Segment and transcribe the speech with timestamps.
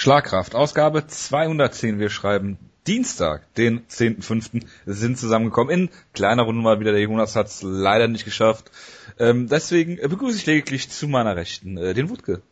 [0.00, 1.98] Schlagkraft, Ausgabe 210.
[1.98, 2.56] Wir schreiben
[2.86, 4.64] Dienstag, den 10.5.
[4.86, 5.74] sind zusammengekommen.
[5.74, 6.92] In kleiner Runde mal wieder.
[6.92, 8.70] Der Jonas hat es leider nicht geschafft.
[9.18, 12.42] Ähm, deswegen begrüße ich lediglich zu meiner Rechten äh, den Wutke.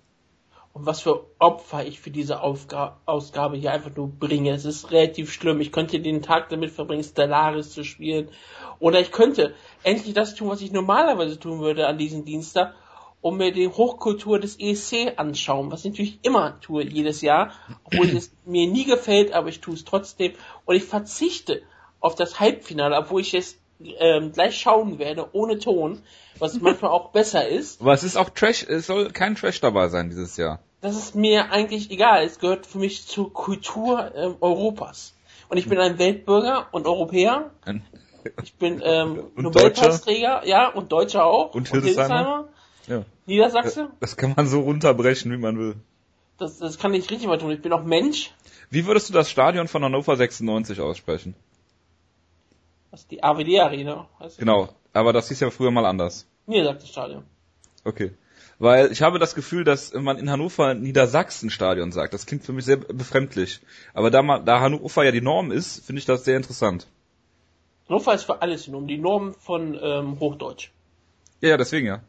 [0.73, 4.51] Und was für Opfer ich für diese Aufga Ausgabe hier einfach nur bringe.
[4.51, 5.61] Es ist relativ schlimm.
[5.61, 8.29] Ich könnte den Tag damit verbringen, Stellaris zu spielen.
[8.81, 9.55] Oder ich könnte
[9.85, 12.75] endlich das tun, was ich normalerweise tun würde an diesem Dienstag
[13.27, 17.51] und mir die Hochkultur des ESC anschauen, was ich natürlich immer tue, jedes Jahr,
[17.83, 20.35] obwohl es mir nie gefällt, aber ich tue es trotzdem.
[20.65, 21.63] Und ich verzichte
[21.99, 23.59] auf das Halbfinale, obwohl ich es
[23.99, 26.03] ähm, gleich schauen werde, ohne Ton,
[26.39, 27.81] was manchmal auch besser ist.
[27.81, 30.61] Aber es ist auch Trash, es soll kein Trash dabei sein dieses Jahr.
[30.81, 32.25] Das ist mir eigentlich egal.
[32.25, 35.15] Es gehört für mich zur Kultur ähm, Europas.
[35.49, 37.51] Und ich bin ein Weltbürger und Europäer.
[38.45, 41.57] Ich bin ähm, Nobelpreisträger, ja, und Deutscher auch.
[41.57, 42.51] Und Hildesheimer.
[42.87, 43.05] Ja.
[43.27, 43.91] Niedersachse?
[44.01, 45.77] Das kann man so runterbrechen, wie man will.
[46.39, 47.51] Das, das kann ich richtig mal tun.
[47.51, 48.33] Ich bin auch Mensch.
[48.71, 51.35] Wie würdest du das Stadion von Hannover 96 aussprechen?
[52.91, 54.09] Was, die AWD Arena?
[54.39, 56.27] Genau, aber das hieß ja früher mal anders.
[56.47, 57.23] Niedersachsen Stadion.
[57.85, 58.13] Okay.
[58.59, 62.15] Weil ich habe das Gefühl, dass man in Hannover Niedersachsen-Stadion sagt.
[62.15, 63.61] Das klingt für mich sehr befremdlich.
[63.93, 66.87] Aber da, man, da Hannover ja die Norm ist, finde ich das sehr interessant.
[67.89, 68.87] Hannover ist für alles die Norm.
[68.87, 70.71] Die Norm von ähm, Hochdeutsch.
[71.43, 72.01] Ja, ja, deswegen ja.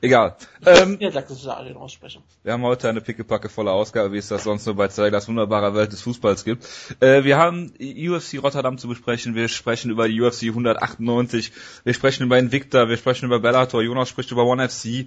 [0.00, 0.36] Egal.
[0.66, 2.22] Ähm, ja, sag das alle aussprechen.
[2.42, 5.74] Wir haben heute eine pickepacke volle Ausgabe, wie es das sonst nur bei Zeigers wunderbarer
[5.74, 6.66] Welt des Fußballs gibt.
[7.00, 11.52] Äh, wir haben UFC Rotterdam zu besprechen, wir sprechen über die UFC 198,
[11.84, 15.06] wir sprechen über Invicta, wir sprechen über Bellator, Jonas spricht über One FC,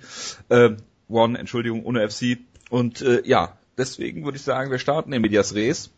[0.49, 0.71] äh,
[1.09, 2.37] One, Entschuldigung, ohne FC.
[2.69, 5.91] Und äh, ja, deswegen würde ich sagen, wir starten in Medias Res.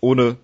[0.00, 0.36] Ohne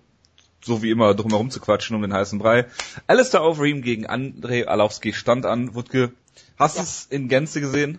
[0.63, 2.65] so wie immer drumherum zu quatschen um den heißen Brei.
[3.07, 5.75] Alistair Overeem gegen Andrei Alowski stand an.
[5.75, 6.13] Wutke,
[6.57, 6.81] Hast ja.
[6.81, 7.97] du es in Gänze gesehen?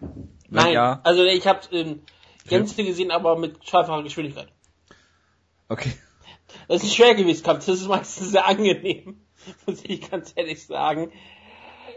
[0.49, 1.01] Wenn Nein, ja.
[1.03, 2.03] also ich habe es in
[2.49, 2.85] Gänze okay.
[2.85, 4.49] gesehen, aber mit zweifacher Geschwindigkeit.
[5.69, 5.93] Okay.
[6.69, 9.21] Das ist ein Schwergewichtskampf, das ist meistens sehr angenehm,
[9.67, 11.11] muss ich ganz ehrlich sagen.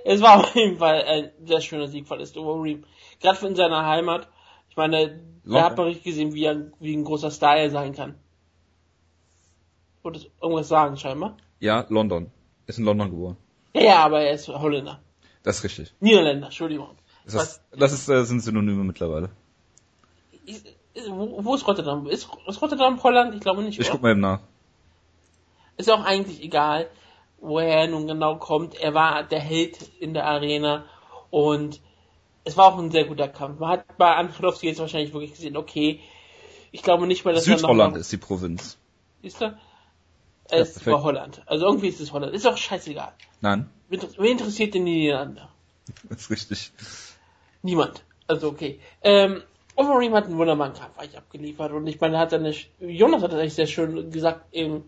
[0.03, 2.85] Es war auf jeden Fall ein sehr schöner Sieg von Estover Reem.
[3.19, 4.29] Gerade in seiner Heimat.
[4.69, 7.93] Ich meine, da hat man richtig gesehen, wie, er, wie ein großer Star er sein
[7.93, 8.15] kann.
[10.07, 11.35] Wolltest irgendwas sagen, scheinbar?
[11.59, 12.31] Ja, London.
[12.65, 13.35] Ist in London geboren.
[13.73, 15.01] Ja, aber er ist Holländer.
[15.43, 15.93] Das ist richtig.
[15.99, 16.91] Niederländer, Entschuldigung.
[17.25, 19.31] Ist das, das ist, äh, sind Synonyme mittlerweile.
[20.45, 22.07] Ist, ist, wo, wo, ist Rotterdam?
[22.07, 23.35] Ist, ist Rotterdam Holland?
[23.35, 23.77] Ich glaube nicht.
[23.77, 23.95] Ich oder?
[23.95, 24.39] guck mal eben nach.
[25.75, 26.89] Ist auch eigentlich egal,
[27.41, 28.75] woher er nun genau kommt.
[28.75, 30.85] Er war der Held in der Arena
[31.31, 31.81] und
[32.45, 33.59] es war auch ein sehr guter Kampf.
[33.59, 35.99] Man hat bei Angelowski jetzt wahrscheinlich wirklich gesehen, okay,
[36.71, 38.77] ich glaube nicht mal, dass Südholland er noch ist die Provinz.
[39.21, 39.59] Ist er?
[40.49, 41.41] Es ja, war Holland.
[41.45, 42.33] Also irgendwie ist es Holland.
[42.33, 43.13] Ist auch scheißegal.
[43.41, 43.69] Nein.
[43.89, 45.47] Wer interessiert denn die Niederlande?
[46.09, 46.71] Das ist richtig.
[47.61, 48.03] Niemand.
[48.27, 48.79] Also okay.
[49.01, 49.41] Ähm,
[49.77, 53.39] Overeem hat einen wunderbaren Kampf eigentlich abgeliefert und ich meine, hat nicht, Jonas hat das
[53.39, 54.83] eigentlich sehr schön gesagt im,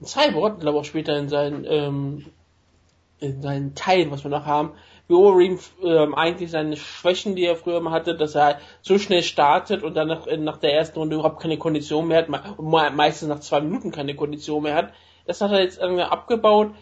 [0.00, 2.26] in Cyborg, glaube auch später in seinen, ähm,
[3.20, 4.72] in seinen Teilen, was wir noch haben,
[5.14, 9.82] Overeem ähm, eigentlich seine Schwächen, die er früher mal hatte, dass er so schnell startet
[9.82, 12.28] und dann nach, nach der ersten Runde überhaupt keine Kondition mehr hat,
[12.58, 14.92] meistens nach zwei Minuten keine Kondition mehr hat.
[15.26, 16.72] Das hat er jetzt irgendwie abgebaut.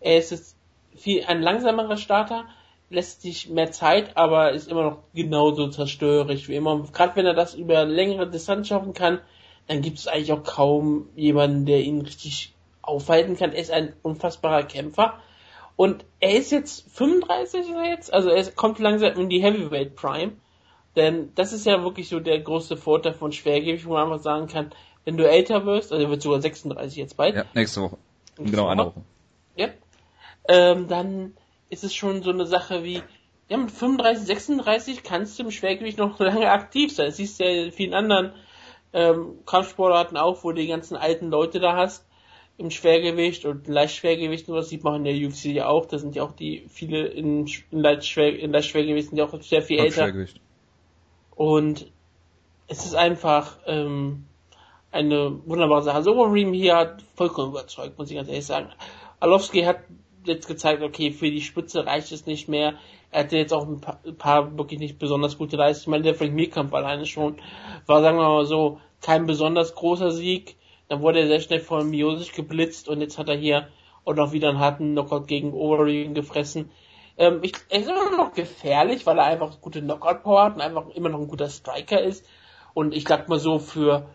[0.00, 0.56] Er ist jetzt
[0.96, 2.44] viel ein langsamerer Starter,
[2.88, 6.82] lässt sich mehr Zeit, aber ist immer noch genauso zerstörerisch wie immer.
[6.92, 9.20] Gerade wenn er das über längere Distanz schaffen kann,
[9.68, 12.52] dann gibt es eigentlich auch kaum jemanden, der ihn richtig
[12.82, 13.52] aufhalten kann.
[13.52, 15.20] Er ist ein unfassbarer Kämpfer.
[15.80, 19.94] Und er ist jetzt 35 ist er jetzt, also er kommt langsam in die Heavyweight
[19.96, 20.32] Prime.
[20.96, 24.46] Denn das ist ja wirklich so der große Vorteil von Schwergewicht, wo man einfach sagen
[24.46, 24.72] kann,
[25.04, 27.36] wenn du älter wirst, also er wird sogar 36 jetzt bald.
[27.36, 27.96] Ja, nächste Woche.
[28.36, 29.00] Genau, eine Woche.
[29.56, 29.68] Ja
[30.50, 31.34] ähm, dann
[31.68, 33.02] ist es schon so eine Sache wie,
[33.48, 37.06] ja, mit 35, 36 kannst du im Schwergewicht noch lange aktiv sein.
[37.06, 38.32] Das siehst du ja in vielen anderen
[38.92, 42.04] ähm, Kampfsportarten auch, wo du die ganzen alten Leute da hast
[42.60, 45.86] im Schwergewicht und Leichtschwergewicht und was sieht man in der UFC ja auch.
[45.86, 49.62] Da sind ja auch die viele in, in, Leichtschwer, in Leichtschwergewicht sind ja auch sehr
[49.62, 50.12] viel älter.
[51.34, 51.90] Und
[52.68, 54.26] es ist einfach ähm,
[54.92, 55.96] eine wunderbare Sache.
[55.96, 58.68] Also Overeem hier hat vollkommen überzeugt, muss ich ganz ehrlich sagen.
[59.20, 59.78] Alowski hat
[60.24, 62.74] jetzt gezeigt, okay, für die Spitze reicht es nicht mehr.
[63.10, 65.82] Er hatte jetzt auch ein paar, ein paar wirklich nicht besonders gute Leistungen.
[65.82, 67.36] Ich meine, der Frank Mirkamp alleine schon
[67.86, 70.56] war, sagen wir mal so, kein besonders großer Sieg.
[70.90, 73.68] Dann wurde er sehr schnell von Miosic geblitzt und jetzt hat er hier
[74.04, 76.70] auch noch wieder einen harten Knockout gegen Overeem gefressen.
[77.16, 80.90] Ähm, ich, er ist immer noch gefährlich, weil er einfach gute Knockout-Power hat und einfach
[80.90, 82.26] immer noch ein guter Striker ist.
[82.74, 84.10] Und ich sag mal so, für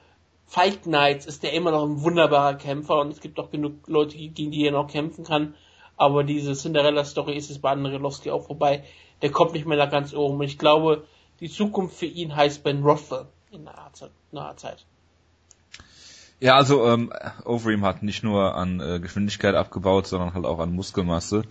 [0.45, 4.16] Fight Nights ist der immer noch ein wunderbarer Kämpfer und es gibt auch genug Leute,
[4.18, 5.56] gegen die er noch kämpfen kann
[5.98, 8.83] aber diese Cinderella-Story ist es bei Andrelowski auch vorbei.
[9.22, 10.42] Der kommt nicht mehr da ganz oben.
[10.44, 11.06] Ich glaube,
[11.39, 14.86] die Zukunft für ihn heißt Ben Rothwell in naher Zeit.
[16.39, 17.13] Ja, also ähm,
[17.45, 21.43] Overeem hat nicht nur an äh, Geschwindigkeit abgebaut, sondern halt auch an Muskelmasse.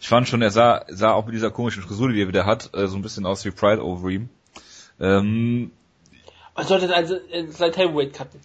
[0.00, 2.70] Ich fand schon, er sah, sah auch mit dieser komischen Frisur, die er wieder hat,
[2.74, 4.30] äh, so ein bisschen aus wie Pride Overeem.
[4.98, 5.72] Ähm,
[6.56, 8.40] Man sollte also äh, sein Heavyweight cutten.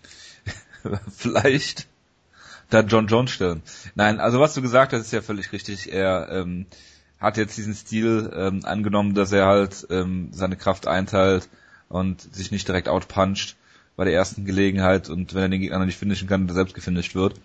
[1.15, 1.87] vielleicht
[2.69, 3.61] da John Jones stellen.
[3.95, 5.91] Nein, also was du gesagt hast, ist ja völlig richtig.
[5.93, 6.65] Er ähm,
[7.19, 11.47] hat jetzt diesen Stil ähm, angenommen, dass er halt ähm, seine Kraft einteilt
[11.87, 13.55] und sich nicht direkt outpuncht
[13.95, 17.15] bei der ersten Gelegenheit und wenn er den Gegner nicht finishen kann, der selbst gefinisht
[17.15, 17.35] wird.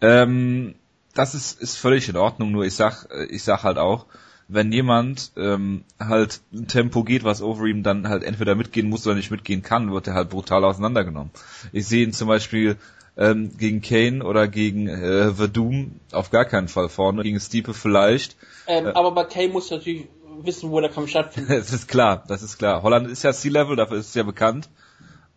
[0.00, 0.74] Ähm,
[1.14, 4.06] das ist, ist völlig in Ordnung, nur ich sag, ich sag halt auch,
[4.48, 9.06] wenn jemand ähm, halt ein Tempo geht, was over ihm dann halt entweder mitgehen muss
[9.06, 11.30] oder nicht mitgehen kann, wird er halt brutal auseinandergenommen.
[11.72, 12.76] Ich sehe ihn zum Beispiel
[13.16, 18.36] ähm, gegen Kane oder gegen äh, Verdum auf gar keinen Fall vorne, gegen Stiepe vielleicht.
[18.66, 20.08] Ähm, äh, aber bei Kane muss natürlich
[20.42, 21.50] wissen, wo der Kampf stattfindet.
[21.58, 22.82] das ist klar, das ist klar.
[22.82, 24.68] Holland ist ja Sea-Level, dafür ist es ja bekannt.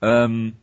[0.02, 0.54] Ähm,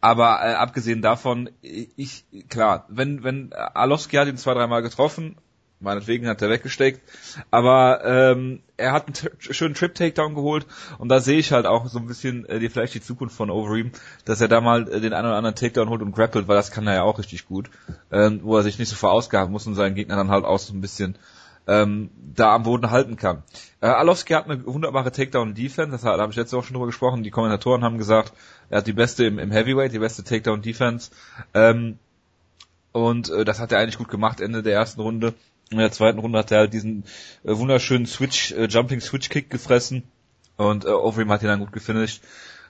[0.00, 5.36] aber äh, abgesehen davon, ich, klar, wenn, wenn Alowski hat ihn zwei, dreimal getroffen,
[5.80, 7.00] meinetwegen hat er weggesteckt,
[7.50, 10.66] aber ähm, er hat einen schönen Trip-Takedown geholt
[10.98, 13.50] und da sehe ich halt auch so ein bisschen äh, die, vielleicht die Zukunft von
[13.50, 13.92] Overeem,
[14.24, 16.70] dass er da mal äh, den einen oder anderen Takedown holt und grappelt, weil das
[16.70, 17.70] kann er ja auch richtig gut,
[18.10, 20.72] ähm, wo er sich nicht so verausgaben muss und seinen Gegner dann halt auch so
[20.74, 21.16] ein bisschen
[21.68, 23.42] ähm, da am Boden halten kann.
[23.80, 27.22] Äh, Alowski hat eine wunderbare Takedown-Defense, das da habe ich letzte Woche schon drüber gesprochen,
[27.22, 28.32] die Kommentatoren haben gesagt,
[28.70, 31.10] er hat die beste im, im Heavyweight, die beste Takedown-Defense
[31.54, 31.98] ähm,
[32.92, 35.34] und äh, das hat er eigentlich gut gemacht Ende der ersten Runde.
[35.70, 37.04] In der zweiten Runde hat er halt diesen
[37.44, 40.04] äh, wunderschönen Switch, äh, Jumping Switch Kick gefressen
[40.56, 42.22] und äh, Overeem hat ihn dann gut gefinisht.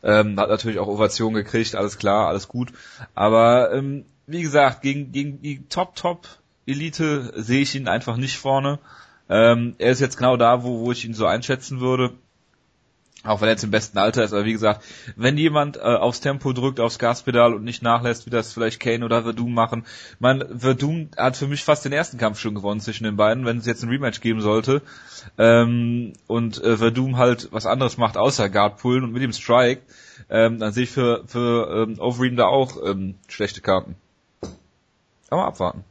[0.02, 2.72] Ähm, hat natürlich auch Ovation gekriegt, alles klar, alles gut.
[3.14, 6.26] Aber ähm, wie gesagt, gegen, gegen die Top Top
[6.68, 8.78] Elite sehe ich ihn einfach nicht vorne.
[9.28, 12.12] Ähm, er ist jetzt genau da, wo, wo ich ihn so einschätzen würde.
[13.24, 14.84] Auch wenn er jetzt im besten Alter ist, aber wie gesagt,
[15.16, 19.04] wenn jemand äh, aufs Tempo drückt, aufs Gaspedal und nicht nachlässt, wie das vielleicht Kane
[19.04, 19.84] oder Verdum machen.
[20.20, 23.58] Man, Verdum hat für mich fast den ersten Kampf schon gewonnen zwischen den beiden, wenn
[23.58, 24.82] es jetzt ein Rematch geben sollte.
[25.36, 29.82] Ähm, und äh, Verdum halt was anderes macht, außer Guard pullen und mit dem Strike,
[30.30, 33.96] ähm, dann sehe ich für, für ähm, Overeem da auch ähm, schlechte Karten.
[35.28, 35.84] Aber abwarten.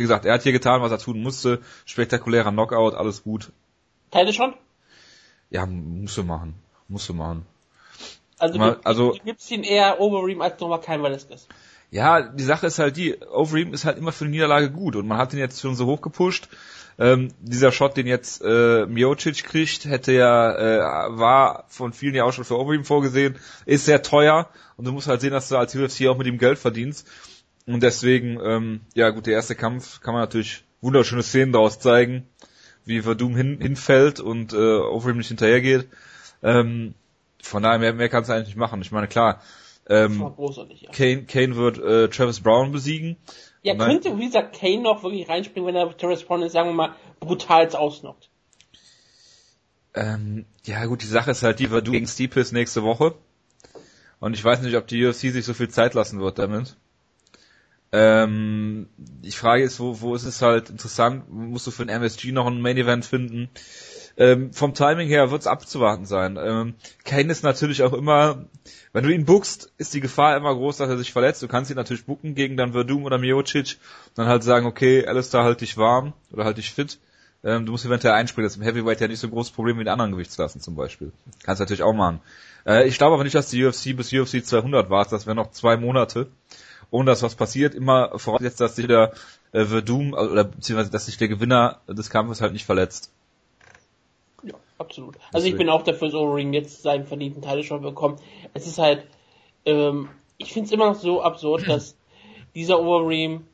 [0.00, 1.60] Wie gesagt, er hat hier getan, was er tun musste.
[1.84, 3.52] Spektakulärer Knockout, alles gut.
[4.10, 4.54] Teile schon?
[5.50, 6.54] Ja, musste machen.
[6.88, 7.44] Musste machen.
[8.38, 11.46] Also, Mal, gibt, also gibt's ihn eher Overeem als nochmal kein Velasquez?
[11.90, 15.06] Ja, die Sache ist halt die, Overeem ist halt immer für die Niederlage gut und
[15.06, 16.48] man hat ihn jetzt schon so hoch gepusht.
[16.98, 22.24] Ähm, dieser Shot, den jetzt äh, Miocic kriegt, hätte ja, äh, war von vielen ja
[22.24, 24.48] auch schon für Overeem vorgesehen, ist sehr teuer
[24.78, 27.06] und du musst halt sehen, dass du als UFC auch mit ihm Geld verdienst.
[27.66, 32.26] Und deswegen, ähm, ja gut, der erste Kampf kann man natürlich wunderschöne Szenen daraus zeigen
[32.84, 35.88] wie Verdum hin, hinfällt und äh, Overeem nicht hinterhergeht.
[36.42, 36.94] Ähm,
[37.42, 38.82] von daher, mehr, mehr kannst du eigentlich nicht machen.
[38.82, 39.42] Ich meine, klar,
[39.88, 40.32] ähm,
[40.80, 40.90] ja.
[40.90, 43.16] Kane, Kane wird äh, Travis Brown besiegen.
[43.62, 46.74] Ja, könnte, wie gesagt, Kane noch wirklich reinspringen, wenn er Travis Brown ist, sagen wir
[46.74, 48.30] mal, brutal ausnockt.
[49.94, 53.14] Ähm, ja gut, die Sache ist halt die, Verdum gegen ist nächste Woche.
[54.20, 56.76] Und ich weiß nicht, ob die UFC sich so viel Zeit lassen wird damit.
[57.92, 62.30] Ähm, die Frage ist, wo, wo ist es halt interessant, musst du für ein MSG
[62.30, 63.50] noch ein Main Event finden?
[64.16, 66.38] Ähm, vom Timing her wird es abzuwarten sein.
[66.40, 68.44] Ähm, Kane ist natürlich auch immer,
[68.92, 71.42] wenn du ihn bookst, ist die Gefahr immer groß, dass er sich verletzt.
[71.42, 73.78] Du kannst ihn natürlich booken gegen dann Verdum oder Miocic
[74.08, 76.98] und dann halt sagen, okay, Alistair halt dich warm oder halt dich fit.
[77.42, 78.46] Ähm, du musst eventuell einspringen.
[78.46, 80.76] Das ist im Heavyweight ja nicht so ein großes Problem wie in anderen Gewichtsklassen zum
[80.76, 81.12] Beispiel.
[81.42, 82.20] Kannst natürlich auch machen.
[82.66, 85.06] Äh, ich glaube aber nicht, dass die UFC bis UFC 200 war.
[85.06, 86.28] Das wären noch zwei Monate
[86.90, 89.12] ohne dass was passiert, immer vorausgesetzt, dass sich der
[89.52, 93.12] äh, Verdum oder beziehungsweise dass sich der Gewinner des Kampfes halt nicht verletzt.
[94.42, 95.16] Ja, absolut.
[95.32, 98.20] Also ich bin auch dafür, dass Overeem jetzt seinen verdienten Teil schon bekommt.
[98.54, 99.06] Es ist halt,
[99.64, 101.96] ähm, ich finde es immer noch so absurd, dass
[102.54, 103.46] dieser Overeem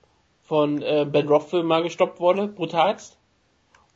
[0.44, 3.16] von äh, Ben Rothwell mal gestoppt wurde, brutalst.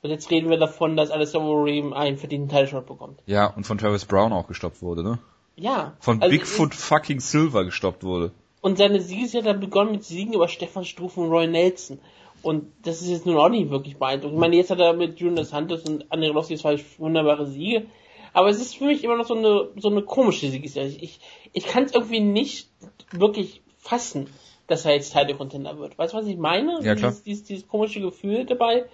[0.02, 3.20] Und jetzt reden wir davon, dass Alistair Overeem einen verdienten Teilshot bekommt.
[3.26, 5.18] Ja, und von Travis Brown auch gestoppt wurde, ne?
[5.56, 5.92] Ja.
[6.00, 8.32] Von also Bigfoot fucking Silver gestoppt wurde.
[8.60, 11.98] Und seine Siege hat dann begonnen mit Siegen über Stefan Struff und Roy Nelson.
[12.42, 14.36] Und das ist jetzt nun auch nicht wirklich beeindruckend.
[14.36, 17.86] Ich meine, jetzt hat er mit Jonas Hunters und André Rossi zwei wunderbare Siege.
[18.32, 20.96] Aber es ist für mich immer noch so eine, so eine komische Siegesserie.
[21.00, 21.20] Ich,
[21.52, 22.68] ich kann es irgendwie nicht
[23.12, 24.28] wirklich fassen,
[24.66, 25.98] dass er jetzt Title Contender wird.
[25.98, 26.80] Weißt du, was ich meine?
[26.82, 27.10] Ja, klar.
[27.10, 28.84] Dieses, dieses, dieses komische Gefühl dabei,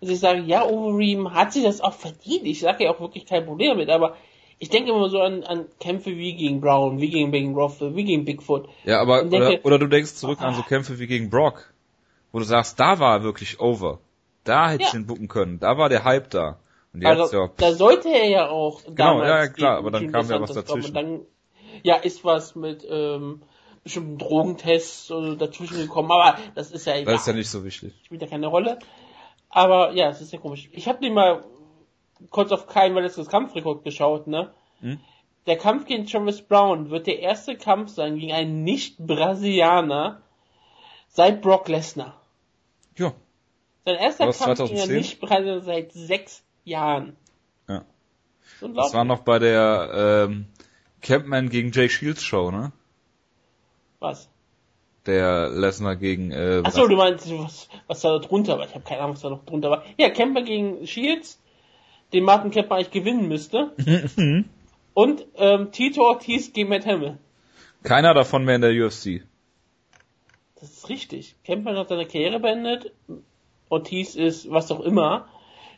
[0.00, 2.44] dass ich sage, ja, Overeem hat sich das auch verdient.
[2.44, 4.16] Ich sage ja auch wirklich kein Problem damit, aber
[4.62, 8.04] ich denke immer so an, an Kämpfe wie gegen Brown, wie gegen Bing Rothwell, wie
[8.04, 8.68] gegen Bigfoot.
[8.84, 11.74] Ja, aber denke, oder, oder, du denkst zurück ah, an so Kämpfe wie gegen Brock,
[12.30, 13.98] wo du sagst, da war er wirklich over.
[14.44, 14.88] Da hätte ja.
[14.88, 15.58] ich ihn bucken können.
[15.58, 16.60] Da war der Hype da.
[16.94, 20.12] Und jetzt, also, ja, da sollte er ja auch genau, ja, ja klar, aber dann
[20.12, 20.94] kam ja was dazwischen.
[20.94, 21.22] Dann,
[21.82, 23.42] Ja, ist was mit ähm,
[23.82, 27.14] bestimmten Drogentests oder dazwischen gekommen, aber das ist ja egal.
[27.14, 27.94] Das ist ja nicht so wichtig.
[28.04, 28.78] Spielt ja keine Rolle.
[29.50, 30.68] Aber ja, es ist ja komisch.
[30.70, 31.42] Ich habe den mal
[32.30, 34.52] kurz auf kein letztes Kampfrekord geschaut, ne?
[34.80, 35.00] Hm?
[35.46, 40.22] Der Kampf gegen Travis Brown wird der erste Kampf sein gegen einen Nicht-Brasilianer
[41.08, 42.20] seit Brock Lesnar.
[42.96, 43.12] Ja.
[43.84, 44.82] Sein erster Kampf gegen 2010?
[44.82, 47.16] einen Nicht-Brasilianer seit sechs Jahren.
[47.68, 47.84] Ja.
[48.60, 50.46] Das war noch bei der ähm,
[51.00, 52.72] Campman gegen Jake Shields Show, ne?
[53.98, 54.28] Was?
[55.06, 58.66] Der Lesnar gegen äh, Achso, du meinst, was, was da drunter war.
[58.66, 59.84] Ich habe keine Ahnung, was da noch drunter war.
[59.98, 61.41] Ja, Kemper gegen Shields,
[62.12, 63.72] den Martin Kemper eigentlich gewinnen müsste.
[64.94, 67.18] Und ähm, Tito Ortiz gegen Matt Hamill.
[67.82, 69.22] keiner davon mehr in der UFC.
[70.60, 71.34] Das ist richtig.
[71.44, 72.92] Kemper hat seine Karriere beendet.
[73.68, 75.26] Ortiz ist was auch immer.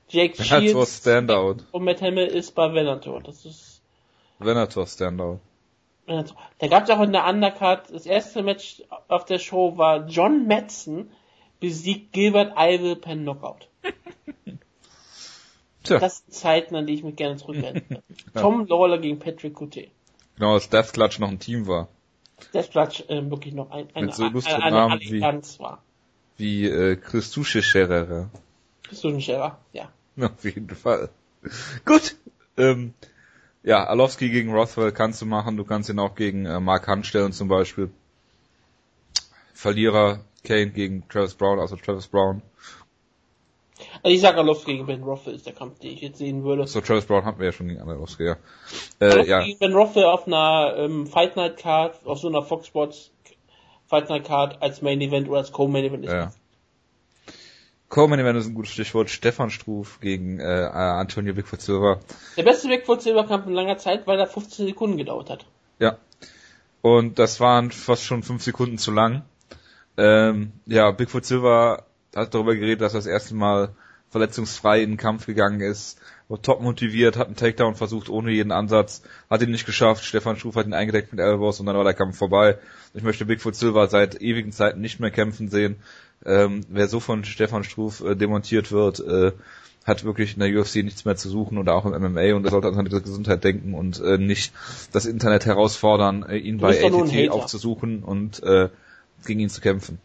[0.08, 1.56] Jake Venator Shields Standout.
[1.72, 3.22] und Matt Hamill ist bei Venator.
[3.22, 3.80] Das ist
[4.38, 5.40] Venator Standout.
[6.06, 6.36] Venator.
[6.58, 10.46] Da gab es auch in der Undercard, das erste Match auf der Show war John
[10.46, 11.10] Madsen
[11.60, 13.68] besiegt Gilbert Ivel per Knockout.
[15.84, 18.02] Tja, Das sind Zeiten, an die ich mich gerne zurückerinnere.
[18.34, 19.90] Tom Lawler gegen Patrick Coutet.
[20.36, 21.88] genau, dass Death Clutch noch ein Team war.
[22.52, 25.82] Das Platz äh, wirklich noch ein, eine, Mit so eine, lustigen eine Namen wie- war.
[26.36, 28.28] Wie äh, Christusche Scherer.
[29.04, 29.58] Ein Scherer?
[29.72, 29.90] Ja.
[30.20, 31.10] Auf jeden Fall.
[31.84, 32.16] Gut.
[32.56, 32.92] Ähm,
[33.62, 35.56] ja, Alowski gegen Rothwell kannst du machen.
[35.56, 37.90] Du kannst ihn auch gegen äh, Mark Hunt stellen zum Beispiel.
[39.54, 42.42] Verlierer Kane gegen Travis Brown, also Travis Brown.
[44.02, 46.66] Also ich sag Alowski gegen Ben Rothwell ist der Kampf, den ich jetzt sehen würde.
[46.66, 48.36] So, Travis Brown hatten wir ja schon gegen Alowski, ja.
[49.00, 52.66] Äh, ja, gegen Ben Rothwell auf einer ähm, Fight Night Card, auf so einer Fox
[52.66, 53.10] Sports
[53.86, 56.12] Fight Night Card als Main Event oder als Co-Main Event ist.
[56.12, 56.32] ja.
[57.94, 59.08] Coleman Event ist ein gutes Stichwort.
[59.08, 62.00] Stefan Struf gegen äh, Antonio Bigfoot Silva.
[62.36, 65.46] Der beste Bigfoot Silberkampf in langer Zeit, weil er 15 Sekunden gedauert hat.
[65.78, 65.98] Ja.
[66.82, 69.22] Und das waren fast schon fünf Sekunden zu lang.
[69.96, 71.84] Ähm, ja, Bigfoot Silva
[72.16, 73.76] hat darüber geredet, dass er das erste Mal
[74.14, 78.52] verletzungsfrei in den Kampf gegangen ist, war top motiviert, hat einen Takedown versucht ohne jeden
[78.52, 81.83] Ansatz, hat ihn nicht geschafft, Stefan Schuf hat ihn eingedeckt mit Elbows und dann war
[81.83, 82.56] der Kampf vorbei.
[82.94, 85.76] Ich möchte Bigfoot Silva seit ewigen Zeiten nicht mehr kämpfen sehen.
[86.25, 89.33] Ähm, wer so von Stefan Struf äh, demontiert wird, äh,
[89.85, 92.52] hat wirklich in der UFC nichts mehr zu suchen oder auch im MMA und er
[92.52, 94.52] sollte an seine Gesundheit denken und äh, nicht
[94.92, 98.68] das Internet herausfordern, äh, ihn bei ATT aufzusuchen und äh,
[99.26, 99.99] gegen ihn zu kämpfen.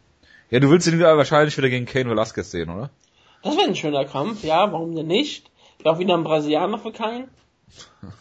[0.50, 2.90] Ja, du willst ihn wieder wahrscheinlich wieder gegen Kane Velasquez sehen, oder?
[3.44, 5.50] Das wäre ein schöner Kampf, ja, warum denn nicht?
[5.82, 7.30] Wäre auch wieder ein Brasilianer für keinen.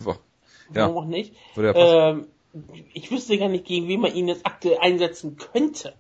[0.01, 0.19] Boah.
[0.75, 1.33] Ja, Warum auch nicht?
[1.57, 2.27] Ähm,
[2.93, 5.95] ich wüsste gar nicht, gegen wen man ihn jetzt aktuell einsetzen könnte.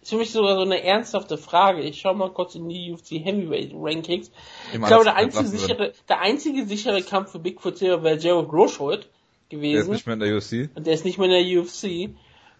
[0.00, 1.82] Ist für mich sogar so eine ernsthafte Frage.
[1.82, 4.30] Ich schau mal kurz in die UFC Heavyweight Rankings.
[4.72, 8.50] Dem Ich glaube, der einzige sichere, der einzige sichere Kampf für Bigfoot Silver wäre Gerald
[8.50, 9.92] Roshold Der ist gewesen.
[9.92, 10.70] nicht mehr in der UFC.
[10.74, 12.16] und der ist nicht mehr in der UFC.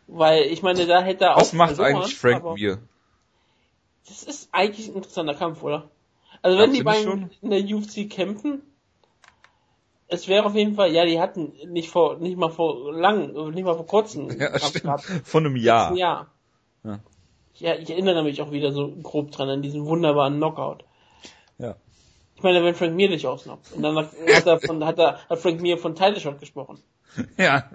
[0.07, 2.79] Weil, ich meine, da hätte er Was auch macht verloren, eigentlich Frank Mir?
[4.07, 5.89] Das ist eigentlich ein interessanter Kampf, oder?
[6.45, 8.61] Also wenn Ja, die beiden in der UFC kämpfen,
[10.09, 13.65] es wäre auf jeden Fall, ja, die hatten nicht vor, nicht mal vor lang, nicht
[13.65, 15.01] mal vor kurzem Ja, stimmt.
[15.25, 15.85] Von einem Jahr.
[15.85, 16.27] Letzten Jahr.
[16.85, 17.01] Ja.
[17.55, 20.85] Ja, ich erinnere mich auch wieder so grob dran an diesen wunderbaren Knockout.
[21.57, 21.77] Ja.
[22.37, 23.73] Ich meine, wenn Frank Mir dich ausnockt.
[23.73, 24.13] Und dann hat
[24.47, 26.79] er von, hat er, hat Frank Mir von Title Shot gesprochen.
[27.39, 27.71] Ja.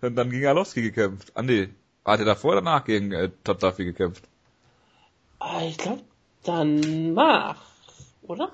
[0.00, 1.32] Und dann gegen Alowski gekämpft.
[1.42, 1.68] Nee,
[2.02, 4.24] hat er davor oder danach gegen äh, Todd Duffy gekämpft?
[5.38, 6.00] Ah, ich glaube,
[6.44, 7.69] danach,
[8.30, 8.50] oder?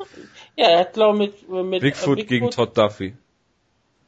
[0.56, 3.14] Ja, er hat, glaube mit, mit, Bigfoot, äh, gegen Todd Duffy.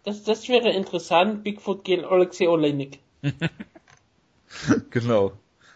[0.05, 1.45] Das, das wäre interessant.
[1.45, 2.99] Bigfoot gegen Alexei Olenik.
[4.91, 5.33] genau.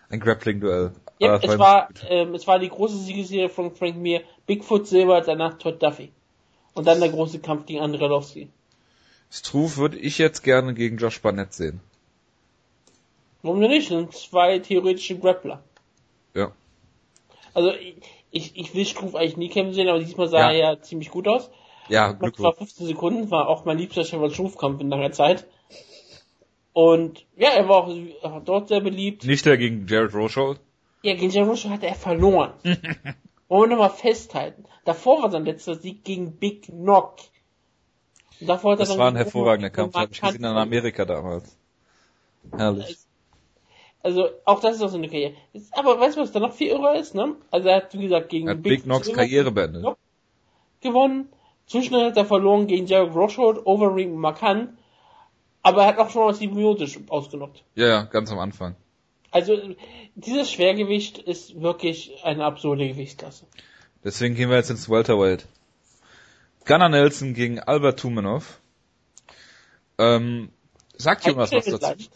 [0.09, 0.93] Ein Grappling-Duell.
[1.19, 4.23] Ja, Ah, es war, ähm, es war die große Siegesserie von Frank Mir.
[4.47, 6.11] Bigfoot Silber, danach Todd Duffy.
[6.75, 8.49] Und dann der große Kampf gegen Andrelowski.
[9.31, 11.81] Struve würde ich jetzt gerne gegen Josh Barnett sehen.
[13.43, 13.91] Warum denn nicht?
[13.91, 15.63] Das sind zwei theoretische Grappler.
[16.35, 16.53] Ja.
[17.55, 17.73] Also,
[18.33, 20.51] ich, ich, will Struve eigentlich nie kämpfen sehen, aber diesmal sah Ja.
[20.53, 21.51] er ja ziemlich gut aus.
[21.89, 22.57] Ja, Das war Glückwunsch.
[22.59, 25.47] 15 Sekunden, war auch mein liebster Stefan Struve-Kampf in langer Zeit.
[26.73, 29.25] Und, ja, er war auch dort sehr beliebt.
[29.25, 30.59] Nicht der gegen Jared Roshold.
[31.03, 32.53] Ja, gegen Jarusha hat er verloren.
[33.49, 34.65] Wollen wir nochmal festhalten.
[34.85, 37.17] Davor war sein letzter Sieg gegen Big Knock.
[38.41, 41.57] Und davor hat er Das war ein hervorragender Kampf, habe ich gesehen in Amerika damals.
[42.57, 42.97] Herrlich.
[44.03, 45.35] Also, auch das ist auch so eine Karriere.
[45.53, 47.37] Ist, aber weißt du, was da noch viel irrer ist, ne?
[47.51, 49.87] Also, er hat, wie gesagt, gegen Hat Big Knocks Silver Karriere beendet.
[50.81, 51.29] Gewonnen.
[51.67, 54.71] Zwischendurch hat er verloren gegen Jared Roshold, Overring markant.
[55.63, 57.63] Aber er hat auch schon mal symbiotisch ausgenockt.
[57.77, 58.75] Ja, ja, ganz am Anfang.
[59.31, 59.57] Also,
[60.17, 63.47] dieses Schwergewicht ist wirklich eine absurde Gewichtsklasse.
[64.03, 65.47] Deswegen gehen wir jetzt ins Welterweight.
[66.65, 68.61] Gunnar Nelson gegen Albert Tumenov.
[69.99, 70.51] Ähm,
[70.97, 72.09] Sagt Jonas was dazu?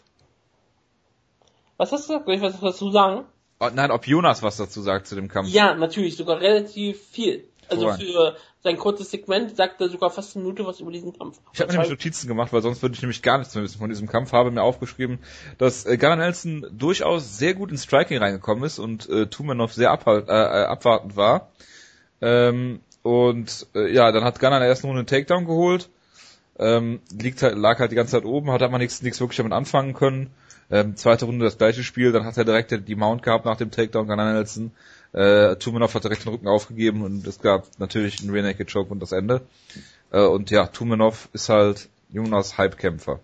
[1.77, 2.25] Was hast du gesagt?
[2.25, 3.25] Soll ich was dazu sagen?
[3.59, 5.49] Oh, nein, ob Jonas was dazu sagt zu dem Kampf.
[5.49, 7.45] Ja, natürlich, sogar relativ viel.
[7.69, 11.39] Also für sein kurzes Segment sagt er sogar fast eine Minute was über diesen Kampf.
[11.53, 13.89] Ich habe nämlich Notizen gemacht, weil sonst würde ich nämlich gar nichts mehr wissen von
[13.89, 14.31] diesem Kampf.
[14.31, 15.19] Habe mir aufgeschrieben,
[15.57, 19.91] dass äh, Gunnar Nelson durchaus sehr gut ins Striking reingekommen ist und äh, Tumanov sehr
[19.91, 21.51] abhalt, äh, äh, abwartend war.
[22.21, 25.89] Ähm, und äh, ja, dann hat Gunnar in der ersten Runde einen Takedown geholt.
[26.59, 29.93] Ähm, liegt halt, lag halt die ganze Zeit oben, hat aber nichts wirklich damit anfangen
[29.93, 30.31] können.
[30.69, 33.71] Ähm, zweite Runde das gleiche Spiel, dann hat er direkt die Mount gehabt nach dem
[33.71, 34.71] Takedown Gunnar Nelson.
[35.13, 38.91] Äh, Tumanov hat direkt den Rücken aufgegeben und es gab natürlich einen Rear Naked Choke
[38.91, 39.41] und das Ende.
[40.11, 43.19] Äh, und ja, Tumanov ist halt Jonas Hypekämpfer.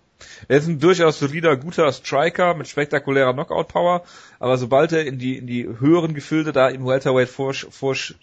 [0.47, 4.03] Er ist ein durchaus solider, guter Striker mit spektakulärer Knockout-Power,
[4.39, 8.15] aber sobald er in die, in die höheren Gefilde da im Welterweight vorschießt, vorsch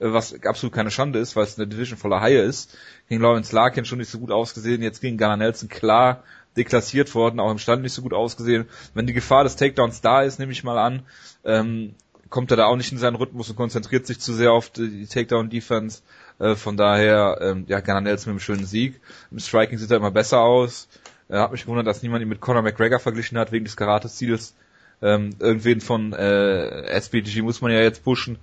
[0.00, 2.76] äh, was absolut keine Schande ist, weil es eine Division voller Haie ist,
[3.08, 6.24] gegen Lawrence Larkin schon nicht so gut ausgesehen, jetzt gegen Gunnar Nelson klar
[6.56, 8.66] deklassiert worden, auch im Stand nicht so gut ausgesehen.
[8.94, 11.02] Wenn die Gefahr des Takedowns da ist, nehme ich mal an,
[11.44, 11.94] ähm,
[12.28, 15.06] kommt er da auch nicht in seinen Rhythmus und konzentriert sich zu sehr auf die
[15.06, 16.02] Takedown-Defense.
[16.38, 19.00] Äh, von daher, ähm, ja, Gunnar Nelson mit einem schönen Sieg.
[19.30, 20.88] Im Striking sieht er immer besser aus.
[21.28, 24.54] Er hat mich gewundert, dass niemand ihn mit Conor McGregor verglichen hat, wegen des Karate-Ziels.
[25.02, 28.38] Ähm, irgendwen von äh, SBG muss man ja jetzt pushen.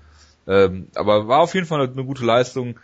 [0.48, 2.80] Ähm, aber war auf jeden Fall eine, eine gute Leistung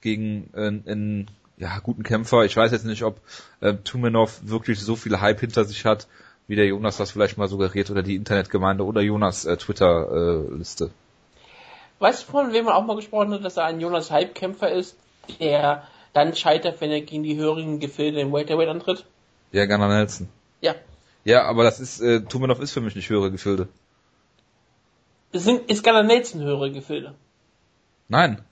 [0.00, 2.44] gegen äh, einen ja, guten Kämpfer.
[2.44, 3.20] Ich weiß jetzt nicht, ob
[3.60, 6.06] äh, Tumenov wirklich so viel Hype hinter sich hat,
[6.46, 10.86] wie der Jonas das vielleicht mal suggeriert oder die Internetgemeinde oder Jonas äh, Twitter-Liste.
[10.86, 14.70] Äh, weißt du, von wem man auch mal gesprochen hat, dass er ein Jonas Hype-Kämpfer
[14.70, 14.96] ist,
[15.40, 19.04] der dann scheitert, wenn er gegen die höheren Gefilde im Welterweight antritt?
[19.50, 20.28] Ja, Gunnar Nelson.
[20.60, 20.74] Ja.
[21.24, 23.68] Ja, aber das ist, äh, Tumenov ist für mich nicht höhere Gefilde.
[25.32, 27.14] Sind, ist Gunnar Nelson höhere Gefilde?
[28.08, 28.42] Nein.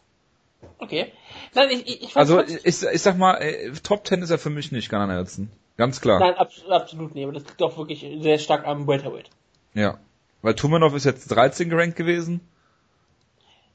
[0.78, 1.12] Okay.
[1.54, 4.50] Nein, ich, ich, ich also ich, ich sag mal, äh, Top Ten ist er für
[4.50, 5.50] mich nicht, Gunnar Nelson.
[5.76, 6.20] Ganz klar.
[6.20, 9.30] Nein, absolut, absolut nicht, aber das liegt doch wirklich sehr stark am Welterweight.
[9.74, 9.98] Ja.
[10.42, 12.40] Weil Tumanov ist jetzt 13 gerankt gewesen.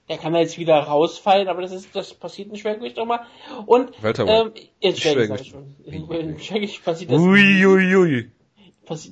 [0.08, 3.26] Er kann jetzt wieder rausfallen, aber das ist, das passiert in Schwergewicht auch mal.
[3.66, 5.76] Und, ähm, in Schwergewicht, schon.
[5.86, 8.32] In Schwergewicht passiert das ui, ui, ui.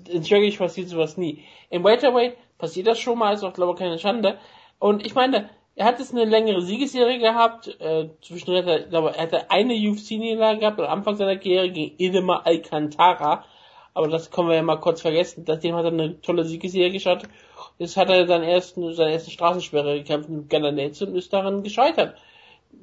[0.09, 1.43] in Schwergewicht passiert sowas nie.
[1.69, 4.39] Im Welterweight passiert das schon mal, ist auch, glaube ich, keine Schande.
[4.79, 7.69] Und ich meine, er hat jetzt eine längere Siegesserie gehabt.
[7.79, 11.95] Äh, zwischendurch hat er, glaube er hatte eine UFC-Niederlage gehabt am Anfang seiner Karriere gegen
[11.95, 13.45] Idema Alcantara.
[13.93, 15.45] Aber das können wir ja mal kurz vergessen.
[15.47, 17.23] Seitdem hat er eine tolle Siegesserie geschaut.
[17.77, 21.63] Jetzt hat er seinen ersten, seine erste Straßensperre gekämpft mit Gunnar Nelson und ist daran
[21.63, 22.17] gescheitert.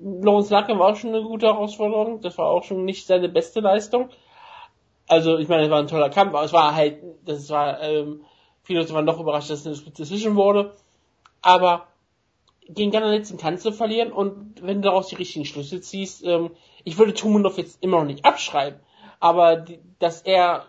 [0.01, 2.23] Lawrence Larkin war auch schon eine gute Herausforderung.
[2.23, 4.09] Das war auch schon nicht seine beste Leistung.
[5.07, 8.25] Also, ich meine, es war ein toller Kampf, aber es war halt, das war, ähm,
[8.63, 10.73] viele Leute waren doch überrascht, dass es eine Decision wurde.
[11.43, 11.89] Aber
[12.69, 16.51] gegen Gunnar Nelson kannst du verlieren und wenn du daraus die richtigen Schlüsse ziehst, ähm,
[16.85, 18.81] ich würde Tumunov jetzt immer noch nicht abschreiben,
[19.21, 20.67] aber die, dass er,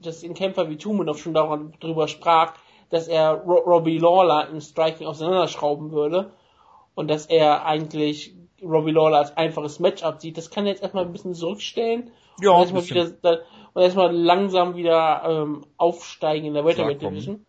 [0.00, 2.54] dass ein Kämpfer wie Tumunov schon darüber sprach,
[2.90, 6.32] dass er Ro Robbie Lawler im Striking auseinanderschrauben würde
[6.94, 11.04] und dass er eigentlich Robbie Lawler als einfaches Matchup sieht, das kann er jetzt erstmal
[11.04, 13.40] ein bisschen zurückstellen ja, und erstmal wieder
[13.74, 17.44] und erstmal langsam wieder ähm, aufsteigen in der Welterweight Division.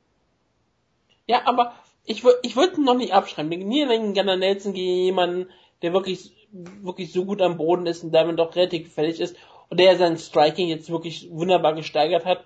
[1.25, 1.73] Ja, aber
[2.07, 3.51] ich würde ich würd noch nicht abschreiben.
[3.51, 5.49] Den Niederlängen Gunnar Nelson gegen jemanden,
[5.81, 9.35] der wirklich, wirklich so gut am Boden ist und damit doch relativ gefällig ist
[9.69, 12.43] und der sein Striking jetzt wirklich wunderbar gesteigert hat,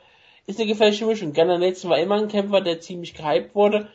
[0.47, 1.33] ist eine gefährliche Mischung.
[1.33, 3.87] Gunnar Nelson war immer ein Kämpfer, der ziemlich gehypt wurde.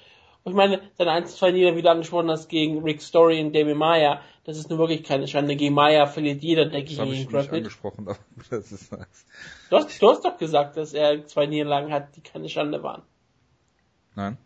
[0.44, 3.52] Und ich meine, seine 1, 2 Nieder, wie du angesprochen hast, gegen Rick Story und
[3.52, 5.56] Damien Maya, das ist nur wirklich keine Schande.
[5.56, 7.52] Gegen Maya verliert jeder, der gegen ihn grappelt.
[7.52, 8.18] angesprochen, aber
[8.50, 9.26] das ist nice.
[9.70, 13.02] Du hast, du hast doch gesagt, dass er zwei Niederlagen hat, die keine Schande waren.
[14.14, 14.38] Nein.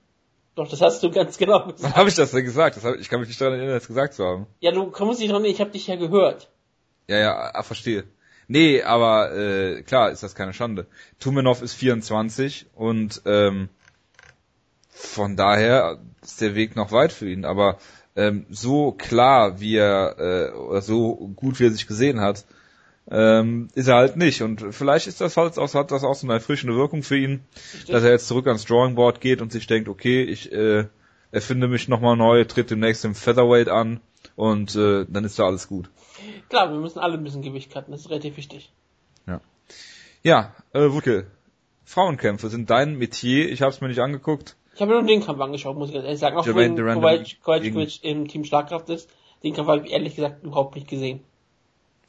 [0.54, 1.82] Doch, das hast du ganz genau gesagt.
[1.82, 2.76] Wann habe ich das denn gesagt?
[2.76, 4.46] Das hab, ich kann mich nicht daran erinnern, das gesagt zu haben.
[4.60, 6.50] Ja, du kommst nicht dran, ich habe dich ja gehört.
[7.08, 8.04] Ja, ja, ah, verstehe.
[8.46, 10.86] Nee, aber äh, klar ist das keine Schande.
[11.20, 13.68] Tumenov ist 24 und ähm,
[14.88, 17.44] von daher ist der Weg noch weit für ihn.
[17.44, 17.78] Aber
[18.16, 22.44] ähm, so klar, wie er äh, oder so gut wie er sich gesehen hat,
[23.08, 24.42] ähm, ist er halt nicht.
[24.42, 27.44] Und vielleicht ist das halt auch, hat das auch so eine erfrischende Wirkung für ihn,
[27.54, 27.88] Stimmt.
[27.90, 30.86] dass er jetzt zurück ans Drawing Board geht und sich denkt, okay, ich äh,
[31.32, 34.00] erfinde mich nochmal neu, tritt demnächst im Featherweight an
[34.36, 35.90] und äh, dann ist da alles gut.
[36.48, 38.72] Klar, wir müssen alle ein bisschen Gewicht cutten, das ist relativ wichtig.
[39.26, 39.40] Ja.
[40.22, 41.26] Ja, äh, Wuckel,
[41.84, 44.56] Frauenkämpfe sind dein Metier, ich habe es mir nicht angeguckt.
[44.74, 46.36] Ich habe nur den Kampf angeschaut, muss ich ganz ehrlich sagen.
[46.36, 49.10] Auch wenn Kowalczyk im Team Schlagkraft ist,
[49.42, 51.20] den Kampf habe ich ehrlich gesagt überhaupt nicht gesehen.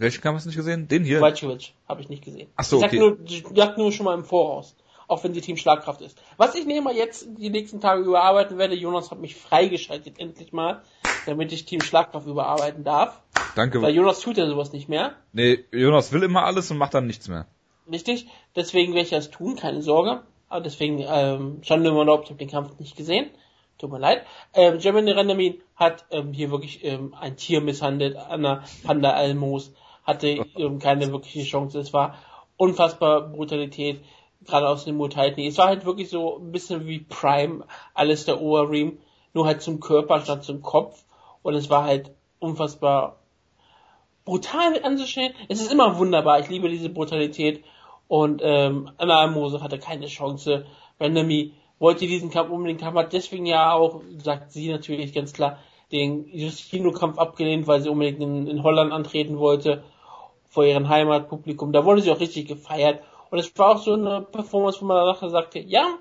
[0.01, 0.87] Welchen Kampf hast du nicht gesehen?
[0.87, 1.19] Den hier?
[1.19, 2.49] Kowalczyk habe ich nicht gesehen.
[2.55, 2.97] Ach so, ich okay.
[2.97, 4.75] Nur, ich sag nur schon mal im Voraus.
[5.07, 6.19] Auch wenn sie Team Schlagkraft ist.
[6.37, 10.81] Was ich nehme jetzt die nächsten Tage überarbeiten werde, Jonas hat mich freigeschaltet endlich mal,
[11.27, 13.21] damit ich Team Schlagkraft überarbeiten darf.
[13.55, 13.79] Danke.
[13.81, 15.13] Weil Jonas tut ja sowas nicht mehr.
[15.33, 17.45] Nee, Jonas will immer alles und macht dann nichts mehr.
[17.91, 20.23] Richtig, deswegen werde ich das tun, keine Sorge.
[20.49, 23.29] Aber deswegen, ähm, Schande immer noch, ich habe den Kampf nicht gesehen.
[23.77, 24.25] Tut mir leid.
[24.55, 30.45] Ähm, Jeremy Rendermin hat ähm, hier wirklich ähm, ein Tier misshandelt, Anna Panda Almos hatte
[30.55, 31.79] ähm, keine wirkliche Chance.
[31.79, 32.15] Es war
[32.57, 34.01] unfassbar Brutalität,
[34.45, 38.41] gerade aus dem Muay Es war halt wirklich so ein bisschen wie Prime, alles der
[38.41, 38.99] Overeem,
[39.33, 41.03] nur halt zum Körper statt zum Kopf.
[41.43, 43.17] Und es war halt unfassbar
[44.25, 45.33] brutal mit anzuschauen.
[45.49, 46.39] Es ist immer wunderbar.
[46.39, 47.63] Ich liebe diese Brutalität.
[48.07, 50.65] Und ähm, Anna Almose hatte keine Chance.
[50.99, 55.57] Randomy wollte diesen Kampf unbedingt haben, hat deswegen ja auch, sagt sie natürlich ganz klar,
[55.91, 59.84] den Justino-Kampf abgelehnt, weil sie unbedingt in, in Holland antreten wollte,
[60.49, 61.71] vor ihrem Heimatpublikum.
[61.71, 63.01] Da wurde sie auch richtig gefeiert.
[63.30, 65.97] Und es war auch so eine Performance, wo man danach sagte, ja,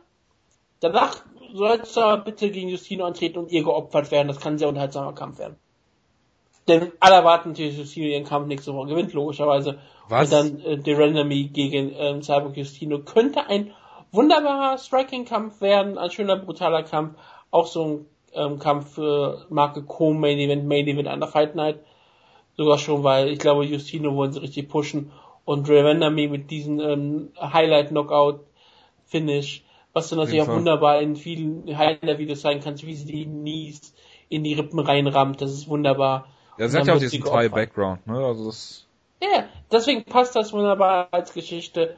[0.80, 4.28] danach soll er bitte gegen Justino antreten und ihr geopfert werden.
[4.28, 5.56] Das kann ein sehr unterhaltsamer Kampf werden.
[6.68, 9.78] Denn alle erwarten natürlich, dass Justino ihren Kampf nächste Woche gewinnt, logischerweise.
[10.08, 10.32] Was?
[10.32, 13.72] Und dann äh, der Randomy gegen ähm, Cyborg Justino könnte ein
[14.12, 17.16] wunderbarer Striking-Kampf werden, ein schöner, brutaler Kampf.
[17.50, 21.78] Auch so ein ähm, Kampf für Marke Co-Main Event, Main Event an der Fight Night.
[22.56, 25.12] Sogar schon, weil ich glaube, Justino wollen sie richtig pushen.
[25.44, 29.62] Und Vandermeer mit diesem ähm, Highlight-Knockout-Finish,
[29.92, 33.92] was du natürlich auch wunderbar in vielen Highlight-Videos zeigen kannst, wie sie die Knees
[34.28, 35.40] in die Rippen reinrammt.
[35.40, 36.28] Das ist wunderbar.
[36.58, 38.24] Ja, sie hat ja auch diesen Thai-Background, ne?
[38.24, 38.86] Also das
[39.22, 41.96] ja, deswegen passt das wunderbar als Geschichte.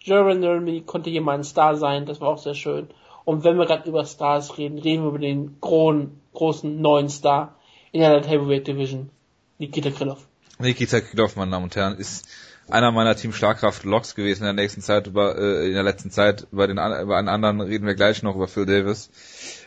[0.00, 2.88] Jeremy konnte hier mal ein Star sein, das war auch sehr schön.
[3.26, 7.56] Und wenn wir gerade über Stars reden, reden wir über den großen, großen neuen Star
[7.90, 9.10] in der Heavyweight Division,
[9.58, 10.24] Nikita Krylov.
[10.60, 12.24] Nikita Krylov, meine Damen und Herren, ist
[12.68, 16.12] einer meiner Team Schlagkraft Loks gewesen in der nächsten Zeit über äh, in der letzten
[16.12, 19.10] Zeit über den über einen anderen reden wir gleich noch über Phil Davis.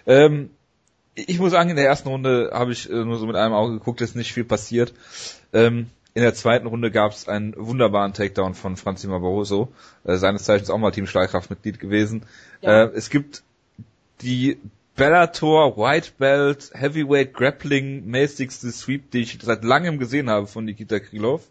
[0.08, 0.52] Ähm,
[1.16, 3.74] ich muss sagen, in der ersten Runde habe ich äh, nur so mit einem Auge
[3.74, 4.94] geguckt, ist nicht viel passiert.
[5.52, 9.74] Ähm, in der zweiten Runde gab es einen wunderbaren Takedown von Franzi Barroso,
[10.06, 12.24] äh, seines Zeichens auch mal Team Schlagkraft-Mitglied gewesen.
[12.62, 12.84] Ja.
[12.84, 13.44] Äh, es gibt
[14.22, 14.60] die
[14.96, 21.00] Bellator White Belt Heavyweight Grappling mäßigste Sweep, die ich seit langem gesehen habe von Nikita
[21.00, 21.48] Krylov.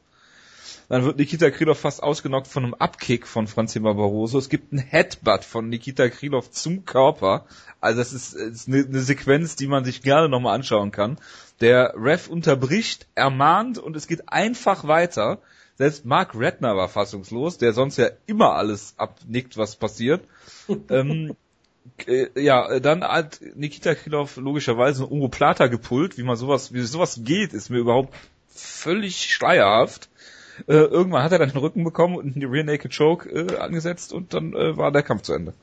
[0.90, 4.38] Dann wird Nikita Krylov fast ausgenockt von einem Upkick von Franzi Barroso.
[4.38, 7.46] Es gibt einen Headbutt von Nikita Krylov zum Körper.
[7.80, 11.18] Also das ist, ist eine, eine Sequenz, die man sich gerne nochmal anschauen kann.
[11.60, 15.40] Der Ref unterbricht, ermahnt und es geht einfach weiter.
[15.76, 20.24] Selbst Mark Redner war fassungslos, der sonst ja immer alles abnickt, was passiert.
[20.90, 21.36] ähm,
[22.06, 26.80] äh, ja, dann hat Nikita Krylov logischerweise eine Umo Plata gepult, wie man sowas, wie
[26.82, 28.14] sowas geht, ist mir überhaupt
[28.48, 30.08] völlig schleierhaft.
[30.66, 34.12] Äh, irgendwann hat er dann den Rücken bekommen und die Rear Naked Choke äh, angesetzt
[34.12, 35.54] und dann äh, war der Kampf zu Ende.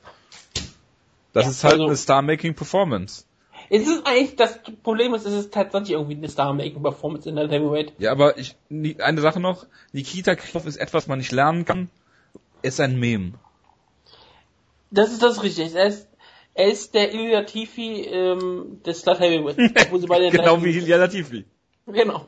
[1.33, 3.25] Das ja, ist halt also, eine Star-Making Performance.
[3.69, 7.93] Es ist eigentlich, das Problem ist, es ist tatsächlich irgendwie eine Star-Making-Performance in der Heavyweight.
[7.97, 11.89] Ja, aber ich, eine Sache noch, Nikita Krylov ist etwas, man nicht lernen kann,
[12.61, 13.33] ist ein Meme.
[14.91, 15.75] Das ist das richtig.
[15.75, 16.07] Er ist,
[16.55, 19.57] er ist der Ilya Tifi ähm, des Star Heavyweight.
[19.91, 21.45] Wo sie beide genau wie Ilya Latifi.
[21.85, 22.25] Genau.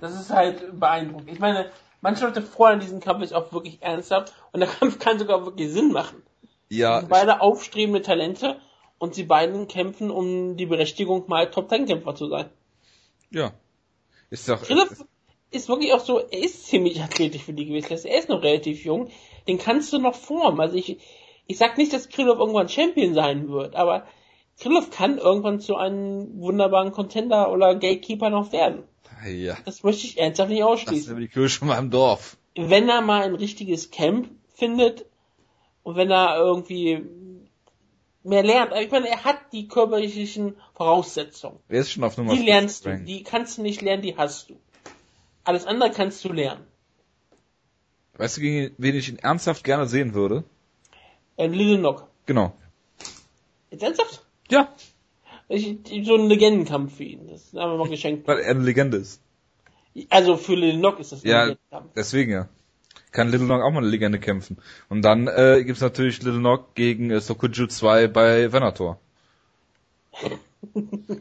[0.00, 1.30] Das ist halt beeindruckend.
[1.30, 5.20] Ich meine, manche Leute freuen diesen Kampf ist auch wirklich ernsthaft und der Kampf kann
[5.20, 6.22] sogar wirklich Sinn machen.
[6.68, 7.00] Ja.
[7.00, 8.58] sind beide aufstrebende Talente
[8.98, 12.50] und sie beiden kämpfen um die Berechtigung, mal Top Ten Kämpfer zu sein.
[13.30, 13.52] Ja.
[14.30, 14.64] Ist doch.
[14.64, 14.88] Philipp
[15.52, 18.08] ist wirklich auch so, er ist ziemlich athletisch für die Gewichtsklasse.
[18.08, 19.10] Er ist noch relativ jung.
[19.46, 20.60] Den kannst du noch formen.
[20.60, 20.98] Also ich,
[21.46, 24.06] ich sag nicht, dass Krylov irgendwann Champion sein wird, aber
[24.58, 28.84] Krylov kann irgendwann zu einem wunderbaren Contender oder Gatekeeper noch werden.
[29.26, 29.56] Ja.
[29.64, 31.14] Das möchte ich ernsthaft nicht ausschließen.
[31.14, 32.36] Das ist die Kirche mal im Dorf.
[32.56, 35.06] Wenn er mal ein richtiges Camp findet
[35.82, 37.02] und wenn er irgendwie
[38.24, 38.72] mehr lernt.
[38.80, 41.58] Ich meine, er hat die körperlichen Voraussetzungen.
[41.68, 42.96] Er ist schon auf Nummer Die lernst du.
[42.98, 44.56] Die kannst du nicht lernen, die hast du.
[45.44, 46.64] Alles andere kannst du lernen.
[48.14, 50.44] Weißt du, gegen wen ich ihn ernsthaft gerne sehen würde?
[51.36, 52.08] Ein Little Knock.
[52.26, 52.52] Genau.
[53.70, 54.24] Jetzt ernsthaft?
[54.50, 54.68] Ja.
[55.48, 57.28] Ich, so ein Legendenkampf für ihn.
[57.28, 58.26] Das haben wir mal geschenkt.
[58.26, 59.20] Weil er eine Legende ist.
[60.08, 61.92] Also für Little Knock ist das ein ja, Legendenkampf.
[61.94, 62.48] Deswegen ja
[63.12, 64.58] kann Little Nog auch mal eine Legende kämpfen.
[64.88, 68.98] Und dann äh, gibt's natürlich Little Nog gegen äh, Sokuju 2 bei Venator.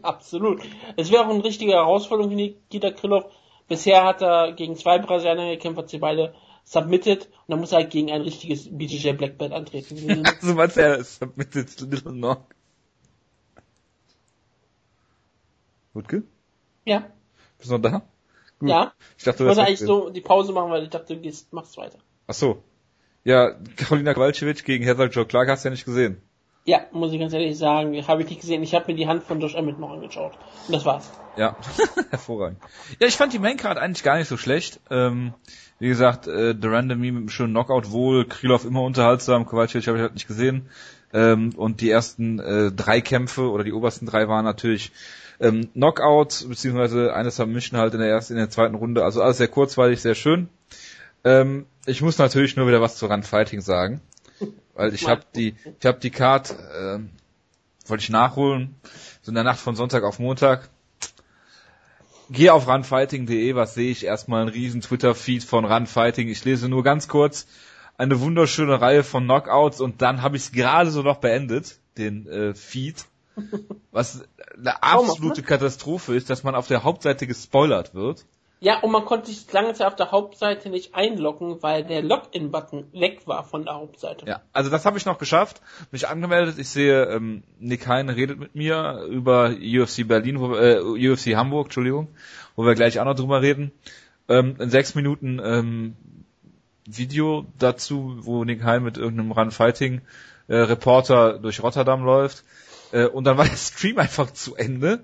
[0.02, 0.62] Absolut.
[0.96, 3.26] Es wäre auch eine richtige Herausforderung für Nikita Krylov.
[3.68, 7.80] Bisher hat er gegen zwei Brasilianer gekämpft, hat sie beide submitted und dann muss er
[7.80, 10.26] halt gegen ein richtiges BJJ Black Belt antreten.
[10.42, 12.46] also was er submitted Little Nog.
[15.94, 16.24] Wutke?
[16.86, 17.12] Ja.
[17.58, 18.02] Bist du noch da?
[18.60, 18.70] Gut.
[18.70, 18.94] Ja.
[19.18, 21.78] Ich dachte, du wollte eigentlich so die Pause machen, weil ich dachte, du gehst, machst
[21.78, 22.00] weiter.
[22.28, 22.64] Ach so.
[23.24, 26.22] Ja, Carolina Kowalczyk gegen Heather Joe Clark hast du ja nicht gesehen.
[26.64, 28.62] Ja, muss ich ganz ehrlich sagen, habe ich nicht gesehen.
[28.62, 30.34] Ich habe mir die Hand von Josh Emmett noch angeschaut.
[30.68, 31.10] Und das war's.
[31.36, 31.56] Ja,
[32.12, 32.60] hervorragend.
[33.00, 34.80] Ja, ich fand die Maincard eigentlich gar nicht so schlecht.
[34.92, 35.34] Ähm,
[35.80, 40.04] wie gesagt, äh, Duranda mit einem schönen Knockout wohl, Krylov immer unterhaltsam, Kowalczyk habe ich
[40.04, 40.70] halt nicht gesehen.
[41.14, 44.92] Ähm, und die ersten äh, drei Kämpfe oder die obersten drei waren natürlich
[45.40, 49.04] ähm, Knockout, beziehungsweise eines Submission halt in der ersten, in der zweiten Runde.
[49.04, 50.50] Also alles sehr kurzweilig, sehr schön.
[51.24, 54.02] Ähm, ich muss natürlich nur wieder was zu Run Fighting sagen.
[54.82, 56.98] Weil ich habe die, ich habe die Card, äh,
[57.86, 58.74] wollte ich nachholen,
[59.22, 60.70] so in der Nacht von Sonntag auf Montag.
[62.32, 64.06] Gehe auf runfighting.de, was sehe ich?
[64.06, 66.30] Erstmal einen riesen Twitter-Feed von Runfighting.
[66.30, 67.46] Ich lese nur ganz kurz
[67.98, 72.26] eine wunderschöne Reihe von Knockouts und dann habe ich es gerade so noch beendet, den
[72.28, 73.06] äh, Feed.
[73.92, 74.24] Was
[74.58, 78.26] eine absolute Katastrophe ist, dass man auf der Hauptseite gespoilert wird.
[78.64, 82.94] Ja, und man konnte sich lange Zeit auf der Hauptseite nicht einloggen, weil der Login-Button
[82.94, 84.28] weg war von der Hauptseite.
[84.28, 86.60] Ja, also das habe ich noch geschafft, mich angemeldet.
[86.60, 91.68] Ich sehe, ähm, Nick Hein redet mit mir über UFC Berlin, wo, äh, UFC Hamburg,
[91.68, 92.10] Entschuldigung,
[92.56, 93.72] wo wir gleich auch noch drüber reden.
[94.30, 95.96] Ähm, in sechs Minuten ähm,
[96.86, 100.02] Video dazu, wo Nick Hein mit irgendeinem Run Fighting
[100.50, 102.44] äh, durch Rotterdam läuft.
[102.92, 105.04] Äh, und dann war der Stream einfach zu Ende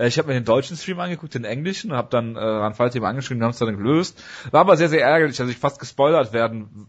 [0.00, 2.74] äh, ich habe mir den deutschen Stream angeguckt, den englischen, und habe dann äh, an
[2.74, 4.22] Fallthema angeschrieben, haben es dann gelöst.
[4.50, 6.88] War aber sehr, sehr ärgerlich, dass ich fast gespoilert werden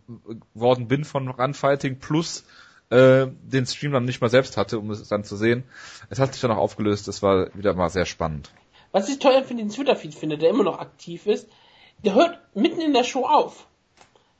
[0.53, 2.45] worden bin von Runfighting plus
[2.89, 5.63] äh, den Stream dann nicht mal selbst hatte, um es dann zu sehen.
[6.09, 8.49] Es hat sich dann auch aufgelöst, das war wieder mal sehr spannend.
[8.91, 11.47] Was ich teuer für den Twitter-Feed finde, der immer noch aktiv ist,
[12.03, 13.67] der hört mitten in der Show auf.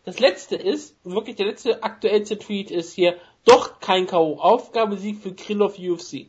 [0.03, 4.39] Das letzte ist, wirklich der letzte aktuellste Tweet ist hier, doch kein K.O.
[4.39, 6.25] Aufgabesieg für Krillov UFC.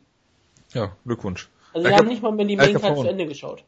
[0.75, 1.49] Ja, Glückwunsch.
[1.73, 3.65] Also wir haben nicht mal mehr die Main Card zu Ende geschaut.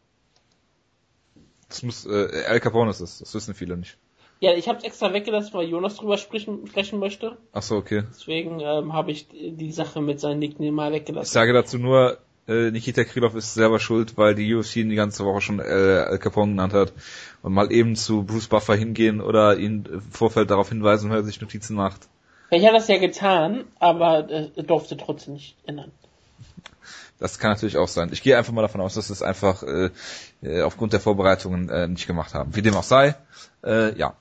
[1.69, 3.99] Das muss, äh, Al Capone ist es, das wissen viele nicht.
[4.41, 7.37] Ja, ich habe extra weggelassen, weil Jonas drüber sprechen, sprechen möchte.
[7.53, 8.03] Ach so, okay.
[8.11, 11.27] Deswegen ähm, habe ich die Sache mit seinem Nickname mal weggelassen.
[11.27, 14.97] Ich sage dazu nur, äh, Nikita Krylov ist selber schuld, weil die UFC ihn die
[14.97, 16.93] ganze Woche schon äh, Al Capone genannt hat.
[17.43, 21.25] Und mal eben zu Bruce Buffer hingehen oder ihn im Vorfeld darauf hinweisen, wenn er
[21.25, 22.09] sich Notizen macht.
[22.51, 25.91] Ich habe das ja getan, aber äh, durfte trotzdem nicht ändern.
[27.25, 28.11] Das kann natürlich auch sein.
[28.13, 29.89] Ich gehe einfach mal davon aus, dass sie es einfach äh,
[30.43, 32.55] äh, aufgrund der Vorbereitungen äh, nicht gemacht haben.
[32.55, 33.15] Wie dem auch sei,
[33.65, 34.15] äh, ja.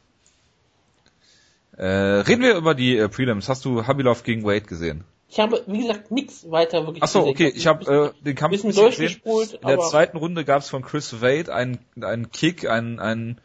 [1.76, 3.50] Äh, reden wir über die äh, Prelims.
[3.50, 5.04] Hast du Habilov gegen Wade gesehen?
[5.28, 7.52] Ich habe, wie gesagt, nichts weiter wirklich Ach so, okay.
[7.54, 9.56] Ich habe äh, den Kampf bisschen durchgespult.
[9.56, 13.42] In der zweiten Runde gab es von Chris Wade einen, einen Kick, einen, einen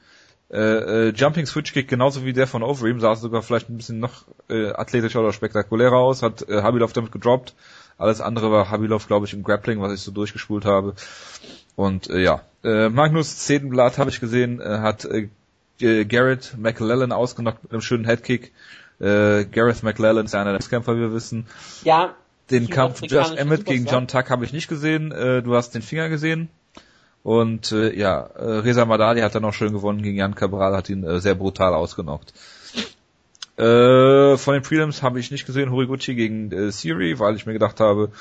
[0.53, 3.99] äh, äh, Jumping Switch Kick, genauso wie der von Overeem, sah sogar vielleicht ein bisschen
[3.99, 7.57] noch äh, athletischer oder spektakulärer aus, hat äh, Habilov damit gedroppt.
[7.99, 10.95] Alles andere war Habilov, glaube ich, im Grappling, was ich so durchgespult habe.
[11.77, 17.65] Und äh, ja, äh, Magnus Zedenblatt habe ich gesehen, äh, hat äh, Garrett McLellan ausgenockt
[17.65, 18.53] mit einem schönen Headkick.
[19.01, 21.47] Äh, Gareth McLellan ist einer der Kämpfer, wie wir wissen.
[21.85, 22.15] Ja.
[22.51, 25.13] Den Kampf Josh Emmett gegen John Tuck habe ich nicht gesehen.
[25.13, 26.49] Äh, du hast den Finger gesehen.
[27.23, 30.89] Und äh, ja, äh, Reza Madali hat dann auch schön gewonnen gegen Jan Cabral, hat
[30.89, 32.33] ihn äh, sehr brutal ausgenockt.
[33.59, 37.55] Äh, von den Prelims habe ich nicht gesehen Horiguchi gegen äh, Siri, weil ich mir
[37.55, 38.13] gedacht habe,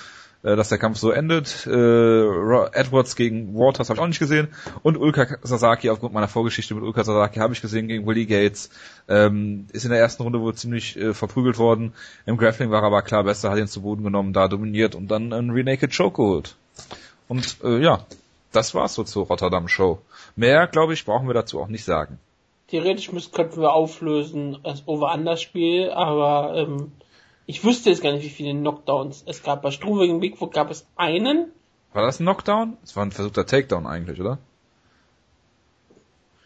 [0.42, 1.68] äh, dass der Kampf so endet.
[1.68, 2.28] Äh,
[2.72, 4.48] Edwards gegen Waters habe ich auch nicht gesehen.
[4.82, 8.72] Und Ulka Sasaki, aufgrund meiner Vorgeschichte mit Ulka Sasaki, habe ich gesehen gegen Willie Gates.
[9.08, 11.94] Ähm, ist in der ersten Runde wohl ziemlich äh, verprügelt worden.
[12.26, 15.08] Im Grappling war er aber klar besser, hat ihn zu Boden genommen, da dominiert und
[15.10, 16.56] dann einen Renaked Choke geholt.
[17.28, 18.08] Und äh, ja,
[18.52, 20.02] das war's so zur Rotterdam Show.
[20.36, 22.18] Mehr, glaube ich, brauchen wir dazu auch nicht sagen
[22.68, 26.92] theoretisch müssen, könnten wir auflösen das Over-Under-Spiel, aber ähm,
[27.46, 29.62] ich wüsste jetzt gar nicht, wie viele Knockdowns es gab.
[29.62, 31.52] Bei Struve gegen Bigfoot gab es einen.
[31.94, 32.78] War das ein Knockdown?
[32.84, 34.40] Es war ein versuchter Takedown eigentlich, oder?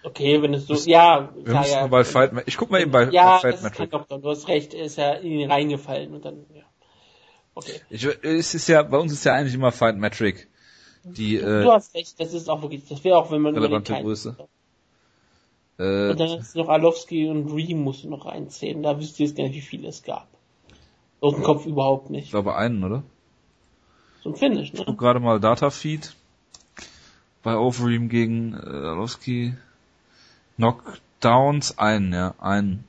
[0.04, 1.88] Okay, wenn es so, das, ja, wir ja, ja.
[1.88, 3.90] Bei Fight, ich guck mal eben bei, ja, bei Fight Metric.
[3.90, 6.64] Knockdown, du hast recht, er ist ja in ihn reingefallen und dann, ja.
[7.54, 7.82] Okay.
[7.90, 10.48] Ich, es ist ja, bei uns ist ja eigentlich immer Fight Metric.
[11.04, 13.56] Die, du, äh, du hast recht, das ist auch wirklich, das wäre auch, wenn man
[13.56, 14.38] den Größe.
[14.38, 14.50] Hat.
[15.82, 18.84] Äh, und dann ist noch Alowski und Reem musst du noch reinzählen.
[18.84, 20.28] Da wüsst ihr jetzt gar nicht, wie viele es gab.
[21.22, 22.26] Aus dem Kopf überhaupt nicht.
[22.26, 23.04] Ich glaube einen, oder?
[24.24, 24.80] So ein Finish, ne?
[24.80, 26.16] Ich guck gerade mal Datafeed.
[27.42, 29.56] Bei Overeem gegen äh, Alowski.
[30.58, 32.84] Knockdowns einen, ja, einen.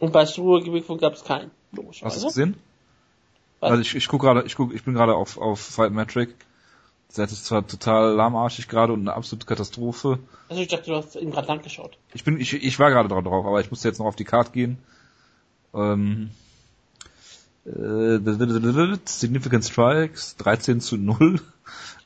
[0.00, 0.60] Und bei Struhe
[0.98, 2.16] gab es keinen, logischerweise.
[2.16, 2.56] Hast du es gesehen?
[3.60, 3.70] Was?
[3.70, 6.34] Also ich, ich guck gerade, ich guck, ich bin gerade auf, auf Fight Metric.
[7.14, 10.18] Das ist zwar total lahmarschig gerade und eine absolute Katastrophe.
[10.48, 11.96] Also ich dachte, du hast ihn gerade lang geschaut.
[12.12, 14.50] Ich bin, ich, ich war gerade drauf, aber ich musste jetzt noch auf die Karte
[14.52, 14.78] gehen.
[15.72, 16.30] Ähm,
[17.66, 18.18] äh,
[19.04, 21.40] Significant Strikes, 13 zu 0.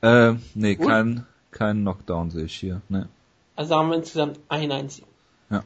[0.01, 0.87] Äh, nee, Gut.
[0.87, 2.83] kein, kein Knockdown sehe ich hier.
[2.89, 3.07] Nee.
[3.57, 5.09] Also haben wir insgesamt ein einzigen.
[5.51, 5.65] Ja.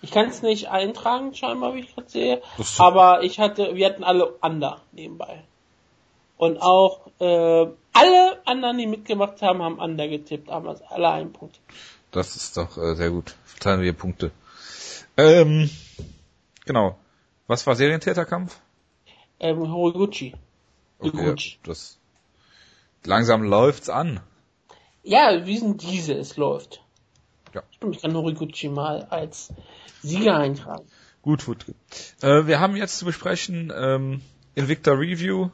[0.00, 2.42] Ich kann es nicht eintragen, scheinbar, wie ich gerade sehe.
[2.78, 5.42] Aber ich hatte, wir hatten alle Under nebenbei.
[6.38, 7.66] Und auch äh,
[7.98, 11.60] alle anderen, die mitgemacht haben, haben Under getippt, haben also alle einen Punkt.
[12.10, 13.34] Das ist doch äh, sehr gut.
[13.44, 14.30] Verteilen wir Punkte.
[15.16, 15.68] Ähm,
[16.64, 16.96] genau.
[17.46, 18.60] Was war Serientäterkampf?
[19.40, 20.34] Ähm, Horiguchi.
[21.00, 21.98] Okay, das
[23.04, 24.20] langsam läuft's an.
[25.02, 26.14] Ja, wie sind diese?
[26.14, 26.82] Es läuft.
[27.54, 27.62] Ja.
[27.70, 29.52] Stimmt, ich kann Horiguchi mal als
[30.02, 30.86] Sieger eintragen.
[31.22, 31.64] Gut, gut.
[32.20, 34.22] Äh, wir haben jetzt zu besprechen ähm,
[34.54, 35.50] Invicta Review,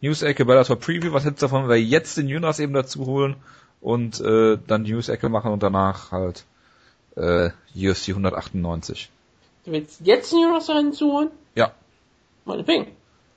[0.00, 1.12] News-Ecke, Bellator Preview.
[1.12, 3.36] Was hältst du davon, wenn wir jetzt den Jonas eben dazu holen
[3.80, 6.44] und äh, dann die News-Ecke machen und danach halt
[7.16, 9.10] äh, UFC 198.
[9.64, 11.30] Du willst jetzt den Jonas hinzuholen?
[11.54, 11.72] Ja.
[12.44, 12.86] Meine Ping.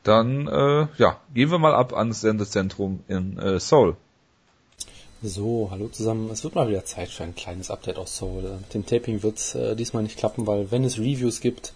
[0.03, 3.95] Dann, äh, ja, gehen wir mal ab ans Sendezentrum in äh, Seoul.
[5.23, 6.31] So, hallo zusammen.
[6.31, 8.41] Es wird mal wieder Zeit für ein kleines Update aus Seoul.
[8.41, 11.73] Mit dem Taping wird äh, diesmal nicht klappen, weil wenn es Reviews gibt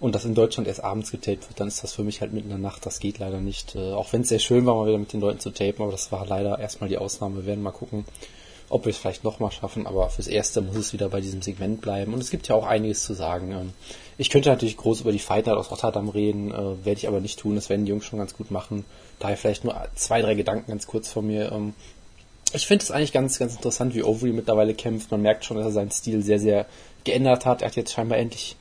[0.00, 2.50] und das in Deutschland erst abends getaped wird, dann ist das für mich halt mitten
[2.50, 2.86] in der Nacht.
[2.86, 3.76] Das geht leider nicht.
[3.76, 5.92] Äh, auch wenn es sehr schön war, mal wieder mit den Leuten zu tapen, aber
[5.92, 7.36] das war leider erstmal die Ausnahme.
[7.36, 8.06] Wir werden mal gucken,
[8.70, 11.82] ob wir es vielleicht nochmal schaffen, aber fürs Erste muss es wieder bei diesem Segment
[11.82, 12.14] bleiben.
[12.14, 13.52] Und es gibt ja auch einiges zu sagen.
[13.52, 13.72] Ähm,
[14.16, 17.20] ich könnte natürlich groß über die Fight Night aus Rotterdam reden, äh, werde ich aber
[17.20, 17.56] nicht tun.
[17.56, 18.86] Das werden die Jungs schon ganz gut machen.
[19.18, 21.52] Daher vielleicht nur zwei, drei Gedanken ganz kurz von mir.
[21.52, 21.74] Ähm,
[22.54, 25.10] ich finde es eigentlich ganz, ganz interessant, wie Overy mittlerweile kämpft.
[25.10, 26.66] Man merkt schon, dass er seinen Stil sehr, sehr
[27.04, 27.60] geändert hat.
[27.60, 28.56] Er hat jetzt scheinbar endlich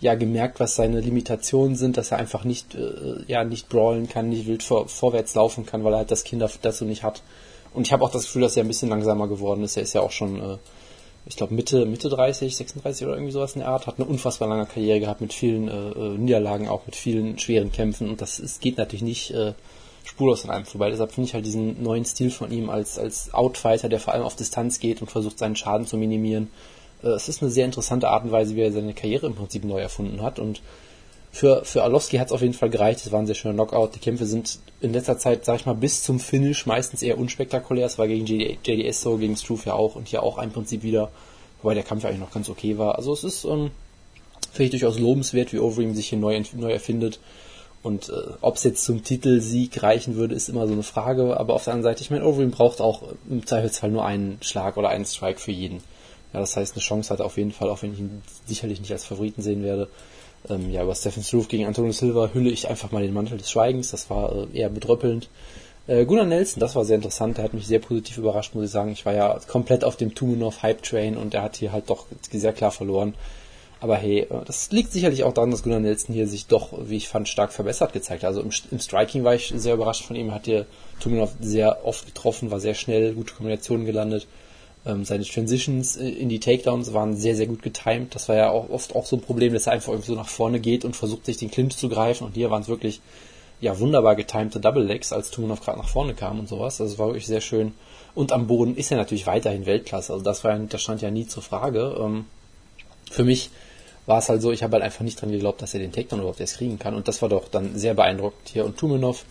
[0.00, 4.28] ja gemerkt, was seine Limitationen sind, dass er einfach nicht äh, ja nicht brawlen kann,
[4.28, 7.22] nicht wild vor, vorwärts laufen kann, weil er halt das Kind dazu nicht hat.
[7.74, 9.76] Und ich habe auch das Gefühl, dass er ein bisschen langsamer geworden ist.
[9.76, 10.58] Er ist ja auch schon, äh,
[11.26, 14.48] ich glaube Mitte Mitte 30, 36 oder irgendwie sowas in der Art, hat eine unfassbar
[14.48, 18.08] lange Karriere gehabt mit vielen äh, äh, Niederlagen, auch mit vielen schweren Kämpfen.
[18.08, 19.52] Und das ist, geht natürlich nicht äh,
[20.04, 20.90] spurlos an einem vorbei.
[20.90, 24.22] Deshalb finde ich halt diesen neuen Stil von ihm als, als Outfighter, der vor allem
[24.22, 26.50] auf Distanz geht und versucht, seinen Schaden zu minimieren.
[27.02, 29.64] Äh, es ist eine sehr interessante Art und Weise, wie er seine Karriere im Prinzip
[29.64, 30.38] neu erfunden hat.
[30.38, 30.60] Und
[31.30, 33.04] für, für Arlovski hat es auf jeden Fall gereicht.
[33.04, 33.94] Es war ein sehr schöner Knockout.
[33.94, 37.86] Die Kämpfe sind in letzter Zeit, sag ich mal, bis zum Finish meistens eher unspektakulär.
[37.86, 41.10] Es war gegen JDS so, gegen Struve ja auch und hier auch im Prinzip wieder,
[41.62, 42.96] wobei der Kampf eigentlich noch ganz okay war.
[42.96, 43.70] Also es ist, ähm,
[44.52, 47.20] finde ich durchaus lobenswert, wie Overeem sich hier neu, neu erfindet.
[47.82, 51.38] Und äh, ob es jetzt zum Titelsieg reichen würde, ist immer so eine Frage.
[51.38, 54.76] Aber auf der anderen Seite, ich meine, Overeem braucht auch im Zweifelsfall nur einen Schlag
[54.76, 55.80] oder einen Strike für jeden.
[56.32, 58.80] Ja, das heißt, eine Chance hat er auf jeden Fall, auch wenn ich ihn sicherlich
[58.80, 59.88] nicht als Favoriten sehen werde.
[60.48, 63.50] Ähm, ja, über Stephen Struve gegen Antonio Silva hülle ich einfach mal den Mantel des
[63.50, 63.90] Schweigens.
[63.90, 65.28] Das war äh, eher bedröppelnd.
[65.86, 67.38] Äh, Gunnar Nelson, das war sehr interessant.
[67.38, 68.92] Der hat mich sehr positiv überrascht, muss ich sagen.
[68.92, 72.06] Ich war ja komplett auf dem Tumenov Hype Train und er hat hier halt doch
[72.30, 73.14] sehr klar verloren.
[73.80, 76.96] Aber hey, äh, das liegt sicherlich auch daran, dass Gunnar Nelson hier sich doch, wie
[76.96, 78.28] ich fand, stark verbessert gezeigt hat.
[78.28, 80.66] Also im, im Striking war ich sehr überrascht von ihm, hat hier
[81.00, 84.26] Tumenov sehr oft getroffen, war sehr schnell, gute Kombinationen gelandet.
[84.88, 88.14] Ähm, seine Transitions äh, in die Takedowns waren sehr, sehr gut getimed.
[88.14, 90.28] Das war ja auch oft auch so ein Problem, dass er einfach irgendwie so nach
[90.28, 92.24] vorne geht und versucht, sich den Clinch zu greifen.
[92.24, 93.00] Und hier waren es wirklich
[93.60, 96.80] ja wunderbar getimte Double Legs, als Tumenov gerade nach vorne kam und sowas.
[96.80, 97.74] Also es war wirklich sehr schön.
[98.14, 100.12] Und am Boden ist er natürlich weiterhin Weltklasse.
[100.12, 101.96] Also das war das stand ja nie zur Frage.
[102.00, 102.24] Ähm,
[103.10, 103.50] für mich
[104.06, 106.20] war es halt so, ich habe halt einfach nicht dran geglaubt, dass er den Takedown
[106.20, 106.94] überhaupt erst kriegen kann.
[106.94, 108.64] Und das war doch dann sehr beeindruckend hier.
[108.64, 109.24] Und Tumenov,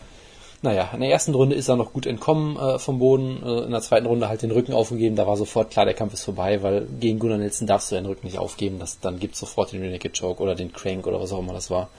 [0.61, 3.71] naja, in der ersten Runde ist er noch gut entkommen äh, vom Boden, äh, in
[3.71, 6.63] der zweiten Runde halt den Rücken aufgegeben, da war sofort klar, der Kampf ist vorbei,
[6.63, 9.81] weil gegen Gunnar Nelson darfst du den Rücken nicht aufgeben, das, dann gibt's sofort den
[9.81, 11.89] Renegade Choke oder den Crank oder was auch immer das war.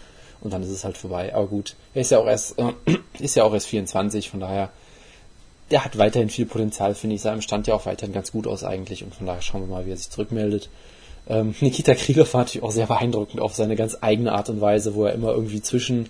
[0.41, 1.35] Und dann ist es halt vorbei.
[1.35, 2.73] Aber gut, er ist ja auch erst, äh,
[3.19, 4.71] ist ja auch erst 24, von daher,
[5.71, 8.47] der hat weiterhin viel Potenzial, finde ich, sah im Stand ja auch weiterhin ganz gut
[8.47, 10.69] aus eigentlich und von daher schauen wir mal, wie er sich zurückmeldet.
[11.29, 14.95] Ähm, Nikita Krylov war natürlich auch sehr beeindruckend auf seine ganz eigene Art und Weise,
[14.95, 16.09] wo er immer irgendwie zwischen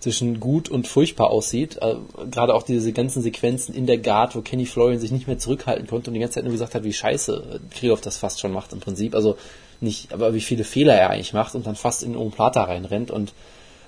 [0.00, 1.78] zwischen gut und furchtbar aussieht.
[1.82, 1.96] Äh,
[2.30, 5.86] Gerade auch diese ganzen Sequenzen in der Guard, wo Kenny Florian sich nicht mehr zurückhalten
[5.86, 8.72] konnte und die ganze Zeit nur gesagt hat, wie scheiße Krylov das fast schon macht
[8.72, 9.14] im Prinzip.
[9.14, 9.36] Also
[9.80, 13.32] nicht, aber wie viele Fehler er eigentlich macht und dann fast in Omoplata reinrennt und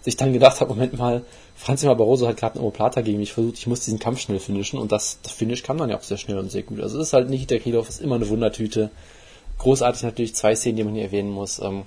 [0.02, 1.22] sich dann gedacht hat, Moment mal,
[1.54, 4.78] Franz Barroso hat gerade einen Omoplata gegen mich versucht, ich muss diesen Kampf schnell finishen
[4.78, 6.80] und das, das Finish kann man ja auch sehr schnell und sehr gut.
[6.80, 8.90] Also es ist halt nicht der Krylov, ist immer eine Wundertüte.
[9.58, 11.60] Großartig natürlich zwei Szenen, die man hier erwähnen muss.
[11.60, 11.82] Ähm,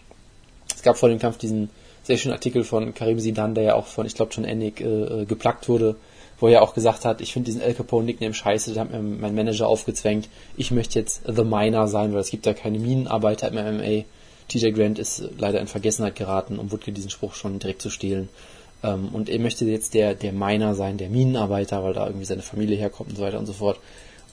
[0.76, 1.70] es gab vor dem Kampf diesen
[2.04, 5.22] sehr schönen Artikel von Karim Sidan, der ja auch von, ich glaube, schon Ennig äh,
[5.22, 5.96] äh, geplagt wurde,
[6.40, 9.36] wo er auch gesagt hat, ich finde diesen El Capone-Nickname scheiße, da hat mir mein
[9.36, 13.56] Manager aufgezwängt, ich möchte jetzt The Miner sein, weil es gibt ja keine Minenarbeiter im
[13.56, 14.04] MMA.
[14.50, 18.28] TJ Grant ist leider in Vergessenheit geraten, um Wutke diesen Spruch schon direkt zu stehlen.
[18.84, 22.42] Ähm, und er möchte jetzt der, der Miner sein, der Minenarbeiter, weil da irgendwie seine
[22.42, 23.80] Familie herkommt und so weiter und so fort.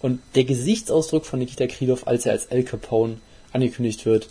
[0.02, 3.18] Und der Gesichtsausdruck von Nikita Krylov, als er als El Capone
[3.52, 4.28] angekündigt wird,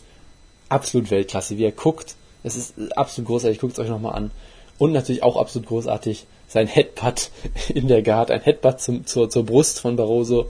[0.67, 4.31] absolut Weltklasse, wie er guckt, es ist absolut großartig, guckt es euch nochmal an.
[4.77, 7.31] Und natürlich auch absolut großartig sein Headbutt
[7.73, 10.47] in der Guard, ein Headbutt zum, zur, zur Brust von Barroso.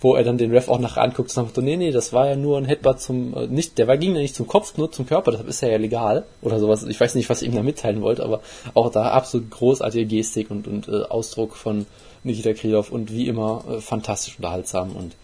[0.00, 2.36] wo er dann den Ref auch nachher anguckt und sagt, nee, nee, das war ja
[2.36, 5.06] nur ein Headbutt zum, äh, nicht, der war, ging ja nicht zum Kopf, nur zum
[5.06, 6.84] Körper, das ist ja ja legal, oder sowas.
[6.84, 8.40] Ich weiß nicht, was ich ihm da mitteilen wollte, aber
[8.74, 11.86] auch da absolut großartige Gestik und, und äh, Ausdruck von
[12.24, 15.16] Nikita Krylov und wie immer äh, fantastisch unterhaltsam und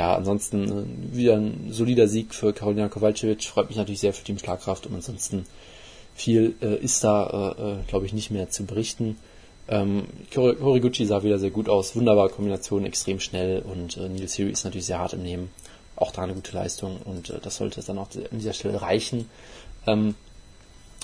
[0.00, 0.64] ja, ansonsten
[1.12, 4.86] äh, wieder ein solider Sieg für Karolina Kowalczyk, freut mich natürlich sehr für Team Schlagkraft
[4.86, 5.44] und ansonsten
[6.14, 9.18] viel äh, ist da, äh, äh glaube ich, nicht mehr zu berichten.
[9.68, 14.48] Ähm, Horiguchi sah wieder sehr gut aus, wunderbare Kombination, extrem schnell und äh, Neil Siri
[14.50, 15.50] ist natürlich sehr hart im Nehmen.
[15.96, 19.28] Auch da eine gute Leistung und äh, das sollte dann auch an dieser Stelle reichen.
[19.86, 20.14] Ähm,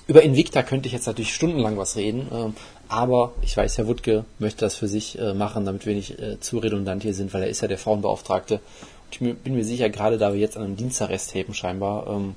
[0.07, 2.55] über Invicta könnte ich jetzt natürlich stundenlang was reden, ähm,
[2.89, 6.39] aber ich weiß, Herr Wuttke möchte das für sich äh, machen, damit wir nicht äh,
[6.39, 8.55] zu redundant hier sind, weil er ist ja der Frauenbeauftragte.
[8.55, 12.35] Und ich bin mir sicher, gerade da wir jetzt an einem Dienstagrest tapen scheinbar, ähm,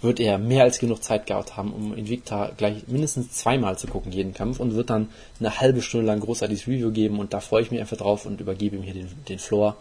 [0.00, 4.12] wird er mehr als genug Zeit gehabt haben, um Invicta gleich mindestens zweimal zu gucken,
[4.12, 5.08] jeden Kampf, und wird dann
[5.40, 8.40] eine halbe Stunde lang großartiges Review geben und da freue ich mich einfach drauf und
[8.40, 9.76] übergebe ihm hier den, den Floor.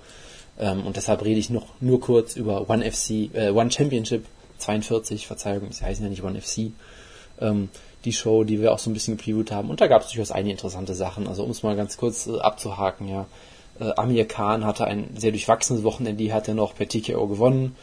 [0.60, 4.26] Ähm, und deshalb rede ich noch nur kurz über One FC, äh, One Championship
[4.60, 6.72] 42, Verzeihung, sie heißen ja nicht One FC.
[7.44, 7.70] Ähm,
[8.06, 9.70] die Show, die wir auch so ein bisschen gepreviewt haben.
[9.70, 11.28] Und da gab es durchaus einige interessante Sachen.
[11.28, 13.28] Also um es mal ganz kurz äh, abzuhaken, ja.
[13.80, 17.76] Äh, Amir Khan hatte ein sehr durchwachsenes Wochenende, hat er noch per TKO gewonnen.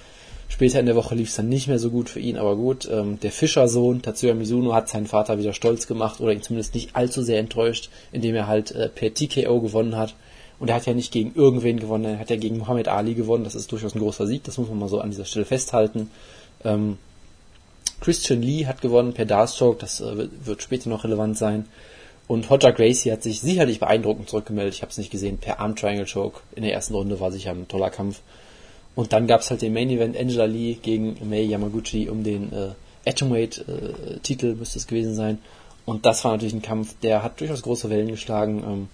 [0.49, 2.89] Später in der Woche lief es dann nicht mehr so gut für ihn, aber gut.
[2.91, 6.97] Ähm, der Fischersohn Tatsuya Mizuno hat seinen Vater wieder stolz gemacht oder ihn zumindest nicht
[6.97, 10.15] allzu sehr enttäuscht, indem er halt äh, per TKO gewonnen hat.
[10.59, 13.45] Und er hat ja nicht gegen irgendwen gewonnen, er hat ja gegen Muhammad Ali gewonnen.
[13.45, 16.11] Das ist durchaus ein großer Sieg, das muss man mal so an dieser Stelle festhalten.
[16.65, 16.99] Ähm,
[18.01, 21.67] Christian Lee hat gewonnen per Darkstroke, das äh, wird später noch relevant sein.
[22.27, 24.75] Und Hodja Gracie hat sich sicherlich beeindruckend zurückgemeldet.
[24.75, 26.41] Ich habe es nicht gesehen, per Arm Triangle Choke.
[26.55, 28.21] In der ersten Runde war sicher ein toller Kampf.
[28.95, 32.53] Und dann gab es halt den Main Event Angela Lee gegen Mei Yamaguchi um den
[32.53, 35.39] äh, Atomweight-Titel, äh, müsste es gewesen sein.
[35.87, 38.63] Und das war natürlich ein Kampf, der hat durchaus große Wellen geschlagen.
[38.65, 38.89] Ähm,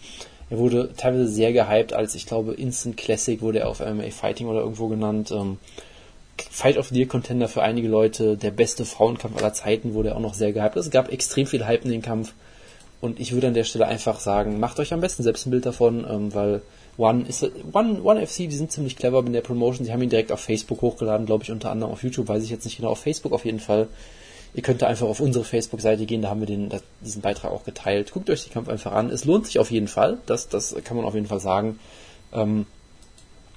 [0.49, 4.47] er wurde teilweise sehr gehypt, als ich glaube Instant Classic wurde er auf MMA Fighting
[4.47, 5.31] oder irgendwo genannt.
[5.31, 5.59] Ähm,
[6.51, 10.21] Fight of the Year Contender für einige Leute, der beste Frauenkampf aller Zeiten wurde auch
[10.21, 10.77] noch sehr gehypt.
[10.77, 12.33] Es gab extrem viel Hype in den Kampf.
[13.01, 15.67] Und ich würde an der Stelle einfach sagen, macht euch am besten selbst ein Bild
[15.67, 16.63] davon, ähm, weil
[16.97, 19.85] One ist One, One FC, die sind ziemlich clever mit der Promotion.
[19.85, 22.51] Sie haben ihn direkt auf Facebook hochgeladen, glaube ich, unter anderem auf YouTube, weiß ich
[22.51, 23.89] jetzt nicht genau, auf Facebook auf jeden Fall.
[24.55, 26.71] Ihr könnt da einfach auf unsere Facebook-Seite gehen, da haben wir den,
[27.03, 28.13] diesen Beitrag auch geteilt.
[28.13, 29.11] Guckt euch den Kampf einfach an.
[29.11, 31.79] Es lohnt sich auf jeden Fall, das, das kann man auf jeden Fall sagen.
[32.33, 32.65] Ähm,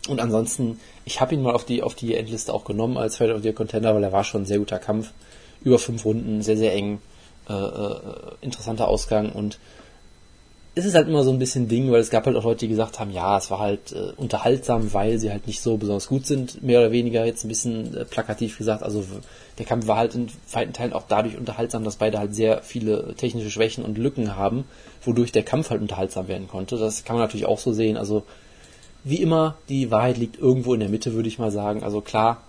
[0.09, 3.31] und ansonsten, ich habe ihn mal auf die, auf die Endliste auch genommen als Fight
[3.31, 5.11] of the Contender, weil er war schon ein sehr guter Kampf.
[5.63, 6.99] Über fünf Runden, sehr, sehr eng,
[7.49, 7.99] äh, äh,
[8.41, 9.59] interessanter Ausgang und
[10.75, 12.69] es ist halt immer so ein bisschen Ding, weil es gab halt auch Leute, die
[12.69, 16.25] gesagt haben, ja, es war halt äh, unterhaltsam, weil sie halt nicht so besonders gut
[16.25, 18.83] sind, mehr oder weniger jetzt ein bisschen äh, plakativ gesagt.
[18.83, 19.03] Also
[19.57, 23.15] der Kampf war halt in weiten Teilen auch dadurch unterhaltsam, dass beide halt sehr viele
[23.15, 24.65] technische Schwächen und Lücken haben,
[25.03, 26.77] wodurch der Kampf halt unterhaltsam werden konnte.
[26.77, 27.97] Das kann man natürlich auch so sehen.
[27.97, 28.23] Also
[29.09, 31.83] wie immer, die Wahrheit liegt irgendwo in der Mitte, würde ich mal sagen.
[31.83, 32.43] Also klar,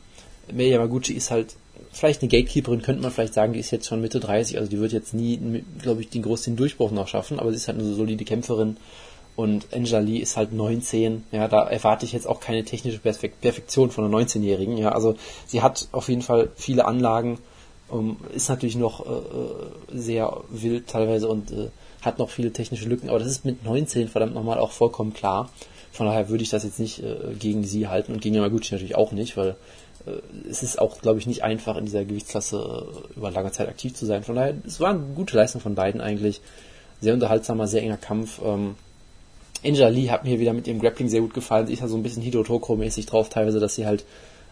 [0.52, 1.56] Mei Yamaguchi ist halt
[1.92, 4.78] vielleicht eine Gatekeeperin, könnte man vielleicht sagen, die ist jetzt schon Mitte 30, also die
[4.78, 7.92] wird jetzt nie, glaube ich, den großen Durchbruch noch schaffen, aber sie ist halt eine
[7.92, 8.76] solide Kämpferin.
[9.36, 13.90] Und Angela Lee ist halt 19, ja, da erwarte ich jetzt auch keine technische Perfektion
[13.90, 17.38] von einer 19-Jährigen, ja, also sie hat auf jeden Fall viele Anlagen,
[17.88, 21.70] um, ist natürlich noch äh, äh, sehr wild teilweise und äh,
[22.02, 25.50] hat noch viele technische Lücken, aber das ist mit 19 verdammt nochmal auch vollkommen klar.
[25.93, 28.95] Von daher würde ich das jetzt nicht äh, gegen sie halten und gegen Yamaguchi natürlich
[28.95, 29.57] auch nicht, weil
[30.07, 32.57] äh, es ist auch, glaube ich, nicht einfach in dieser Gewichtsklasse
[33.12, 34.22] äh, über lange Zeit aktiv zu sein.
[34.22, 36.41] Von daher, es war eine gute Leistung von beiden eigentlich.
[37.01, 38.41] Sehr unterhaltsamer, sehr enger Kampf.
[38.45, 38.76] Ähm,
[39.64, 41.66] Angela Lee hat mir wieder mit ihrem Grappling sehr gut gefallen.
[41.66, 44.05] Sie ist ja so ein bisschen Hidotoko-mäßig drauf, teilweise, dass sie halt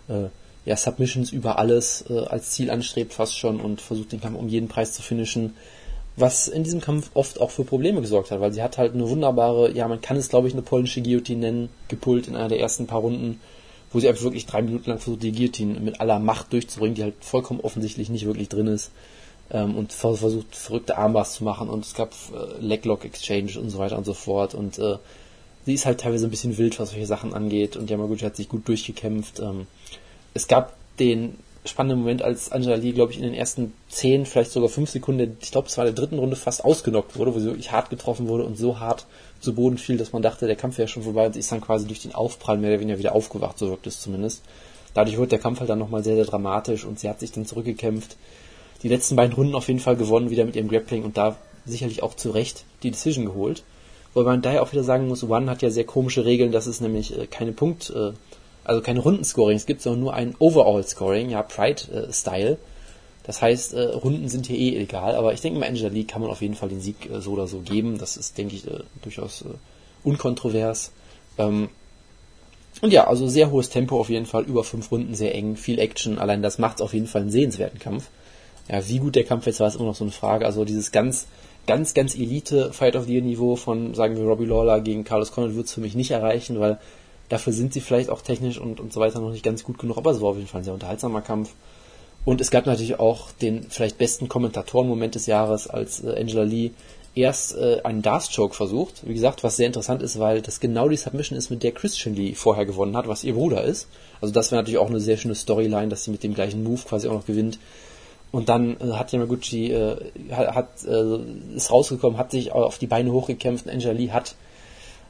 [0.09, 0.29] äh,
[0.65, 4.49] ja, Submissions über alles äh, als Ziel anstrebt, fast schon, und versucht den Kampf um
[4.49, 5.55] jeden Preis zu finishen.
[6.19, 9.09] Was in diesem Kampf oft auch für Probleme gesorgt hat, weil sie hat halt eine
[9.09, 12.61] wunderbare, ja, man kann es glaube ich eine polnische Guillotine nennen, gepult in einer der
[12.61, 13.41] ersten paar Runden
[13.93, 17.03] wo sie einfach wirklich drei Minuten lang versucht, die Guillotine mit aller Macht durchzubringen, die
[17.03, 18.91] halt vollkommen offensichtlich nicht wirklich drin ist.
[19.51, 23.79] Ähm, und versucht, verrückte Armbars zu machen und es gab äh, Leglock Exchange und so
[23.79, 24.55] weiter und so fort.
[24.55, 24.97] Und äh,
[25.65, 27.77] sie ist halt teilweise ein bisschen wild, was solche Sachen angeht.
[27.77, 29.41] Und Yamaguchi hat sich gut durchgekämpft.
[29.41, 29.67] Ähm,
[30.35, 31.39] es gab den
[31.69, 35.37] spannenden Moment, als Angela Lee, glaube ich, in den ersten zehn, vielleicht sogar fünf Sekunden,
[35.41, 37.91] ich glaube, es war in der dritten Runde fast ausgenockt wurde, wo sie wirklich hart
[37.91, 39.07] getroffen wurde und so hart
[39.41, 41.61] zu Boden fiel, dass man dachte, der Kampf wäre schon vorbei und sie ist dann
[41.61, 44.43] quasi durch den Aufprall mehr oder weniger wieder aufgewacht, so wirkt es zumindest.
[44.95, 47.47] Dadurch wird der Kampf halt dann nochmal sehr, sehr dramatisch und sie hat sich dann
[47.47, 48.17] zurückgekämpft.
[48.83, 52.03] Die letzten beiden Runden auf jeden Fall gewonnen, wieder mit ihrem Grappling und da sicherlich
[52.03, 53.63] auch zu Recht die Decision geholt.
[54.15, 56.81] Wobei man daher auch wieder sagen muss, One hat ja sehr komische Regeln, dass es
[56.81, 57.91] nämlich äh, keine Punkt,
[58.69, 62.53] also keine Rundenscorings gibt, sondern nur ein Overall-Scoring, ja, Pride-Style.
[62.53, 62.57] Äh,
[63.25, 66.31] das heißt, äh, Runden sind hier eh egal, aber ich denke, mal Angela kann man
[66.31, 67.99] auf jeden Fall den Sieg äh, so oder so geben.
[67.99, 68.65] Das ist, denke ich,
[69.03, 69.45] durchaus
[70.05, 70.93] unkontrovers.
[71.37, 71.69] Ähm,
[72.81, 75.79] Und ja, also sehr hohes Tempo auf jeden Fall, über fünf Runden, sehr eng, viel
[75.79, 76.19] Action.
[76.19, 78.09] Allein das macht auf jeden Fall einen sehenswerten Kampf.
[78.69, 80.47] Ja, wie gut der Kampf jetzt war, ist immer noch so eine Frage.
[80.47, 81.27] Also dieses ganz,
[81.67, 85.33] ganz, ganz Elite Fight of the Year Niveau von, sagen wir, Robbie Lawler gegen Carlos
[85.33, 86.79] Condit wird es für mich nicht erreichen, weil
[87.29, 89.97] dafür sind sie vielleicht auch technisch und, und so weiter noch nicht ganz gut genug.
[89.97, 91.51] Aber es war auf jeden Fall ein sehr unterhaltsamer Kampf.
[92.25, 96.73] Und es gab natürlich auch den vielleicht besten Kommentatorenmoment des Jahres, als äh, Angela Lee
[97.15, 99.07] erst äh, einen Darth Choke versucht.
[99.07, 102.15] Wie gesagt, was sehr interessant ist, weil das genau die Submission ist, mit der Christian
[102.15, 103.89] Lee vorher gewonnen hat, was ihr Bruder ist.
[104.21, 106.83] Also das wäre natürlich auch eine sehr schöne Storyline, dass sie mit dem gleichen Move
[106.87, 107.59] quasi auch noch gewinnt.
[108.31, 109.97] Und dann äh, hat Yamaguchi äh,
[110.31, 114.35] hat, äh, ist rausgekommen, hat sich auf die Beine hochgekämpft und Angela Lee hat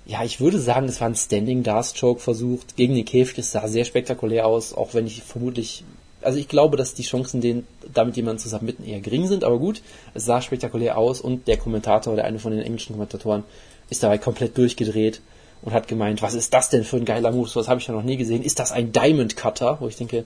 [0.08, 3.38] ja, ich würde sagen, es war ein Standing Darth Choke versucht gegen den Käfig.
[3.38, 5.84] Es sah sehr spektakulär aus, auch wenn ich vermutlich
[6.20, 9.58] also ich glaube, dass die Chancen, den, damit jemanden zu submitten, eher gering sind, aber
[9.58, 9.82] gut,
[10.14, 13.44] es sah spektakulär aus und der Kommentator, der eine von den englischen Kommentatoren,
[13.88, 15.20] ist dabei komplett durchgedreht
[15.62, 17.94] und hat gemeint, was ist das denn für ein geiler Move, was habe ich ja
[17.94, 19.78] noch nie gesehen, ist das ein Diamond Cutter?
[19.80, 20.24] Wo ich denke,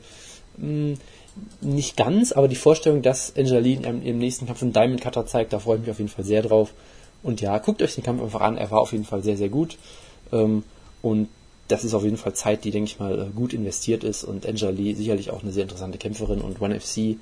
[0.57, 0.99] mh, hm,
[1.61, 5.53] nicht ganz, aber die Vorstellung, dass Angelina im, im nächsten Kampf einen Diamond Cutter zeigt,
[5.53, 6.73] da freue ich mich auf jeden Fall sehr drauf.
[7.23, 9.49] Und ja, guckt euch den Kampf einfach an, er war auf jeden Fall sehr, sehr
[9.49, 9.79] gut.
[10.33, 10.65] Ähm,
[11.03, 11.29] und
[11.69, 14.25] das ist auf jeden Fall Zeit, die, denke ich mal, äh, gut investiert ist.
[14.25, 16.41] Und Angela Lee sicherlich auch eine sehr interessante Kämpferin.
[16.41, 17.17] Und One FC,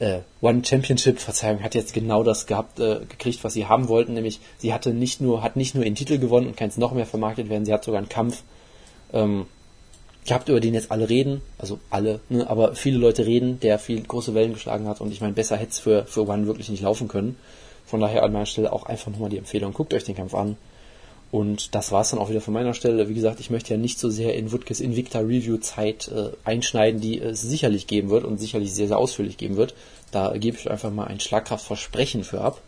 [0.00, 4.14] äh, One Championship, Verzeihung, hat jetzt genau das gehabt, äh, gekriegt, was sie haben wollten,
[4.14, 6.92] nämlich sie hatte nicht nur, hat nicht nur ihren Titel gewonnen und kann jetzt noch
[6.92, 8.42] mehr vermarktet werden, sie hat sogar einen Kampf,
[9.12, 9.46] ähm,
[10.26, 14.02] gehabt, über den jetzt alle reden, also alle, ne, aber viele Leute reden, der viel
[14.02, 15.00] große Wellen geschlagen hat.
[15.00, 17.36] Und ich meine, besser hätte es für, für One wirklich nicht laufen können.
[17.90, 20.56] Von daher an meiner Stelle auch einfach nochmal die Empfehlung, guckt euch den Kampf an.
[21.32, 23.08] Und das war es dann auch wieder von meiner Stelle.
[23.08, 27.00] Wie gesagt, ich möchte ja nicht so sehr in Woodkes Invicta Review Zeit äh, einschneiden,
[27.00, 29.74] die es sicherlich geben wird und sicherlich sehr, sehr ausführlich geben wird.
[30.12, 32.60] Da gebe ich einfach mal ein Schlagkraftversprechen für ab.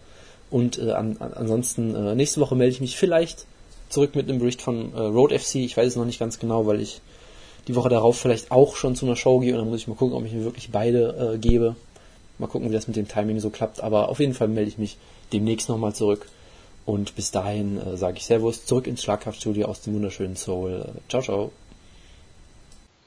[0.51, 3.47] Und äh, an, an, ansonsten, äh, nächste Woche melde ich mich vielleicht
[3.91, 5.57] zurück mit einem Bericht von äh, Road FC.
[5.57, 7.01] Ich weiß es noch nicht ganz genau, weil ich
[7.68, 9.95] die Woche darauf vielleicht auch schon zu einer Show gehe und dann muss ich mal
[9.95, 11.77] gucken, ob ich mir wirklich beide äh, gebe.
[12.39, 13.81] Mal gucken, wie das mit dem Timing so klappt.
[13.81, 14.97] Aber auf jeden Fall melde ich mich
[15.33, 16.26] demnächst nochmal zurück.
[16.85, 20.85] Und bis dahin äh, sage ich Servus zurück ins Schlagkraftstudio aus dem wunderschönen Soul.
[21.09, 21.53] Ciao, ciao.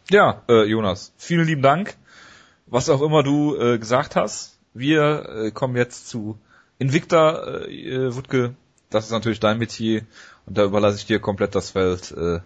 [0.09, 1.95] Ja, äh, Jonas, vielen lieben Dank.
[2.67, 4.57] Was auch immer du äh, gesagt hast.
[4.73, 6.37] Wir äh, kommen jetzt zu
[6.79, 8.55] Invicta äh, Wutke.
[8.89, 10.03] Das ist natürlich dein Metier
[10.45, 12.11] und da überlasse ich dir komplett das Feld.
[12.11, 12.39] Äh,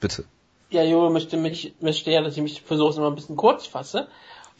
[0.00, 0.24] bitte.
[0.70, 3.66] Ja, Jo möchte mich möchte ja, dass ich mich versuche, es immer ein bisschen kurz
[3.66, 4.08] fasse.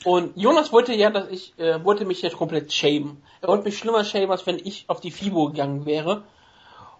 [0.04, 3.22] Und Jonas wollte ja, dass ich, äh, wollte mich jetzt komplett schämen.
[3.40, 6.24] Er wollte mich schlimmer schämen, als wenn ich auf die FIBO gegangen wäre.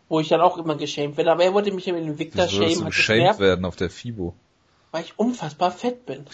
[0.08, 1.32] Wo ich dann auch immer geschämt werde.
[1.32, 2.78] Aber er wollte mich mit dem Victor schämen.
[2.78, 4.34] Du geschämt werden auf der FIBO.
[4.92, 6.26] Weil ich unfassbar fett bin.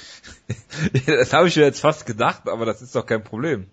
[1.07, 3.71] das habe ich mir jetzt fast gedacht, aber das ist doch kein Problem.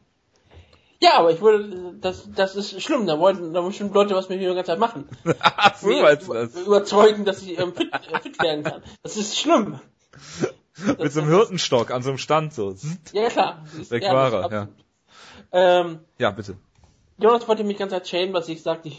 [1.02, 4.40] Ja, aber ich würde, das, das ist schlimm, da wollten, da bestimmt Leute was mit
[4.40, 5.08] mir die ganze Zeit machen.
[5.40, 6.56] Ach so, meinst du das?
[6.56, 8.84] Überzeugen, dass ich ähm, fit, äh, fit werden kann.
[9.02, 9.80] Das ist schlimm.
[11.00, 12.76] Mit so einem Hirtenstock an so einem Stand so.
[13.14, 13.64] Ja, klar.
[13.90, 14.68] Weg war er, ja.
[15.52, 16.56] Ähm, ja, bitte.
[17.22, 18.90] Jonas wollte mich ganz erzählen, was ich sagte,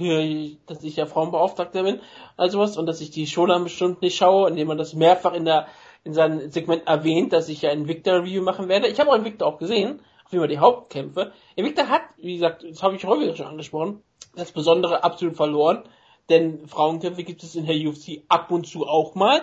[0.66, 2.00] dass ich ja Frauenbeauftragter bin,
[2.36, 5.32] also was, und dass ich die Show dann bestimmt nicht schaue, indem man das mehrfach
[5.32, 5.68] in der,
[6.04, 8.88] in seinem Segment erwähnt, dass ich ja ein Victor-Review machen werde.
[8.88, 11.32] Ich habe auch Victor auch gesehen, auf jeden Fall die Hauptkämpfe.
[11.56, 14.02] Victor hat, wie gesagt, das habe ich häufig schon angesprochen,
[14.36, 15.84] das Besondere absolut verloren,
[16.28, 19.42] denn Frauenkämpfe gibt es in der UFC ab und zu auch mal.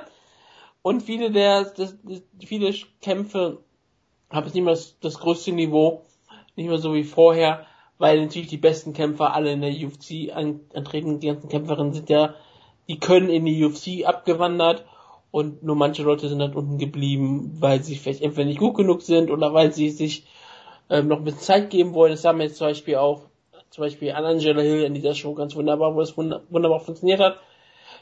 [0.87, 1.97] Und viele der, das,
[2.39, 3.57] viele Kämpfe
[4.29, 6.03] haben nicht mehr das, das größte Niveau,
[6.55, 7.65] nicht mehr so wie vorher,
[7.97, 11.19] weil natürlich die besten Kämpfer alle in der UFC antreten.
[11.19, 12.35] Die ganzen Kämpferinnen sind ja,
[12.87, 14.85] die können in die UFC abgewandert
[15.29, 19.01] und nur manche Leute sind dann unten geblieben, weil sie vielleicht entweder nicht gut genug
[19.01, 20.25] sind oder weil sie sich
[20.89, 22.13] ähm, noch ein bisschen Zeit geben wollen.
[22.13, 23.23] Das haben wir jetzt zum Beispiel auch,
[23.71, 27.41] zum Beispiel an Angela Hill in dieser Show ganz wunderbar, wo es wunderbar funktioniert hat.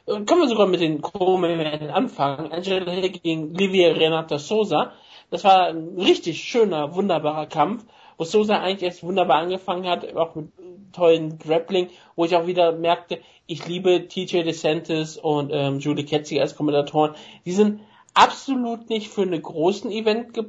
[0.05, 2.51] Können wir sogar mit den Co-Momenten anfangen.
[2.51, 4.91] Angela Hill gegen Livia Renata Sosa.
[5.31, 7.85] Das war ein richtig schöner, wunderbarer Kampf,
[8.17, 10.49] wo Sosa eigentlich erst wunderbar angefangen hat, auch mit
[10.93, 16.41] tollen Grappling, wo ich auch wieder merkte, ich liebe TJ DeSantis und ähm, Julie Ketziger
[16.41, 17.15] als Kommentatoren.
[17.45, 17.81] Die sind
[18.13, 20.45] absolut nicht für einen großen Event ge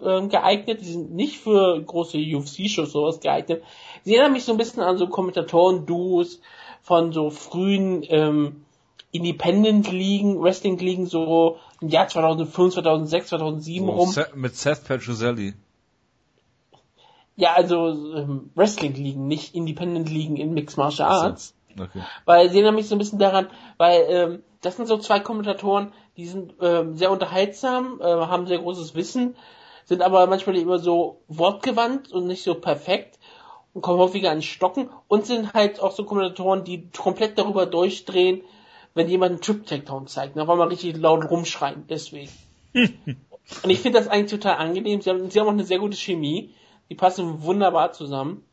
[0.00, 3.62] äh, geeignet, die sind nicht für große UFC-Shows sowas geeignet.
[4.02, 6.40] Sie erinnern mich so ein bisschen an so Kommentatoren-Duos
[6.82, 8.64] von so frühen ähm,
[9.10, 14.14] Independent-Ligen, Wrestling-Ligen so im Jahr 2005, 2006, 2007 oh, rum.
[14.34, 15.54] Mit Seth Petrozelli.
[17.36, 21.54] Ja, also ähm, Wrestling-Ligen, nicht Independent-Ligen in Mixed Martial Arts.
[21.78, 22.02] Okay.
[22.24, 23.46] Weil sie mich so ein bisschen daran,
[23.76, 28.58] weil ähm, das sind so zwei Kommentatoren, die sind ähm, sehr unterhaltsam, äh, haben sehr
[28.58, 29.36] großes Wissen,
[29.84, 33.18] sind aber manchmal immer so wortgewandt und nicht so perfekt
[33.72, 38.42] und kommen häufiger an Stocken und sind halt auch so Kommentatoren, die komplett darüber durchdrehen,
[38.98, 42.32] wenn jemand einen Trip-Takedown zeigt, dann wollen wir richtig laut rumschreien, deswegen.
[42.74, 45.00] und ich finde das eigentlich total angenehm.
[45.00, 46.52] Sie haben, sie haben auch eine sehr gute Chemie.
[46.90, 48.44] Die passen wunderbar zusammen.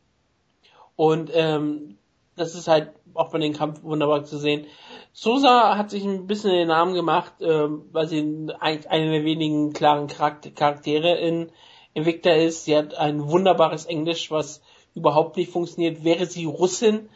[0.94, 1.98] Und ähm,
[2.36, 4.66] das ist halt auch bei den Kampf wunderbar zu sehen.
[5.12, 9.72] Sosa hat sich ein bisschen den Namen gemacht, ähm, weil sie eigentlich eine der wenigen
[9.72, 11.50] klaren Charaktere in
[11.92, 12.66] Invicta ist.
[12.66, 14.62] Sie hat ein wunderbares Englisch, was
[14.94, 16.04] überhaupt nicht funktioniert.
[16.04, 17.08] Wäre sie Russin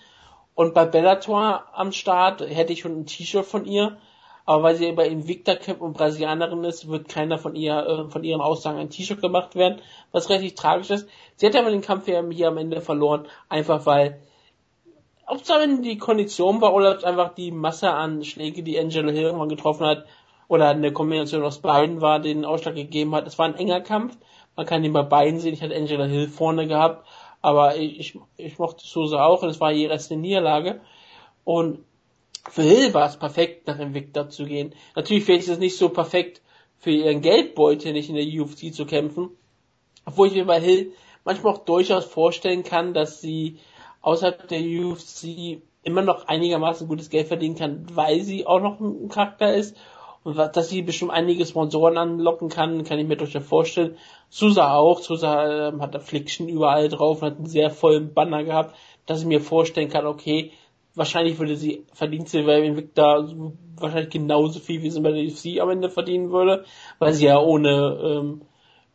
[0.60, 3.96] und bei Bellator am Start, hätte ich schon ein T-Shirt von ihr.
[4.44, 8.24] Aber weil sie bei Invicta Cup und Brasilianerin ist, wird keiner von ihr, äh, von
[8.24, 9.80] ihren Aussagen ein T-Shirt gemacht werden,
[10.12, 11.08] was relativ tragisch ist.
[11.36, 14.20] Sie hat aber den Kampf hier am Ende verloren, einfach weil
[15.26, 19.48] ob es die Kondition war oder einfach die Masse an Schläge, die Angela Hill irgendwann
[19.48, 20.04] getroffen hat,
[20.46, 23.26] oder eine Kombination aus beiden war, den Ausschlag gegeben hat.
[23.26, 24.18] Es war ein enger Kampf.
[24.56, 25.54] Man kann ihn bei beiden sehen.
[25.54, 27.06] Ich hatte Angela Hill vorne gehabt,
[27.42, 30.80] aber ich, ich, mochte Sosa auch und es war ihre erste Niederlage.
[31.44, 31.84] Und
[32.48, 34.74] für Hill war es perfekt, nach Invicta zu gehen.
[34.94, 36.42] Natürlich ist es nicht so perfekt
[36.78, 39.30] für ihren Geldbeutel, nicht in der UFC zu kämpfen.
[40.04, 40.92] Obwohl ich mir bei Hill
[41.24, 43.58] manchmal auch durchaus vorstellen kann, dass sie
[44.02, 49.08] außerhalb der UFC immer noch einigermaßen gutes Geld verdienen kann, weil sie auch noch ein
[49.08, 49.76] Charakter ist
[50.22, 53.96] und dass sie bestimmt einige Sponsoren anlocken kann, kann ich mir durchaus vorstellen.
[54.28, 58.76] Susa auch, Susa äh, hat Affliction überall drauf und hat einen sehr vollen Banner gehabt,
[59.06, 60.52] dass ich mir vorstellen kann, okay,
[60.94, 63.26] wahrscheinlich würde sie verdient sie bei Invicta
[63.76, 66.64] wahrscheinlich genauso viel, wie sie bei der UFC am Ende verdienen würde,
[66.98, 68.42] weil sie ja ohne ähm,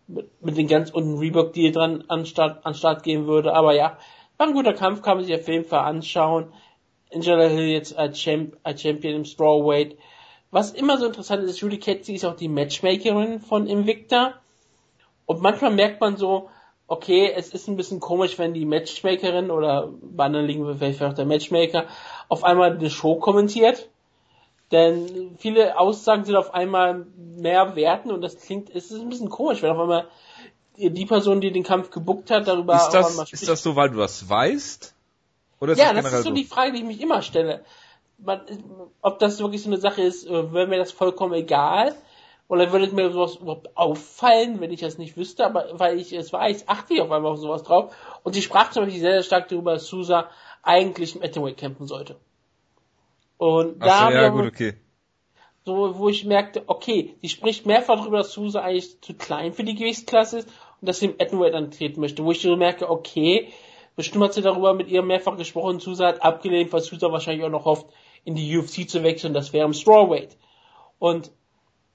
[0.07, 3.53] mit, mit den ganz unten Reebok Deal dran an Start, an Start gehen würde.
[3.53, 3.97] Aber ja,
[4.37, 6.47] war ein guter Kampf, kann man sich auf jeden Fall anschauen.
[7.13, 9.97] Angela Hill jetzt als, Champ, als Champion im Strawweight.
[10.55, 14.35] Was immer so interessant ist, Judy Ketzi ist auch die Matchmakerin von Invicta.
[15.25, 16.49] Und manchmal merkt man so,
[16.87, 21.11] okay, es ist ein bisschen komisch, wenn die Matchmakerin oder bei anderen liegen vielleicht auch
[21.11, 21.87] der Matchmaker
[22.29, 23.89] auf einmal eine Show kommentiert.
[24.71, 29.27] Denn viele Aussagen sind auf einmal mehr werten und das klingt, es ist ein bisschen
[29.27, 30.07] komisch, wenn auf einmal
[30.77, 33.97] die Person, die den Kampf gebuckt hat, darüber ist das, ist das so, weil du
[33.97, 34.95] das weißt?
[35.59, 37.65] Oder ist ja, das, das ist so, so die Frage, die ich mich immer stelle.
[38.17, 38.41] Man,
[39.01, 41.95] ob das wirklich so eine Sache ist, äh, wäre mir das vollkommen egal.
[42.47, 46.31] Oder würde mir sowas überhaupt auffallen, wenn ich das nicht wüsste, aber weil ich es
[46.31, 47.95] weiß, achte ich auf einmal auf sowas drauf.
[48.21, 50.29] Und sie sprach zum Beispiel sehr, sehr stark darüber, dass Sousa
[50.61, 52.17] eigentlich im Atomweight kämpfen sollte.
[53.37, 54.75] Und Ach da so, ja, gut, okay
[55.65, 59.63] so, wo ich merkte, okay, die spricht mehrfach darüber, dass Sousa eigentlich zu klein für
[59.63, 60.47] die Gewichtsklasse ist
[60.79, 63.49] und dass sie im Attenweight antreten möchte, wo ich so merke, okay,
[63.95, 67.49] bestimmt hat sie darüber mit ihr mehrfach gesprochen, Sousa hat abgelehnt, weil Sousa wahrscheinlich auch
[67.49, 67.87] noch hofft,
[68.25, 70.35] in die UFC zu wechseln, das wäre im Strawweight.
[70.99, 71.31] Und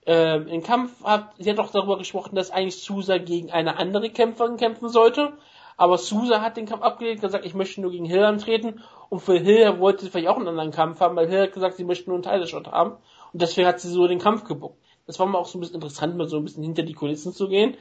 [0.06, 4.08] äh, im Kampf hat sie hat auch darüber gesprochen, dass eigentlich Sousa gegen eine andere
[4.10, 5.34] Kämpferin kämpfen sollte,
[5.76, 9.38] aber Sousa hat den Kampf abgelehnt, gesagt, ich möchte nur gegen Hill antreten und für
[9.38, 12.08] Hill wollte sie vielleicht auch einen anderen Kampf haben, weil Hill hat gesagt, sie möchte
[12.08, 12.92] nur einen Title-Shot haben
[13.32, 14.78] und deswegen hat sie so den Kampf gebuckt.
[15.06, 17.32] Das war mal auch so ein bisschen interessant, mal so ein bisschen hinter die Kulissen
[17.32, 17.76] zu gehen,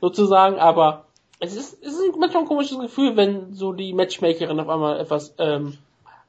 [0.00, 1.06] sozusagen, aber
[1.40, 5.34] es ist, es ist manchmal ein komisches Gefühl, wenn so die Matchmakerin auf einmal etwas
[5.38, 5.78] ähm,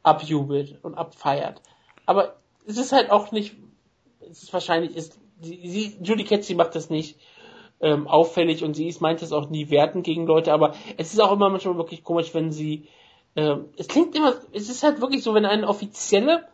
[0.06, 1.62] abjubelt und abfeiert.
[2.06, 2.36] Aber
[2.68, 3.56] es ist halt auch nicht,
[4.30, 7.20] es ist wahrscheinlich, ist, sie, Judy Ketzi macht das nicht
[7.82, 11.20] ähm, auffällig und sie ist, meint es auch nie werten gegen Leute, aber es ist
[11.20, 12.88] auch immer manchmal wirklich komisch, wenn sie,
[13.36, 16.48] ähm, es klingt immer, es ist halt wirklich so, wenn eine offizielle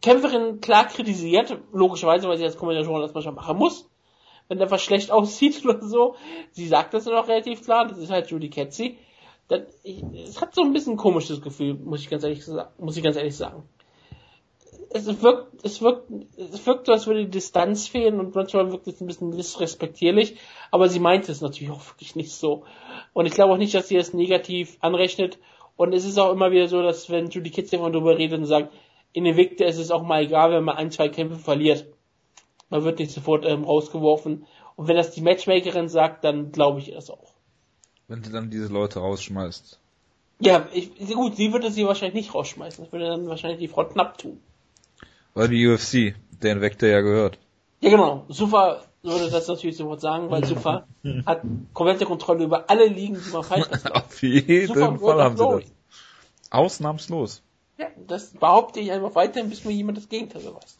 [0.00, 3.88] Kämpferin klar kritisiert, logischerweise, weil sie als Kommentatorin das manchmal machen muss,
[4.48, 6.14] wenn der was schlecht aussieht oder so.
[6.52, 8.98] Sie sagt das dann auch relativ klar, das ist halt Judy Ketzi.
[9.48, 12.68] Dann, ich, es hat so ein bisschen ein komisches Gefühl, muss ich ganz ehrlich sagen,
[12.78, 13.62] muss ich ganz ehrlich sagen.
[14.90, 18.86] Es wirkt, es wirkt, es wirkt so, als würde die Distanz fehlen und manchmal wirkt
[18.86, 20.36] es ein bisschen disrespektierlich,
[20.70, 22.64] aber sie meint es natürlich auch wirklich nicht so.
[23.12, 25.38] Und ich glaube auch nicht, dass sie es negativ anrechnet.
[25.76, 28.46] Und es ist auch immer wieder so, dass wenn Judy Ketzi immer darüber redet und
[28.46, 28.72] sagt,
[29.12, 31.86] in Invicta ist es auch mal egal, wenn man ein, zwei Kämpfe verliert.
[32.68, 34.46] Man wird nicht sofort ähm, rausgeworfen.
[34.76, 37.35] Und wenn das die Matchmakerin sagt, dann glaube ich das auch.
[38.08, 39.78] Wenn sie dann diese Leute rausschmeißt.
[40.38, 42.84] Ja, ich, gut, sie würde sie wahrscheinlich nicht rausschmeißen.
[42.84, 44.40] Das würde dann wahrscheinlich die Frau knapp tun.
[45.34, 47.38] Weil die UFC, der Invicta ja gehört.
[47.80, 48.24] Ja, genau.
[48.28, 50.86] Sufa würde das natürlich sofort sagen, weil Sufa
[51.26, 51.42] hat
[51.72, 55.64] komplette Kontrolle über alle Ligen, die man falsch Auf jeden Sufa Fall haben sie das.
[56.50, 57.42] Ausnahmslos.
[57.78, 60.78] Ja, das behaupte ich einfach weiterhin, bis mir jemand das Gegenteil beweist.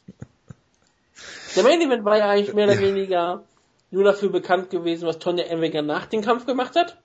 [1.55, 3.43] Der Main Event war ja eigentlich mehr oder weniger
[3.91, 6.99] nur dafür bekannt gewesen, was Tonja Emweger nach dem Kampf gemacht hat.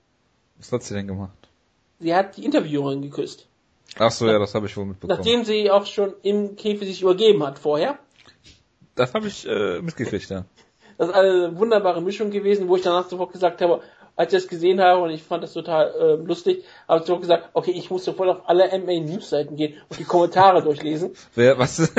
[0.62, 1.36] Was hat sie denn gemacht?
[1.98, 3.48] Sie hat die Interviewerin geküsst.
[3.98, 5.18] Ach so, ja, das habe ich wohl mitbekommen.
[5.18, 7.98] Nachdem sie auch schon im Käfig sich übergeben hat vorher.
[8.94, 10.44] Das habe ich äh, mitgekriegt, ja.
[10.98, 13.82] Das ist eine wunderbare Mischung gewesen, wo ich danach sofort gesagt habe,
[14.14, 17.18] als ich das gesehen habe und ich fand das total äh, lustig, habe ich so
[17.18, 21.12] gesagt, okay, ich muss sofort auf alle MA News Seiten gehen und die Kommentare durchlesen.
[21.34, 21.92] Wer, was?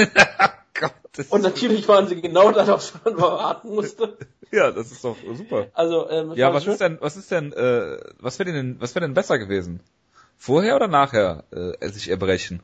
[1.16, 4.18] Gott, und natürlich waren sie genau das, was man erwarten musste.
[4.52, 5.68] Ja, das ist doch super.
[5.74, 9.06] Also, ähm, ja, was ist denn, was ist denn, äh, was wäre denn, was wäre
[9.06, 9.80] denn besser gewesen?
[10.38, 12.62] Vorher oder nachher äh, sich erbrechen?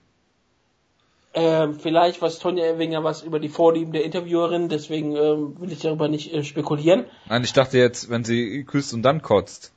[1.34, 5.80] Ähm, vielleicht was Tonja Erwinger was über die Vorlieben der Interviewerin, deswegen ähm, will ich
[5.80, 7.06] darüber nicht äh, spekulieren.
[7.28, 9.72] Nein, ich dachte jetzt, wenn sie küsst und dann kotzt.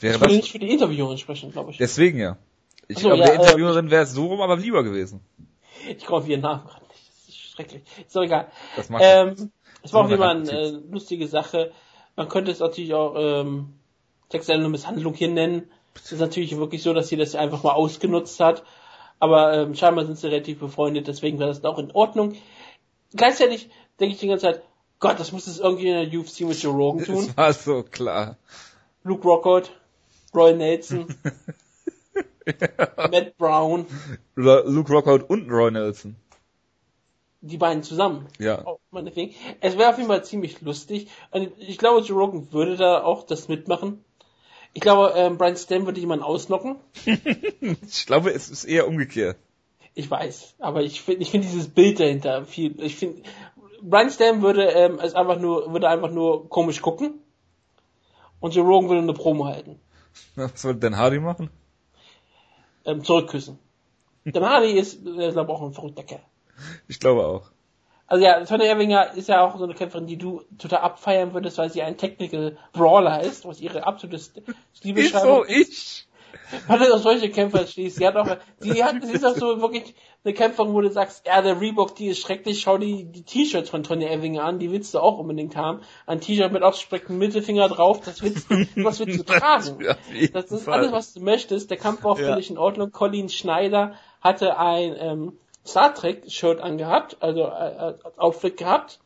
[0.00, 1.76] Wäre ich würde nicht für die Interviewerin sprechen, glaube ich.
[1.76, 2.38] Deswegen ja.
[2.88, 5.20] Ich so, glaube, ja, der ähm, Interviewerin wäre es so rum aber lieber gewesen.
[5.86, 7.08] Ich auf ihren Namen gerade nicht.
[7.08, 7.82] Das ist schrecklich.
[8.06, 8.48] Ist doch egal.
[8.76, 11.72] Das macht ähm, es war auch immer eine äh, lustige Sache.
[12.16, 13.74] Man könnte es natürlich auch ähm,
[14.30, 15.70] sexuelle Misshandlung hier nennen.
[15.94, 18.64] Es ist natürlich wirklich so, dass sie das einfach mal ausgenutzt hat.
[19.18, 22.34] Aber ähm, scheinbar sind sie relativ befreundet, deswegen war das auch in Ordnung.
[23.14, 24.62] Gleichzeitig denke ich die ganze Zeit,
[24.98, 27.26] Gott, das muss es irgendwie in der UFC mit Joe Rogan tun.
[27.28, 28.36] Das war so klar.
[29.04, 29.70] Luke Rockhold,
[30.34, 31.14] Roy Nelson,
[32.46, 33.08] ja.
[33.10, 33.86] Matt Brown.
[34.34, 36.16] Luke Rockhold und Roy Nelson.
[37.44, 38.28] Die beiden zusammen.
[38.38, 38.64] Ja.
[38.64, 39.34] Oh, meinetwegen.
[39.60, 41.08] Es wäre auf jeden Fall ziemlich lustig.
[41.32, 44.04] Und ich glaube, Joe Rogan würde da auch das mitmachen.
[44.74, 46.76] Ich glaube, ähm, Brian Stam würde jemanden ausnocken.
[47.04, 49.36] ich glaube, es ist eher umgekehrt.
[49.94, 52.80] Ich weiß, aber ich finde ich finde dieses Bild dahinter viel.
[52.82, 53.22] Ich finde,
[53.82, 57.20] Brian Stam würde ähm, es einfach nur würde einfach nur komisch gucken
[58.40, 59.78] und Joe Rogan würde eine Promo halten.
[60.36, 61.50] Was würde Dan Hardy machen?
[62.86, 63.58] Ähm, zurückküssen.
[64.24, 66.22] Dan Hardy ist, glaube auch ein verrückter Kerl.
[66.88, 67.50] Ich glaube auch.
[68.06, 71.56] Also ja, Sonja Erwinger ist ja auch so eine Kämpferin, die du total abfeiern würdest,
[71.56, 74.20] weil sie ein Technical Brawler ist, was ihre absolute
[74.82, 75.48] Liebeschreibung ist.
[75.48, 76.08] So ich.
[76.66, 77.96] Weil du auf solche Kämpfer schließt.
[77.96, 79.94] Sie hat auch, die hat, sie ist auch so wirklich
[80.24, 83.70] eine Kämpferin, wo du sagst, ja, der Reebok, die ist schrecklich, schau die, die T-Shirts
[83.70, 85.80] von Tonja Erwinger an, die willst du auch unbedingt haben.
[86.06, 89.78] Ein T-Shirt mit ausgestrecktem Mittelfinger drauf, das willst du, was willst du tragen?
[90.32, 91.70] Das ist alles, was du möchtest.
[91.70, 92.92] Der Kampf war auch völlig in Ordnung.
[92.92, 98.98] Colin Schneider hatte ein, ähm, Star Trek Shirt angehabt, also äh, als Outfit gehabt,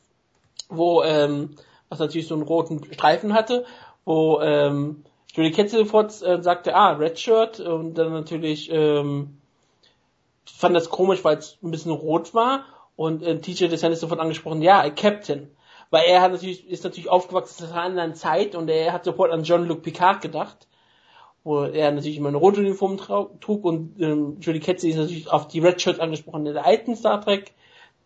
[0.69, 1.57] wo ähm,
[1.89, 3.65] was natürlich so einen roten Streifen hatte,
[4.05, 9.39] wo ähm, Julie Ketzel sofort äh, sagte, ah, Red Shirt und dann natürlich ähm,
[10.47, 12.65] fand das komisch, weil es ein bisschen rot war
[12.97, 15.51] und äh, TJ DeSantis sofort angesprochen, ja, Captain.
[15.91, 19.31] Weil er hat natürlich, ist natürlich aufgewachsen in einer anderen Zeit und er hat sofort
[19.31, 20.67] an John-Luc Picard gedacht
[21.47, 25.47] wo er natürlich immer eine rote Uniform trug und ähm, Julie Ketzi ist natürlich auf
[25.47, 27.53] die Red Shirts angesprochen in der alten Star Trek,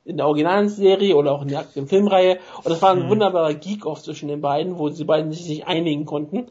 [0.05, 2.38] in der originalen Serie oder auch in der aktuellen Filmreihe.
[2.59, 3.09] Und das war ein mhm.
[3.09, 6.51] wunderbarer Geek-Off zwischen den beiden, wo sie beiden sich nicht einigen konnten.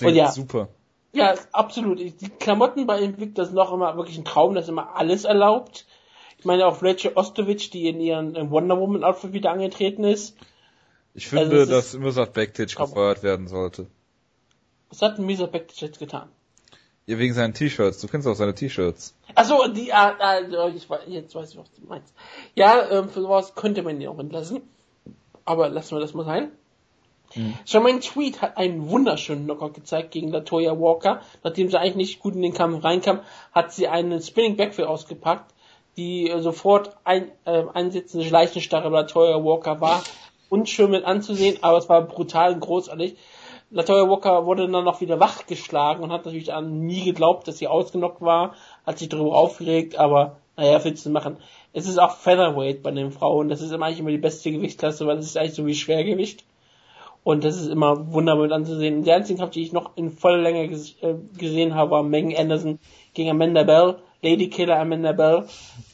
[0.00, 0.68] und ja, super.
[1.14, 1.98] Ja, absolut.
[1.98, 5.86] Die Klamotten bei Invicta sind noch immer wirklich ein Traum, das immer alles erlaubt.
[6.38, 10.36] Ich meine auch Rachel Ostowitsch, die in ihren Wonder Woman Outfit wieder angetreten ist.
[11.14, 13.86] Ich finde, also, dass Mirsad Bektic gefeuert werden sollte.
[14.90, 16.28] Was hat ein Misa Bektic jetzt getan?
[17.08, 18.02] Ja, wegen seinen T-Shirts.
[18.02, 19.14] Du kennst auch seine T-Shirts.
[19.34, 22.12] Achso, die, ah, ah, ich, jetzt weiß ich, was du meinst.
[22.54, 24.60] Ja, ähm, für sowas könnte man ihn auch entlassen.
[25.46, 26.52] Aber lassen wir das mal sein.
[27.32, 27.54] Hm.
[27.64, 31.22] Jermaine Tweet hat einen wunderschönen Knockout gezeigt gegen Latoya Walker.
[31.42, 33.20] Nachdem sie eigentlich nicht gut in den Kampf reinkam,
[33.52, 35.54] hat sie einen Spinning Backfill ausgepackt,
[35.96, 40.02] die äh, sofort ein, äh, einsetzende Leichenstarre Latoya Walker war.
[40.50, 43.16] Unschön mit anzusehen, aber es war brutal und großartig.
[43.70, 47.68] Latoya Walker wurde dann noch wieder wachgeschlagen und hat natürlich an nie geglaubt, dass sie
[47.68, 48.54] ausgenockt war,
[48.86, 51.36] hat sich darüber aufgeregt, aber naja, willst du machen.
[51.72, 55.06] Es ist auch Featherweight bei den Frauen, das ist immer eigentlich immer die beste Gewichtsklasse,
[55.06, 56.44] weil es ist eigentlich so wie Schwergewicht.
[57.24, 59.04] Und das ist immer wunderbar mit anzusehen.
[59.04, 62.78] Der einzige Kampf, die ich noch in voller Länge äh, gesehen habe, war Megan Anderson
[63.12, 65.44] gegen Amanda Bell, Lady Killer Amanda Bell,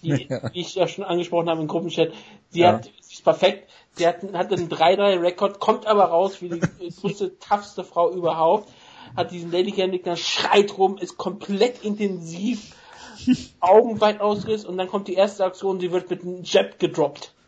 [0.03, 0.49] die, ja.
[0.51, 2.13] die ich ja schon angesprochen habe im Gruppenchat.
[2.51, 2.75] Sie ja.
[2.75, 6.61] hat, sie ist perfekt Sie hat, hat einen 3-3-Rekord, kommt aber raus wie die
[7.01, 8.69] größte, toughste Frau überhaupt.
[9.17, 12.75] Hat diesen Lady Gegner, schreit rum, ist komplett intensiv,
[13.61, 17.33] Augen weit ausgerissen und dann kommt die erste Aktion, sie wird mit einem Jab gedroppt.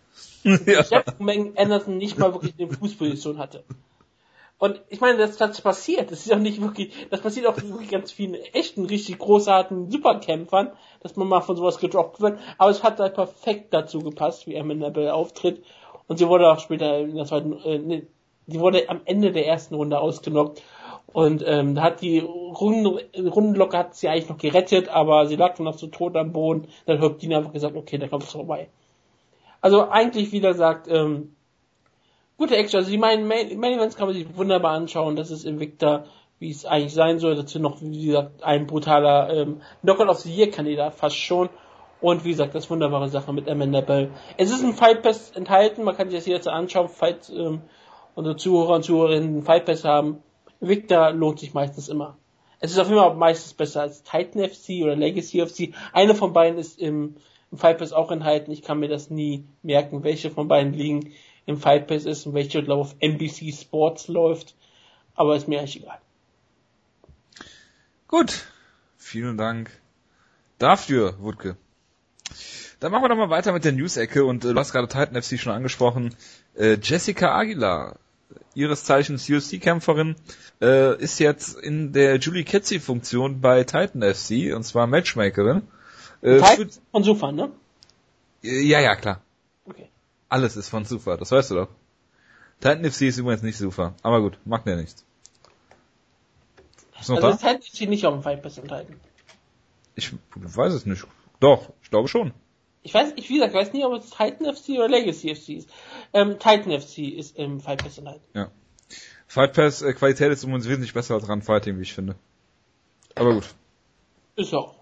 [0.64, 0.84] Ja.
[0.88, 3.64] Jab Mengen Anderson nicht mal wirklich eine Fußposition hatte.
[4.58, 6.10] Und ich meine, das, das passiert.
[6.10, 10.70] Das ist auch nicht wirklich, das passiert auch wirklich ganz vielen echten, richtig großartigen Superkämpfern,
[11.00, 12.38] dass man mal von sowas gedroppt wird.
[12.56, 15.62] Aber es hat da perfekt dazu gepasst, wie Amanda Bell auftritt.
[16.08, 18.02] Und sie wurde auch später in der zweiten, äh,
[18.46, 20.62] sie wurde am Ende der ersten Runde ausgenockt.
[21.12, 25.54] Und ähm, da hat die Runden, Rundenlocke hat sie eigentlich noch gerettet, aber sie lag
[25.56, 26.68] dann noch so tot am Boden.
[26.84, 28.68] Dann hat Dina einfach gesagt, okay, der Kampf ist vorbei.
[29.60, 31.34] Also eigentlich wieder sagt, ähm,
[32.36, 32.78] gute Action.
[32.78, 35.16] Also Main, Main, Main Events kann man sich wunderbar anschauen.
[35.16, 36.04] Das ist Invicta,
[36.38, 37.34] wie es eigentlich sein soll.
[37.34, 41.48] Dazu noch, wie gesagt, ein brutaler ähm, Knockout of the Year Kandidat, fast schon.
[42.00, 44.10] Und wie gesagt, das wunderbare Sache mit Amanda Bell.
[44.36, 47.62] Es ist ein Fight Pass enthalten, man kann sich das jederzeit anschauen, falls ähm,
[48.14, 50.22] unsere Zuhörer und Zuhörerinnen einen Fight Pass haben.
[50.60, 52.16] Victor lohnt sich meistens immer.
[52.60, 55.74] Es ist auf jeden Fall meistens besser als Titan FC oder Legacy FC.
[55.92, 57.16] Eine von beiden ist im,
[57.50, 58.50] im Fight Pass auch enthalten.
[58.50, 61.12] Ich kann mir das nie merken, welche von beiden liegen
[61.44, 64.54] im Fight Pass ist und welche, glaube auf NBC Sports läuft.
[65.14, 65.98] Aber ist mir eigentlich egal.
[68.08, 68.46] Gut.
[68.96, 69.70] Vielen Dank
[70.58, 71.56] dafür, Wutke.
[72.80, 75.20] Dann machen wir doch mal weiter mit der News-Ecke und äh, du hast gerade Titan
[75.20, 76.14] FC schon angesprochen.
[76.54, 77.96] Äh, Jessica Aguilar,
[78.54, 80.16] ihres Zeichens UFC-Kämpferin,
[80.60, 85.62] äh, ist jetzt in der Julie Ketzi-Funktion bei Titan FC und zwar Matchmakerin.
[86.20, 87.50] Äh, Titan von Sufa, ne?
[88.42, 89.22] Ja, ja, klar.
[89.64, 89.88] Okay.
[90.28, 91.68] Alles ist von Sufa, das weißt du doch.
[92.60, 95.04] Titan FC ist übrigens nicht Sufa, aber gut, macht mir nichts.
[97.00, 97.34] Ist noch also da?
[97.34, 99.00] ist Titan FC nicht auf dem Fight Pass enthalten.
[99.94, 101.06] Ich weiß es nicht.
[101.40, 102.34] Doch, ich glaube schon.
[102.86, 105.68] Ich weiß, ich, wie gesagt, weiß nicht, ob es Titan FC oder Legacy FC ist.
[106.12, 108.22] Ähm, Titan FC ist im Fight Pass enthalten.
[108.32, 108.52] Ja.
[109.26, 112.14] Fight Pass äh, Qualität ist übrigens wesentlich besser als Run Fighting, wie ich finde.
[113.16, 113.46] Aber gut.
[114.36, 114.76] Ist auch.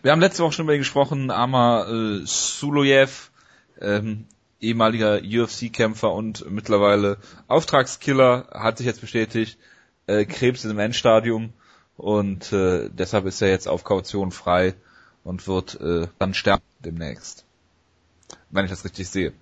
[0.00, 3.30] Wir haben letzte Woche schon über ihn gesprochen, Amar äh, Suloyev,
[3.82, 4.24] ähm,
[4.58, 9.58] ehemaliger UFC-Kämpfer und mittlerweile Auftragskiller, hat sich jetzt bestätigt,
[10.06, 11.52] äh, Krebs ist im Endstadium
[11.98, 14.74] und äh, deshalb ist er jetzt auf Kaution frei
[15.24, 17.44] und wird äh, dann sterben demnächst.
[18.50, 19.32] Wenn ich das richtig sehe.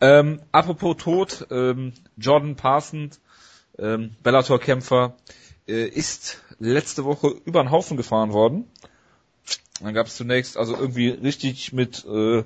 [0.00, 3.20] Ähm, apropos Tod, ähm, Jordan Parsons,
[3.78, 5.16] ähm, Bellator-Kämpfer,
[5.66, 8.70] äh, ist letzte Woche über den Haufen gefahren worden.
[9.80, 12.44] Dann gab es zunächst also irgendwie richtig mit äh,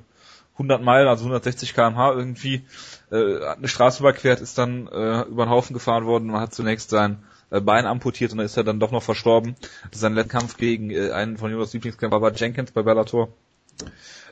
[0.54, 2.64] 100 Meilen, also 160 km/h irgendwie,
[3.10, 6.28] äh, eine Straße überquert, ist dann äh, über den Haufen gefahren worden.
[6.28, 9.54] Man hat zunächst sein Bein amputiert und dann ist er dann doch noch verstorben.
[9.90, 13.28] Das ist letzter Kampf gegen äh, einen von Jonas Lieblingskämpfer, war Jenkins bei Bellator.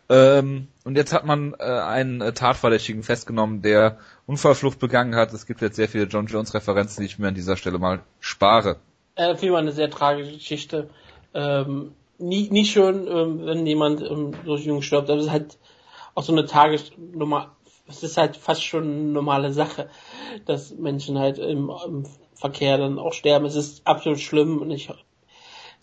[0.08, 5.32] Ähm, und jetzt hat man äh, einen äh, Tatverdächtigen festgenommen, der Unfallflucht begangen hat.
[5.32, 8.00] Es gibt jetzt sehr viele John Jones Referenzen, die ich mir an dieser Stelle mal
[8.20, 8.76] spare.
[9.16, 10.90] Äh, vielmehr eine sehr tragische Geschichte.
[11.32, 15.58] Ähm, nie, nie schön, ähm, wenn jemand ähm, so jung stirbt, aber es ist halt
[16.14, 17.52] auch so eine Tagesnummer.
[17.86, 19.88] Es ist halt fast schon eine normale Sache,
[20.46, 22.06] dass Menschen halt im, im
[22.44, 23.46] Verkehr dann auch sterben.
[23.46, 24.90] Es ist absolut schlimm und ich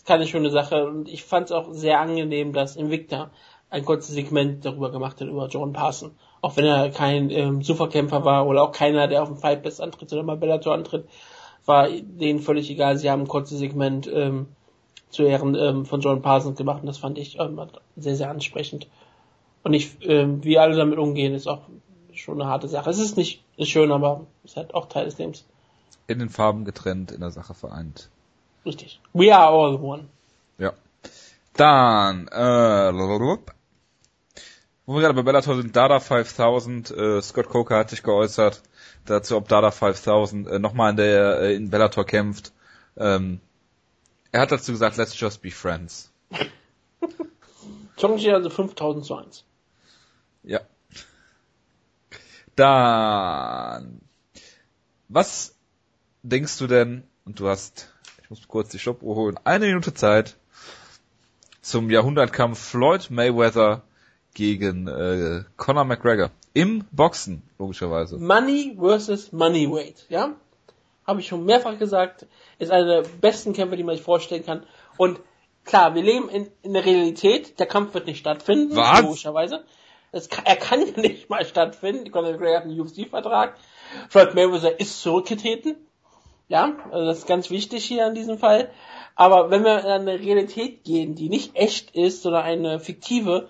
[0.04, 0.86] keine schöne Sache.
[0.86, 3.32] Und ich fand es auch sehr angenehm, dass Invicta
[3.68, 6.12] ein kurzes Segment darüber gemacht hat, über John Parson.
[6.40, 9.80] Auch wenn er kein ähm, Superkämpfer war oder auch keiner, der auf dem Fight Best
[9.80, 11.08] antritt oder mal Bellator antritt,
[11.66, 12.96] war denen völlig egal.
[12.96, 14.46] Sie haben ein kurzes Segment ähm,
[15.10, 17.60] zu Ehren ähm, von John Parsons gemacht und das fand ich ähm,
[17.96, 18.86] sehr, sehr ansprechend.
[19.64, 21.62] Und ich, ähm, wie alle damit umgehen, ist auch
[22.14, 22.88] schon eine harte Sache.
[22.88, 25.44] Es ist nicht ist schön, aber ist halt auch Teil des Lebens.
[26.12, 28.08] In den Farben getrennt, in der Sache vereint.
[28.64, 29.00] Richtig.
[29.12, 30.04] We are all one.
[30.58, 30.72] Ja.
[31.54, 32.92] Dann, äh,
[34.84, 38.62] wo wir gerade bei Bellator sind, Dada 5000, äh, Scott Coker hat sich geäußert
[39.06, 42.52] dazu, ob Dada 5000 äh, nochmal in der äh, in Bellator kämpft.
[42.96, 43.40] Ähm,
[44.32, 46.10] er hat dazu gesagt, let's just be friends.
[47.96, 49.44] Chongqi also 5000 zu 1.
[50.44, 50.60] Ja.
[52.56, 54.00] Dann,
[55.08, 55.54] was
[56.22, 57.92] denkst du denn, und du hast
[58.32, 59.38] muss kurz die Stoppuhr holen.
[59.44, 60.36] Eine Minute Zeit
[61.60, 63.82] zum Jahrhundertkampf Floyd Mayweather
[64.32, 66.30] gegen äh, Conor McGregor.
[66.54, 68.16] Im Boxen, logischerweise.
[68.16, 70.34] Money versus Money Weight, ja?
[71.06, 72.24] Habe ich schon mehrfach gesagt.
[72.58, 74.64] Ist einer der besten Kämpfe, die man sich vorstellen kann.
[74.96, 75.20] Und
[75.66, 77.58] klar, wir leben in, in der Realität.
[77.58, 79.02] Der Kampf wird nicht stattfinden, Was?
[79.02, 79.62] logischerweise.
[80.10, 82.10] Es, er kann ja nicht mal stattfinden.
[82.10, 83.58] Conor McGregor hat einen UFC-Vertrag.
[84.08, 85.76] Floyd Mayweather ist zurückgetreten.
[86.48, 88.70] Ja, also das ist ganz wichtig hier in diesem Fall.
[89.14, 93.48] Aber wenn wir in eine Realität gehen, die nicht echt ist, sondern eine fiktive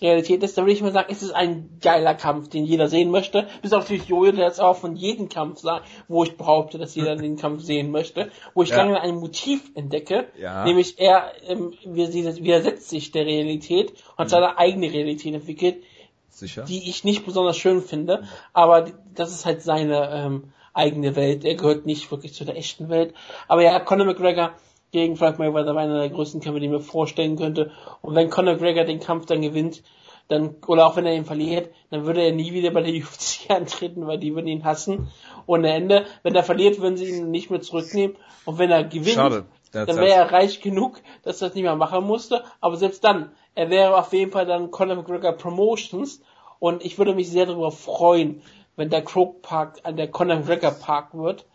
[0.00, 3.10] Realität ist, dann würde ich mal sagen, es ist ein geiler Kampf, den jeder sehen
[3.10, 3.48] möchte.
[3.62, 6.94] Bis auf die Jojo, der jetzt auch von jedem Kampf sagt, wo ich behaupte, dass
[6.94, 8.76] jeder den Kampf sehen möchte, wo ich ja.
[8.76, 10.64] dann ein Motiv entdecke, ja.
[10.64, 14.30] nämlich er ähm, widersetzt sich der Realität und hat mhm.
[14.30, 15.82] seine eigene Realität entwickelt,
[16.28, 16.64] Sicher?
[16.64, 21.44] die ich nicht besonders schön finde, aber das ist halt seine ähm, eigene Welt.
[21.44, 23.14] Er gehört nicht wirklich zu der echten Welt.
[23.48, 24.52] Aber ja, Conor McGregor
[24.92, 27.72] gegen Frank Mayweather war einer der größten Kämpfe, die ich mir vorstellen könnte.
[28.02, 29.82] Und wenn Conor McGregor den Kampf dann gewinnt,
[30.28, 33.50] dann, oder auch wenn er ihn verliert, dann würde er nie wieder bei der UFC
[33.50, 35.08] antreten, weil die würden ihn hassen.
[35.46, 36.06] Ohne Ende.
[36.22, 38.16] Wenn er verliert, würden sie ihn nicht mehr zurücknehmen.
[38.44, 39.44] Und wenn er gewinnt, Schade.
[39.72, 42.44] dann wäre er reich genug, dass er das nicht mehr machen musste.
[42.60, 46.20] Aber selbst dann, er wäre auf jeden Fall dann Conor McGregor Promotions.
[46.58, 48.42] Und ich würde mich sehr darüber freuen,
[48.76, 51.46] wenn der Croke Park an der Conor McGregor Park wird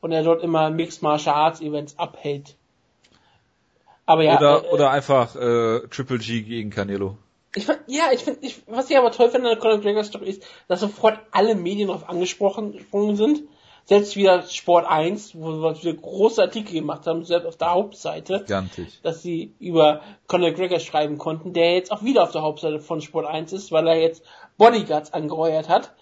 [0.00, 2.56] und er dort immer Mixed Martial Arts Events abhält.
[4.06, 4.38] Aber ja.
[4.38, 7.16] Oder, äh, oder einfach äh, Triple G gegen Canelo.
[7.54, 10.30] Ich find, ja, ich finde, was ich aber toll finde an der Conor McGregor Story
[10.30, 12.80] ist, dass sofort alle Medien darauf angesprochen
[13.16, 13.42] sind.
[13.86, 19.00] Selbst wieder Sport 1, wo wir große Artikel gemacht haben, selbst auf der Hauptseite, Gigantisch.
[19.02, 23.00] dass sie über Conor Gregor schreiben konnten, der jetzt auch wieder auf der Hauptseite von
[23.00, 24.22] Sport 1 ist, weil er jetzt
[24.58, 25.92] Bodyguards angeheuert hat,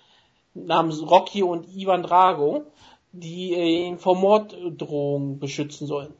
[0.66, 2.64] namens Rocky und Ivan Drago,
[3.12, 6.14] die äh, ihn vor Morddrohungen beschützen sollen.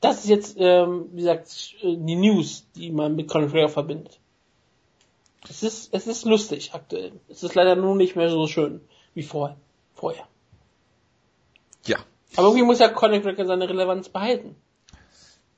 [0.00, 4.18] Das ist jetzt, ähm, wie gesagt, äh, die News, die man mit Gregor verbindet.
[5.48, 7.12] Es ist, es ist lustig aktuell.
[7.28, 8.80] Es ist leider nur nicht mehr so schön
[9.14, 9.56] wie vorher.
[9.94, 10.26] vorher.
[11.86, 11.98] Ja.
[12.36, 14.56] Aber irgendwie muss ja Conor Gregor seine Relevanz behalten.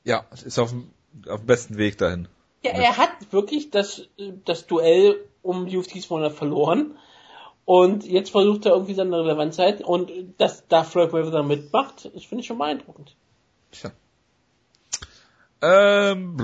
[0.05, 0.91] Ja, ist auf dem,
[1.29, 2.29] auf dem besten Weg dahin.
[2.65, 4.09] Ja, er hat wirklich das,
[4.45, 6.97] das Duell um die UFC 200 verloren.
[7.65, 9.85] Und jetzt versucht er irgendwie seine Relevanz zu halten.
[9.85, 13.15] Und dass da Floyd Mayweather mitmacht, das finde ich schon beeindruckend.
[13.71, 13.93] Tja.
[15.63, 16.37] Ähm,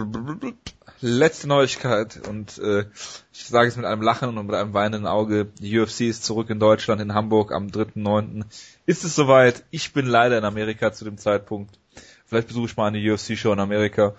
[1.00, 2.84] letzte Neuigkeit und äh,
[3.32, 5.46] ich sage es mit einem Lachen und mit einem weinenden Auge.
[5.60, 8.44] Die UFC ist zurück in Deutschland, in Hamburg am 3.9.
[8.86, 9.64] Ist es soweit?
[9.70, 11.78] Ich bin leider in Amerika zu dem Zeitpunkt.
[12.26, 14.14] Vielleicht besuche ich mal eine UFC-Show in Amerika,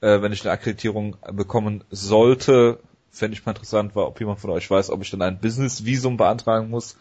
[0.00, 2.80] äh, wenn ich eine Akkreditierung bekommen sollte.
[3.10, 6.16] Fände ich mal interessant, war, ob jemand von euch weiß, ob ich dann ein Business-Visum
[6.16, 6.96] beantragen muss.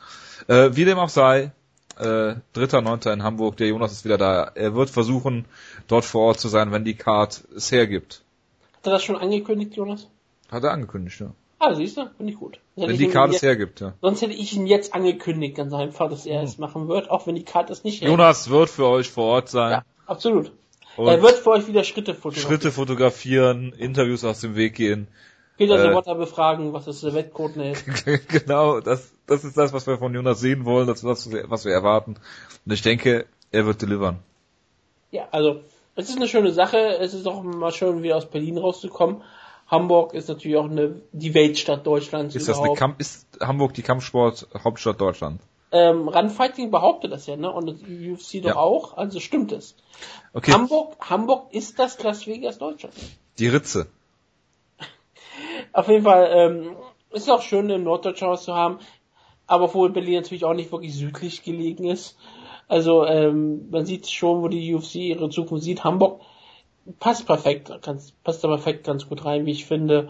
[0.47, 1.51] Äh, wie dem auch sei,
[1.99, 3.13] äh, 3.9.
[3.13, 4.51] in Hamburg, der Jonas ist wieder da.
[4.55, 5.45] Er wird versuchen,
[5.87, 8.21] dort vor Ort zu sein, wenn die Card es hergibt.
[8.77, 10.07] Hat er das schon angekündigt, Jonas?
[10.49, 11.31] Hat er angekündigt, ja.
[11.59, 12.59] Ah, siehst du, finde ich gut.
[12.77, 13.93] Wenn ich die Card es hergibt, ja.
[14.01, 17.35] Sonst hätte ich ihn jetzt angekündigt, ganz einfach, dass er es machen wird, auch wenn
[17.35, 18.09] die Karte es nicht hält.
[18.09, 19.71] Jonas wird für euch vor Ort sein.
[19.71, 20.53] Ja, absolut.
[20.95, 22.47] Und er wird für euch wieder Schritte fotografieren.
[22.49, 25.07] Schritte fotografieren, Interviews aus dem Weg gehen.
[25.59, 27.83] Peter äh, Sobotta befragen, was der Wettcode hält.
[28.29, 31.65] genau, das, das ist das, was wir von Jonas sehen wollen, das ist das, was
[31.65, 32.15] wir erwarten.
[32.65, 34.19] Und ich denke, er wird delivern.
[35.11, 35.59] Ja, also,
[35.95, 36.77] es ist eine schöne Sache.
[36.77, 39.21] Es ist auch mal schön, wieder aus Berlin rauszukommen.
[39.67, 42.79] Hamburg ist natürlich auch eine, die Weltstadt Deutschlands Ist das eine überhaupt.
[42.79, 45.41] Kampf, ist Hamburg die Kampfsport-Hauptstadt Deutschland?
[45.71, 47.51] ähm, Runfighting behauptet das ja, ne?
[47.51, 48.55] Und das UFC doch Ja.
[48.55, 49.75] auch, also stimmt es.
[50.33, 52.95] Okay, Hamburg, Hamburg ist das Las Vegas Deutschland.
[53.37, 53.87] die Ritze.
[55.73, 56.75] Auf jeden Fall, ähm,
[57.11, 58.79] ist auch schön, im Norddeutschland was zu haben,
[59.47, 62.17] aber obwohl Berlin natürlich auch nicht wirklich südlich gelegen ist.
[62.67, 65.83] Also, ähm, man sieht schon, wo die UFC ihre Zukunft sieht.
[65.83, 66.21] Hamburg
[66.99, 70.09] passt perfekt, ganz, passt da perfekt ganz gut rein, wie ich finde.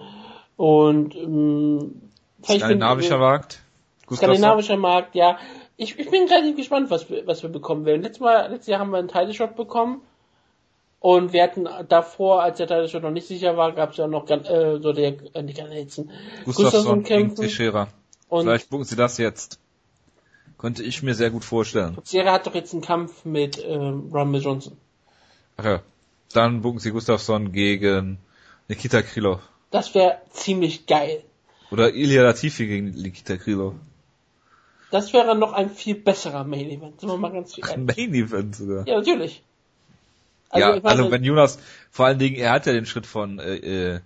[0.58, 2.02] Und, ähm,
[2.44, 3.62] Skandinavischer finden wir- Markt.
[4.08, 4.36] Gustafsson.
[4.36, 5.38] Skandinavischer Markt, ja.
[5.78, 8.02] Ich, ich bin relativ gespannt, was wir, was wir bekommen werden.
[8.02, 10.02] Letztes Mal, letztes Jahr haben wir einen Title Shot bekommen.
[11.00, 14.08] Und wir hatten davor, als der Title Shot noch nicht sicher war, gab es ja
[14.08, 16.12] noch, äh, so der, äh, nicht Ganelzen.
[16.46, 17.36] Gustafsson gegen.
[17.36, 17.88] Teixeira.
[18.28, 19.60] Und Vielleicht buchen sie das jetzt.
[20.58, 21.98] Könnte ich mir sehr gut vorstellen.
[22.04, 24.76] Sierra hat doch jetzt einen Kampf mit ähm, Rumble Johnson.
[25.56, 25.82] Ach ja.
[26.34, 28.20] Dann buchen sie Gustafsson gegen
[28.68, 29.40] Nikita Krylov.
[29.72, 31.24] Das wäre ziemlich geil.
[31.72, 33.76] Oder Ilya Latifi gegen Nikita Krylov.
[34.92, 37.00] Das wäre noch ein viel besserer Main Event.
[37.00, 37.98] Sind wir mal ganz Ein ehrlich.
[37.98, 38.88] Main Event sogar.
[38.88, 39.44] Ja, natürlich.
[40.54, 41.60] Ja, ich meine, also wenn Jonas,
[41.92, 44.00] vor allen Dingen, er hat ja den Schritt von äh, äh,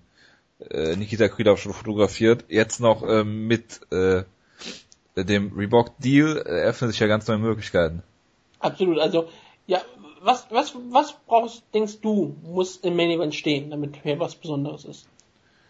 [0.70, 4.24] äh, Nikita Krylov schon fotografiert, jetzt noch ähm, mit äh,
[5.16, 8.04] dem Reebok Deal äh, eröffnen sich ja ganz neue Möglichkeiten.
[8.60, 9.30] Absolut, also,
[9.68, 9.82] ja,
[10.22, 14.86] was, was, was brauchst, denkst du, muss im Main Event stehen, damit hier was Besonderes
[14.86, 15.08] ist?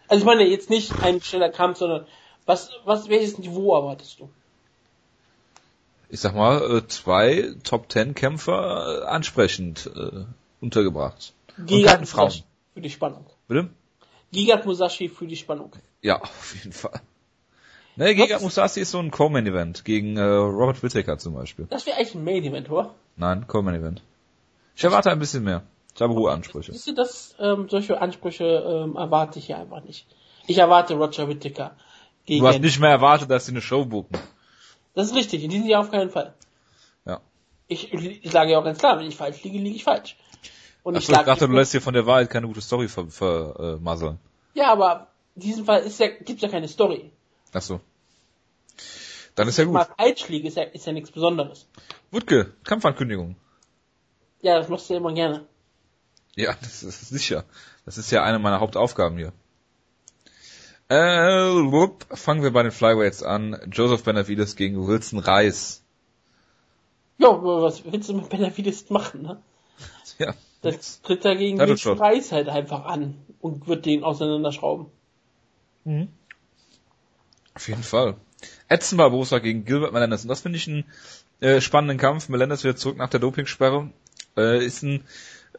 [0.08, 2.06] Also ich meine jetzt nicht ein schneller Kampf, sondern
[2.46, 4.28] was, was, welches Niveau erwartest du?
[6.08, 10.24] Ich sag mal, äh, zwei Top Ten Kämpfer äh, ansprechend äh,
[10.64, 11.32] untergebracht.
[11.56, 12.24] Und Gigat keine Frauen.
[12.26, 12.44] Musashi
[12.74, 13.26] für die Spannung.
[13.48, 13.70] Bitte?
[14.32, 15.72] Gigat Musashi für die Spannung.
[16.02, 17.00] Ja, auf jeden Fall.
[17.96, 21.66] Ne, Giga Musasi ist so ein Co-Main-Event gegen äh, Robert Whittaker zum Beispiel.
[21.70, 22.92] Das wäre eigentlich ein Main Event, oder?
[23.16, 24.02] Nein, Co-Main-Event.
[24.74, 25.62] Ich erwarte ein bisschen mehr.
[25.94, 26.72] Ich habe hohe Ansprüche.
[26.72, 30.08] Siehst du, das, ähm, solche Ansprüche ähm, erwarte ich hier einfach nicht.
[30.48, 31.76] Ich erwarte Roger Whittaker
[32.26, 32.42] gegen.
[32.42, 34.18] Du hast nicht mehr erwartet, dass sie eine Show buchen.
[34.94, 36.34] Das ist richtig, in diesem Jahr auf keinen Fall.
[37.06, 37.20] Ja.
[37.68, 40.16] Ich, ich sage ja auch ganz klar, wenn ich falsch liege, liege ich falsch.
[40.84, 43.80] Und Achso, ich ich dachte, du lässt dir von der Wahrheit keine gute Story vermasseln.
[43.90, 44.18] Ver,
[44.54, 44.58] äh.
[44.58, 47.10] Ja, aber in diesem Fall ist ja, gibt's ja keine Story.
[47.52, 47.80] Ach so.
[49.34, 49.72] Dann ist ja gut.
[49.72, 51.66] mal falsch liege, ist ja, ist ja nichts Besonderes.
[52.10, 53.34] Wutke, Kampfankündigung.
[54.42, 55.46] Ja, das machst du ja immer gerne.
[56.36, 57.44] Ja, das ist sicher.
[57.86, 59.32] Das ist ja eine meiner Hauptaufgaben hier.
[60.88, 60.96] Äh,
[61.72, 63.58] wupp, fangen wir bei den Flyweights an.
[63.72, 65.82] Joseph Benavides gegen Wilson Reis.
[67.16, 69.42] Ja, was willst du mit Benavides machen, ne?
[70.18, 70.34] Ja.
[70.64, 71.96] Das tritt er gegen Title den.
[71.96, 74.86] Preis halt einfach an und wird den auseinanderschrauben.
[77.54, 78.16] Auf jeden Fall.
[78.68, 80.22] Edson Barbosa gegen Gilbert Melendez.
[80.22, 80.84] Und das finde ich einen
[81.40, 82.28] äh, spannenden Kampf.
[82.28, 83.90] Melendez wieder zurück nach der Dopingsperre.
[84.36, 85.04] Äh, ist ein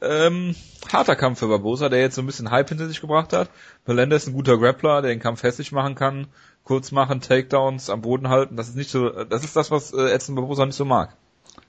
[0.02, 0.56] ähm,
[0.92, 3.50] harter Kampf für Barbosa, der jetzt so ein bisschen Hype hinter sich gebracht hat.
[3.86, 6.28] Melendez ein guter Grappler, der den Kampf hässlich machen kann.
[6.64, 8.58] kurz machen, Takedowns am Boden halten.
[8.58, 11.16] Das ist nicht so, das ist das, was äh, Edson Barbosa nicht so mag.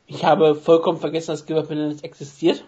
[0.06, 2.64] Ich habe vollkommen vergessen, dass Gilbert Melendez existiert.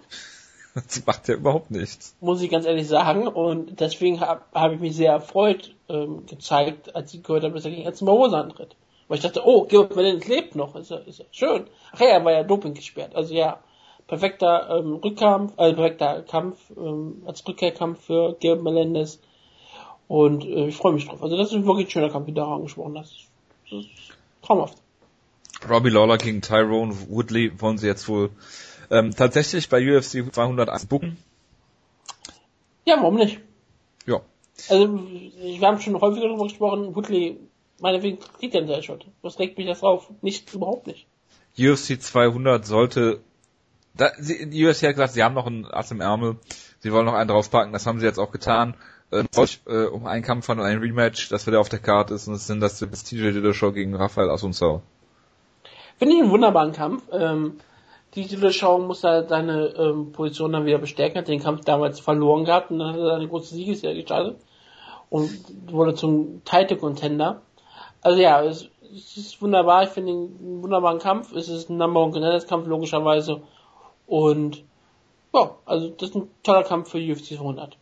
[0.86, 2.16] Das macht ja überhaupt nichts.
[2.20, 3.26] Muss ich ganz ehrlich sagen.
[3.26, 7.64] Und deswegen habe hab ich mich sehr erfreut ähm, gezeigt, als ich gehört habe, dass
[7.64, 8.76] er gegen Edson Barbosa antritt.
[9.08, 10.76] Weil ich dachte, oh, Gilbert Melendez lebt noch.
[10.76, 11.66] Ist ja, ist ja schön.
[11.92, 13.14] Ach ja, er war ja Doping gesperrt.
[13.14, 13.58] Also ja,
[14.06, 19.20] perfekter ähm, Rückkampf, also perfekter Kampf ähm, als Rückkehrkampf für Gilbert Melendez.
[20.08, 21.22] Und äh, ich freue mich drauf.
[21.22, 23.28] Also das ist wirklich ein schöner Kampf, wie du angesprochen hast.
[23.70, 23.90] Das ist
[24.42, 24.78] traumhaft.
[25.68, 28.30] Robbie Lawler gegen Tyrone Woodley wollen sie jetzt wohl
[28.90, 31.16] ähm, tatsächlich bei UFC 201 bucken.
[32.84, 33.40] Ja, warum nicht?
[34.06, 34.20] Ja.
[34.68, 37.38] Also, wir haben schon häufiger darüber gesprochen, Woodley,
[37.80, 39.06] meinetwegen kriegt er einen Seilshot.
[39.22, 40.10] Was regt mich das auf?
[40.22, 41.06] Nicht, überhaupt nicht.
[41.58, 43.20] UFC 200 sollte,
[43.94, 46.36] da, sie, die UFC hat gesagt, sie haben noch einen Ass im Ärmel,
[46.80, 48.74] sie wollen noch einen draufpacken, das haben sie jetzt auch getan.
[49.10, 49.24] Äh,
[49.66, 52.46] äh, um einen Kampf und ein Rematch, das wieder auf der Karte ist, und das
[52.46, 54.82] sind das, TJ Dillashaw gegen Rafael Asuncao.
[55.98, 57.02] Finde ich einen wunderbaren Kampf.
[57.10, 57.58] Ähm,
[58.14, 62.44] die Dillashaw muss da seine ähm, Position dann wieder bestärken, hat den Kampf damals verloren
[62.44, 64.38] gehabt und dann hat er eine große Siegesserie gestartet
[65.10, 65.30] und
[65.70, 67.42] wurde zum Title Contender.
[68.00, 72.00] Also ja, es, es ist wunderbar, ich finde einen wunderbaren Kampf, es ist ein Number
[72.00, 73.42] One Contenders Kampf logischerweise
[74.06, 74.64] und
[75.34, 77.76] ja, also das ist ein toller Kampf für UFC 200.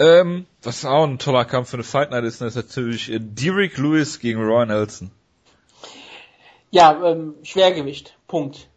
[0.00, 3.76] Ähm, was auch ein toller Kampf für eine Fight Night ist, ist natürlich äh, Derek
[3.76, 5.10] Lewis gegen Roy Nelson.
[6.70, 8.69] Ja, ähm, Schwergewicht, Punkt.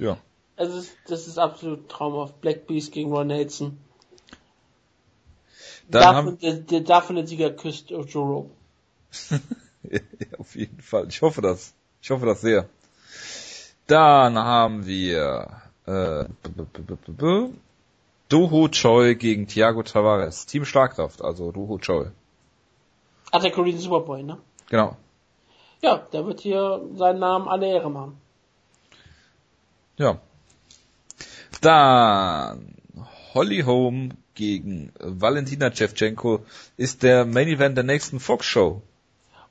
[0.00, 0.16] Ja.
[0.56, 2.40] Also das ist absolut traumhaft.
[2.40, 3.78] Black Beast gegen Roy Nelson.
[5.88, 7.98] Dann davon, haben, der, der, davon der Sieger küsst ja,
[10.38, 11.08] auf jeden Fall.
[11.08, 11.74] Ich hoffe das.
[12.02, 12.68] Ich hoffe das sehr.
[13.86, 16.24] Dann haben wir äh,
[18.28, 20.46] Doho Choi gegen Thiago Tavares.
[20.46, 22.06] Team Schlagkraft, also Doho Choi.
[23.32, 24.38] Ach, der Korean Superboy, ne?
[24.68, 24.96] Genau.
[25.82, 28.20] Ja, der wird hier seinen Namen alle Ehre machen.
[30.00, 30.18] Ja.
[31.60, 32.74] Dann
[33.34, 36.40] Holly Holm gegen Valentina Shevchenko
[36.78, 38.80] ist der Main Event der nächsten Fox Show.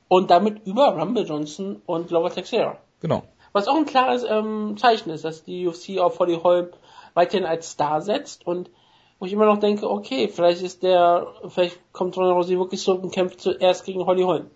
[0.08, 2.80] Und damit über Rumble Johnson und Glover Texera.
[3.00, 3.22] Genau.
[3.54, 6.70] Was auch ein klares ähm, Zeichen ist, dass die UFC auf Holly Holm
[7.14, 8.72] weiterhin als Star setzt und
[9.20, 13.04] wo ich immer noch denke, okay, vielleicht ist der, vielleicht kommt Ronda Rousey wirklich zurück
[13.04, 14.50] und kämpft zuerst gegen Holly Holm.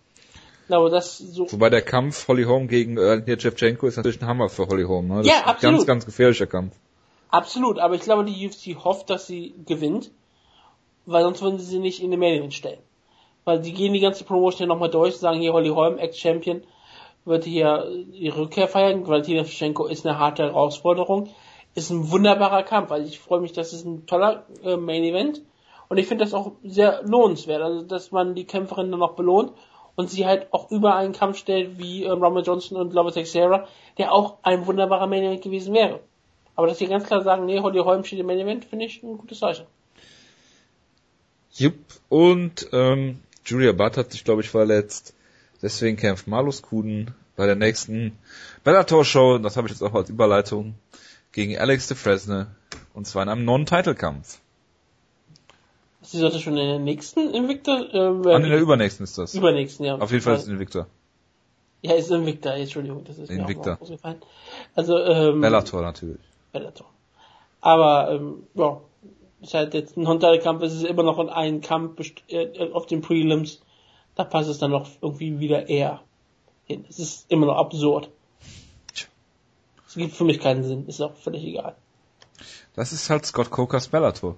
[0.70, 4.49] Aber das so, Wobei der Kampf Holly Holm gegen Valentina Shevchenko ist natürlich ein Hammer
[4.49, 5.07] für Holly Holm.
[5.09, 5.18] Ne?
[5.18, 5.76] Das Ja, ist ein absolut.
[5.76, 6.76] ganz, ganz gefährlicher Kampf.
[7.30, 10.11] absolut, aber ich glaube, die UFC hofft, dass sie gewinnt,
[11.05, 12.80] weil sonst würden sie sie nicht in den Medien stellen.
[13.43, 16.64] Weil die gehen die ganze Promotion ja nochmal durch, sagen hier Holly Holm, Ex-Champion,
[17.26, 19.05] wird hier ihre Rückkehr feiern.
[19.05, 21.30] Valentina Shevchenko ist eine harte Herausforderung.
[21.76, 22.91] Ist ein wunderbarer Kampf.
[22.91, 25.41] Also ich freue mich, das ist ein toller äh, Main Event.
[25.89, 27.61] Und ich finde das auch sehr lohnenswert.
[27.61, 29.51] Also, dass man die Kämpferin dann noch belohnt
[29.96, 33.68] und sie halt auch über einen Kampf stellt wie äh, Rumble Johnson und Glover Teixeira,
[33.98, 36.00] der auch ein wunderbarer Main Event gewesen wäre.
[36.56, 39.02] Aber dass sie ganz klar sagen, nee, Holly Holm steht im Main Event, finde ich
[39.04, 39.66] ein gutes Zeichen.
[41.54, 41.76] Jupp.
[42.10, 45.14] Und ähm, Julia Butt hat sich, glaube ich, verletzt.
[45.62, 48.18] Deswegen kämpft Malus Kuden bei der nächsten
[48.64, 50.76] Bellator-Show, das habe ich jetzt auch als Überleitung,
[51.32, 52.48] gegen Alex de Fresne.
[52.94, 54.39] Und zwar in einem Non-Title-Kampf.
[56.04, 59.34] Sie sollte schon in der nächsten Invicta, äh, Ah, in der übernächsten ist das.
[59.34, 59.95] übernächsten, ja.
[59.97, 60.88] Auf jeden Fall ist es Invicta.
[61.82, 63.62] Ja, ist Invicta, Entschuldigung, das ist mir Invicta.
[63.62, 64.22] auch mal ausgefallen.
[64.76, 66.20] Also, ähm, Bellator natürlich.
[66.51, 66.88] Bellator.
[67.62, 68.80] Aber, ähm, ja,
[69.41, 73.01] ist halt jetzt ein Hontai-Kampf, es ist immer noch ein Kampf best- äh, auf den
[73.01, 73.62] Prelims.
[74.16, 76.01] Da passt es dann noch irgendwie wieder eher
[76.66, 76.86] hin.
[76.89, 78.10] Es ist immer noch absurd.
[79.88, 81.76] Es gibt für mich keinen Sinn, ist auch völlig egal.
[82.76, 84.36] Das ist halt Scott Cokers Bellator.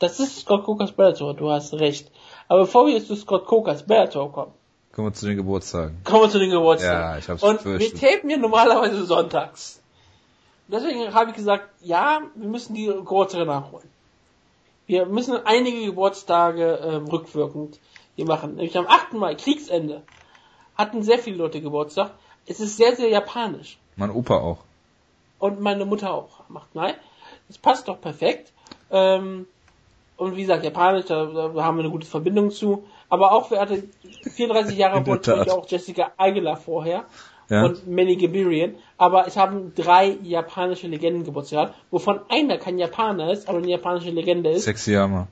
[0.00, 2.10] Das ist Scott Cokers Bellator, du hast recht.
[2.48, 4.52] Aber bevor wir jetzt zu Scott Cokers Bellator kommen,
[4.92, 6.00] Kommen wir zu den Geburtstagen.
[6.02, 7.00] kommen wir zu den Geburtstagen.
[7.12, 8.00] Ja, ich hab's Und wir befürchtet.
[8.00, 9.80] tapen ja normalerweise sonntags.
[10.66, 13.88] Deswegen habe ich gesagt, ja, wir müssen die Geburtstage nachholen.
[14.86, 17.78] Wir müssen einige Geburtstage ähm, rückwirkend
[18.16, 18.56] hier machen.
[18.56, 19.12] Nämlich am 8.
[19.12, 20.02] Mai, Kriegsende,
[20.76, 22.10] hatten sehr viele Leute Geburtstag.
[22.46, 23.78] Es ist sehr, sehr japanisch.
[23.96, 24.58] Mein Opa auch.
[25.38, 26.74] Und meine Mutter auch 8.
[26.74, 26.94] Mai.
[27.46, 28.52] Das passt doch perfekt.
[28.90, 29.46] Ähm,
[30.20, 32.84] und wie gesagt, japanisch, da, da haben wir eine gute Verbindung zu.
[33.08, 33.84] Aber auch, wer hatte
[34.36, 35.50] 34 Jahre Tat.
[35.50, 37.04] auch Jessica Aguilar vorher
[37.48, 37.64] Ja.
[37.64, 38.74] und Manny Gabirian.
[38.98, 43.68] Aber es haben drei japanische Legenden Geburtstag gehabt, wovon einer kein Japaner ist, aber eine
[43.68, 44.64] japanische Legende ist.
[44.64, 45.26] Sexy Yama.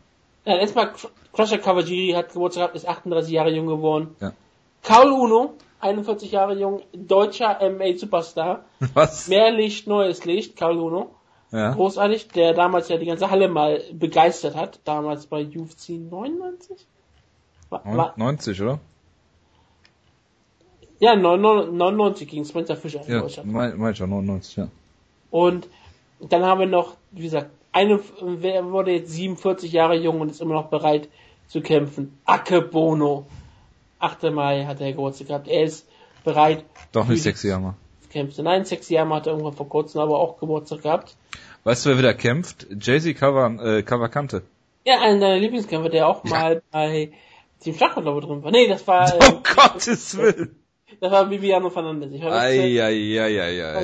[0.46, 0.90] Ja, erstmal
[1.34, 4.16] Crusher Kawajiri hat Geburtstag gehabt, ist 38 Jahre jung geworden.
[4.20, 4.32] Ja.
[4.82, 8.64] Kaul Uno, 41 Jahre jung, deutscher MA-Superstar.
[8.94, 9.28] Was?
[9.28, 11.10] Mehr Licht, neues Licht, Kaul Uno.
[11.50, 11.72] Ja.
[11.72, 16.86] Großartig, der damals ja die ganze Halle mal begeistert hat, damals bei UFC 99?
[17.70, 18.80] War, war, 90, oder?
[21.00, 23.52] Ja, 99 gegen Spencer Fischer in Ja, Deutschland.
[23.52, 24.68] mein, mein schon, 99, ja.
[25.30, 25.68] Und
[26.20, 30.40] dann haben wir noch, wie gesagt, eine wer wurde jetzt 47 Jahre jung und ist
[30.40, 31.08] immer noch bereit
[31.46, 32.18] zu kämpfen.
[32.24, 33.26] Akebono.
[34.00, 34.24] 8.
[34.32, 35.48] Mai hat er Geburtstag gehabt.
[35.48, 35.86] Er ist
[36.24, 37.52] bereit Doch nicht für die
[38.08, 38.26] sexy, Hammer.
[38.26, 38.42] Kämpfe.
[38.42, 41.16] Nein, sechs Jahre hat er irgendwann vor kurzem aber auch Geburtstag gehabt.
[41.64, 42.66] Weißt du, wer wieder kämpft?
[42.80, 44.42] Jay-Z Cavan, äh, Cavalcante.
[44.84, 46.30] Ja, einer deiner Lieblingskämpfer, der auch Ja.
[46.30, 47.12] mal bei
[47.60, 48.50] Team Schlachtfeld glaube drin war.
[48.50, 50.56] Nee, das war, Oh äh, Gottes Willen.
[51.00, 52.12] das war Viviano Fernandes.
[52.12, 52.22] Ich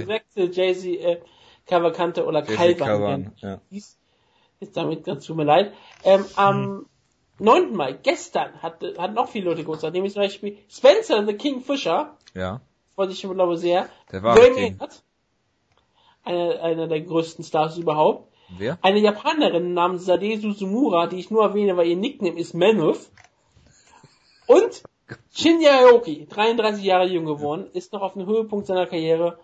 [0.06, 1.20] verwechsel, Jay-Z, äh,
[1.66, 3.32] Cavalcante oder Jay-Z Calvan.
[3.38, 3.60] Ja.
[3.70, 3.98] Hieß.
[4.60, 5.72] Ist damit ganz tut mir leid.
[6.04, 6.86] Ähm, am
[7.40, 7.74] 9.
[7.74, 12.16] Mai, gestern, hat, hat noch viele Leute Geburtstag, nämlich zum Beispiel Spencer the King Fisher,
[12.34, 12.60] Ja.
[12.94, 13.88] Freut sich schon, glaube ich, sehr.
[14.12, 14.76] Der wahre Ray
[16.24, 18.32] einer, einer der größten Stars überhaupt.
[18.58, 18.78] Wer?
[18.82, 23.10] Eine Japanerin namens Sade Suzumura, die ich nur erwähne, weil ihr Nickname ist Mammoth.
[24.46, 24.82] Und
[25.34, 29.38] Shinya Aoki, 33 Jahre jung geworden, ist noch auf dem Höhepunkt seiner Karriere.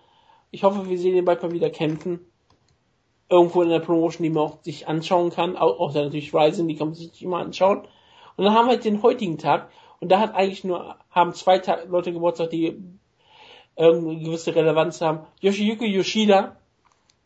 [0.50, 2.20] Ich hoffe, wir sehen ihn bald mal wieder kämpfen.
[3.28, 5.56] Irgendwo in der Promotion, die man auch sich anschauen kann.
[5.56, 7.86] Au- Außer natürlich Ryzen, die kann man sich immer anschauen.
[8.36, 9.70] Und dann haben wir halt den heutigen Tag.
[10.00, 12.82] Und da hat eigentlich nur, haben zwei Leute Geburtstag, die
[13.80, 15.26] irgendeine gewisse Relevanz haben.
[15.40, 16.56] Yoshiyuki Yoshida,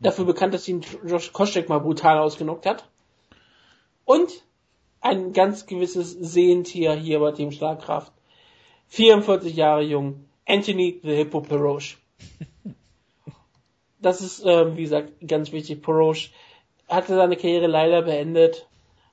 [0.00, 2.88] dafür bekannt, dass ihn Josh Koscheck mal brutal ausgenockt hat.
[4.04, 4.30] Und
[5.00, 8.12] ein ganz gewisses Sehentier hier bei Team Schlagkraft.
[8.88, 11.96] 44 Jahre jung, Anthony the Hippo Peroche.
[14.00, 15.80] Das ist, ähm, wie gesagt, ganz wichtig.
[15.80, 16.28] Peroche
[16.88, 18.68] hatte seine Karriere leider beendet,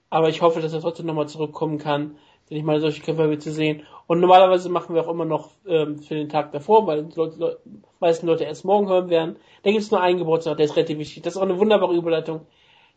[0.10, 2.18] aber ich hoffe, dass er trotzdem nochmal zurückkommen kann,
[2.50, 3.88] denn ich meine, solche Kämpfer wieder zu sehen.
[4.08, 7.38] Und normalerweise machen wir auch immer noch ähm, für den Tag davor, weil die Leute,
[7.38, 7.60] Leute,
[8.00, 9.38] meisten Leute erst morgen hören werden.
[9.64, 11.24] Da gibt es nur einen Geburtstag, der ist relativ wichtig.
[11.24, 12.46] Das ist auch eine wunderbare Überleitung.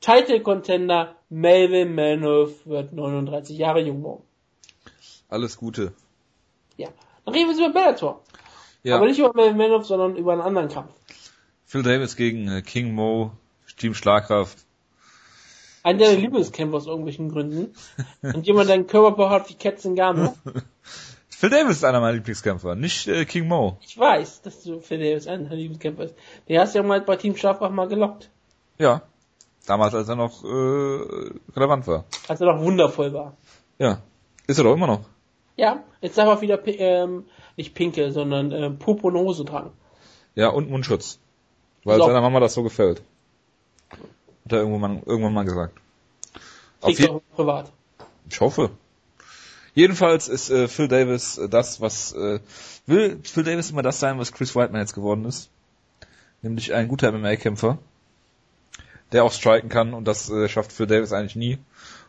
[0.00, 4.24] Title Contender Melvin Manhoef wird 39 Jahre jung morgen.
[5.28, 5.92] Alles Gute.
[6.76, 6.88] Ja.
[7.24, 8.22] Dann reden wir über Bellator.
[8.82, 8.96] Ja.
[8.96, 10.92] Aber nicht über Melvin Manhoef, sondern über einen anderen Kampf.
[11.64, 13.32] Phil Davis gegen äh, King Mo,
[13.76, 14.63] Team Schlagkraft.
[15.84, 17.74] Einer deiner Lieblingskämpfer aus irgendwelchen Gründen.
[18.22, 20.34] Und jemand, der einen Körperbau hat wie Ketzengano.
[21.28, 23.76] Phil Davis ist einer meiner Lieblingskämpfer, nicht äh, King Mo.
[23.82, 26.14] Ich weiß, dass du für Davis einer deiner Lieblingskämpfer ist.
[26.48, 28.30] Der hast du ja mal bei Team Schlafbach mal gelockt.
[28.78, 29.02] Ja.
[29.66, 32.04] Damals, als er noch äh, relevant war.
[32.28, 33.36] Als er noch wundervoll war.
[33.78, 33.98] Ja.
[34.46, 35.00] Ist er doch immer noch.
[35.56, 39.70] Ja, jetzt darf er wieder, ähm, nicht pinke, sondern Pupo und Hose tragen.
[40.34, 41.18] Ja, und Mundschutz.
[41.84, 42.06] Weil So.
[42.06, 43.02] seiner Mama das so gefällt.
[44.44, 45.78] Hat er irgendwann mal, irgendwann mal gesagt.
[46.80, 47.72] Auf je- privat.
[48.28, 48.70] ich hoffe.
[49.74, 52.40] Jedenfalls ist äh, Phil Davis äh, das, was äh,
[52.86, 55.50] will Phil Davis immer das sein, was Chris Whiteman jetzt geworden ist.
[56.42, 57.78] Nämlich ein guter MMA-Kämpfer,
[59.12, 61.58] der auch striken kann und das äh, schafft Phil Davis eigentlich nie.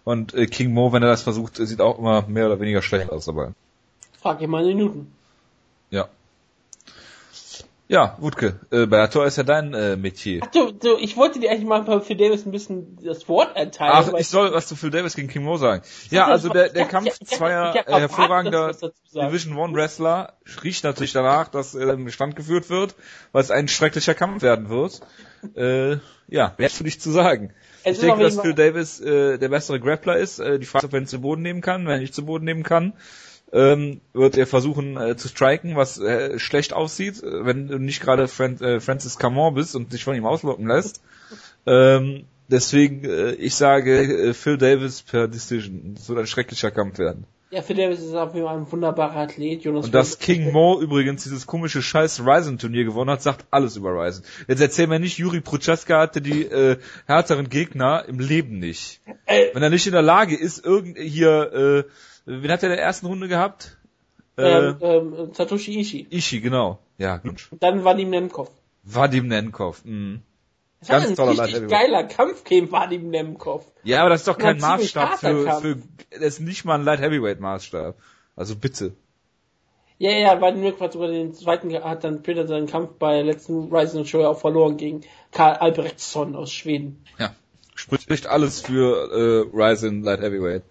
[0.04, 3.10] Und äh, King Mo, wenn er das versucht, sieht auch immer mehr oder weniger schlecht
[3.12, 3.54] aus dabei.
[4.22, 5.12] Frag ihn mal in Minuten.
[5.90, 6.08] Ja.
[7.88, 10.42] Ja, Wutke, äh, Bellator ist ja dein äh, Metier.
[10.44, 13.92] Ach du, du, ich wollte dir eigentlich mal für Davis ein bisschen das Wort erteilen.
[13.94, 15.84] Ach, ich soll was zu Phil Davis gegen King Mo sagen.
[16.10, 18.76] Ja, also der, der Kampf zweier äh, hervorragender.
[19.14, 20.34] Division One Wrestler
[20.64, 22.96] riecht natürlich danach, dass äh, im Stand geführt wird,
[23.34, 25.02] weil es ein schrecklicher Kampf werden wird.
[25.56, 25.98] Äh,
[26.28, 27.54] ja, wer für dich zu sagen?
[27.84, 30.40] Es ich denke, dass Phil Davis äh, der bessere Grappler ist.
[30.40, 31.86] Äh, die Frage ist, ob er ihn zu Boden nehmen kann.
[31.86, 32.94] Wenn er nicht zu Boden nehmen kann,
[33.56, 38.02] ähm, wird er versuchen äh, zu striken, was äh, schlecht aussieht, äh, wenn du nicht
[38.02, 41.02] gerade Fran äh, Francis Camon bist und dich von ihm auslocken lässt.
[41.66, 45.94] Ähm, deswegen, äh, ich sage äh, Phil Davis per Decision.
[45.96, 47.26] Das wird ein schrecklicher Kampf werden.
[47.52, 49.64] Ja, für Davis ist auf jeden Fall ein wunderbarer Athlet.
[49.64, 53.92] Jonas Und dass King Mo übrigens dieses komische scheiß Ryzen-Turnier gewonnen hat, sagt alles über
[53.92, 54.26] Ryzen.
[54.50, 59.00] Jetzt erzähl mir nicht, Juri Prochaska hatte die äh, härteren Gegner im Leben nicht.
[59.26, 61.90] Äh, Wenn er nicht in der Lage ist, irgend hier, äh,
[62.26, 63.78] wen hat er in der ersten Runde gehabt?
[64.38, 66.08] Äh, ähm, ähm, Satoshi Ishii.
[66.10, 66.80] Ishi, genau.
[66.98, 67.50] Ja, gut.
[67.60, 68.50] Dann Vadim Nemkov.
[68.84, 69.84] Vadim Nenkov.
[69.86, 70.22] Mhm.
[70.80, 73.66] Das war Ganz ein toller richtig Light geiler Kampf gegen Vadim Nemkov.
[73.84, 75.62] Ja, aber das ist doch kein War Maßstab für, Kampf.
[75.62, 75.78] für,
[76.12, 77.96] das ist nicht mal ein Light Heavyweight Maßstab.
[78.36, 78.94] Also bitte.
[79.98, 83.24] Ja, ja, Vadim Nemkov hat sogar den zweiten, hat dann später seinen Kampf bei der
[83.24, 87.04] letzten Rising Show auch verloren gegen Karl Albrechtsson aus Schweden.
[87.18, 87.34] Ja.
[87.76, 90.64] Spricht alles für äh, Ryzen Light Heavyweight.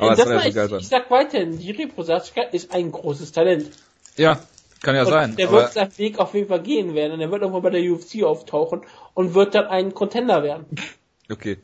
[0.00, 3.70] Aber das war, so ich, ich sag weiterhin, Jiri Prosatzka ist ein großes Talent.
[4.16, 4.40] Ja,
[4.82, 5.36] kann ja Und sein.
[5.36, 7.82] der wird seinen Weg auf jeden Fall gehen werden und er wird irgendwann bei der
[7.82, 8.82] UFC auftauchen
[9.14, 10.66] und wird dann ein Contender werden.
[11.30, 11.58] okay.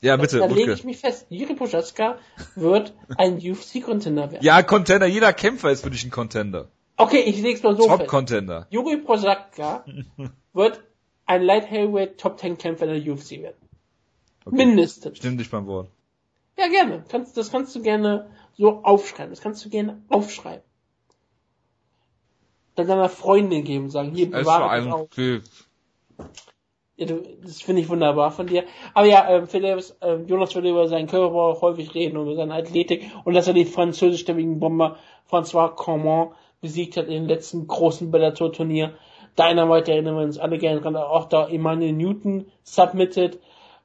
[0.00, 1.26] Ja, bitte, da lege ich mich fest.
[1.28, 2.18] Jiri Prochaska
[2.54, 4.44] wird ein UFC-Contender werden.
[4.44, 6.68] Ja, Contender, jeder Kämpfer ist für dich ein Contender.
[6.96, 8.00] Okay, ich leg's mal so fest.
[8.00, 8.66] Top-Contender.
[8.70, 9.84] Juri Prochaska
[10.52, 10.82] wird
[11.26, 13.56] ein Light Heavyweight Top 10 Kämpfer in der UFC werden.
[14.44, 14.56] Okay.
[14.56, 15.18] Mindestens.
[15.18, 15.90] Stimm dich beim Wort.
[16.58, 17.04] Ja, gerne.
[17.08, 19.30] Kannst, das kannst du gerne so aufschreiben.
[19.30, 20.64] Das kannst du gerne aufschreiben.
[22.74, 25.08] dann seiner Freundin geben und sagen, hier bewahre das auf.
[26.96, 28.64] Ja, du, das finde ich wunderbar von dir.
[28.92, 32.34] Aber ja, ähm, Phil Davis, ähm, Jonas würde über seinen Körperbau häufig reden und über
[32.34, 34.96] seine Athletik und dass er den französischstämmigen Bomber
[35.30, 38.94] François Cormont besiegt hat in dem letzten großen Bellator-Turnier.
[39.38, 43.38] Dynamite erinnern wir uns alle gerne dran, auch da Emmanuel Newton submitted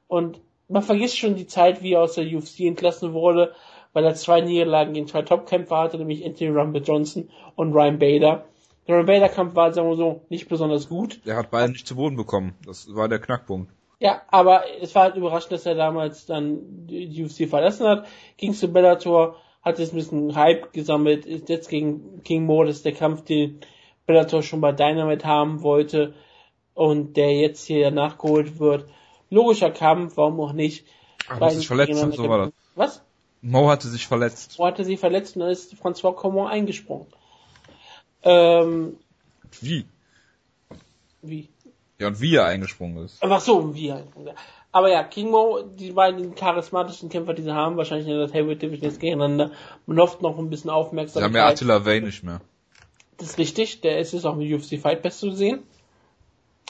[0.08, 0.40] und
[0.74, 3.54] man vergisst schon die Zeit, wie er aus der UFC entlassen wurde,
[3.92, 8.44] weil er zwei Niederlagen gegen zwei Topkämpfer hatte, nämlich Anthony Rumble Johnson und Ryan Bader.
[8.88, 11.20] Der Ryan Bader Kampf war, sagen wir so, nicht besonders gut.
[11.26, 12.54] Der hat beide nicht zu Boden bekommen.
[12.66, 13.70] Das war der Knackpunkt.
[14.00, 18.06] Ja, aber es war halt überraschend, dass er damals dann die UFC verlassen hat,
[18.36, 22.76] ging zu Bellator, hat jetzt ein bisschen Hype gesammelt, ist jetzt gegen King Mo, das
[22.76, 23.60] ist der Kampf, den
[24.06, 26.14] Bellator schon bei Dynamite haben wollte
[26.74, 28.86] und der jetzt hier nachgeholt wird.
[29.34, 30.86] Logischer Kampf, warum auch nicht.
[31.38, 32.52] Das ist verletzt, gegeneinander so war das.
[32.74, 33.02] Was?
[33.42, 34.58] Mo hatte sich verletzt.
[34.58, 37.06] Mo hatte sie verletzt und dann ist François Common eingesprungen.
[38.22, 38.96] Ähm,
[39.60, 39.84] Wie?
[41.20, 41.48] wie?
[41.98, 43.18] Ja, und wie er eingesprungen ist.
[43.20, 44.06] Ach so, wie halt.
[44.72, 48.62] Aber ja, King Mo, die beiden charismatischen Kämpfer, die sie haben, wahrscheinlich in der Heavyweight
[48.62, 49.52] Division jetzt gegeneinander.
[49.86, 51.52] Man hofft noch ein bisschen Sie haben ja Aufmerksamkeit.
[51.52, 52.40] Attila Vane nicht mehr.
[53.18, 55.62] das ist richtig, der ist jetzt auch mit UFC Fight Pass zu sehen.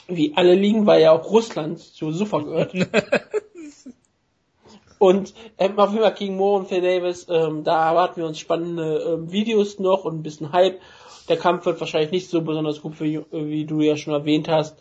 [0.07, 2.73] Wie alle liegen, weil ja auch Russland zu Sufa gehört.
[4.99, 8.39] und ähm, auf jeden Fall King Mo und Phil Davis, ähm, da erwarten wir uns
[8.39, 10.79] spannende ähm, Videos noch und ein bisschen Hype.
[11.27, 14.77] Der Kampf wird wahrscheinlich nicht so besonders gut, wie, wie du ja schon erwähnt hast.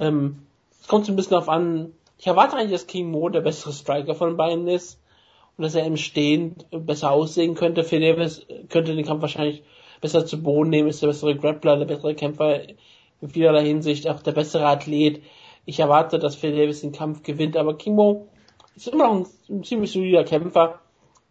[0.00, 0.46] Ähm,
[0.80, 3.72] es kommt so ein bisschen darauf an, ich erwarte eigentlich, dass King Mo der bessere
[3.72, 4.98] Striker von beiden ist
[5.56, 7.84] und dass er im Stehen besser aussehen könnte.
[7.84, 9.62] Phil Davis könnte den Kampf wahrscheinlich
[10.00, 12.62] besser zu Boden nehmen, ist der bessere Grappler, der bessere Kämpfer
[13.24, 15.22] in vielerlei Hinsicht, auch der bessere Athlet.
[15.64, 18.28] Ich erwarte, dass Phil Davis den Kampf gewinnt, aber King Mo
[18.76, 20.80] ist immer noch ein, ein ziemlich solider Kämpfer.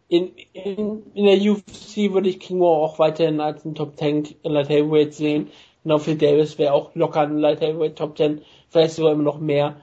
[0.08, 4.36] In, in, in der UFC würde ich King Mo auch weiterhin als ein Top 10
[4.42, 5.52] Light Heavyweight sehen.
[5.84, 9.40] Genau, Phil Davis wäre auch locker ein Light Heavyweight Top 10, vielleicht sogar immer noch
[9.40, 9.78] mehr.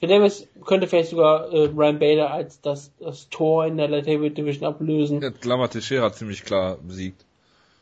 [0.00, 4.08] Phil Davis könnte vielleicht sogar äh, Ryan Bader als das, das Tor in der Light
[4.08, 5.20] Heavyweight Division ablösen.
[5.20, 7.24] Der hat Lama Teixeira ziemlich klar besiegt.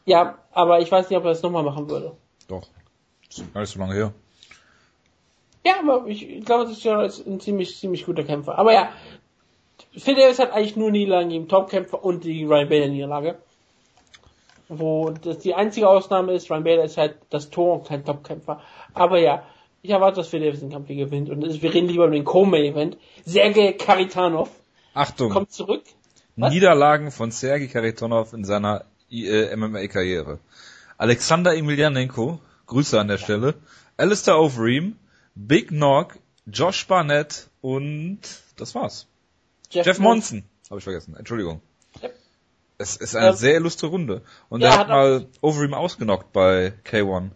[0.04, 2.12] Ja, aber ich weiß nicht, ob er das nochmal machen würde.
[2.46, 2.66] Doch.
[3.30, 4.12] Ist gar nicht so lange her.
[5.64, 8.58] Ja, aber ich glaube, das ist ja ein ziemlich, ziemlich guter Kämpfer.
[8.58, 8.92] Aber ja,
[9.96, 13.38] Phil Davis hat eigentlich nur Niederlagen gegen Topkämpfer und die Ryan Bader Niederlage.
[14.68, 18.62] Wo das die einzige Ausnahme ist, Ryan Bader ist halt das Tor und kein Topkämpfer.
[18.94, 19.44] Aber ja,
[19.82, 21.30] ich erwarte, dass Phil Davis den Kampf hier gewinnt.
[21.30, 22.96] Und wir reden lieber über den Co-Main-Event.
[23.24, 24.50] Sergej Karitanov
[24.94, 25.30] Achtung.
[25.30, 25.82] kommt zurück.
[26.36, 26.52] Was?
[26.52, 30.38] Niederlagen von Sergei Karitonov in seiner äh, MMA-Karriere.
[30.96, 32.40] Alexander Emelianenko,
[32.70, 33.54] Grüße an der Stelle,
[33.96, 34.96] Alistair Overeem,
[35.34, 36.14] Big Nog,
[36.46, 38.20] Josh Barnett und
[38.56, 39.08] das war's.
[39.70, 41.60] Jeff Monson, habe ich vergessen, Entschuldigung.
[42.00, 42.14] Yep.
[42.78, 44.22] Es ist eine Ähm, sehr illustre Runde.
[44.48, 47.30] Und ja, er hat hat mal Overeem ausgenockt bei K1.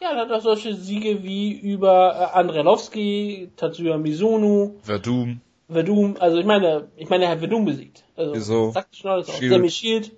[0.00, 6.36] Ja, er hat auch solche Siege wie über äh, Andrelowski, Tatsuya Mizuno, Verdum, Verdum, also
[6.36, 8.04] ich meine, ich meine, er hat Verdum besiegt.
[8.14, 8.70] Also, Wieso?
[8.72, 9.30] sagt schon alles.
[9.30, 9.52] Shield.
[9.52, 10.12] Sammy Shield.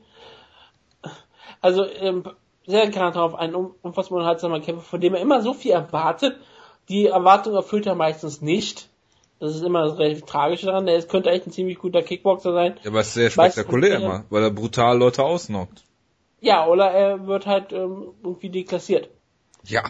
[1.60, 2.24] Also, ähm,
[2.66, 6.36] sehr darauf ein unfassbar unterhaltsamer Kämpfer, von dem er immer so viel erwartet.
[6.88, 8.88] Die Erwartung erfüllt er meistens nicht.
[9.40, 10.86] Das ist immer das relativ Tragische daran.
[10.86, 12.78] Der ist, könnte echt ein ziemlich guter Kickboxer sein.
[12.82, 15.82] ja, aber es ist sehr spektakulär immer, weil er brutal Leute ausnockt.
[16.40, 19.08] Ja, oder er wird halt ähm, irgendwie deklassiert.
[19.64, 19.82] Ja,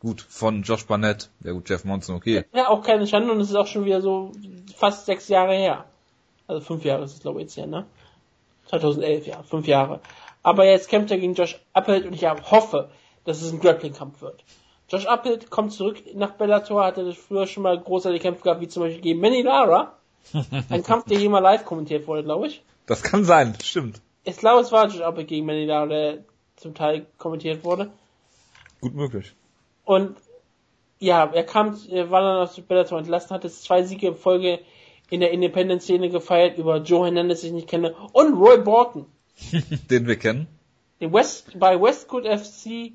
[0.00, 1.30] gut, von Josh Barnett.
[1.44, 2.44] Ja gut, Jeff Monson, okay.
[2.52, 4.32] Ja, auch keine Schande und es ist auch schon wieder so
[4.76, 5.84] fast sechs Jahre her.
[6.48, 7.86] Also fünf Jahre ist es glaube ich jetzt her, ne?
[8.68, 10.00] 2011, ja, fünf Jahre.
[10.46, 12.88] Aber jetzt kämpft er gegen Josh Appelt und ich hoffe,
[13.24, 14.44] dass es ein Grappling-Kampf wird.
[14.88, 18.84] Josh Appelt kommt zurück nach Bellator, hatte früher schon mal großartige Kämpfe gehabt, wie zum
[18.84, 19.94] Beispiel gegen Manny Lara.
[20.70, 22.62] Ein Kampf, der hier mal live kommentiert wurde, glaube ich.
[22.86, 24.00] Das kann sein, stimmt.
[24.22, 26.18] Ich glaube, es war Josh Appelt gegen Manny Lara, der
[26.54, 27.90] zum Teil kommentiert wurde.
[28.80, 29.34] Gut möglich.
[29.84, 30.16] Und
[31.00, 34.60] ja, er kam, er war dann aus Bellator entlassen, hat jetzt zwei Siege in Folge
[35.10, 39.06] in der Independent-Szene gefeiert über Joe Hernandez, den ich nicht kenne, und Roy Borton.
[39.90, 40.46] Den wir kennen.
[41.00, 42.92] Den West, bei Westwood FC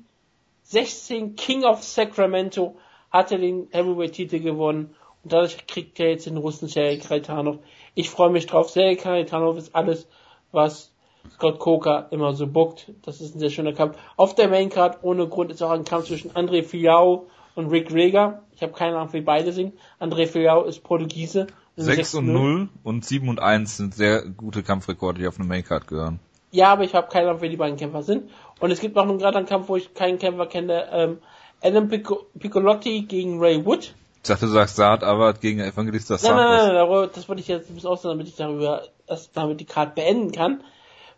[0.64, 2.76] 16 King of Sacramento
[3.10, 7.58] hat er den Heavyweight-Titel gewonnen und dadurch kriegt er jetzt den Russen Sergei Karitanov.
[7.94, 8.70] Ich freue mich drauf.
[8.70, 10.08] Sergei Karitanov ist alles,
[10.50, 10.92] was
[11.34, 12.92] Scott Coker immer so bookt.
[13.02, 13.96] Das ist ein sehr schöner Kampf.
[14.16, 18.42] Auf der Maincard ohne Grund ist auch ein Kampf zwischen André Fiau und Rick Rega.
[18.54, 19.74] Ich habe keine Ahnung, wie beide sind.
[20.00, 21.46] André Fiau ist Portugiese.
[21.76, 25.86] 6 und 0 und 7 und 1 sind sehr gute Kampfrekorde, die auf eine Maincard
[25.86, 26.20] gehören.
[26.52, 28.30] Ja, aber ich habe keine Ahnung, wer die beiden Kämpfer sind.
[28.60, 30.86] Und es gibt auch nun gerade einen Kampf, wo ich keinen Kämpfer kenne.
[30.92, 31.18] Ähm,
[31.62, 33.94] Adam Picco Piccolotti gegen Ray Wood.
[34.22, 36.66] Ich dachte, du sagst Saad aber gegen Evangelista Nein, nein, nein, Santos.
[36.66, 39.64] nein, darüber- das wollte ich jetzt ein bisschen aussagen, damit ich darüber, erst damit die
[39.64, 40.62] Karte beenden kann.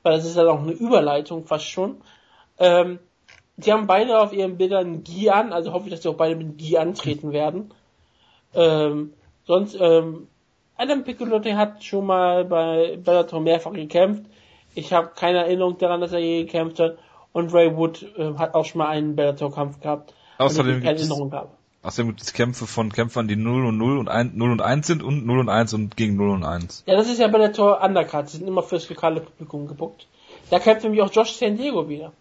[0.02, 1.96] Weil das ist ja auch eine Überleitung fast schon.
[2.58, 2.98] Ähm,
[3.56, 6.36] die haben beide auf ihren Bildern Gi an, also hoffe ich, dass sie auch beide
[6.36, 7.72] mit Gi antreten werden.
[8.54, 9.12] Ähm,
[9.46, 10.28] sonst, ähm,
[10.76, 14.24] Adam Piccolotti hat schon mal bei Bellator mehrfach gekämpft.
[14.74, 16.98] Ich habe keine Erinnerung daran, dass er je gekämpft hat.
[17.32, 20.14] Und Ray Wood äh, hat auch schon mal einen Bellator-Kampf gehabt.
[20.38, 24.34] Außerdem gibt es, außerdem gibt es Kämpfe von Kämpfern, die 0 und 0 und 1,
[24.34, 26.84] 0 und 1 sind und 0 und 1 und gegen 0 und 1.
[26.86, 28.28] Ja, das ist ja Bellator Undercard.
[28.28, 30.06] Sie sind immer fürs lokale Publikum gebuckt.
[30.50, 32.12] Da kämpft nämlich auch Josh San Diego wieder.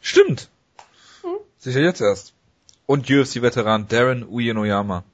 [0.00, 0.48] Stimmt.
[1.58, 2.34] Sicher jetzt erst.
[2.86, 5.04] Und UFC-Veteran Darren Uyenoyama.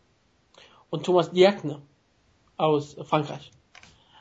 [0.90, 1.80] Und Thomas Diakne
[2.56, 3.52] aus Frankreich.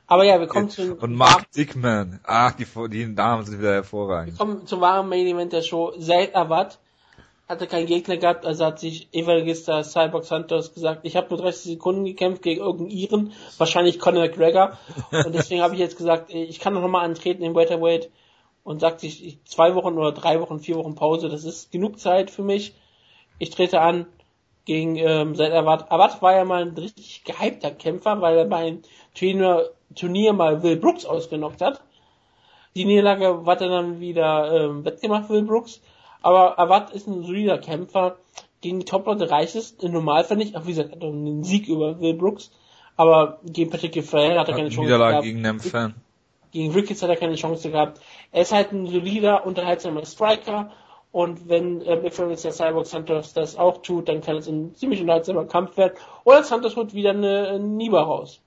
[0.10, 2.20] Aber ja, wir kommen zu Und Mark Dickman.
[2.24, 4.38] Ach, die, die Namen sind wieder Wir hervorragend.
[4.38, 5.92] kommen zum wahren Main Event der Show.
[6.00, 6.80] Zaid Awad
[7.48, 11.64] hatte keinen Gegner gehabt, also hat sich Evangelista Cyborg Santos gesagt, ich habe nur 30
[11.74, 14.78] Sekunden gekämpft gegen irgendeinen Iren, wahrscheinlich Conor McGregor.
[15.12, 18.10] Und deswegen habe ich jetzt gesagt, ich kann noch mal antreten im Welterweight
[18.64, 22.00] und sagt sich ich- zwei Wochen oder drei Wochen, vier Wochen Pause, das ist genug
[22.00, 22.76] Zeit für mich.
[23.40, 24.06] Ich trete an
[24.66, 25.92] gegen ähm, Zaid Awad.
[25.92, 28.84] Awad war ja mal ein richtig gehypter Kämpfer, weil er beim
[29.20, 31.82] Turnier, Turnier mal Will Brooks ausgenockt hat.
[32.76, 35.82] Die Niederlage er dann wieder ähm, wettgemacht, Will Brooks.
[36.22, 38.18] Aber Awad ist ein solider Kämpfer.
[38.62, 40.56] Gegen die Top-Leute reicht es im Normalfall nicht.
[40.56, 42.52] Auch wie gesagt, er hat einen Sieg über Will Brooks.
[42.96, 45.26] Aber gegen Patrick Gefrail hat er keine Chance Niederlage gehabt.
[45.26, 45.96] gegen einen Fan.
[46.52, 48.02] Gegen Ricketts hat er keine Chance gehabt.
[48.32, 50.72] Er ist halt ein solider, unterhaltsamer Striker.
[51.12, 55.02] Und wenn ähm, übrigens der Cyborg Santos das auch tut, dann kann es ein ziemlich
[55.02, 55.94] unterhaltsamer Kampf werden.
[56.24, 58.42] Oder Santos holt wieder eine, eine Niba raus.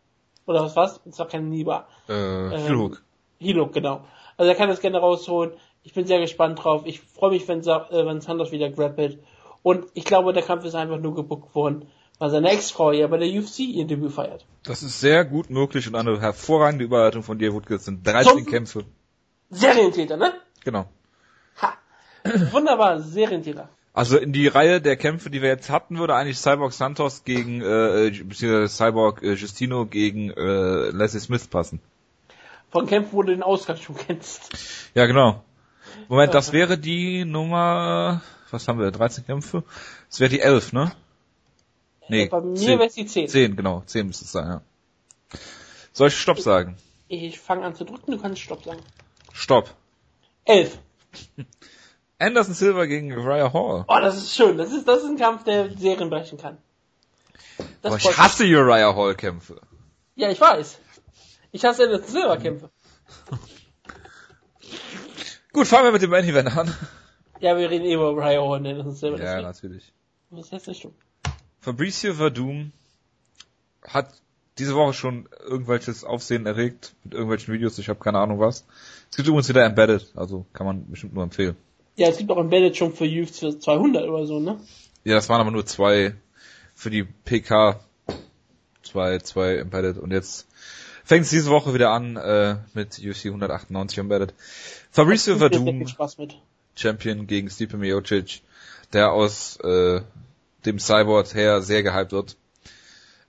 [0.46, 1.00] Oder was was?
[1.08, 1.86] Es war keine Niba.
[2.08, 3.02] Äh, Ähm, Hilhook.
[3.38, 4.04] Hiluk, genau.
[4.36, 5.52] Also er kann das gerne rausholen.
[5.84, 6.82] Ich bin sehr gespannt drauf.
[6.84, 7.66] Ich freue mich, wenn, äh,
[8.06, 9.18] wenn Santos wieder grappelt.
[9.62, 11.86] Und ich glaube, der Kampf ist einfach nur gebuckt worden,
[12.18, 14.44] weil seine Ex-Frau ja bei der UFC ihr Debüt feiert.
[14.64, 17.74] Das ist sehr gut möglich und eine hervorragende Überleitung von dir, Woodke.
[17.76, 18.84] Es sind 13 Zum- Kämpfe.
[19.50, 20.32] Serientäter, ne?
[20.64, 20.86] Genau.
[21.60, 21.74] Ha!
[22.52, 23.68] Wunderbar, Serientäter.
[23.94, 27.60] Also in die Reihe der Kämpfe, die wir jetzt hatten, würde eigentlich Cyborg Santos gegen,
[27.60, 31.80] äh, beziehungsweise Cyborg äh, Justino gegen äh, Leslie Smith passen.
[32.70, 34.50] Von Kämpfen, wo du den Ausgang schon kennst.
[34.94, 35.44] Ja, genau.
[36.08, 39.62] Moment, das wäre die Nummer, was haben wir, 13 Kämpfe?
[40.08, 40.92] Das wäre die 11, ne?
[42.08, 43.28] Nee, Bei mir 10, wäre es die 10.
[43.28, 44.62] 10, genau, 10 müsste es sein, ja.
[45.92, 46.76] Soll ich Stopp sagen?
[47.08, 48.80] Ich fange an zu drücken, du kannst Stopp sagen.
[49.34, 49.74] Stopp.
[50.46, 50.78] 11.
[52.22, 53.84] Anderson Silva gegen Uriah Hall.
[53.88, 54.56] Oh, das ist schön.
[54.56, 56.58] Das ist, das ist ein Kampf, der Serien brechen kann.
[57.82, 59.60] Das Aber ich hasse Uriah Hall Kämpfe.
[60.14, 60.78] Ja, ich weiß.
[61.50, 62.70] Ich hasse ja das Silberkämpfe.
[65.52, 66.74] Gut, fangen wir mit dem Main Event an.
[67.40, 68.62] Ja, wir reden eh über Brian Hall?
[68.62, 69.18] Das ist Silber.
[69.18, 69.46] Ja, deswegen.
[69.46, 69.92] natürlich.
[70.30, 70.94] Das ist jetzt nicht schlimm.
[71.60, 72.72] Fabricio Verdum
[73.82, 74.08] hat
[74.58, 78.64] diese Woche schon irgendwelches Aufsehen erregt mit irgendwelchen Videos, ich habe keine Ahnung was.
[79.10, 81.56] Es gibt übrigens wieder Embedded, also kann man bestimmt nur empfehlen.
[82.02, 84.58] Ja, es gibt auch Embedded schon für Youth für 200 oder so, ne?
[85.04, 86.16] Ja, das waren aber nur zwei
[86.74, 87.78] für die PK,
[88.82, 90.48] zwei, zwei Embedded und jetzt
[91.04, 94.34] fängt es diese Woche wieder an äh, mit UFC 198 Embedded.
[94.90, 96.40] Verdum, Spaß mit.
[96.74, 98.42] Champion gegen Stipe Miocic,
[98.92, 100.00] der aus äh,
[100.64, 102.36] dem Cyborg her sehr gehypt wird.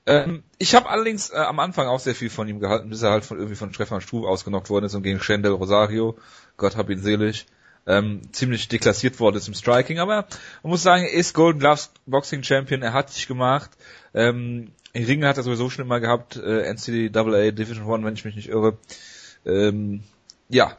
[0.08, 3.12] Ähm, ich habe allerdings äh, am Anfang auch sehr viel von ihm gehalten, bis er
[3.12, 6.18] halt von irgendwie von Stefan Struve ausgenockt worden ist und gegen Shendel Rosario,
[6.58, 7.46] Gott hab ihn selig,
[7.86, 10.28] ähm, ziemlich deklassiert worden ist im Striking, aber
[10.64, 13.72] man muss sagen, er ist Golden Gloves Boxing Champion, er hat sich gemacht,
[14.14, 18.26] ähm, in Ringen hat er sowieso schon immer gehabt, äh, NCAA Division One, wenn ich
[18.26, 18.78] mich nicht irre.
[19.46, 20.04] Ähm,
[20.50, 20.78] ja,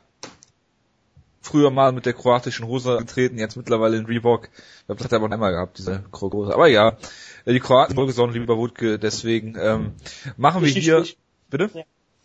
[1.42, 4.48] früher mal mit der kroatischen Hose getreten, jetzt mittlerweile in Reebok.
[4.52, 6.54] Ich glaube, das hat er aber noch einmal gehabt, diese Hose.
[6.54, 6.96] Aber ja,
[7.44, 9.92] äh, die Kroaten wohlgesonnen, lieber Wutke, deswegen ähm,
[10.36, 11.04] machen wir hier...
[11.50, 11.84] Bitte?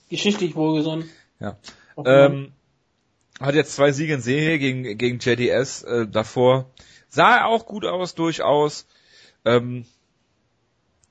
[0.10, 1.10] geschichtlich wohlgesonnen.
[1.40, 1.58] Ja.
[1.96, 2.52] Auch Ähm,
[3.40, 6.70] hat jetzt zwei Siege in Serie gegen, gegen JDS äh, davor.
[7.08, 8.86] Sah er auch gut aus, durchaus.
[9.46, 9.86] Ähm,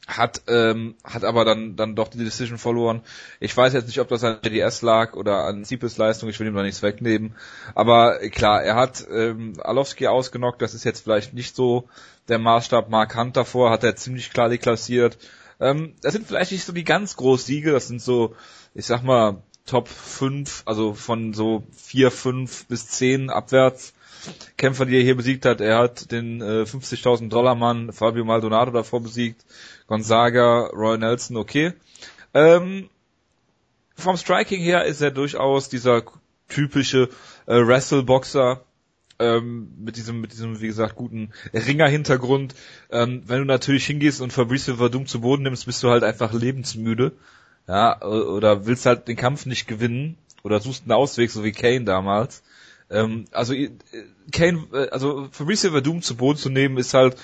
[0.09, 3.03] hat, ähm, hat aber dann, dann doch die Decision verloren.
[3.41, 6.47] Ich weiß jetzt nicht, ob das an JDS lag oder an Sipes Leistung, ich will
[6.47, 7.37] ihm da nichts wegnehmen.
[7.75, 11.89] Aber äh, klar, er hat ähm, Alowski ausgenockt, das ist jetzt vielleicht nicht so
[12.29, 12.89] der Maßstab.
[12.89, 15.19] Mark Hunt davor hat er ziemlich klar deklassiert.
[15.61, 18.35] Ähm, das sind vielleicht nicht so die ganz großen Siege, das sind so,
[18.75, 23.93] ich sag mal, Top 5, also von so 4, 5 bis 10 abwärts.
[24.57, 25.61] Kämpfer, die er hier besiegt hat.
[25.61, 29.45] Er hat den äh, 50.000 Dollar Mann Fabio Maldonado davor besiegt.
[29.87, 31.73] Gonzaga, Roy Nelson, okay.
[32.35, 32.89] Ähm,
[33.95, 36.03] vom Striking her ist er durchaus dieser
[36.49, 37.09] typische
[37.47, 38.63] äh, Wrestle-Boxer
[39.19, 42.55] ähm, mit diesem, mit diesem, wie gesagt, guten Ringer-Hintergrund.
[42.91, 46.33] Ähm, wenn du natürlich hingehst und Fabricio Verdum zu Boden nimmst, bist du halt einfach
[46.33, 47.13] lebensmüde.
[47.69, 51.85] Ja, oder willst halt den Kampf nicht gewinnen oder suchst einen Ausweg, so wie Kane
[51.85, 52.43] damals.
[52.91, 53.71] Ähm, also äh,
[54.33, 57.17] Kane, äh, also Fabrice Verdum zu Boden zu nehmen, ist halt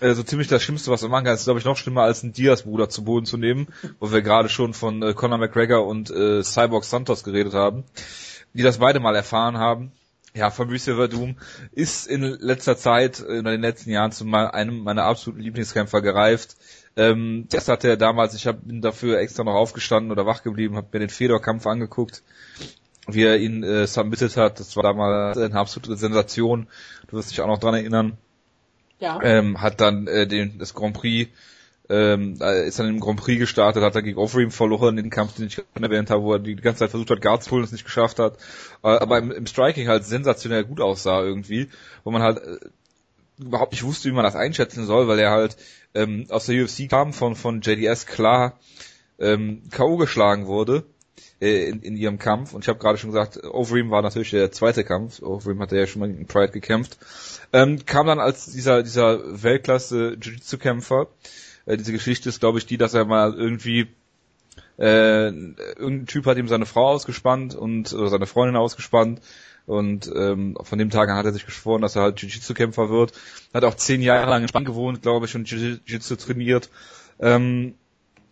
[0.00, 1.34] äh, so ziemlich das Schlimmste, was man machen kann.
[1.34, 3.68] Das ist, glaube ich, noch schlimmer als einen Diaz-Bruder zu Boden zu nehmen,
[4.00, 7.84] wo wir gerade schon von äh, Conor McGregor und äh, Cyborg Santos geredet haben,
[8.54, 9.92] die das beide mal erfahren haben.
[10.34, 11.36] Ja, Fabrice Verdum
[11.72, 16.56] ist in letzter Zeit, in den letzten Jahren zu einem meiner absoluten Lieblingskämpfer gereift.
[16.98, 20.76] Ähm, das hat er damals, ich hab, bin dafür extra noch aufgestanden oder wach geblieben,
[20.76, 22.24] habe mir den Fedor-Kampf angeguckt,
[23.06, 24.58] wie er ihn äh, submitted hat.
[24.58, 26.66] Das war damals eine absolute Sensation.
[27.06, 28.18] Du wirst dich auch noch dran erinnern.
[28.98, 29.20] Ja.
[29.22, 31.30] Ähm, hat dann äh, den, das Grand Prix
[31.88, 32.34] ähm,
[32.66, 35.56] ist dann im Grand Prix gestartet, hat er gegen Overeem verloren, den Kampf, den ich
[35.56, 37.72] gerade erwähnt habe, wo er die ganze Zeit versucht hat, Guards zu holen und es
[37.72, 38.36] nicht geschafft hat,
[38.82, 41.68] äh, aber im, im, Striking halt sensationell gut aussah irgendwie,
[42.04, 42.58] wo man halt äh,
[43.38, 45.56] überhaupt nicht wusste, wie man das einschätzen soll, weil er halt
[45.94, 48.58] ähm, aus der UFC kam, von, von JDS klar
[49.18, 49.96] ähm, K.O.
[49.96, 50.84] geschlagen wurde
[51.40, 52.52] äh, in, in ihrem Kampf.
[52.52, 55.22] Und ich habe gerade schon gesagt, Overeem war natürlich der zweite Kampf.
[55.22, 56.98] Overeem hatte ja schon mal in Pride gekämpft.
[57.52, 61.08] Ähm, kam dann als dieser, dieser Weltklasse Jiu-Jitsu-Kämpfer.
[61.66, 63.88] Äh, diese Geschichte ist, glaube ich, die, dass er mal irgendwie
[64.78, 69.20] äh, irgendein Typ hat ihm seine Frau ausgespannt und oder seine Freundin ausgespannt
[69.68, 73.12] und ähm, von dem Tag an hat er sich geschworen, dass er halt Jiu-Jitsu-Kämpfer wird.
[73.52, 76.70] Hat auch zehn Jahre lang in Spanien gewohnt, glaube ich, und Jiu-Jitsu trainiert.
[77.20, 77.74] Ähm,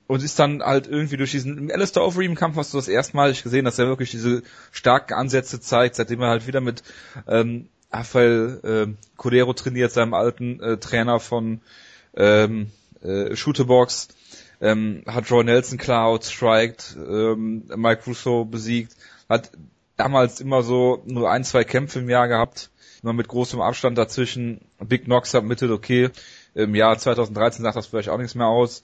[0.06, 3.42] und ist dann halt irgendwie durch diesen im Alistair Overeem Kampf hast du das erstmalig
[3.42, 4.42] gesehen, dass er wirklich diese
[4.72, 6.82] starken Ansätze zeigt, seitdem er halt wieder mit
[7.28, 11.60] ähm, Rafael äh, Cordero trainiert, seinem alten äh, Trainer von
[12.16, 12.70] ähm,
[13.02, 14.08] äh, Shooterbox,
[14.62, 18.96] ähm, hat Roy Nelson klar outstriked, ähm, Mike Russo besiegt,
[19.28, 19.50] hat
[19.97, 22.70] damals immer so nur ein, zwei Kämpfe im Jahr gehabt,
[23.02, 24.60] immer mit großem Abstand dazwischen.
[24.78, 26.10] Big Knox submitted, okay.
[26.55, 28.82] Im Jahr 2013 sagt das vielleicht auch nichts mehr aus.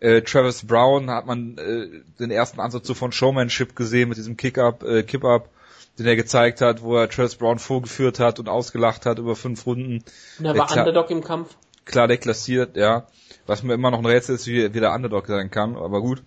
[0.00, 4.36] Äh, Travis Brown hat man äh, den ersten Ansatz so von Showmanship gesehen mit diesem
[4.36, 5.50] Kick-Up, äh, Kip-Up,
[5.98, 9.66] den er gezeigt hat, wo er Travis Brown vorgeführt hat und ausgelacht hat über fünf
[9.66, 10.04] Runden.
[10.38, 11.56] Und er war Underdog im Kampf.
[11.84, 13.08] Klar deklassiert, ja.
[13.46, 16.22] Was mir immer noch ein Rätsel ist, wie, wie der Underdog sein kann, aber gut.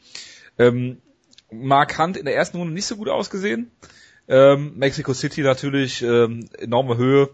[0.59, 1.01] Ähm,
[1.49, 3.71] Mark Hunt in der ersten Runde nicht so gut ausgesehen.
[4.31, 7.31] Ähm, Mexico City natürlich ähm, enorme Höhe.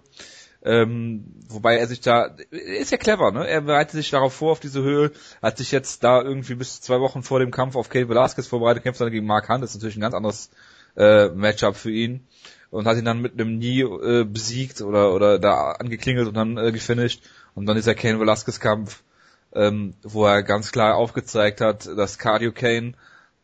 [0.63, 3.47] Ähm, wobei er sich da, ist ja clever, ne?
[3.47, 6.99] Er bereitet sich darauf vor, auf diese Höhe, hat sich jetzt da irgendwie bis zwei
[6.99, 9.75] Wochen vor dem Kampf auf Kate Velasquez vorbereitet, kämpft dann gegen Mark Hunt, das ist
[9.75, 10.49] natürlich ein ganz anderes
[10.95, 12.25] äh, Matchup für ihn.
[12.71, 16.57] Und hat ihn dann mit einem Nie äh, besiegt oder oder da angeklingelt und dann
[16.57, 17.21] äh, gefinisht.
[17.53, 19.03] Und dann ist der Kane Velasquez Kampf,
[19.53, 22.93] ähm, wo er ganz klar aufgezeigt hat, dass Cardio Kane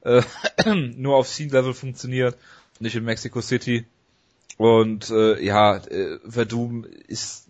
[0.02, 0.24] äh,
[0.98, 2.36] nur auf Scene-Level funktioniert
[2.80, 3.86] nicht in Mexico City.
[4.58, 7.48] Und äh, ja, äh, Verdum ist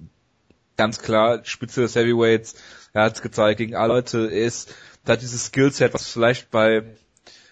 [0.78, 2.56] ganz klar Spitze des Heavyweights.
[2.94, 4.30] Er hat es gezeigt gegen alle Leute.
[4.32, 4.74] Er ist,
[5.06, 6.84] da hat dieses Skillset, was vielleicht bei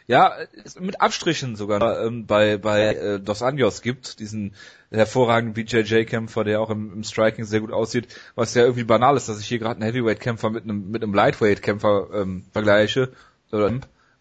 [0.08, 0.36] ja,
[0.80, 4.56] mit Abstrichen sogar ähm, bei bei äh, Dos Anjos gibt, diesen
[4.90, 9.30] hervorragenden BJJ-Kämpfer, der auch im, im Striking sehr gut aussieht, was ja irgendwie banal ist,
[9.30, 13.14] dass ich hier gerade einen Heavyweight-Kämpfer mit einem mit einem Lightweight-Kämpfer ähm, vergleiche
[13.54, 13.74] oder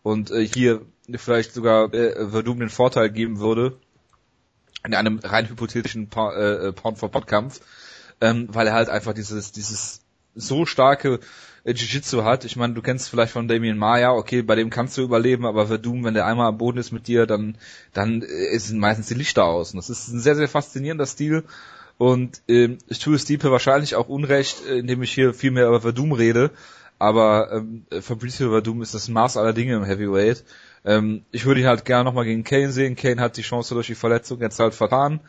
[0.03, 0.83] und äh, hier
[1.19, 3.79] vielleicht sogar äh, Verdum den Vorteil geben würde
[4.85, 7.61] in einem rein hypothetischen pa äh, Pound-for-Pound-Kampf,
[8.21, 10.01] ähm, weil er halt einfach dieses dieses
[10.35, 11.21] so starke
[11.65, 12.45] äh, Jiu-Jitsu hat.
[12.45, 15.67] Ich meine, du kennst vielleicht von Damien Maya, okay, bei dem kannst du überleben, aber
[15.67, 17.57] Verdum, wenn der einmal am Boden ist mit dir, dann
[17.93, 19.73] dann äh, sind meistens die Lichter aus.
[19.73, 21.45] Und das ist ein sehr, sehr faszinierender Stil.
[21.99, 25.83] Und äh, ich tue Stipe wahrscheinlich auch Unrecht, äh, indem ich hier viel mehr über
[25.83, 26.51] Verdum rede.
[26.99, 30.45] Aber ähm, Fabricio Verdum ist das Maß aller Dinge im Heavyweight.
[30.85, 32.97] Ähm, ich würde ihn halt gerne nochmal gegen Kane sehen.
[32.97, 35.21] Kane hat die Chance durch die Verletzung jetzt halt vertan.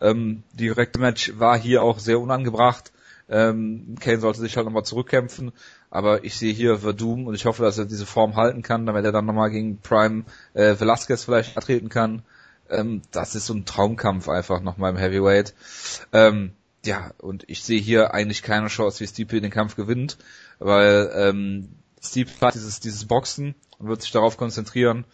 [0.00, 2.92] Ähm, direkte Match war hier auch sehr unangebracht.
[3.28, 5.52] Ähm, Kane sollte sich halt nochmal zurückkämpfen.
[5.90, 9.04] Aber ich sehe hier Verdum und ich hoffe, dass er diese Form halten kann, damit
[9.04, 10.24] er dann nochmal gegen Prime
[10.54, 12.22] äh, Velasquez vielleicht treten kann.
[12.68, 15.54] Ähm, das ist so ein Traumkampf einfach nochmal im Heavyweight.
[16.12, 16.52] Ähm,
[16.84, 20.18] ja, und ich sehe hier eigentlich keine Chance, wie Stipe den Kampf gewinnt,
[20.58, 21.68] weil ähm,
[22.02, 25.04] Steve hat dieses, dieses Boxen und wird sich darauf konzentrieren,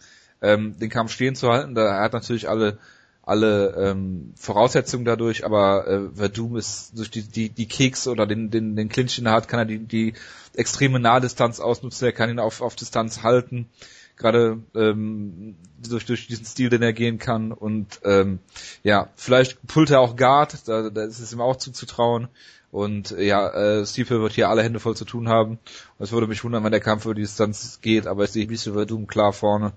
[0.41, 1.75] ähm, den Kampf stehen zu halten.
[1.75, 2.77] Da, er hat natürlich alle
[3.25, 8.51] alle ähm, Voraussetzungen dadurch, aber äh, Verdum ist durch die, die, die Keks oder den,
[8.51, 10.13] den, den Clinch, den er hat, kann er die, die
[10.55, 13.69] extreme Nahdistanz ausnutzen, er kann ihn auf, auf Distanz halten,
[14.17, 15.55] gerade ähm,
[15.87, 17.53] durch, durch diesen Stil, den er gehen kann.
[17.53, 18.39] Und ähm,
[18.83, 22.27] ja, vielleicht pullt er auch Guard, da, da ist es ihm auch zuzutrauen
[22.73, 25.59] und ja, äh, Stiefel wird hier alle Hände voll zu tun haben.
[25.99, 28.47] Und es würde mich wundern, wenn der Kampf über die Distanz geht, aber ich sehe
[28.47, 29.73] Bischof Verdum klar vorne.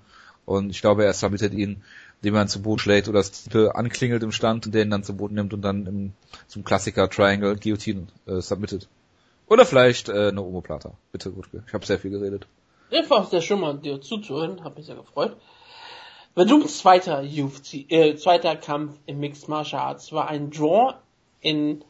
[0.47, 1.83] Und ich glaube, er submittet ihn,
[2.23, 5.15] indem er ihn zu Boden schlägt oder Stiefel anklingelt im Stand und den dann zu
[5.15, 6.13] Boden nimmt und dann im,
[6.47, 8.89] zum Klassiker Triangle Guillotine äh, submittet.
[9.47, 10.93] Oder vielleicht äh, eine Omoplata.
[11.13, 11.65] Bitte, Gutke.
[11.67, 12.47] Ich habe sehr viel geredet.
[12.89, 15.37] Ich war sehr schön mal dir zuzuhören, habe mich sehr gefreut.
[16.33, 20.95] Verdums zweiter UFC, äh, zweiter Kampf im Mixed Martial Arts war ein Draw
[21.43, 21.85] in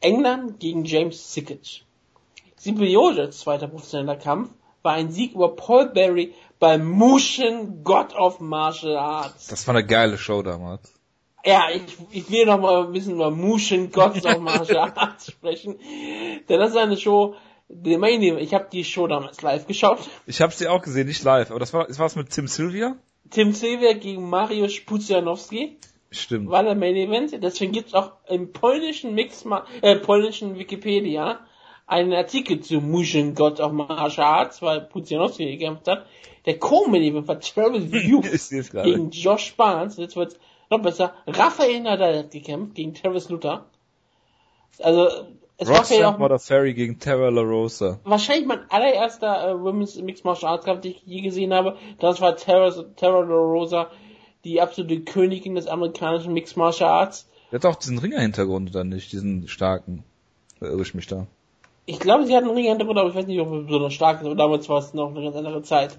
[0.00, 1.84] England gegen James Sickett.
[2.56, 4.50] Simbiosis zweiter professioneller Kampf
[4.82, 9.48] war ein Sieg über Paul Berry bei Mushin God of Martial Arts.
[9.48, 10.92] Das war eine geile Show damals.
[11.44, 15.78] Ja, ich, ich will noch mal ein bisschen über Mushin God of Martial Arts sprechen.
[16.48, 17.34] Denn das ist eine Show,
[17.68, 20.00] die ich habe die Show damals live geschaut.
[20.26, 22.96] Ich habe sie auch gesehen, nicht live, aber das war, das war's mit Tim Sylvia?
[23.30, 25.78] Tim Sylvia gegen Mariusz Pudzianowski.
[26.10, 26.50] Stimmt.
[26.50, 27.42] War der Main Event.
[27.42, 29.44] Deswegen gibt's auch im polnischen Mix,
[29.82, 31.40] äh, polnischen Wikipedia
[31.86, 36.06] einen Artikel zu Mushin God of Martial Arts, weil Pudzianowski gekämpft hat.
[36.46, 39.96] Der Co-Main Event war Travis View gegen Josh Barnes.
[39.96, 40.38] Jetzt wird's
[40.70, 41.14] noch besser.
[41.26, 43.66] Raphael Nadal hat gekämpft gegen Travis Luther.
[44.78, 45.08] Also,
[45.58, 47.98] es Roxanne war ja auch Ferry gegen Terra La Rosa.
[48.04, 51.76] Wahrscheinlich mein allererster äh, Women's Mixed Martial Arts Kampf, den ich je gesehen habe.
[51.98, 53.90] Das war Terra, Terra La Rosa,
[54.44, 57.28] die absolute Königin des amerikanischen Mixed Martial Arts.
[57.50, 60.04] Der hat auch diesen Ringer-Hintergrund oder nicht, diesen starken.
[60.60, 61.26] Da irre ich mich da.
[61.86, 64.26] Ich glaube, sie hat einen Ringer-Hintergrund, aber ich weiß nicht, ob er besonders stark ist.
[64.26, 65.98] Aber damals war es noch eine ganz andere Zeit.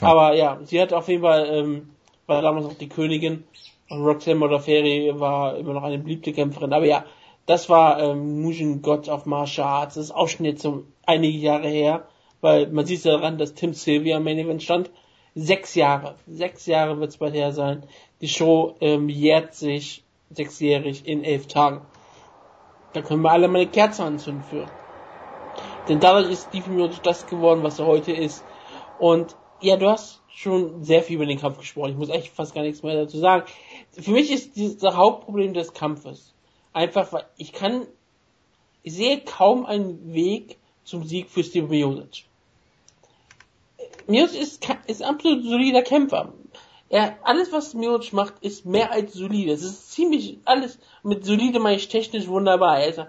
[0.00, 1.90] Aber ja, sie hat auf jeden Fall, ähm,
[2.26, 3.44] war damals noch die Königin.
[3.88, 6.72] Und Roxanne Modafferi war immer noch eine beliebte Kämpferin.
[6.72, 7.04] Aber ja,
[7.46, 9.94] das war ähm, Mugen God of Martial Arts.
[9.94, 12.08] Das ist auch schon jetzt so einige Jahre her.
[12.40, 14.90] Weil man sieht ja daran, dass Tim Sylvia im Main Event stand.
[15.34, 16.16] Sechs Jahre.
[16.26, 17.84] Sechs Jahre wird es bald her sein.
[18.20, 21.82] Die Show ähm, jährt sich sechsjährig in elf Tagen.
[22.92, 24.66] Da können wir alle mal eine Kerze anzünden für.
[25.88, 28.44] Denn dadurch ist Steve Miocic das geworden, was er heute ist.
[28.98, 31.90] Und ja, du hast schon sehr viel über den Kampf gesprochen.
[31.90, 33.44] Ich muss echt fast gar nichts mehr dazu sagen.
[33.92, 36.34] Für mich ist dieses Hauptproblem des Kampfes
[36.72, 37.86] einfach, weil ich kann,
[38.82, 42.24] ich sehe kaum einen Weg zum Sieg für Steve Miocic.
[44.06, 46.32] Miocic ist, ist absolut solider Kämpfer.
[46.88, 49.52] Er, alles was Miocic macht, ist mehr als solide.
[49.52, 52.80] Es ist ziemlich, alles mit solide meine ich technisch wunderbar.
[52.80, 53.00] Er, ist,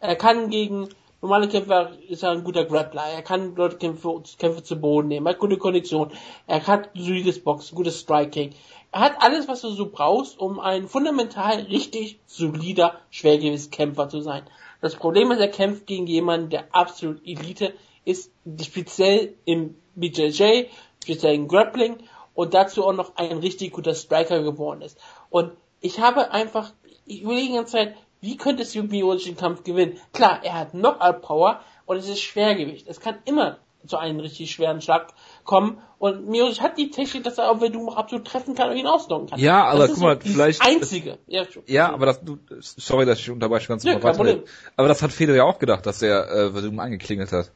[0.00, 0.88] er kann gegen
[1.22, 3.04] normale Kämpfer ist er ein guter Grappler.
[3.14, 5.26] Er kann Leute Kämpfe, Kämpfe zu Boden nehmen.
[5.26, 6.10] Er hat gute Kondition.
[6.46, 8.50] Er hat solides Boxen, gutes Striking.
[8.90, 14.42] Er hat alles, was du so brauchst, um ein fundamental richtig solider Schwergewichtskämpfer zu sein.
[14.80, 17.72] Das Problem ist, er kämpft gegen jemanden, der absolut Elite
[18.04, 18.30] ist,
[18.62, 20.66] speziell im BJJ,
[21.02, 21.98] speziell im Grappling
[22.34, 24.98] und dazu auch noch ein richtig guter Striker geworden ist.
[25.30, 26.72] Und ich habe einfach,
[27.06, 29.98] ich überlege die ganze Zeit, wie könnte Symbiotisch den Kampf gewinnen?
[30.12, 32.86] Klar, er hat Knockout-Power und es ist Schwergewicht.
[32.86, 35.08] Es kann immer zu einem richtig schweren Schlag
[35.44, 35.78] kommen.
[35.98, 38.86] Und Miocic hat die Technik, dass er auch wenn du absolut treffen kann und ihn
[38.86, 39.40] auslocken kann.
[39.40, 40.62] Ja, aber guck mal, vielleicht.
[40.62, 41.18] Einzige.
[41.26, 44.42] Ja, ja, aber das, du, sorry, dass ich unterbreche ganz ja, weiter.
[44.76, 47.52] Aber das hat Feder ja auch gedacht, dass er äh, Verdum angeklingelt hat.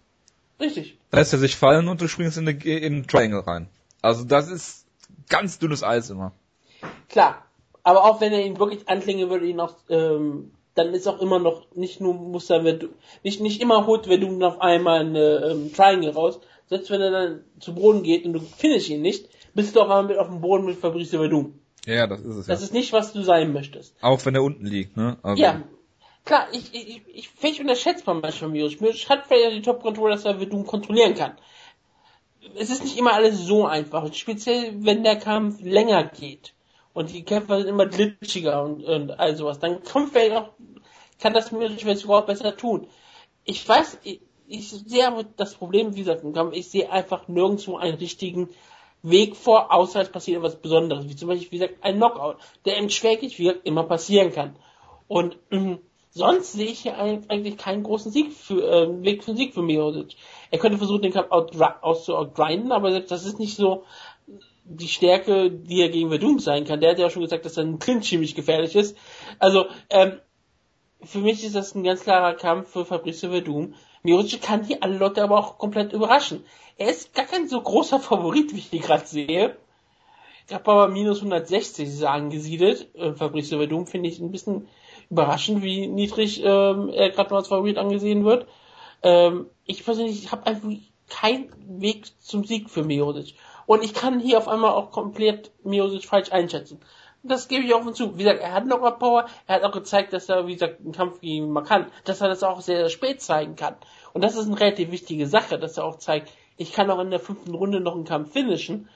[0.60, 0.98] Richtig.
[1.12, 3.68] Lässt er sich fallen und du springst in, in den Triangle rein.
[4.02, 4.86] Also das ist
[5.28, 6.32] ganz dünnes Eis immer.
[7.08, 7.44] Klar.
[7.82, 11.38] Aber auch wenn er ihn wirklich anklingen würde, ihn noch ähm, dann ist auch immer
[11.38, 15.72] noch nicht nur muss er nicht nicht immer holt wenn du auf einmal eine ähm,
[15.72, 16.40] Triangle raus.
[16.68, 19.84] Selbst wenn er dann zu Boden geht und du findest ihn nicht, bist du auch
[19.84, 21.60] einmal mit auf dem Boden mit Fabrice Verdum.
[21.86, 22.46] Ja, das ist es.
[22.46, 22.66] Das ja.
[22.66, 23.94] ist nicht, was du sein möchtest.
[24.00, 25.16] Auch wenn er unten liegt, ne?
[25.22, 25.62] Also ja.
[26.26, 28.80] Klar, ich, ich, ich, ich unterschätze man manchmal Mios.
[28.80, 31.38] Mios hat vielleicht die Top-Controller, dass er Verdum kontrollieren kann.
[32.56, 34.12] Es ist nicht immer alles so einfach.
[34.12, 36.52] Speziell, wenn der Kampf länger geht
[36.94, 40.48] und die Kämpfer sind immer glitschiger und, und all sowas, dann kommt vielleicht auch,
[41.20, 42.88] kann das mir überhaupt besser tun.
[43.44, 47.28] Ich weiß, ich, ich sehe aber das Problem, wie gesagt, im Kampf, ich sehe einfach
[47.28, 48.48] nirgendwo einen richtigen
[49.02, 52.78] Weg vor, außer es passiert etwas Besonderes, wie zum Beispiel, wie gesagt, ein Knockout, der
[52.78, 54.56] im Schwergewicht, wie gesagt, immer passieren kann.
[55.06, 55.78] Und mh,
[56.16, 60.16] sonst sehe ich hier eigentlich keinen großen Sieg für, äh, Weg für Sieg für Miocic.
[60.50, 63.84] Er könnte versuchen, den Kampf auszugrinden, aber das ist nicht so
[64.64, 66.80] die Stärke, die er gegen Verdum sein kann.
[66.80, 68.96] Der hat ja auch schon gesagt, dass er ein Clinch ziemlich gefährlich ist.
[69.38, 70.18] Also, ähm,
[71.02, 73.74] für mich ist das ein ganz klarer Kampf für Fabrizio Verdum.
[74.02, 76.44] Miocic kann hier alle Leute aber auch komplett überraschen.
[76.78, 79.56] Er ist gar kein so großer Favorit, wie ich hier gerade sehe.
[80.48, 82.94] Ich habe aber minus 160 ist er angesiedelt.
[82.94, 84.68] Äh, Fabrizio Verdum finde ich ein bisschen
[85.10, 88.46] überraschend, wie niedrig ähm, er gerade noch als Favorit angesehen wird.
[89.02, 90.68] Ähm, ich persönlich habe einfach
[91.08, 93.34] keinen Weg zum Sieg für Miocic.
[93.66, 96.80] Und ich kann hier auf einmal auch komplett Miosic falsch einschätzen.
[97.22, 98.16] Das gebe ich offen zu.
[98.16, 99.26] Wie gesagt, er hat noch Power.
[99.48, 101.86] Er hat auch gezeigt, dass er, wie gesagt, einen Kampf gegen ihn kann.
[102.04, 103.74] Dass er das auch sehr, sehr spät zeigen kann.
[104.12, 107.10] Und das ist eine relativ wichtige Sache, dass er auch zeigt, ich kann auch in
[107.10, 108.88] der fünften Runde noch einen Kampf finishen.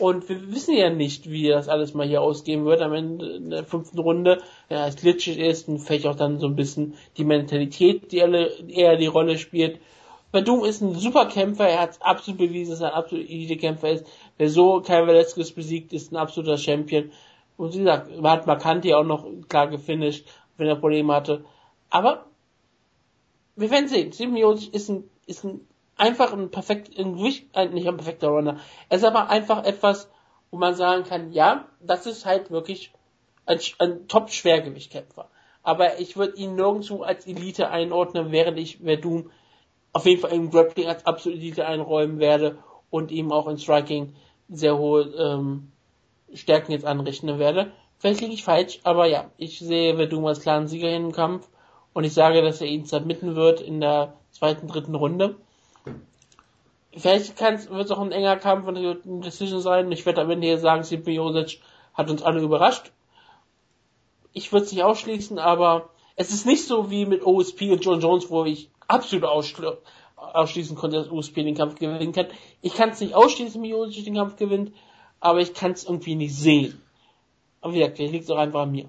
[0.00, 3.64] Und wir wissen ja nicht, wie das alles mal hier ausgehen wird am Ende der
[3.64, 4.42] fünften Runde.
[4.68, 8.96] Ja, es glitschig ist und vielleicht auch dann so ein bisschen die Mentalität, die eher
[8.96, 9.78] die Rolle spielt.
[10.32, 14.06] Verdum ist ein super Kämpfer, er hat absolut bewiesen, dass er ein absolut Elite-Kämpfer ist.
[14.36, 17.12] Wer so Kai Velasquez besiegt, ist ein absoluter Champion.
[17.56, 20.26] Und wie gesagt, hat Marcanti auch noch klar gefinisht,
[20.56, 21.44] wenn er Probleme hatte.
[21.88, 22.26] Aber
[23.54, 24.10] wir werden sehen.
[24.10, 25.60] Simeone ist ein, ist ein
[25.96, 28.58] einfach ein perfekt, ein, nicht ein perfekter Runner.
[28.88, 30.10] Er ist aber einfach etwas,
[30.50, 32.92] wo man sagen kann, ja, das ist halt wirklich
[33.46, 35.28] ein, ein Top-Schwergewichtkämpfer.
[35.62, 39.30] Aber ich würde ihn nirgendwo als Elite einordnen, während ich Verdum
[39.92, 42.58] auf jeden Fall im Grappling als absolute Elite einräumen werde
[42.90, 44.14] und ihm auch im Striking
[44.48, 45.72] sehr hohe ähm,
[46.34, 47.72] Stärken jetzt anrechnen werde.
[47.98, 51.48] Vielleicht liege ich falsch, aber ja, ich sehe Verdum als klaren Sieger in im Kampf
[51.92, 55.36] und ich sage, dass er ihn submitten wird in der zweiten, dritten Runde.
[56.96, 59.90] Vielleicht wird es auch ein enger Kampf und eine Decision sein.
[59.90, 61.60] Ich werde am Ende hier sagen, Stipe Josic
[61.92, 62.92] hat uns alle überrascht.
[64.32, 68.00] Ich würde es nicht ausschließen, aber es ist nicht so wie mit OSP und John
[68.00, 69.24] Jones, wo ich absolut
[70.16, 72.26] ausschließen konnte, dass OSP den Kampf gewinnen kann.
[72.62, 74.72] Ich kann es nicht ausschließen, wie Josic den Kampf gewinnt,
[75.20, 76.80] aber ich kann es irgendwie nicht sehen.
[77.60, 78.88] Aber wie gesagt, liegt es auch einfach an mir.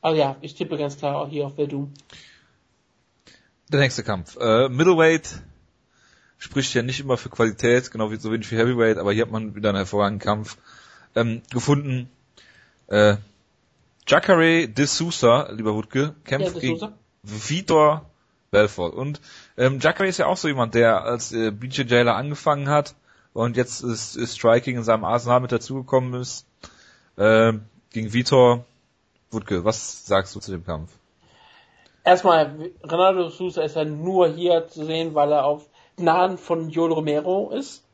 [0.00, 1.92] Aber ja, ich tippe ganz klar auch hier auf Verdum.
[3.70, 4.36] Der nächste Kampf.
[4.36, 5.42] Äh, Middleweight
[6.46, 9.32] spricht ja nicht immer für Qualität, genau wie so wenig für Heavyweight, aber hier hat
[9.32, 10.56] man wieder einen hervorragenden Kampf
[11.16, 12.08] ähm, gefunden.
[12.86, 13.16] Äh,
[14.06, 16.92] Jacare de Sousa, lieber Wutke, kämpft ja, gegen
[17.24, 18.08] Vitor
[18.52, 18.94] Belfort.
[18.94, 19.20] Und
[19.56, 22.94] ähm, Jacare ist ja auch so jemand, der als äh, BJ Jailer angefangen hat
[23.32, 26.46] und jetzt ist, ist Striking in seinem Arsenal mit dazugekommen ist.
[27.16, 27.54] Äh,
[27.90, 28.64] gegen Vitor.
[29.32, 30.92] Wutke, was sagst du zu dem Kampf?
[32.04, 36.92] Erstmal, Ronaldo Sousa ist ja nur hier zu sehen, weil er auf Gnaden von Joel
[36.92, 37.86] Romero ist.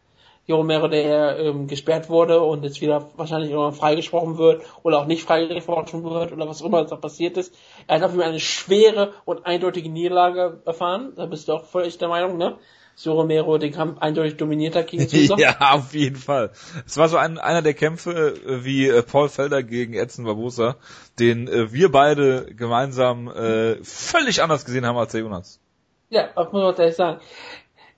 [0.47, 5.07] Joel Romero, der ähm, gesperrt wurde und jetzt wieder wahrscheinlich irgendwann freigesprochen wird oder auch
[5.07, 7.55] nicht freigesprochen wird oder was immer da passiert ist.
[7.87, 11.13] Er hat auf jeden Fall eine schwere und eindeutige Niederlage erfahren.
[11.15, 12.59] Da bist du auch völlig der Meinung, ne?
[12.95, 15.37] So Romero den Kampf eindeutig dominiert hat gegen Sousa.
[15.39, 16.51] ja, auf jeden Fall.
[16.85, 20.77] Es war so ein, einer der Kämpfe äh, wie äh, Paul Felder gegen Edson Barbosa,
[21.21, 25.61] den äh, wir beide gemeinsam äh, völlig anders gesehen haben als der Jonas.
[26.11, 27.21] Ja, das muss man ehrlich sagen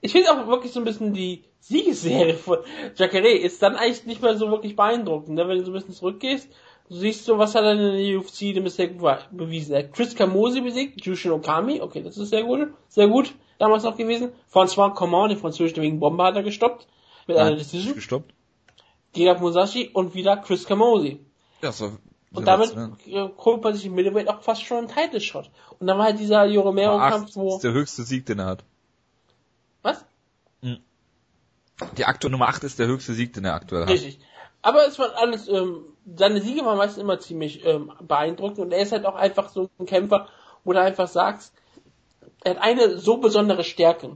[0.05, 2.59] ich finde auch wirklich so ein bisschen die Siegesserie von
[2.95, 5.47] Jacare ist dann eigentlich nicht mehr so wirklich beeindruckend, ne?
[5.47, 6.47] wenn du so ein bisschen zurückgehst.
[6.87, 8.87] Du siehst so, was hat er in der UFC denn bisher
[9.31, 9.73] bewiesen?
[9.73, 13.83] Er hat Chris Camosi besiegt, Jushin Okami, okay, das ist sehr gut, sehr gut, damals
[13.83, 14.31] noch gewesen.
[14.53, 16.85] François Coman, den französischen wegen Bombe hat er gestoppt,
[17.25, 17.95] mit Nein, einer Decision.
[17.95, 18.31] Gestoppt.
[19.13, 21.19] Gerard Musashi und wieder Chris Camosi.
[21.63, 21.93] Ja, so.
[22.31, 22.75] Und damit
[23.05, 23.31] ja.
[23.37, 25.49] holt man sich im Middleweight auch fast schon einen Title Shot.
[25.79, 27.45] Und dann war halt dieser Joromero-Kampf, wo...
[27.45, 28.63] Das ist der höchste Sieg, den er hat.
[29.85, 30.03] Was?
[30.61, 30.79] Hm.
[31.97, 33.89] Die aktuelle Nummer 8 ist der höchste Sieg, den er aktuell hat.
[33.89, 34.19] Richtig.
[34.61, 35.83] Aber es war alles, ähm,
[36.15, 39.69] seine Siege waren meistens immer ziemlich ähm, beeindruckend und er ist halt auch einfach so
[39.77, 40.27] ein Kämpfer,
[40.63, 41.53] wo du einfach sagst,
[42.43, 44.15] er hat eine so besondere Stärke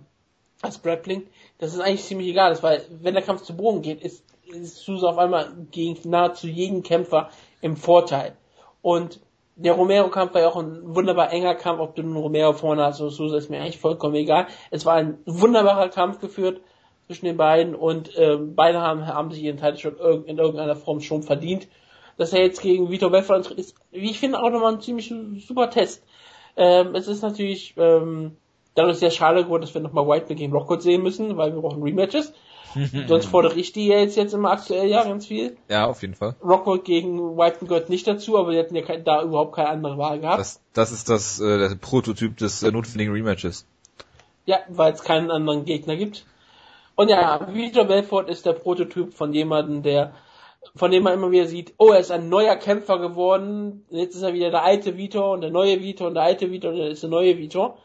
[0.61, 1.27] als Grappling,
[1.57, 4.77] das ist eigentlich ziemlich egal ist, weil wenn der Kampf zu Boden geht, ist, ist
[4.77, 7.29] Sousa auf einmal gegen nahezu jeden Kämpfer
[7.61, 8.35] im Vorteil.
[8.81, 9.19] Und
[9.55, 13.01] der Romero-Kampf war ja auch ein wunderbar enger Kampf, ob du einen Romero vorne hast
[13.01, 14.47] oder so, ist mir eigentlich vollkommen egal.
[14.71, 16.61] Es war ein wunderbarer Kampf geführt
[17.09, 21.01] zwischen den beiden und äh, beide haben, haben sich ihren Titel schon in irgendeiner Form
[21.01, 21.67] schon verdient.
[22.17, 25.11] Dass er jetzt gegen Vitor Belfort ist, wie ich finde, auch nochmal ein ziemlich
[25.47, 26.03] super Test.
[26.55, 28.37] Ähm, es ist natürlich ähm,
[28.75, 31.81] dadurch sehr schade geworden, dass wir nochmal White gegen Rockwood sehen müssen, weil wir brauchen
[31.81, 32.31] Rematches.
[33.07, 35.57] Sonst fordere ich die jetzt, jetzt im aktuellen Jahr ganz viel.
[35.67, 36.35] Ja, auf jeden Fall.
[36.43, 39.97] Rockwood gegen White gehört nicht dazu, aber die hätten ja kein, da überhaupt keine andere
[39.97, 40.41] Wahl gehabt.
[40.41, 43.65] Das, das ist das äh, der Prototyp des äh, notwendigen Rematches.
[44.45, 46.27] Ja, weil es keinen anderen Gegner gibt.
[46.99, 50.15] Und ja, Vitor Belfort ist der Prototyp von jemandem, der
[50.75, 54.21] von dem man immer wieder sieht, oh, er ist ein neuer Kämpfer geworden, jetzt ist
[54.21, 56.89] er wieder der alte Vitor und der neue Vitor und der alte Vitor und der
[56.89, 57.77] ist der neue Vitor.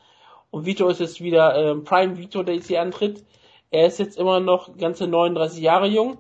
[0.51, 3.25] Und Vitor ist jetzt wieder äh, Prime Vitor, der jetzt hier antritt.
[3.71, 6.19] Er ist jetzt immer noch ganze 39 Jahre jung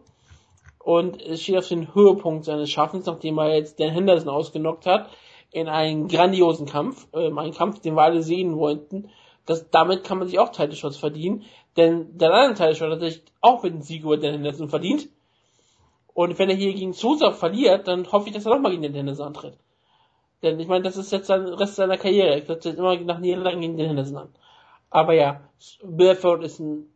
[0.78, 5.10] und steht auf den Höhepunkt seines Schaffens, nachdem er jetzt Dan Henderson ausgenockt hat,
[5.50, 9.10] in einen grandiosen Kampf, äh, einen Kampf, den wir alle sehen wollten.
[9.46, 11.42] Das, damit kann man sich auch Title Shots verdienen,
[11.76, 15.08] denn der andere Title Shot hat sich auch mit dem Sieg über Dan Henderson verdient.
[16.12, 18.94] Und wenn er hier gegen Sousa verliert, dann hoffe ich, dass er nochmal gegen den
[18.94, 19.58] Henderson antritt.
[20.42, 22.34] Denn ich meine, das ist jetzt der Rest seiner Karriere.
[22.34, 24.34] Er tritt jetzt immer nach Niederlagen gegen den Henderson an.
[24.90, 25.40] Aber ja,
[25.82, 26.94] Belfort ist ein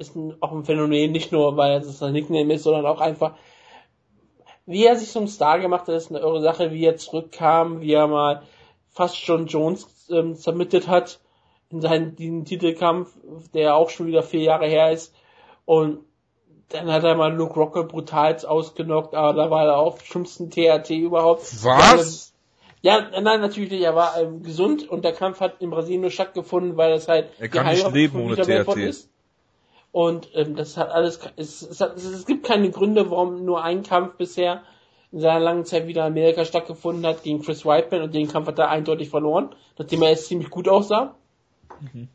[0.00, 3.34] ist ein, auch ein Phänomen, nicht nur, weil es sein Nickname ist, sondern auch einfach,
[4.66, 7.92] wie er sich zum Star gemacht hat, ist eine irre Sache, wie er zurückkam, wie
[7.92, 8.42] er mal
[8.88, 11.19] fast schon Jones ähm, submitted hat
[11.70, 13.10] in seinen diesen Titelkampf,
[13.54, 15.14] der auch schon wieder vier Jahre her ist.
[15.64, 16.00] Und
[16.70, 20.90] dann hat er mal Luke Rocker brutal ausgenockt, aber da war er auch schlimmsten THT
[20.90, 21.42] überhaupt.
[21.64, 22.32] Was?
[22.82, 23.82] Ja, nein, natürlich nicht.
[23.82, 27.28] Er war ähm, gesund und der Kampf hat in Brasilien nur stattgefunden, weil das halt
[27.38, 28.76] er kann nicht leben ohne THT.
[28.76, 29.10] Ist.
[29.92, 33.82] Und ähm, das hat alles, es, es, hat, es gibt keine Gründe, warum nur ein
[33.82, 34.62] Kampf bisher
[35.12, 38.46] in seiner langen Zeit wieder in Amerika stattgefunden hat gegen Chris Whiteman und den Kampf
[38.46, 41.16] hat er eindeutig verloren, nachdem er jetzt ziemlich gut aussah.
[41.80, 42.08] Mhm.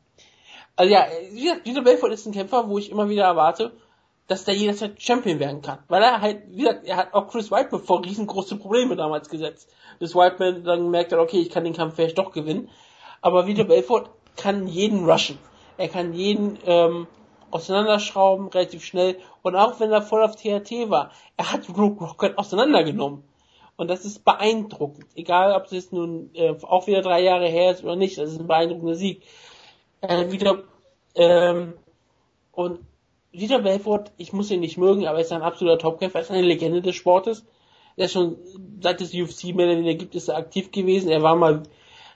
[0.76, 3.72] Also ja, wie gesagt, dieser Belfort ist ein Kämpfer, wo ich immer wieder erwarte,
[4.28, 5.80] dass der jederzeit Champion werden kann.
[5.88, 9.72] Weil er halt, wie gesagt, er hat auch Chris Whiteman vor riesengroße Probleme damals gesetzt.
[10.00, 12.70] Bis Whiteman dann merkt hat, okay, ich kann den Kampf vielleicht doch gewinnen.
[13.22, 15.38] Aber Vitor Belfort kann jeden rushen.
[15.78, 17.08] Er kann jeden ähm,
[17.52, 19.18] auseinanderschrauben, relativ schnell.
[19.44, 23.24] Und auch wenn er voll auf THT war, er hat Luke Rockett auseinandergenommen.
[23.78, 25.06] Und das ist beeindruckend.
[25.16, 28.40] Egal, ob es nun äh, auch wieder drei Jahre her ist oder nicht, das ist
[28.40, 29.22] ein beeindruckender Sieg.
[30.08, 30.64] Er wieder
[31.16, 31.74] ähm,
[32.52, 32.80] und
[33.34, 36.32] Dieter Belfort, ich muss ihn nicht mögen, aber er ist ein absoluter Topkämpfer, er ist
[36.32, 37.46] eine Legende des Sportes.
[37.98, 38.38] Er ist schon,
[38.82, 41.10] seit es UFC mehr oder weniger gibt, ist er aktiv gewesen.
[41.10, 41.64] Er war mal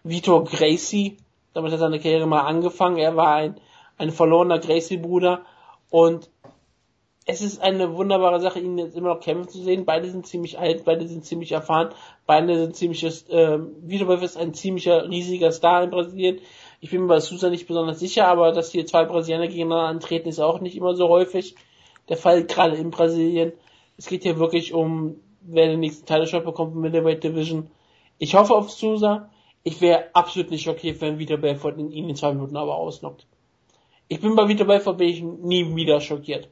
[0.03, 1.18] Vitor Gracie,
[1.53, 2.98] damit hat seine Karriere mal angefangen.
[2.98, 3.60] Er war ein,
[3.98, 5.41] ein verlorener Gracie-Bruder
[5.90, 6.30] und
[7.26, 9.86] es ist eine wunderbare Sache, ihn jetzt immer noch kämpfen zu sehen.
[9.86, 11.90] Beide sind ziemlich alt, beide sind ziemlich erfahren,
[12.26, 16.40] beide sind ziemliches, äh, Vitor Belfort ist ein ziemlicher, riesiger Star in Brasilien.
[16.81, 20.30] Ich bin mir bei Sousa nicht besonders sicher, aber dass hier zwei Brasilianer gegeneinander antreten,
[20.30, 21.56] ist auch nicht immer so häufig
[22.07, 23.53] der Fall, gerade in Brasilien.
[23.97, 27.69] Es geht hier wirklich um, wer den nächsten Title bekommt im Middleweight Division.
[28.18, 29.30] Ich hoffe auf Sousa.
[29.64, 33.27] Ich wäre absolut nicht schockiert, wenn Vito Belfort ihn in zwei Minuten aber ausnockt.
[34.07, 36.49] Ich bin bei Vito Belfort bin ich nie wieder schockiert.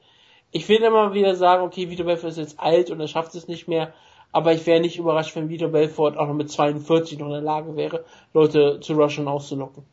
[0.52, 3.48] Ich will immer wieder sagen, okay, Vito Belfort ist jetzt alt und er schafft es
[3.48, 3.94] nicht mehr,
[4.32, 7.42] aber ich wäre nicht überrascht, wenn Vito Belfort auch noch mit 42 noch in der
[7.42, 9.84] Lage wäre, Leute zu rushen und auszunocken.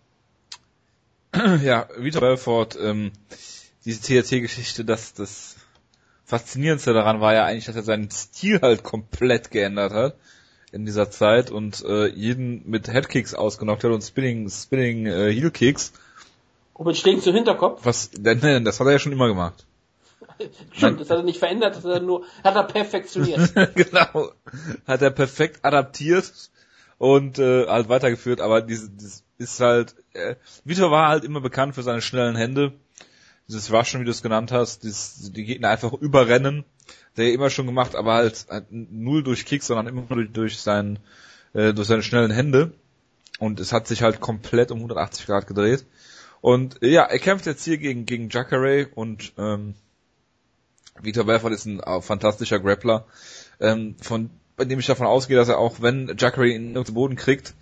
[1.63, 3.13] ja, Vitor Belfort, ähm,
[3.85, 5.57] diese THC-Geschichte, das, das
[6.25, 10.17] Faszinierendste daran war ja eigentlich, dass er seinen Stil halt komplett geändert hat
[10.73, 15.93] in dieser Zeit und äh, jeden mit Headkicks ausgenockt hat und Spinning, Spinning äh, Heelkicks.
[16.73, 17.81] Und mit Schlägen zum Hinterkopf?
[17.85, 19.67] Was, nein, das hat er ja schon immer gemacht.
[20.73, 23.53] Stimmt, das hat er nicht verändert, das hat er nur, hat er perfektioniert.
[23.75, 24.33] genau.
[24.87, 26.51] Hat er perfekt adaptiert
[26.99, 31.75] und äh, halt weitergeführt, aber diese, diese ist halt, äh, Vitor war halt immer bekannt
[31.75, 32.73] für seine schnellen Hände.
[33.47, 36.65] Dieses Rushen, wie du es genannt hast, dieses, die Gegner einfach überrennen,
[37.17, 40.99] der immer schon gemacht, aber halt, halt null durch Kicks, sondern immer durch, durch, sein,
[41.53, 42.73] äh, durch seine schnellen Hände.
[43.39, 45.85] Und es hat sich halt komplett um 180 Grad gedreht.
[46.41, 49.75] Und ja, er kämpft jetzt hier gegen, gegen Jacare und ähm,
[51.01, 53.07] Vitor Belfort ist ein äh, fantastischer Grappler,
[53.61, 56.95] ähm, von bei dem ich davon ausgehe, dass er auch, wenn Jacare ihn auf den
[56.95, 57.55] Boden kriegt,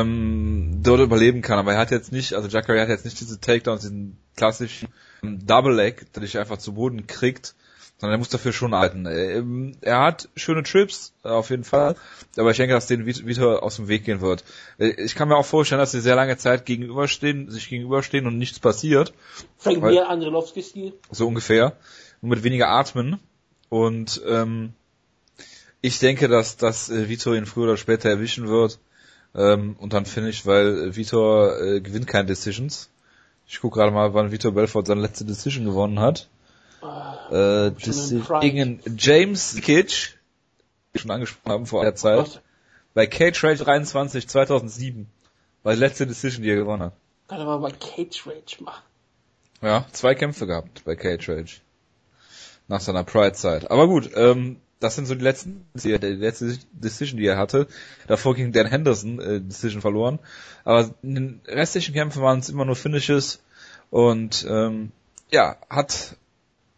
[0.00, 1.58] ähm, dort überleben kann.
[1.58, 4.88] Aber er hat jetzt nicht, also Jacare hat jetzt nicht diese Takedowns, diesen klassischen
[5.22, 7.54] ähm, Double Leg, der dich einfach zu Boden kriegt,
[7.98, 9.06] sondern er muss dafür schon halten.
[9.06, 11.96] Ähm, er hat schöne Trips, äh, auf jeden Fall,
[12.36, 14.44] aber ich denke, dass den Vitor aus dem Weg gehen wird.
[14.78, 18.38] Äh, ich kann mir auch vorstellen, dass sie sehr lange Zeit gegenüberstehen, sich gegenüberstehen und
[18.38, 19.14] nichts passiert.
[20.08, 20.94] Angelowski-Stil.
[21.10, 21.76] So ungefähr.
[22.20, 23.20] Und mit weniger Atmen.
[23.68, 24.72] Und ähm,
[25.80, 28.78] ich denke, dass, dass äh, Vitor ihn früher oder später erwischen wird.
[29.34, 32.88] Ähm, und dann finish, weil Vitor äh, gewinnt keine Decisions.
[33.46, 36.28] Ich gucke gerade mal, wann Vitor Belfort seine letzte Decision gewonnen hat.
[36.80, 37.72] Oh, äh,
[38.40, 40.14] gegen James Kitsch,
[40.94, 42.18] schon angesprochen haben vor einer Zeit.
[42.18, 42.40] Was?
[42.94, 45.06] Bei Cage Rage 23 2007
[45.62, 46.92] war die letzte Decision, die er gewonnen hat.
[47.26, 48.82] Kann er mal bei Cage Rage machen.
[49.62, 51.60] Ja, zwei Kämpfe gehabt bei Cage Rage.
[52.68, 53.70] Nach seiner Pride-Zeit.
[53.70, 57.66] Aber gut, ähm, das sind so die letzten, die, die letzte Decision, die er hatte.
[58.06, 60.18] Davor ging Dan Henderson äh, Decision verloren.
[60.62, 63.42] Aber in den restlichen Kämpfen waren es immer nur Finishes
[63.88, 64.92] und ähm,
[65.30, 66.18] ja, hat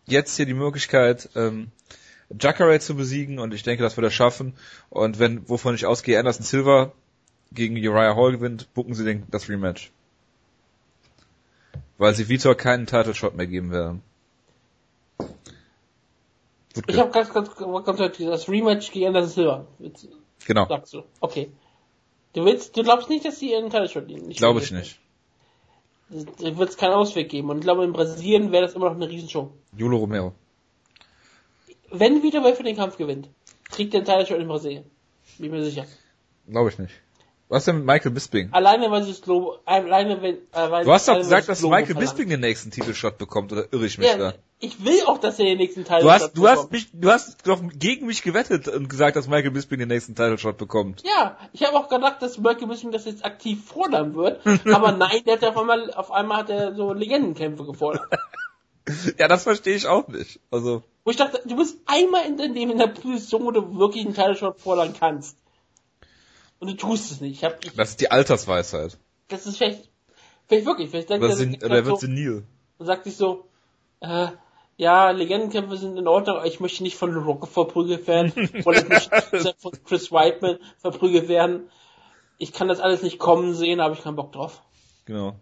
[0.07, 1.73] jetzt hier die Möglichkeit, ähm,
[2.31, 4.55] Jacare zu besiegen und ich denke, das wird er schaffen.
[4.89, 6.93] Und wenn, wovon ich ausgehe, Anderson Silva
[7.51, 9.91] gegen Uriah Hall gewinnt, bucken sie den, das Rematch.
[11.99, 14.03] Weil sie Vitor keinen Title Shot mehr geben werden.
[16.77, 16.93] Wutke.
[16.93, 19.66] Ich habe ganz, ganz, ganz deutlich das Rematch gegen Anderson Silva.
[20.47, 20.66] Genau.
[20.69, 21.03] Sagst du.
[21.20, 21.51] Okay.
[22.32, 24.28] Du willst, du glaubst nicht, dass sie ihren Title Shot nehmen?
[24.31, 25.01] Glaube ich nicht.
[26.11, 27.51] Da wird es keinen Ausweg geben.
[27.51, 29.53] Und ich glaube, in Brasilien wäre das immer noch eine Riesenshow.
[29.77, 30.35] Julo Romero.
[31.90, 33.28] Wenn wieder für den Kampf gewinnt,
[33.70, 34.85] kriegt der Title Shot in Brasilien.
[35.39, 35.86] Bin mir sicher.
[36.48, 36.94] Glaube ich nicht.
[37.48, 38.53] Was denn mit Michael Bisping?
[38.53, 41.86] Alleine, weil sie es Globo, alleine, wenn, äh, weil Du hast doch gesagt, dass Michael
[41.86, 42.01] verlangt.
[42.01, 44.35] Bisping den nächsten Titelshot bekommt, oder irre ich mich ja, da?
[44.59, 47.47] Ich will auch, dass er den nächsten Title du hast, du hast mich, du hast
[47.47, 51.03] doch gegen mich gewettet und gesagt, dass Michael Bisping den nächsten Title Shot bekommt.
[51.05, 55.23] Ja, ich habe auch gedacht, dass Michael Bisping das jetzt aktiv fordern wird, aber nein,
[55.27, 58.07] der hat auf einmal, auf einmal hat er so Legendenkämpfe gefordert.
[59.19, 60.41] ja, das verstehe ich auch nicht.
[60.51, 60.83] Also.
[61.05, 64.15] Wo ich dachte, du bist einmal in, dem in der Position, wo du wirklich einen
[64.15, 65.37] Title Shot fordern kannst.
[66.61, 67.37] Und du tust es nicht.
[67.37, 68.97] Ich hab, ich, das ist die Altersweisheit.
[69.28, 69.91] Das ist vielleicht,
[70.49, 72.47] vielleicht wirklich, vielleicht denkt oder, er, oder wird so, senil.
[72.78, 73.45] Und sagt sich so,
[74.01, 74.28] Äh,
[74.77, 78.32] ja, Legendenkämpfe sind in Ordnung, aber ich möchte nicht von Rock verprügelt werden
[78.65, 81.70] oder ich möchte von Chris Whiteman verprügelt werden.
[82.39, 84.62] Ich kann das alles nicht kommen sehen, aber ich keinen Bock drauf.
[85.07, 85.36] Genau.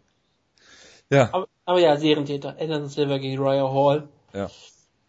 [1.10, 1.30] Ja.
[1.32, 2.56] Aber, aber ja, Serientäter.
[2.60, 4.08] Anderson Silver gegen Royal Hall.
[4.32, 4.48] Ja.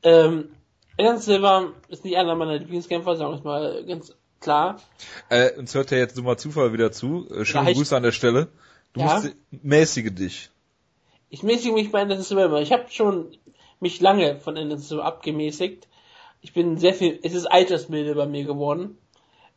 [0.02, 0.50] Ähm,
[0.98, 4.82] Anderson Silver ist nicht einer meiner Lieblingskämpfer, sagen wir mal ganz klar.
[5.30, 7.28] Äh, uns hört ja jetzt dummer Zufall wieder zu.
[7.30, 7.78] Äh, schöne Reicht.
[7.78, 8.48] Grüße an der Stelle.
[8.94, 9.16] Du Ja.
[9.16, 10.50] musst mäßige dich.
[11.30, 12.62] Ich mäßige mich bei Anderson Silver.
[12.62, 13.38] Ich habe schon
[13.86, 15.88] mich lange von Anderson Silver abgemäßigt.
[16.42, 18.98] Ich bin sehr viel, es ist altersmilde bei mir geworden.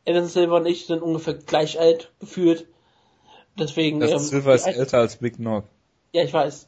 [0.07, 2.67] Anderson Silver und ich sind ungefähr gleich alt gefühlt.
[3.57, 5.63] Deswegen, Das ähm, Silver ist älter als Big Nog.
[6.13, 6.67] Ja, ich weiß.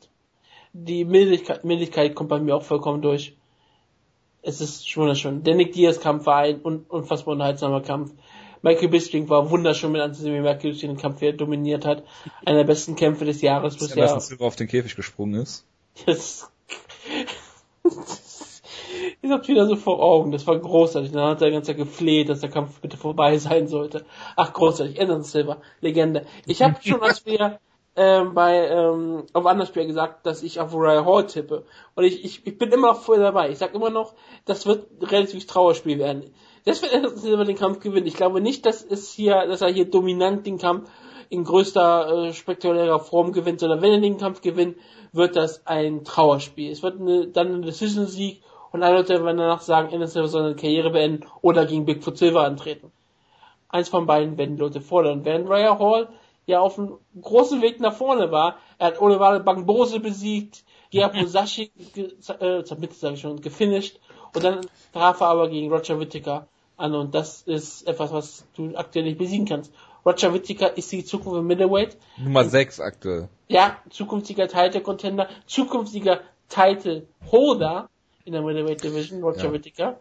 [0.74, 3.36] Die Mildigkeit, Mildigkeit kommt bei mir auch vollkommen durch.
[4.42, 5.44] Es ist wunderschön.
[5.44, 8.12] Der Nick Diaz Kampf war ein un unfassbar unterhaltsamer Kampf.
[8.64, 12.04] Michael Bisping war wunderschön mit anzusehen, wie Michael den Kampf hier dominiert hat.
[12.44, 14.04] Einer der besten Kämpfe des Jahres Dass bisher.
[14.04, 15.66] Anderson Silver auf den Käfig gesprungen ist.
[16.08, 16.52] Das,
[19.22, 20.32] ich hab's wieder so vor Augen.
[20.32, 21.12] Das war großartig.
[21.12, 24.06] Dann hat er die ganze Zeit gefleht, dass der Kampf bitte vorbei sein sollte.
[24.36, 25.00] Ach, großartig.
[25.00, 25.58] Anderson Silver.
[25.80, 26.26] Legende.
[26.46, 27.60] Ich habe schon, als wir
[27.96, 31.66] ähm, bei ähm, auf Andersspiel gesagt, dass ich auf Royal Hall tippe.
[31.96, 33.50] Und ich, ich, ich bin immer noch voll dabei.
[33.50, 34.14] Ich sag immer noch,
[34.46, 36.34] das wird ein relativ Trauerspiel werden.
[36.64, 38.08] Das wird Anderson Silver den Kampf gewinnen.
[38.08, 40.90] Ich glaube nicht, dass es hier, dass er hier dominant den Kampf
[41.32, 44.76] in größter äh, spektakulärer Form gewinnt, sondern wenn er den Kampf gewinnt,
[45.14, 46.70] wird das ein Trauerspiel.
[46.70, 50.56] Es wird eine, dann ein Decision-Sieg und alle Leute werden danach sagen, Anderson soll seine
[50.56, 52.92] Karriere beenden oder gegen Bigfoot Silver antreten.
[53.70, 55.24] Eins von beiden werden die Leute fordern.
[55.24, 56.10] Während Raya Hall
[56.48, 60.66] ja auf einem großen Weg nach vorne war, er hat Oliver Bangbose besiegt,
[61.14, 64.02] Musashi ge- äh, damit sage ich schon, gefinisht
[64.36, 64.60] und dann
[64.92, 69.18] traf er aber gegen Roger Whittaker an und das ist etwas, was du aktuell nicht
[69.18, 69.72] besiegen kannst.
[70.06, 73.30] Roger Whittaker ist die Zukunft im Middleweight, Nummer 6 aktuell.
[73.48, 77.90] ja, zukünftiger Title Contender, zukünftiger Title Holder
[78.26, 79.54] in der Middleweight Division, Roger Ja.
[79.54, 80.00] Whittaker.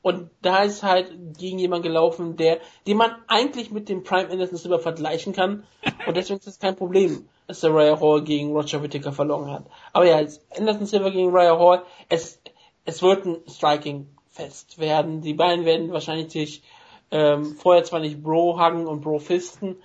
[0.00, 4.56] Und da ist halt gegen jemanden gelaufen, der, den man eigentlich mit dem Prime Anderson
[4.56, 5.64] Silver vergleichen kann.
[6.06, 9.64] Und deswegen ist es kein Problem, dass der Raya Hall gegen Roger Whittaker verloren hat.
[9.92, 12.40] Aber ja, jetzt Anderson Silver gegen Raya Hall, es,
[12.84, 15.20] es wird ein Striking-Fest werden.
[15.20, 16.62] Die beiden werden wahrscheinlich sich
[17.10, 19.76] ähm, vorher zwar nicht Bro-Huggen und Bro-Fisten,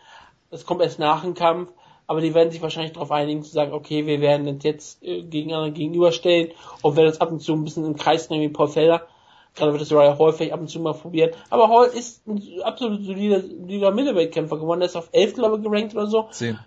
[0.51, 1.71] das kommt erst nach dem Kampf,
[2.05, 5.23] aber die werden sich wahrscheinlich darauf einigen zu sagen, okay, wir werden uns jetzt äh,
[5.23, 6.51] gegeneinander gegenüberstellen
[6.81, 9.07] und werden uns ab und zu ein bisschen im Kreis nehmen wie Paul Felder.
[9.55, 11.31] Gerade wird das Royal Hall vielleicht ab und zu mal probieren.
[11.49, 14.79] Aber Hall ist ein absolut solider, solider Middleweight-Kämpfer geworden.
[14.79, 16.27] Der ist auf 11, glaube ich, gerankt oder so.
[16.31, 16.57] 10.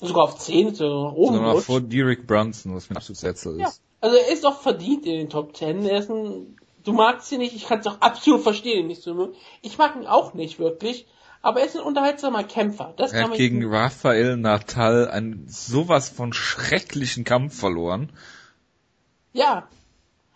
[0.00, 3.22] Sogar auf 10, ist sogar nach oben Sogar vor Derek Brunson, was mir absolut
[3.58, 3.82] Ja, ist.
[4.00, 5.84] also er ist auch verdient in den Top 10.
[5.84, 9.02] Er ist ein, du magst ihn nicht, ich kann es auch absolut verstehen, ihn nicht
[9.02, 9.34] zu mögen.
[9.62, 11.06] Ich mag ihn auch nicht wirklich,
[11.42, 12.94] aber er ist ein unterhaltsamer Kämpfer.
[12.96, 18.12] Das Er hat gegen Rafael Natal einen sowas von schrecklichen Kampf verloren.
[19.32, 19.68] Ja,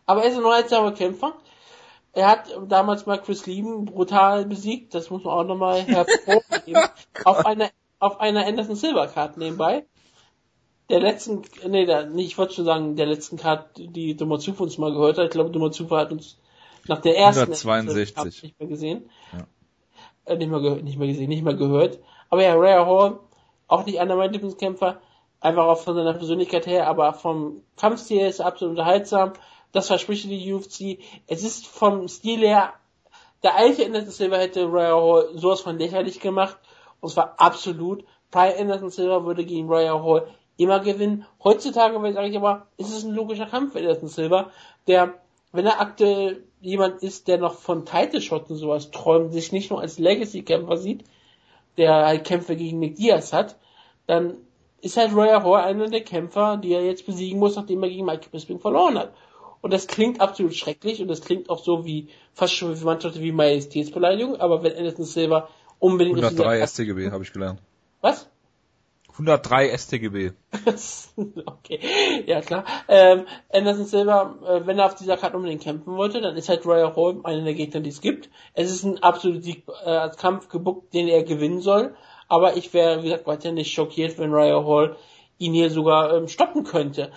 [0.07, 1.35] aber er ist ein unterhaltsamer Kämpfer.
[2.13, 6.83] Er hat damals mal Chris Lieben brutal besiegt, das muss man auch nochmal hervorheben.
[7.25, 9.87] auf einer auf einer Anderson Silver Card nebenbei.
[10.91, 14.77] Der letzten, nee, der, nee, ich wollte schon sagen, der letzten Card, die Domatsufu uns
[14.77, 15.25] mal gehört hat.
[15.25, 16.39] Ich glaube, Domatsufu hat uns
[16.87, 18.15] nach der ersten 162.
[18.15, 19.11] Card nicht mehr gesehen.
[19.33, 19.47] Ja.
[20.27, 21.99] Äh, nicht mehr gehört, nicht mehr gesehen, nicht mehr gehört.
[22.29, 23.21] Aber ja, Rhea Hall,
[23.67, 25.01] auch nicht einer meiner Lieblingskämpfer,
[25.41, 29.33] einfach auch von seiner Persönlichkeit her, aber vom Kampfstil ist er absolut unterhaltsam.
[29.73, 30.99] Das verspricht die UFC.
[31.27, 32.75] Es ist vom Stil her,
[33.43, 36.57] der alte Anderson Silver hätte Rhea Hall sowas von lächerlich gemacht.
[37.01, 38.05] Und zwar absolut.
[38.31, 41.27] Brian Anderson Silver würde gegen Rhea Hall immer gewinnen.
[41.43, 44.51] Heutzutage sage ich aber, ist es ein logischer Kampf für Anderson Silver,
[44.87, 45.15] der,
[45.53, 49.71] wenn er aktuell jemand ist, der noch von Title Shots und sowas träumt, sich nicht
[49.71, 51.05] nur als Legacy-Kämpfer sieht,
[51.77, 53.57] der halt Kämpfe gegen Nick Diaz hat,
[54.07, 54.37] dann
[54.81, 58.05] ist halt Royal Hall einer der Kämpfer, die er jetzt besiegen muss, nachdem er gegen
[58.05, 59.15] Mike Bisping verloren hat.
[59.61, 63.15] Und das klingt absolut schrecklich und das klingt auch so wie, fast schon wie manche
[63.15, 65.49] wie Majestätsbeleidigung, aber wenn Anderson Silver
[65.79, 67.61] unbedingt aus dieser 103 Klasse- StGB, habe ich gelernt.
[68.03, 68.29] Was?
[69.15, 70.33] 103 StGB.
[71.47, 72.65] okay, ja klar.
[72.89, 76.67] Ähm, Anderson Silver, äh, wenn er auf dieser Karte unbedingt kämpfen wollte, dann ist halt
[76.67, 78.29] Royal Hall einer der Gegner, die es gibt.
[78.55, 81.95] Es ist ein absoluter Sieg, äh, als Kampf gebuckt, den er gewinnen soll.
[82.27, 84.97] Aber ich wäre, wie gesagt, weiter nicht schockiert, wenn Royal Hall
[85.39, 87.13] ihn hier sogar ähm, stoppen könnte.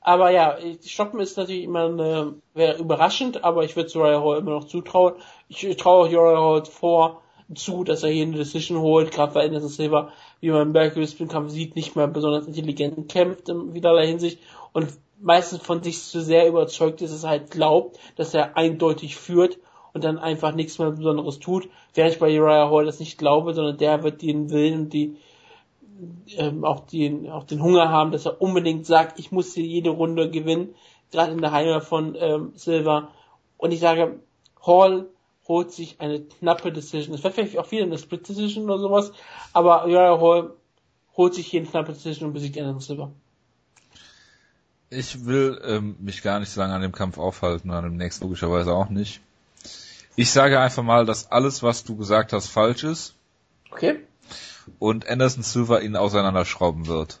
[0.00, 4.52] Aber ja, stoppen ist natürlich immer eine, wäre überraschend, aber ich würde Royal Hall immer
[4.52, 5.14] noch zutrauen.
[5.48, 7.22] Ich traue Royal Hall vor,
[7.54, 11.06] zu, dass er hier eine Decision holt, gerade weil Anderson Silver, wie man im Berkeley
[11.28, 14.38] Kampf sieht, nicht mehr besonders intelligent kämpft in vielerlei Hinsicht
[14.72, 14.88] und
[15.20, 19.58] meistens von sich zu sehr überzeugt ist, dass er halt glaubt, dass er eindeutig führt
[19.92, 23.54] und dann einfach nichts mehr Besonderes tut, während ich bei Uriah Hall das nicht glaube,
[23.54, 25.16] sondern der wird den Willen und die
[26.36, 29.90] ähm, auch den auch den Hunger haben, dass er unbedingt sagt, ich muss hier jede
[29.90, 30.74] Runde gewinnen.
[31.12, 33.08] gerade in der Heimat von ähm, Silver.
[33.56, 34.18] Und ich sage,
[34.66, 35.06] Hall
[35.46, 37.14] holt sich eine knappe Decision.
[37.14, 39.12] Es wird vielleicht auch wieder eine Split Decision oder sowas,
[39.52, 40.54] aber Uriah Hall
[41.16, 43.12] holt sich hier eine knappe Decision und besiegt Anderson Silver.
[44.90, 48.24] Ich will ähm, mich gar nicht so lange an dem Kampf aufhalten, an dem nächsten
[48.24, 49.20] logischerweise auch nicht.
[50.16, 53.14] Ich sage einfach mal, dass alles, was du gesagt hast, falsch ist.
[53.70, 54.00] Okay.
[54.78, 57.20] Und Anderson Silver ihn auseinanderschrauben wird.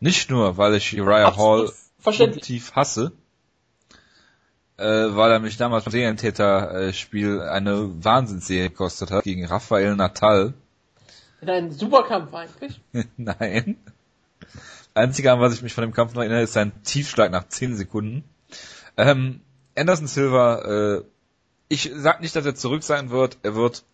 [0.00, 1.72] Nicht nur, weil ich Uriah Hall
[2.40, 3.12] tief hasse,
[4.76, 10.54] äh, weil er mich damals beim Serientäter-Spiel eine Wahnsinnsserie gekostet hat gegen Rafael Natal.
[11.40, 12.80] In einem Superkampf eigentlich?
[13.16, 13.76] Nein.
[14.94, 17.76] Einzige, an was ich mich von dem Kampf noch erinnere, ist sein Tiefschlag nach 10
[17.76, 18.24] Sekunden.
[18.96, 19.40] Ähm,
[19.76, 21.02] Anderson Silva, äh,
[21.68, 23.38] ich sag nicht, dass er zurück sein wird.
[23.42, 23.84] Er wird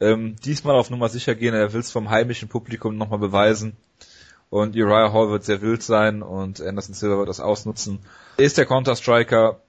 [0.00, 1.54] ähm, diesmal auf Nummer sicher gehen.
[1.54, 3.76] Er will es vom heimischen Publikum nochmal beweisen.
[4.50, 7.98] Und Uriah Hall wird sehr wild sein und Anderson Silva wird das ausnutzen.
[8.36, 9.60] Er ist der Counter-Striker.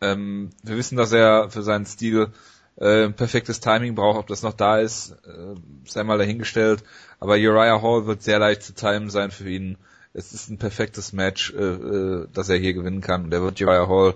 [0.00, 2.28] Ähm, wir wissen, dass er für seinen Stil
[2.76, 4.18] äh, perfektes Timing braucht.
[4.18, 5.54] Ob das noch da ist, äh,
[5.86, 6.84] sei mal dahingestellt.
[7.20, 9.76] Aber Uriah Hall wird sehr leicht zu timen sein für ihn.
[10.14, 13.24] Es ist ein perfektes Match, äh, äh, das er hier gewinnen kann.
[13.24, 14.14] Und er wird Uriah Hall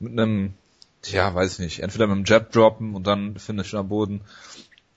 [0.00, 0.54] mit einem,
[1.04, 4.22] ja, weiß ich nicht, entweder mit einem Jab droppen und dann Finish am Boden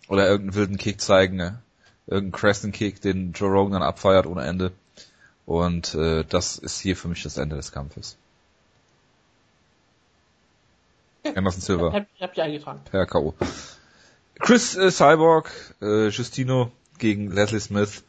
[0.07, 1.35] oder irgendeinen wilden Kick zeigen.
[1.37, 1.59] Ne?
[2.07, 4.71] irgendein Crescent Kick, den Joe Rogan dann abfeiert ohne Ende.
[5.45, 8.17] Und äh, das ist hier für mich das Ende des Kampfes.
[11.35, 11.93] Anderson Silver.
[11.93, 12.81] Hab, hab ich eingetragen.
[12.89, 13.33] Per K.O.
[14.39, 15.51] Chris äh, Cyborg,
[15.81, 18.03] äh, Justino gegen Leslie Smith.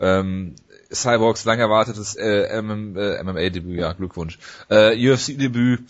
[0.00, 0.54] Ähm,
[0.92, 4.38] Cyborgs lang erwartetes äh, MM, äh, MMA-Debüt, ja, Glückwunsch.
[4.70, 5.84] Äh, UFC-Debüt,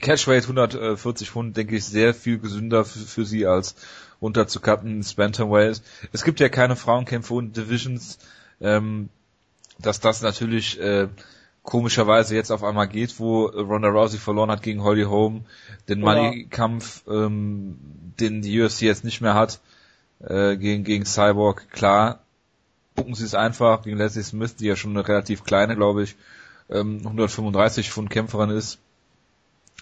[0.00, 3.74] Catchweight 140 Pfund, denke ich, sehr viel gesünder für, sie als
[4.22, 5.82] runter zu cutten, Bantamweight.
[6.12, 8.18] Es gibt ja keine Frauenkämpfe und Divisions,
[8.60, 9.10] ähm,
[9.78, 11.08] dass das natürlich äh,
[11.62, 15.44] komischerweise jetzt auf einmal geht, wo Ronda Rousey verloren hat gegen Holly Holm,
[15.88, 17.78] den Money-Kampf, ähm,
[18.18, 19.60] den die UFC jetzt nicht mehr hat,
[20.20, 22.20] äh, gegen, gegen Cyborg, klar,
[22.96, 26.16] gucken sie es einfach gegen Leslie Smith, die ja schon eine relativ kleine, glaube ich,
[26.68, 28.78] ähm, 135 Pfund Kämpferin ist.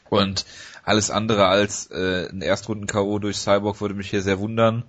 [0.08, 0.46] Und
[0.84, 3.18] alles andere als äh, ein Erstrunden-K.O.
[3.18, 4.84] durch Cyborg würde mich hier sehr wundern.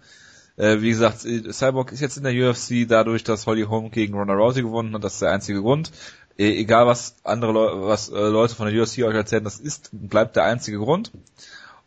[0.55, 4.13] Äh, wie gesagt, äh, Cyborg ist jetzt in der UFC dadurch, dass Holly Holm gegen
[4.13, 5.03] Ronda Rousey gewonnen hat.
[5.03, 5.91] Das ist der einzige Grund.
[6.39, 9.89] E egal was andere Le was äh, Leute von der UFC euch erzählen, das ist
[9.91, 11.11] bleibt der einzige Grund.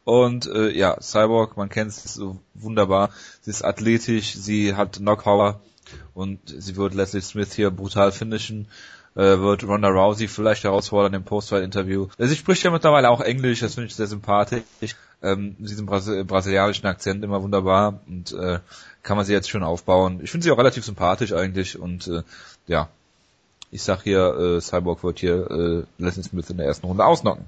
[0.05, 3.11] Und äh, ja, Cyborg, man kennt es so wunderbar.
[3.41, 5.61] Sie ist athletisch, sie hat Knockpower
[6.13, 8.69] und sie wird Leslie Smith hier brutal finishen
[9.15, 12.09] äh, wird Ronda Rousey vielleicht herausfordern im Postfight-Interview.
[12.19, 14.97] Sie spricht ja mittlerweile auch Englisch, das finde ich sehr sympathisch.
[15.23, 18.59] Ähm, diesen Brasi brasilianischen Akzent immer wunderbar und äh,
[19.03, 20.21] kann man sie jetzt schon aufbauen.
[20.23, 22.23] Ich finde sie auch relativ sympathisch eigentlich und äh,
[22.67, 22.89] ja,
[23.73, 27.47] ich sag hier, äh, Cyborg wird hier äh, Leslie Smith in der ersten Runde ausnocken.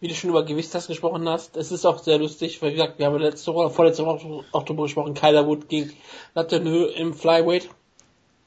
[0.00, 2.98] Wie du schon über Gewichtstasten gesprochen hast, es ist auch sehr lustig, weil wie gesagt,
[2.98, 5.92] wir haben letzte Woche, vorletzte Woche auch darüber gesprochen, Kyler Wood gegen
[6.34, 7.68] Latte im Flyweight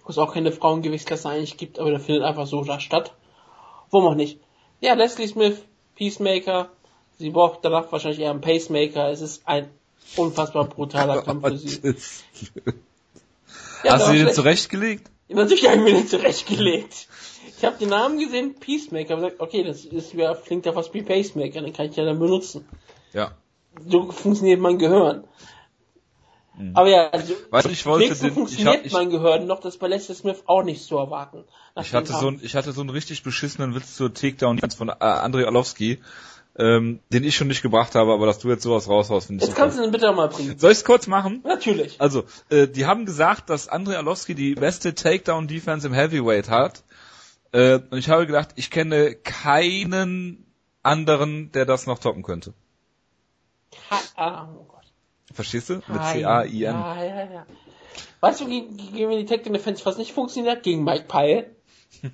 [0.06, 3.14] wo es auch keine Frauengewichtsklasse eigentlich gibt, aber der findet einfach so da statt.
[3.90, 4.40] Warum auch nicht?
[4.80, 5.58] Ja, Leslie Smith,
[5.96, 6.70] Peacemaker,
[7.18, 9.68] sie braucht danach wahrscheinlich eher einen Pacemaker, es ist ein
[10.16, 11.96] unfassbar brutaler Kampf für sie.
[13.84, 15.10] ja, Hast du ihn zurechtgelegt?
[15.28, 17.08] Natürlich habe ich mir den zurechtgelegt.
[17.58, 20.94] Ich habe den Namen gesehen, Peacemaker, und gesagt, okay, das ist ja, klingt ja fast
[20.94, 22.68] wie Pacemaker, den kann ich ja dann benutzen.
[23.14, 23.32] Ja.
[23.88, 25.24] So funktioniert mein Gehirn.
[26.58, 26.72] Mhm.
[26.76, 29.78] Aber ja, also, weißt du, ich wollte den, funktioniert ich hab, mein Gehirn noch, das
[29.78, 31.44] bei Leslie Smith auch nicht zu erwarten.
[31.82, 34.94] Ich hatte so ein, ich hatte so einen richtig beschissenen Witz zur Takedown von äh,
[35.00, 36.00] Andrei Orlovsky,
[36.58, 39.50] ähm, den ich schon nicht gebracht habe, aber dass du jetzt sowas raushaust, finde ich
[39.50, 40.58] Jetzt kannst du den bitte mal bringen.
[40.58, 41.42] Soll ich es kurz machen?
[41.44, 42.00] Natürlich.
[42.00, 46.84] Also, äh, die haben gesagt, dass Andrei Orlovsky die beste Takedown-Defense im Heavyweight hat.
[47.52, 50.46] Äh, und ich habe gedacht, ich kenne keinen
[50.82, 52.54] anderen, der das noch toppen könnte.
[53.90, 54.76] Ha ah, oh
[55.34, 55.74] Verstehst du?
[55.88, 56.62] Mit C-A-I-N.
[56.62, 57.46] Ja, ja, ja.
[58.22, 60.64] Weißt du, gegen, wen die Tech Defense was nicht funktioniert?
[60.64, 61.52] Gegen Mike Pyle.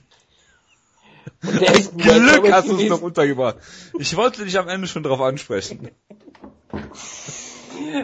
[1.42, 3.58] Glück hast du es noch untergebracht.
[3.98, 5.90] Ich wollte dich am Ende schon drauf ansprechen.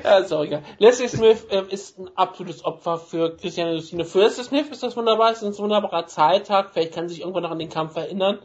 [0.04, 0.64] ja, ist auch egal.
[0.80, 4.06] Leslie Smith äh, ist ein absolutes Opfer für Christiane Lucine.
[4.06, 6.72] Für Leslie Smith ist das wunderbar, es ist ein wunderbarer Zahltag.
[6.74, 8.40] Vielleicht kann sie sich irgendwann noch an den Kampf erinnern.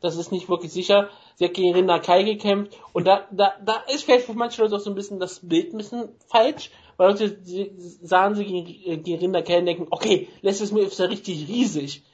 [0.00, 1.08] Das ist nicht wirklich sicher.
[1.36, 2.78] Sie hat gegen Rinda Kai gekämpft.
[2.92, 5.72] Und da, da, da ist vielleicht für manche Leute auch so ein bisschen das Bild
[5.72, 6.70] ein bisschen falsch.
[6.96, 7.38] Weil Leute
[8.02, 11.48] sahen sie gegen, äh, gegen Rinda Kai und denken, okay, Leslie Smith ist ja richtig
[11.48, 12.04] riesig.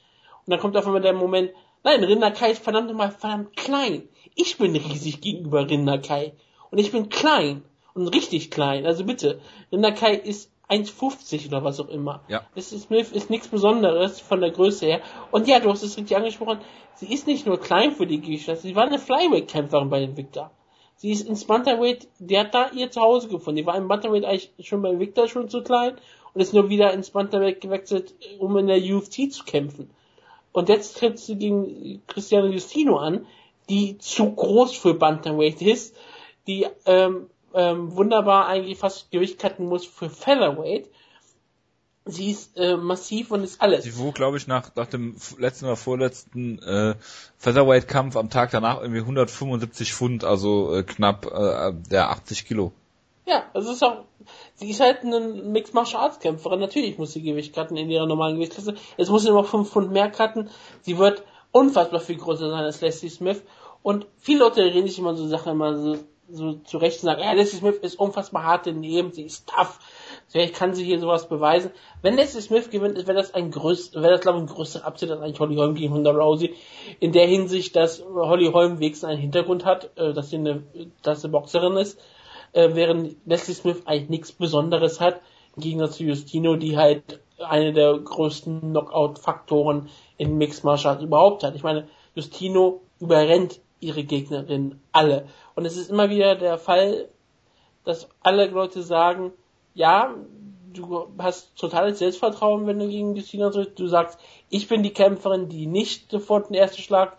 [0.45, 1.51] Und dann kommt auf einmal der Moment,
[1.83, 4.07] nein, Rinda Kai ist verdammt nochmal verdammt klein.
[4.35, 6.33] Ich bin riesig gegenüber Rinda Kai.
[6.69, 7.63] Und ich bin klein.
[7.93, 8.85] Und richtig klein.
[8.85, 9.41] Also bitte,
[9.71, 12.23] Rinda Kai ist 1,50 oder was auch immer.
[12.29, 12.43] Ja.
[12.55, 15.01] Leslie Smith ist nichts Besonderes von der Größe her.
[15.31, 16.59] Und ja, du hast es richtig angesprochen,
[16.95, 20.51] sie ist nicht nur klein für die Gewichtklasse, sie war eine Flyweight-Kämpferin bei den Victor.
[20.95, 23.57] Sie ist ins Bantamweight, die hat da ihr Zuhause gefunden.
[23.57, 25.95] Die war im Bantamweight eigentlich schon bei Victor schon zu klein
[26.33, 29.89] und ist nur wieder ins Bantamweight gewechselt, um in der UFC zu kämpfen.
[30.51, 33.25] Und jetzt tritt sie gegen Cristiano Justino an,
[33.69, 35.95] die zu groß für Bantamweight ist,
[36.47, 40.89] die ähm, ähm, wunderbar eigentlich fast Gewicht cutten muss für Featherweight.
[42.05, 43.83] Sie ist äh, massiv und ist alles.
[43.83, 46.95] Sie wog, glaube ich, nach, nach dem letzten oder vorletzten äh,
[47.37, 52.73] Featherweight-Kampf am Tag danach irgendwie 175 Pfund, also äh, knapp äh, der 80 Kilo.
[53.27, 54.05] Ja, es ist auch,
[54.55, 56.59] sie ist halt eine Mixed Martial Arts Kämpferin.
[56.59, 58.75] Natürlich muss sie Gewicht cutten in ihrer normalen Gewichtsklasse.
[58.97, 60.49] Jetzt muss sie noch 5 Pfund mehr cutten.
[60.81, 63.43] Sie wird unfassbar viel größer sein als Leslie Smith.
[63.83, 65.97] Und viele Leute reden sich immer so Sachen immer so,
[66.29, 69.79] so zurecht und sagen, ja, Leslie Smith ist unfassbar hart im Leben, sie ist tough.
[70.27, 71.71] Vielleicht kann sie hier sowas beweisen.
[72.01, 75.11] Wenn Leslie Smith gewinnt, wäre das ein größ, wäre das glaube ich ein größerer Upset
[75.11, 76.55] als eigentlich Holly Holm gegen Honda Rousey.
[76.99, 80.63] In der Hinsicht, dass Holly Holm wenigstens einen Hintergrund hat, äh, dass sie eine,
[81.01, 81.99] dass sie Boxerin ist,
[82.53, 85.21] äh, während Leslie Smith eigentlich nichts Besonderes hat.
[85.55, 91.43] Im Gegensatz zu Justino, die halt eine der größten Knockout-Faktoren in Mixed Martial Arts überhaupt
[91.43, 91.55] hat.
[91.55, 95.27] Ich meine, Justino überrennt ihre Gegnerin alle.
[95.55, 97.09] Und es ist immer wieder der Fall,
[97.83, 99.31] dass alle Leute sagen,
[99.73, 100.15] ja,
[100.73, 103.79] du hast totales Selbstvertrauen, wenn du gegen Justina trittst.
[103.79, 104.19] Du sagst,
[104.49, 107.17] ich bin die Kämpferin, die nicht sofort den ersten Schlag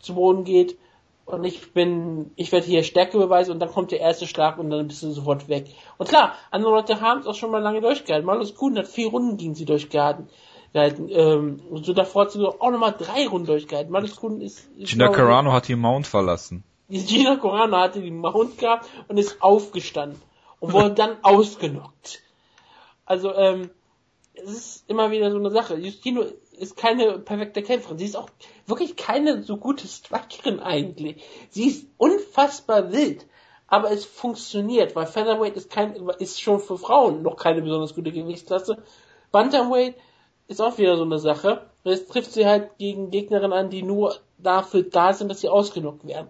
[0.00, 0.76] zu Boden geht.
[1.24, 4.70] Und ich bin, ich werde hier Stärke beweisen und dann kommt der erste Schlag und
[4.70, 5.66] dann bist du sofort weg.
[5.96, 8.26] Und klar, andere Leute haben es auch schon mal lange durchgehalten.
[8.26, 10.28] Malus Kuhn hat vier Runden gegen sie durchgehalten.
[10.72, 11.08] gehalten.
[11.10, 13.92] Ähm, und so davor hat sie auch nochmal drei Runden durchgehalten.
[13.92, 16.64] Malus Kuhn ist, ist Gina Carano hat die Mount verlassen.
[16.88, 20.20] Gina Corano hatte die Mount gehabt und ist aufgestanden
[20.60, 22.20] und wurde dann ausgenockt.
[23.04, 23.70] Also, ähm,
[24.34, 25.76] es ist immer wieder so eine Sache.
[25.76, 26.24] Justino
[26.62, 27.98] ist keine perfekte Kämpferin.
[27.98, 28.30] Sie ist auch
[28.66, 31.22] wirklich keine so gute Strikerin eigentlich.
[31.50, 33.26] Sie ist unfassbar wild.
[33.66, 38.12] Aber es funktioniert, weil Featherweight ist kein, ist schon für Frauen noch keine besonders gute
[38.12, 38.82] Gewichtsklasse.
[39.32, 39.96] Bantamweight
[40.46, 41.66] ist auch wieder so eine Sache.
[41.82, 46.06] Jetzt trifft sie halt gegen Gegnerinnen an, die nur dafür da sind, dass sie ausgenockt
[46.06, 46.28] werden.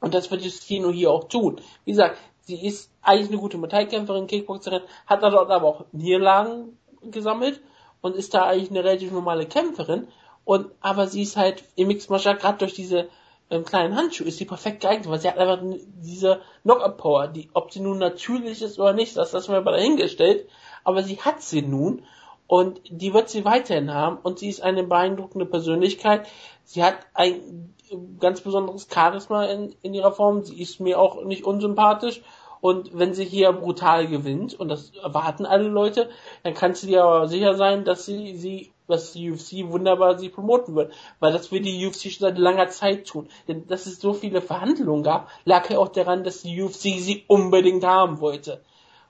[0.00, 1.60] Und das wird Justino hier auch tun.
[1.84, 7.60] Wie gesagt, sie ist eigentlich eine gute Metallkämpferin, Kickboxerin, hat dort aber auch Niederlagen gesammelt
[8.02, 10.08] und ist da eigentlich eine relativ normale Kämpferin.
[10.44, 13.08] Und aber sie ist halt im Mixed gerade durch diese
[13.48, 15.62] ähm, kleinen Handschuhe ist sie perfekt geeignet, weil sie hat einfach
[16.02, 19.72] diese Knockout Power, die ob sie nun natürlich ist oder nicht, das lassen wir mal
[19.72, 20.48] dahingestellt,
[20.84, 22.02] aber sie hat sie nun
[22.46, 26.26] und die wird sie weiterhin haben und sie ist eine beeindruckende Persönlichkeit.
[26.64, 27.74] Sie hat ein
[28.18, 30.42] ganz besonderes Charisma in, in ihrer Form.
[30.42, 32.22] Sie ist mir auch nicht unsympathisch.
[32.62, 36.08] Und wenn sie hier brutal gewinnt, und das erwarten alle Leute,
[36.44, 40.28] dann kannst du dir aber sicher sein, dass sie, sie, dass die UFC wunderbar sie
[40.28, 40.92] promoten wird.
[41.18, 43.28] Weil das will die UFC schon seit langer Zeit tun.
[43.48, 47.24] Denn dass es so viele Verhandlungen gab, lag ja auch daran, dass die UFC sie
[47.26, 48.62] unbedingt haben wollte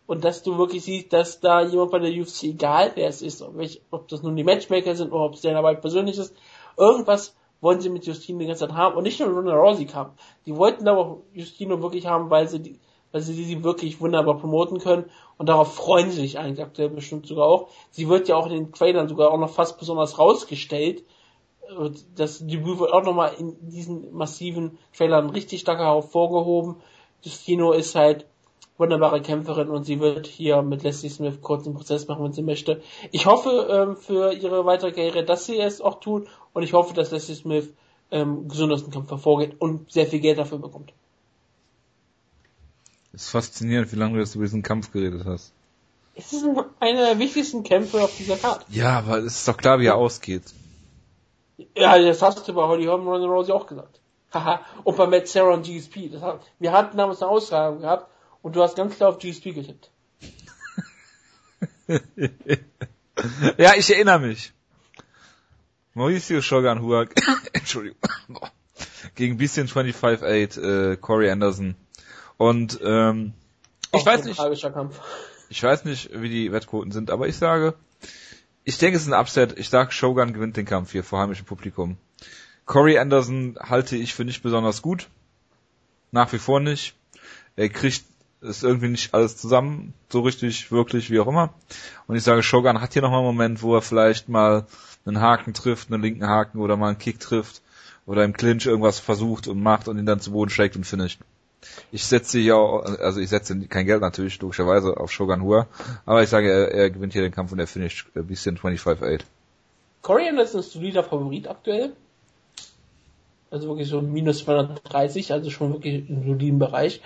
[0.07, 3.43] und dass du wirklich siehst, dass da jemand bei der UFC, egal wer es ist,
[3.43, 6.35] ob, welch, ob das nun die Matchmaker sind oder ob es der dabei persönlich ist,
[6.79, 10.13] irgendwas wollen sie mit Justino die ganze Zeit haben und nicht nur Ronda Rousey haben.
[10.47, 12.81] Die wollten aber auch Justino wirklich haben, weil sie die,
[13.13, 15.05] weil sie sie wirklich wunderbar promoten können
[15.39, 17.69] und darauf freuen sie sich eigentlich aktuell bestimmt sogar auch.
[17.91, 21.05] Sie wird ja auch in den Trailern sogar auch noch fast besonders rausgestellt.
[21.77, 26.77] Und Das Debüt wird auch nochmal in diesen massiven Trailern richtig stark hervorgehoben.
[27.23, 28.27] Justino ist halt
[28.79, 32.43] wunderbare Kämpferin und sie wird hier mit Leslie Smith kurz einen Prozess machen, wenn sie
[32.43, 32.81] möchte.
[33.13, 36.95] Ich hoffe ähm, für ihre weitere Karriere, dass sie es auch tut und ich hoffe,
[36.95, 37.73] dass Leslie Smith
[38.11, 40.93] ähm, gesund aus dem Kampf hervorgeht und sehr viel Geld dafür bekommt.
[43.13, 45.53] Es ist faszinierend, wie lange du jetzt über diesen Kampf geredet hast.
[46.15, 46.45] Es ist
[46.81, 48.65] einer der wichtigsten Kämpfe auf dieser Karte.
[48.69, 50.43] Ja, aber es ist doch klar, wie er ausgeht.
[51.77, 54.01] Ja, das hast du bei Holly Holm und Rousey auch gesagt.
[54.33, 54.61] Haha.
[54.85, 56.11] und bei Matt Sarah und GSP.
[56.21, 58.11] Hat, wir hatten damals eine Austragung gehabt
[58.43, 59.91] und du hast ganz klar auf GSP getippt.
[63.59, 64.53] Ja, ich erinnere mich.
[65.95, 67.15] Mauricio Shogun Huak,
[67.53, 67.99] Entschuldigung,
[69.15, 71.77] gegen bisschen 25-8, äh, Corey Anderson.
[72.37, 73.35] Und ähm,
[73.93, 74.39] ich Auch weiß nicht,
[74.73, 75.01] Kampf.
[75.49, 77.75] ich weiß nicht, wie die Wettquoten sind, aber ich sage,
[78.65, 79.59] ich denke, es ist ein Upset.
[79.59, 81.97] Ich sage, Shogun gewinnt den Kampf hier vor heimischem Publikum.
[82.65, 85.09] Corey Anderson halte ich für nicht besonders gut.
[86.11, 86.95] Nach wie vor nicht.
[87.57, 88.05] Er kriegt
[88.41, 91.55] es irgendwie nicht alles zusammen, so richtig, wirklich, wie auch immer.
[92.07, 94.67] Und ich sage, Shogun hat hier nochmal einen Moment, wo er vielleicht mal
[95.05, 97.63] einen Haken trifft, einen linken Haken oder mal einen Kick trifft
[98.07, 101.21] oder im Clinch irgendwas versucht und macht und ihn dann zu Boden schlägt und finisht.
[101.91, 105.67] Ich setze hier auch, also ich setze kein Geld natürlich, logischerweise, auf Shogun Hua,
[106.07, 109.21] aber ich sage, er, er gewinnt hier den Kampf und er finisht ein bisschen 25-8.
[110.03, 111.93] Corey Anderson ist ein solider Favorit aktuell.
[113.51, 117.01] Also wirklich so minus 230, also schon wirklich im soliden Bereich.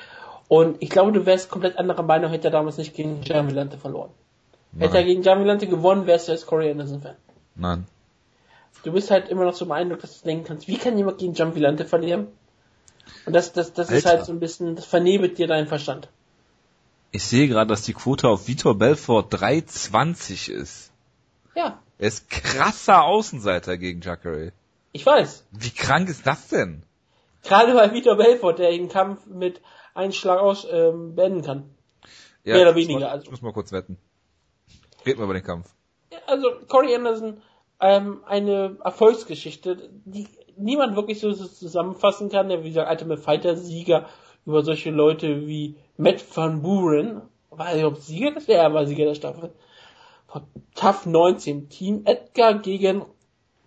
[0.49, 3.79] Und ich glaube, du wärst komplett anderer Meinung, hätte er damals nicht gegen Gian Villante
[3.79, 4.11] verloren.
[4.73, 4.83] Nein.
[4.83, 7.17] Hätte er gegen Gian Villante gewonnen, wärst du jetzt Corey Anderson Fan.
[7.57, 7.87] Nein.
[8.85, 11.35] Du bist halt immer noch so beeindruckt, dass du denken kannst, wie kann jemand gegen
[11.35, 12.29] Gian Villante verlieren?
[13.25, 16.09] Und das, das, das ist halt so ein bisschen, das vernebelt dir deinen Verstand.
[17.13, 20.93] Ich sehe gerade, dass die Quote auf Vitor Belfort 3,20 ist.
[21.55, 21.81] Ja.
[21.99, 24.53] Er ist krasser Außenseiter gegen Jacare.
[24.93, 25.45] Ich weiß.
[25.51, 26.83] Wie krank ist das denn?
[27.43, 29.61] Gerade bei Vitor Belfort, der den Kampf mit
[29.95, 31.71] einem Schlag aus ähm, beenden kann.
[32.45, 33.01] Ja, Mehr oder weniger.
[33.01, 33.25] Mal, also.
[33.25, 33.99] Ich muss mal kurz wetten.
[35.05, 35.69] Reden wir über den Kampf.
[36.27, 37.41] Also Corey Anderson,
[37.81, 42.49] ähm, eine Erfolgsgeschichte, die niemand wirklich so zusammenfassen kann.
[42.49, 44.07] Der, wie gesagt, Ultimate Fighter Sieger
[44.45, 47.23] über solche Leute wie Matt Van Buren.
[47.51, 48.33] War er überhaupt Sieger?
[48.33, 49.53] Das wäre er war Sieger der Staffel.
[50.27, 50.43] Von
[50.75, 51.69] Tough 19.
[51.69, 53.03] Team Edgar gegen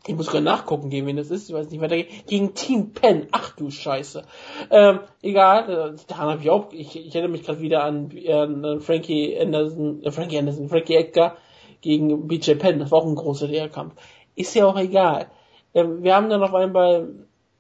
[0.08, 1.98] ich muss gerade nachgucken, gegen wen das ist, ich weiß nicht weiter.
[2.26, 3.28] Gegen Team Penn.
[3.32, 4.24] Ach du Scheiße.
[4.72, 8.80] Ähm, egal, äh, daran habe ich auch, ich, ich erinnere mich gerade wieder an, an
[8.80, 11.36] Frankie Anderson, äh, Frankie Anderson, Frankie Edgar
[11.82, 12.80] gegen BJ Penn.
[12.80, 13.94] Das war auch ein großer Lehrkampf.
[14.36, 15.28] Ist ja auch egal.
[15.74, 17.10] Ähm, wir haben dann auf einmal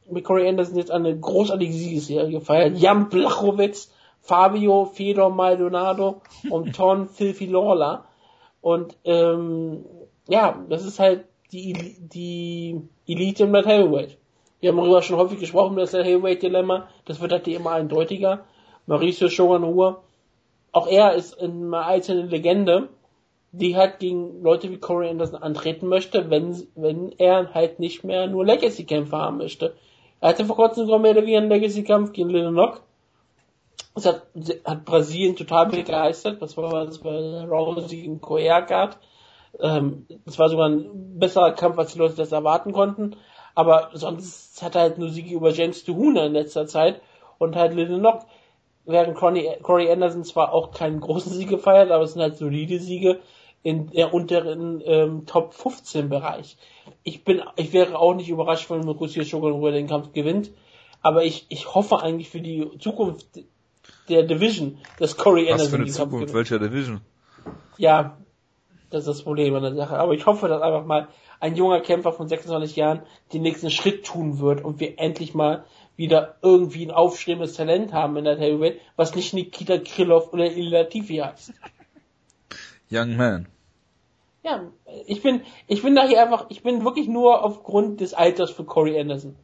[0.09, 2.77] mit Corey Anderson jetzt eine großartige Siegesserie gefeiert.
[2.77, 3.91] Jan Blachowitz,
[4.21, 8.05] Fabio Fedor Maldonado und Ton Filthy Lawler.
[8.61, 9.85] Und ähm,
[10.27, 14.17] ja, das ist halt die, die Elite im Light Heavyweight.
[14.59, 16.87] Wir haben darüber schon häufig gesprochen, das Light Heavyweight Dilemma.
[17.05, 18.45] Das wird halt immer eindeutiger.
[18.85, 19.63] Mauricio Shogun
[20.71, 22.89] auch er ist in einer einzelnen Legende
[23.51, 28.27] die halt gegen Leute wie Corey Anderson antreten möchte, wenn, wenn er halt nicht mehr
[28.27, 29.75] nur Legacy-Kämpfe haben möchte.
[30.21, 32.81] Er hatte vor kurzem sogar mehr oder weniger einen Legacy-Kampf gegen Lenox.
[33.95, 34.27] Das hat,
[34.65, 36.41] hat Brasilien total begeistert.
[36.41, 38.97] Das war, das war Rousey gegen Koyakart.
[39.59, 43.15] Ähm, das war sogar ein besserer Kampf, als die Leute das erwarten konnten.
[43.55, 47.01] Aber sonst hat er halt nur Siege über James Tuhuna in letzter Zeit
[47.39, 48.25] und halt Lenox
[48.85, 53.19] während Corey Anderson zwar auch keinen großen Sieg gefeiert, aber es sind halt solide Siege
[53.61, 56.57] in der unteren ähm, Top 15 Bereich.
[57.03, 60.51] Ich bin, ich wäre auch nicht überrascht, wenn Mauricio Shogun den Kampf gewinnt,
[61.01, 63.27] aber ich, ich hoffe eigentlich für die Zukunft
[64.07, 66.33] der Division, dass Corey Was Anderson für eine Zukunft?
[66.33, 67.01] Welcher Division?
[67.77, 68.17] Ja,
[68.89, 69.97] das ist das Problem an der Sache.
[69.97, 71.09] Aber ich hoffe, dass einfach mal
[71.39, 73.01] ein junger Kämpfer von 26 Jahren
[73.33, 75.63] den nächsten Schritt tun wird und wir endlich mal
[75.95, 80.81] wieder irgendwie ein aufstrebendes Talent haben in der Heavyweight, was nicht Nikita Krylov oder Ilya
[80.81, 81.53] Latifi heißt.
[82.91, 83.47] Young Man.
[84.43, 84.71] Ja,
[85.05, 88.63] ich bin, ich bin da hier einfach, ich bin wirklich nur aufgrund des Alters für
[88.63, 89.35] Corey Anderson.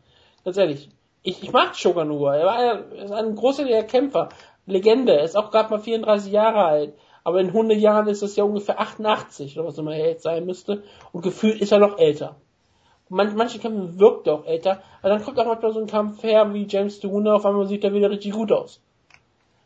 [0.46, 0.90] Ehrlich.
[1.22, 2.36] Ich, ich mag Shogun Uwa.
[2.36, 4.30] Er war er ist ein großer Kämpfer.
[4.66, 5.18] Legende.
[5.18, 6.94] Er ist auch gerade mal 34 Jahre alt.
[7.24, 10.46] Aber in 100 Jahren ist das ja ungefähr 88 oder was immer er jetzt sein
[10.46, 10.84] müsste.
[11.12, 12.36] Und gefühlt ist er noch älter.
[13.10, 14.84] Man, manche Kämpfe wirkt auch älter.
[15.02, 17.34] Aber dann kommt auch manchmal so ein Kampf her wie James Tuhuna.
[17.34, 18.82] Auf einmal sieht er wieder richtig gut aus.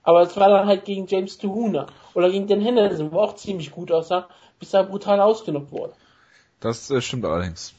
[0.10, 1.86] Aber es war dann halt gegen James Tuhuna.
[2.16, 4.28] Oder gegen den Henderson, wo auch ziemlich gut aussah,
[4.58, 5.94] bis er brutal ausgenockt wurde.
[6.60, 7.76] Das äh, stimmt allerdings.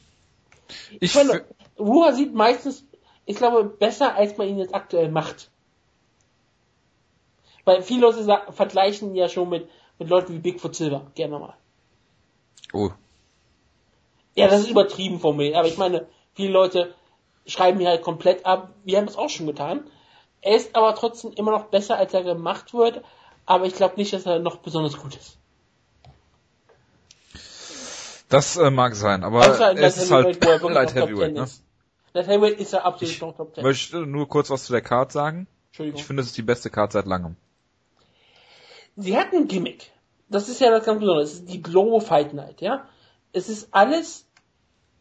[0.91, 1.43] Ich, ich meine,
[1.77, 2.85] Ruha sieht meistens,
[3.25, 5.51] ich glaube, besser, als man ihn jetzt aktuell macht.
[7.65, 9.67] Weil viele Leute sagen, vergleichen ihn ja schon mit,
[9.99, 11.57] mit Leuten wie Bigfoot Silver, gerne mal.
[12.71, 12.91] Oh.
[14.35, 16.95] Ja, das ist übertrieben formuliert, aber ich meine, viele Leute
[17.45, 18.69] schreiben ihn halt komplett ab.
[18.85, 19.83] Wir haben es auch schon getan.
[20.41, 23.03] Er ist aber trotzdem immer noch besser, als er gemacht wird,
[23.45, 25.37] aber ich glaube nicht, dass er noch besonders gut ist.
[28.27, 31.47] Das äh, mag sein, aber es ist halt Light Heavyweight, ne?
[32.13, 33.61] Light Heavyweight ist ja absolut ich noch Top 10.
[33.61, 35.47] Ich möchte nur kurz was zu der Card sagen.
[35.77, 37.35] Ich finde, es ist die beste Card seit langem.
[38.95, 39.91] Sie hat ein Gimmick.
[40.29, 41.23] Das ist ja das ganz Besondere.
[41.23, 42.87] Es ist die Global Fight Night, ja?
[43.33, 44.25] Es ist alles,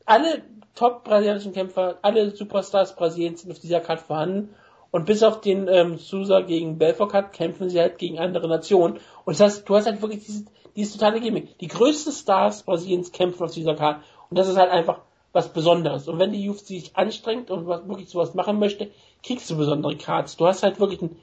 [0.06, 0.42] alle
[0.74, 4.54] top brasilianischen Kämpfer, alle Superstars Brasiliens sind auf dieser Card vorhanden
[4.90, 8.94] und bis auf den ähm, Sousa gegen Belfort hat, kämpfen sie halt gegen andere Nationen.
[9.24, 10.44] Und das heißt, du hast halt wirklich dieses,
[10.74, 11.58] dieses totale Gimmick.
[11.58, 14.00] Die größten Stars Brasiliens kämpfen auf dieser Karte.
[14.28, 15.00] Und das ist halt einfach
[15.32, 16.08] was Besonderes.
[16.08, 18.90] Und wenn die UFC sich anstrengt und was, wirklich sowas machen möchte,
[19.22, 20.36] kriegst du besondere Cards.
[20.36, 21.16] Du hast halt wirklich ein,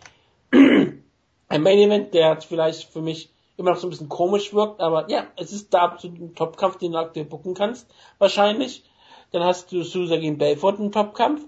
[1.50, 5.10] ein Main Event, der vielleicht für mich immer noch so ein bisschen komisch wirkt, aber
[5.10, 7.90] ja, es ist da absolut ein Topkampf, den du aktuell bucken kannst,
[8.20, 8.84] wahrscheinlich.
[9.32, 11.46] Dann hast du Sousa gegen Belfort einen Topkampf.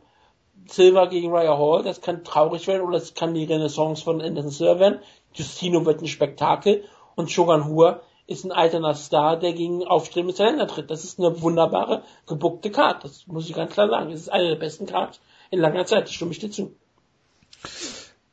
[0.67, 4.51] Silver gegen Raya Hall, das kann traurig werden oder es kann die Renaissance von Anderson
[4.51, 4.99] Silver werden.
[5.33, 6.83] Justino wird ein Spektakel
[7.15, 10.91] und Shogun Hua ist ein alterner Star, der gegen aufstrebendes Talent tritt.
[10.91, 13.07] Das ist eine wunderbare, gebuckte Karte.
[13.07, 14.11] Das muss ich ganz klar sagen.
[14.11, 15.19] Es ist eine der besten Cards
[15.49, 16.03] in langer Zeit.
[16.03, 16.75] Das stimme ich dir zu.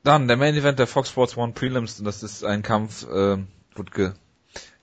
[0.05, 3.39] Dann der Main Event der Fox Sports One Prelims, und das ist ein Kampf, äh,
[3.75, 4.15] Wutke.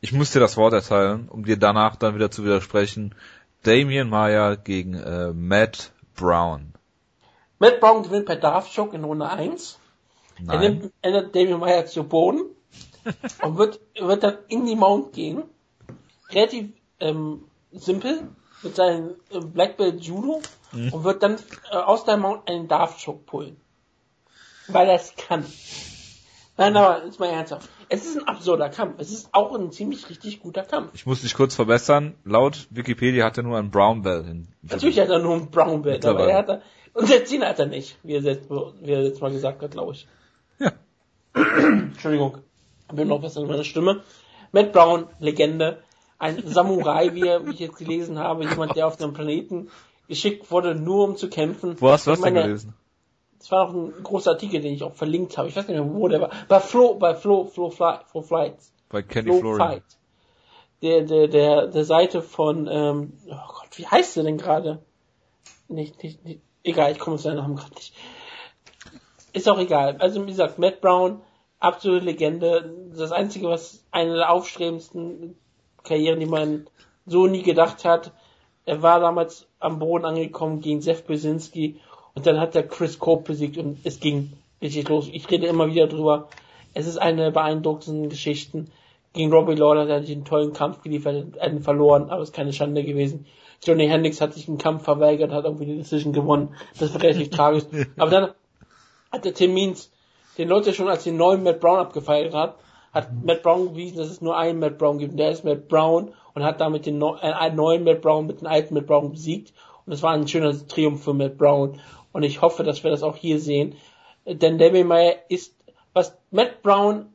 [0.01, 3.15] Ich muss dir das Wort erteilen, um dir danach dann wieder zu widersprechen.
[3.61, 6.72] Damien Maya gegen äh, Matt Brown.
[7.63, 9.79] Matt Brown gewinnt per Darf-Choke in Runde 1.
[10.49, 12.41] Er nimmt, er nimmt Maya zu Boden
[13.41, 15.43] und wird, wird dann in die Mount gehen.
[16.29, 18.27] Relativ ähm, simpel
[18.63, 20.41] mit seinem äh, Black Belt Judo
[20.73, 21.37] und wird dann
[21.71, 23.55] äh, aus der Mount einen Darf-Choke pullen.
[24.67, 25.45] Weil er es kann.
[26.57, 27.69] Nein, aber jetzt mal ernsthaft.
[27.87, 28.95] Es ist ein absurder Kampf.
[28.97, 30.89] Es ist auch ein ziemlich richtig guter Kampf.
[30.95, 32.15] Ich muss dich kurz verbessern.
[32.25, 34.25] Laut Wikipedia hat er nur einen Brown Belt.
[34.63, 36.61] Natürlich hat er nur ein Brown Belt, aber er hat
[36.93, 39.71] und der Zehner hat er nicht, wie er jetzt, wie er jetzt mal gesagt hat,
[39.71, 40.07] glaube ich.
[40.59, 40.71] Ja.
[41.33, 42.39] Entschuldigung,
[42.89, 44.03] ich bin noch was in meiner Stimme.
[44.51, 45.81] Matt Brown, Legende,
[46.19, 49.69] ein Samurai, wie, er, wie ich jetzt gelesen habe, jemand, der auf dem Planeten
[50.07, 51.75] geschickt wurde, nur um zu kämpfen.
[51.79, 52.73] Wo hast du das denn gelesen?
[53.39, 55.49] Das war noch ein großer Artikel, den ich auch verlinkt habe.
[55.49, 56.29] Ich weiß nicht mehr, wo der war.
[56.47, 58.71] Bei Flo, bei Flo, Flo, Fly, Flo Flights.
[58.87, 59.57] Bei Kenny Flo.
[59.57, 59.83] Fight.
[60.81, 64.81] Der, der, der, der Seite von, ähm, oh Gott, wie heißt der denn gerade?
[65.67, 67.93] Nicht, nicht, nicht, egal, ich komme auf seinen Namen gerade nicht.
[69.33, 69.97] Ist auch egal.
[69.99, 71.21] Also, wie gesagt, Matt Brown,
[71.59, 72.73] absolute Legende.
[72.95, 75.35] Das einzige, was eine der aufstrebendsten
[75.83, 76.67] Karrieren, die man
[77.05, 78.11] so nie gedacht hat.
[78.65, 81.79] Er war damals am Boden angekommen gegen Seth Brzezinski
[82.15, 85.09] und dann hat er Chris Cope besiegt und es ging richtig los.
[85.11, 86.29] Ich rede immer wieder drüber.
[86.73, 88.71] Es ist eine der beeindruckendsten Geschichten.
[89.11, 92.53] Gegen Robbie Lawler hat er einen tollen Kampf geliefert, einen verloren, aber es ist keine
[92.53, 93.25] Schande gewesen.
[93.65, 96.55] Johnny Hendricks hat sich einen Kampf verweigert, hat irgendwie die Decision gewonnen.
[96.79, 97.63] Das war relativ tragisch.
[97.97, 98.29] Aber dann
[99.11, 99.91] hat der Tim Means
[100.37, 102.57] den Leute schon als den neuen Matt Brown abgefeiert hat,
[102.91, 105.17] hat Matt Brown bewiesen, dass es nur einen Matt Brown gibt.
[105.17, 108.41] Der ist Matt Brown und hat damit den neu, äh, einen neuen Matt Brown mit
[108.41, 109.53] dem alten Matt Brown besiegt.
[109.85, 111.79] Und es war ein schöner Triumph für Matt Brown.
[112.11, 113.75] Und ich hoffe, dass wir das auch hier sehen.
[114.25, 115.55] Denn Damien Meyer ist,
[115.93, 117.07] was Matt Brown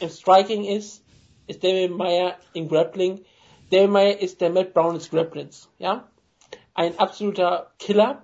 [0.00, 1.04] im Striking ist,
[1.46, 3.20] ist Damien Meyer im Grappling.
[3.70, 5.68] Damien Meyer ist der Matt Brown des Grapplings.
[5.78, 6.08] Ja?
[6.74, 8.22] Ein absoluter Killer,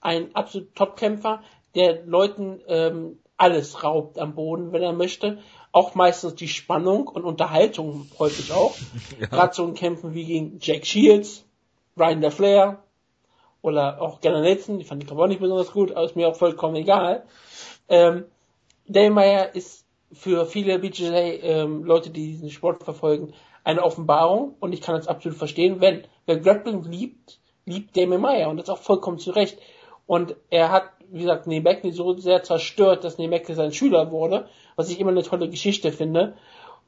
[0.00, 1.42] ein absolut Topkämpfer,
[1.74, 5.38] der Leuten ähm, alles raubt am Boden, wenn er möchte.
[5.72, 8.76] Auch meistens die Spannung und Unterhaltung häufig auch.
[9.18, 11.44] Gerade so in Kämpfen wie gegen Jack Shields,
[11.96, 12.82] Ryan der Flair
[13.62, 16.28] oder auch Gunnar Nelson, die fand ich aber auch nicht besonders gut, aber ist mir
[16.28, 17.24] auch vollkommen egal.
[17.88, 18.24] Ähm,
[18.86, 23.32] Dale Meyer ist für viele BJJ-Leute, die diesen Sport verfolgen,
[23.64, 28.48] eine Offenbarung und ich kann das absolut verstehen, wenn wer Grappling liebt, liebt Damien Meyer
[28.48, 29.58] und das auch vollkommen zu Recht.
[30.06, 34.90] Und er hat, wie gesagt, Nebekli so sehr zerstört, dass Nebekli sein Schüler wurde, was
[34.90, 36.34] ich immer eine tolle Geschichte finde.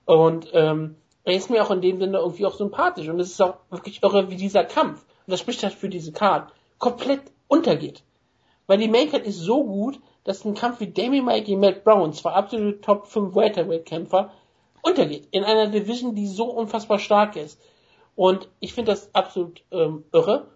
[0.05, 3.40] Und ähm, er ist mir auch in dem Sinne irgendwie auch sympathisch und es ist
[3.40, 8.02] auch wirklich irre, wie dieser Kampf, und das spricht halt für diese Card, komplett untergeht.
[8.66, 12.12] Weil die Maincard ist so gut, dass ein Kampf wie Damien Mike gegen Matt Brown,
[12.12, 14.32] zwei absolute Top 5 Welterweight-Kämpfer,
[14.85, 15.28] untergeht.
[15.31, 17.61] In einer Division, die so unfassbar stark ist.
[18.15, 20.47] Und ich finde das absolut ähm, irre.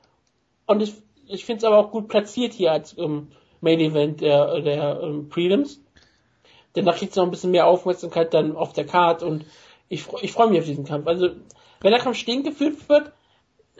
[0.66, 0.94] Und ich,
[1.26, 3.28] ich finde es aber auch gut platziert hier als ähm,
[3.60, 5.80] Main Event der, der ähm, Prelims.
[6.76, 9.44] Denn da kriegt es noch ein bisschen mehr Aufmerksamkeit dann auf der Card und
[9.88, 11.06] ich, ich freue mich auf diesen Kampf.
[11.06, 11.30] Also,
[11.80, 13.12] wenn der Kampf stehen geführt wird,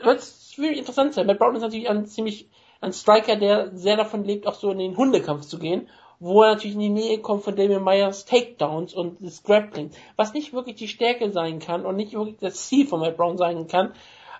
[0.03, 1.27] wird es wirklich interessant sein.
[1.27, 2.49] Matt Brown ist natürlich ein ziemlich
[2.81, 5.89] ein Striker, der sehr davon lebt, auch so in den Hundekampf zu gehen,
[6.19, 10.33] wo er natürlich in die Nähe kommt von Damien Myers Takedowns und des Grappling, was
[10.33, 13.67] nicht wirklich die Stärke sein kann und nicht wirklich das Ziel von Matt Brown sein
[13.67, 13.93] kann.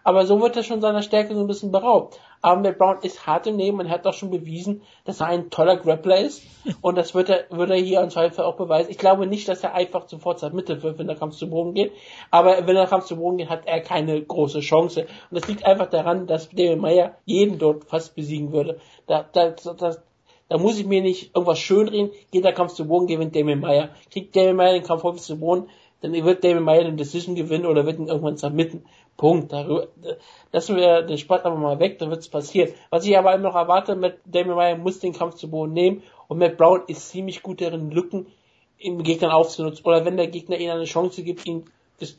[0.03, 2.19] Aber so wird er schon seiner Stärke so ein bisschen beraubt.
[2.41, 5.49] Aber Matt Brown ist hart im Nehmen und hat auch schon bewiesen, dass er ein
[5.49, 6.41] toller Grappler ist.
[6.81, 8.91] Und das wird er, wird er hier im Zweifel auch beweisen.
[8.91, 11.73] Ich glaube nicht, dass er einfach sofort zur Mitte wird, wenn der Kampf zu Boden
[11.73, 11.91] geht.
[12.31, 15.01] Aber wenn der Kampf zu Boden geht, hat er keine große Chance.
[15.01, 18.79] Und das liegt einfach daran, dass David Meyer jeden dort fast besiegen würde.
[19.05, 19.95] Da, da, da,
[20.49, 22.11] da muss ich mir nicht irgendwas schönreden.
[22.31, 23.89] Geht der Kampf zu Boden, gewinnt Damien Meyer.
[24.11, 25.69] Kriegt Damien Meyer den Kampf häufig zu Boden,
[26.01, 28.85] dann wird Damien Meyer den Decision gewinnen oder wird ihn irgendwann zermitten.
[29.15, 29.51] Punkt.
[29.51, 29.87] Darüber,
[30.51, 32.73] lassen wir den Sport aber mal weg, dann wird es passieren.
[32.89, 36.03] Was ich aber immer noch erwarte, Matt Damien Meyer muss den Kampf zu Boden nehmen
[36.27, 38.27] und Matt Brown ist ziemlich gut darin, Lücken
[38.79, 39.85] im Gegner aufzunutzen.
[39.85, 41.65] Oder wenn der Gegner ihnen eine Chance gibt, ihn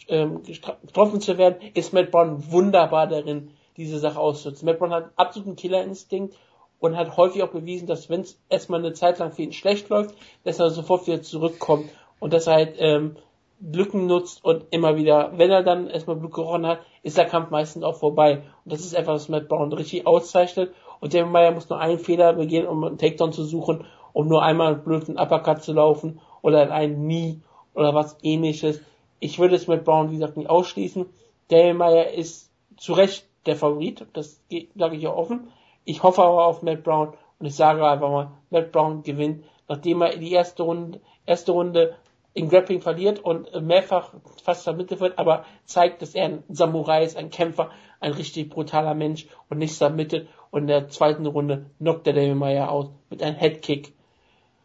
[0.09, 4.67] ähm, getroffen zu werden, ist Matt Brown wunderbar darin, diese Sache auszunutzen.
[4.67, 6.37] Matt Brown hat einen absoluten Killerinstinkt
[6.81, 9.89] und hat häufig auch bewiesen, dass wenn es erstmal eine Zeit lang für ihn schlecht
[9.91, 13.17] läuft, dass er sofort wieder zurückkommt und dass er halt ähm,
[13.61, 17.51] Lücken nutzt und immer wieder, wenn er dann erstmal Blut gerochen hat, ist der Kampf
[17.51, 18.43] meistens auch vorbei.
[18.65, 20.73] Und das ist etwas, was Matt Brown richtig auszeichnet.
[21.01, 23.85] Und Damien Meyer muss nur einen Fehler begehen, um einen Takedown zu suchen,
[24.15, 27.41] um nur einmal einen blöden Uppercut zu laufen oder in einen Knee
[27.75, 28.81] oder was ähnliches.
[29.19, 31.07] Ich würde es mit Brown, wie gesagt, nicht ausschließen.
[31.49, 34.41] Damien Meyer ist zu Recht der Favorit, das
[34.75, 35.49] sage ich ja offen.
[35.85, 40.03] Ich hoffe aber auf Matt Brown und ich sage einfach mal, Matt Brown gewinnt, nachdem
[40.03, 41.97] er die erste Runde, erste Runde
[42.33, 47.17] in Grappling verliert und mehrfach fast vermittelt wird, aber zeigt, dass er ein Samurai ist,
[47.17, 50.29] ein Kämpfer, ein richtig brutaler Mensch und nicht vermittelt.
[50.51, 53.95] Und in der zweiten Runde knockt der Damien Meyer aus mit einem Headkick.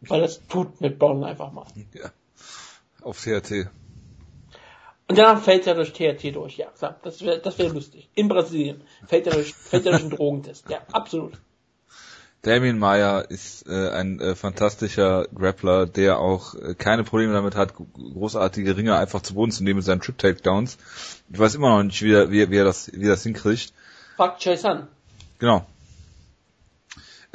[0.02, 1.66] Weil das tut mit Brown einfach mal.
[1.94, 2.12] Ja.
[3.02, 3.70] Auf THT.
[5.07, 6.68] Und danach fällt er durch THT durch, ja.
[7.03, 8.10] Das wäre das wär lustig.
[8.15, 10.69] In Brasilien fällt er durch, fällt er durch einen Drogentest.
[10.69, 11.34] Ja, absolut.
[12.41, 17.73] Damien Meyer ist äh, ein äh, fantastischer Grappler, der auch äh, keine Probleme damit hat,
[17.76, 20.77] großartige Ringe einfach zu Boden zu nehmen mit seinen Trip Takedowns.
[21.32, 23.73] Ich weiß immer noch nicht, wie er, wie, wie er das, wie er das hinkriegt.
[24.15, 24.88] Fuck Jason.
[25.40, 25.65] Genau.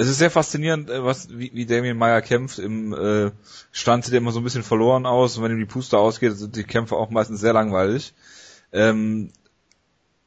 [0.00, 2.58] Es ist sehr faszinierend, äh, was, wie, wie Damien Meyer kämpft.
[2.58, 3.30] Im äh,
[3.72, 6.36] Stand sieht er immer so ein bisschen verloren aus und wenn ihm die Puste ausgeht,
[6.36, 8.14] sind die Kämpfe auch meistens sehr langweilig.
[8.72, 9.30] Ähm,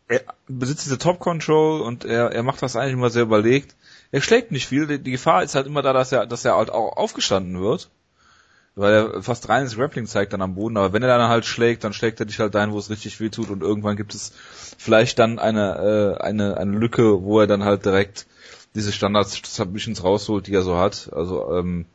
[0.08, 3.76] er besitzt diese Top Control und er, er macht das eigentlich immer sehr überlegt
[4.14, 4.86] er schlägt nicht viel.
[4.86, 7.90] Die, die Gefahr ist halt immer da, dass er, dass er halt auch aufgestanden wird.
[8.76, 11.84] Weil er fast reines Grappling zeigt dann am Boden, aber wenn er dann halt schlägt,
[11.84, 14.34] dann schlägt er dich halt dahin, wo es richtig weh tut und irgendwann gibt es
[14.80, 18.26] vielleicht dann eine, äh, eine, eine Lücke, wo er dann halt direkt
[18.76, 21.10] diese Standard-Submissions rausholt, die er so hat.
[21.14, 21.86] Also, ähm,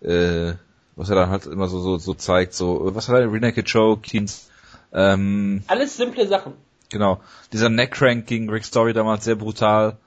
[0.00, 0.54] äh,
[0.96, 4.02] was er dann halt immer so, so, so zeigt, so, was hat er, Renaked Choke,
[4.02, 4.48] Keens,
[4.94, 6.54] ähm, Alles simple Sachen.
[6.88, 7.20] Genau.
[7.52, 9.98] Dieser Neckcrank gegen Rick Story damals sehr brutal.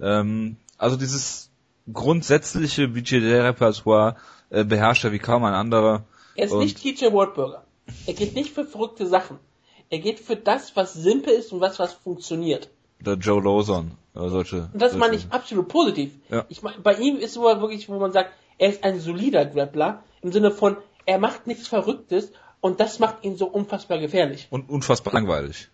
[0.00, 1.50] Ähm, also dieses
[1.92, 4.16] grundsätzliche Budget-Repertoire
[4.50, 6.04] äh, beherrscht er wie kaum ein anderer.
[6.34, 7.64] Er ist und nicht TJ Wardburger.
[8.06, 9.38] Er geht nicht für verrückte Sachen.
[9.90, 12.68] Er geht für das, was simpel ist und was, was funktioniert.
[13.06, 14.68] Oder Joe Lawson, oder solche.
[14.72, 14.98] Und das solche.
[14.98, 16.12] meine ich absolut positiv.
[16.30, 16.44] Ja.
[16.48, 20.02] Ich meine, bei ihm ist so wirklich, wo man sagt, er ist ein solider Grappler,
[20.22, 20.76] im Sinne von,
[21.06, 24.46] er macht nichts Verrücktes und das macht ihn so unfassbar gefährlich.
[24.50, 25.68] Und unfassbar langweilig.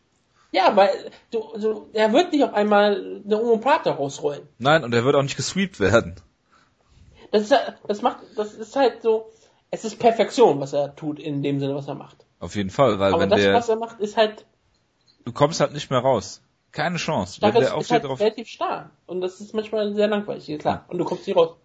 [0.53, 0.91] Ja, weil
[1.31, 4.43] du, du, er wird nicht auf einmal eine Omoplate rausrollen.
[4.59, 6.17] Nein, und er wird auch nicht gesweept werden.
[7.31, 7.55] Das ist,
[7.87, 9.31] das macht, das ist halt so,
[9.71, 12.27] es ist Perfektion, was er tut in dem Sinne, was er macht.
[12.41, 14.45] Auf jeden Fall, weil Aber wenn das, der, was er macht, ist halt,
[15.25, 16.43] du kommst halt nicht mehr raus.
[16.73, 17.37] Keine Chance.
[17.37, 18.91] stark, wenn ist, der ist aufsteht halt drauf, relativ stark.
[19.07, 20.85] Und das ist manchmal sehr langweilig, klar.
[20.89, 21.57] Und du kommst nicht raus.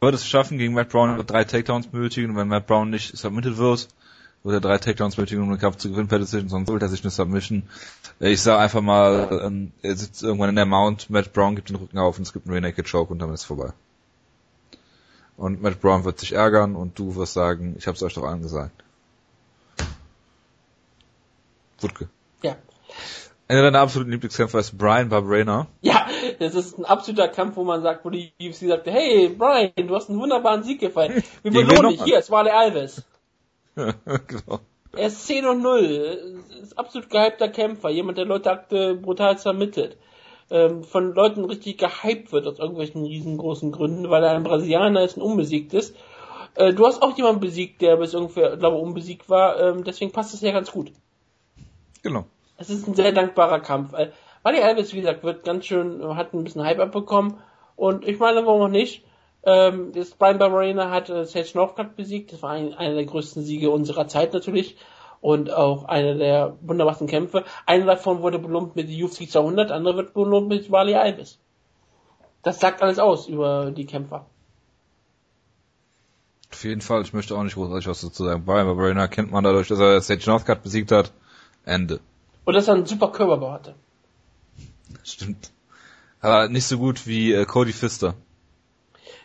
[0.00, 3.56] wird es schaffen, gegen Matt Brown drei Takedowns benötigen und wenn Matt Brown nicht submitted
[3.56, 3.88] wird,
[4.42, 6.88] wird er drei Takedowns benötigen, um den Kampf zu gewinnen per Decision, sonst holt er
[6.88, 7.64] sich eine Submission.
[8.18, 11.76] Ich sag einfach mal, ähm, er sitzt irgendwann in der Mount, Matt Brown gibt den
[11.76, 13.72] Rücken auf und es gibt einen Rear Naked Choke und dann ist es vorbei.
[15.36, 18.84] Und Matt Brown wird sich ärgern und du wirst sagen, ich hab's euch doch angesagt.
[21.80, 22.08] Wutke.
[22.42, 22.56] Ja.
[23.50, 25.66] Einer deiner absoluten Lieblingskämpfer ist Brian Barberena.
[25.80, 26.06] Ja,
[26.38, 29.96] das ist ein absoluter Kampf, wo man sagt, wo die UFC sagte, hey, Brian, du
[29.96, 31.24] hast einen wunderbaren Sieg gefeiert.
[31.42, 32.04] Wir belohnen dich.
[32.04, 33.04] Hier, es war der Alves.
[33.74, 34.60] genau.
[34.92, 36.44] Er ist 10 und 0.
[36.62, 37.90] Ist absolut gehypter Kämpfer.
[37.90, 39.96] Jemand, der Leute aktuell brutal vermittelt.
[40.48, 45.16] Ähm, von Leuten richtig gehypt wird aus irgendwelchen riesengroßen Gründen, weil er ein Brasilianer ist
[45.16, 45.96] und unbesiegt ist.
[46.54, 49.58] Äh, du hast auch jemanden besiegt, der bis ungefähr, glaube ich, unbesiegt war.
[49.58, 50.92] Ähm, deswegen passt es ja ganz gut.
[52.04, 52.26] Genau.
[52.60, 53.94] Es ist ein sehr dankbarer Kampf.
[54.42, 57.38] Wally Alves, wie gesagt, wird ganz schön, hat ein bisschen Hype abbekommen.
[57.74, 59.02] Und ich meine, warum auch nicht?
[59.44, 62.34] Ähm, das Brian Barberena hat äh, Sage Northcutt besiegt.
[62.34, 64.76] Das war ein, einer der größten Siege unserer Zeit natürlich.
[65.22, 67.44] Und auch einer der wunderbarsten Kämpfe.
[67.64, 71.38] Einer davon wurde belohnt mit UFC 200, andere wird belohnt mit Wally Alves.
[72.42, 74.26] Das sagt alles aus über die Kämpfer.
[76.52, 78.44] Auf jeden Fall, ich möchte auch nicht großartig was dazu sagen.
[78.44, 81.12] Brian Barberena kennt man dadurch, dass er Sage Northcutt besiegt hat.
[81.64, 82.00] Ende.
[82.44, 83.74] Und dass er einen super Körperbau hatte.
[85.04, 85.50] Stimmt.
[86.20, 88.14] Aber nicht so gut wie äh, Cody Pfister.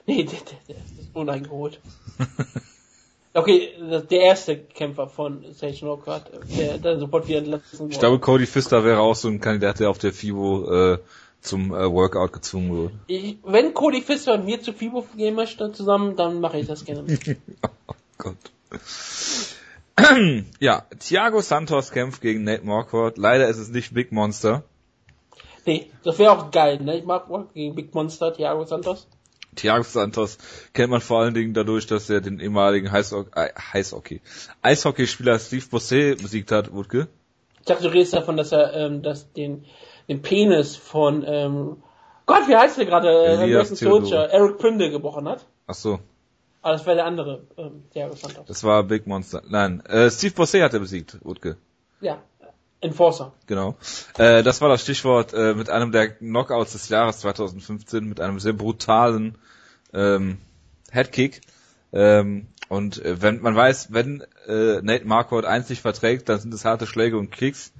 [0.05, 1.79] Nee, der, der, der ist uneingeholt.
[3.37, 3.73] Okay,
[4.09, 6.23] der erste Kämpfer von Sage Northcutt,
[6.57, 7.91] der dann sofort wieder entlassen wurde.
[7.91, 10.99] Ich glaube, Cody Pfister wäre auch so ein Kandidat, der auf der FIBO äh,
[11.41, 12.91] zum äh, Workout gezwungen wird.
[13.07, 16.85] Ich, wenn Cody Fischer mit mir zu FIBO gehen möchte zusammen, dann mache ich das
[16.85, 17.03] gerne
[17.87, 18.37] oh Gott.
[20.59, 23.17] ja, Thiago Santos kämpft gegen Nate Marquardt.
[23.17, 24.63] Leider ist es nicht Big Monster.
[25.65, 26.97] Nee, das wäre auch geil, ne?
[26.97, 29.07] Ich mag gegen Big Monster, Thiago Santos.
[29.55, 30.37] Thiago Santos
[30.73, 34.21] kennt man vor allen Dingen dadurch, dass er den ehemaligen Heißhockey, äh, Heißhockey,
[34.61, 37.07] Eishockeyspieler Steve Bossé besiegt hat, Wutke.
[37.59, 39.65] Ich dachte, du redest davon, dass er ähm, dass den,
[40.07, 41.77] den Penis von ähm,
[42.25, 43.09] Gott, wie heißt der gerade?
[43.09, 45.45] Äh, Eric Prinde gebrochen hat.
[45.67, 45.99] Ach so,
[46.65, 48.47] Aber das wäre der andere ähm, Thiago Santos.
[48.47, 49.43] das war Big Monster.
[49.47, 51.57] Nein, äh, Steve Bossé hat er besiegt, Wutke.
[52.01, 52.23] Ja,
[52.81, 53.33] Enforcer.
[53.45, 53.77] Genau.
[54.17, 58.39] Äh, das war das Stichwort äh, mit einem der Knockouts des Jahres 2015, mit einem
[58.39, 59.37] sehr brutalen
[59.93, 60.39] ähm,
[60.89, 61.41] Headkick.
[61.93, 66.51] Ähm, und äh, wenn man weiß, wenn äh, Nate Marquardt eins nicht verträgt, dann sind
[66.51, 67.73] es harte Schläge und Kicks.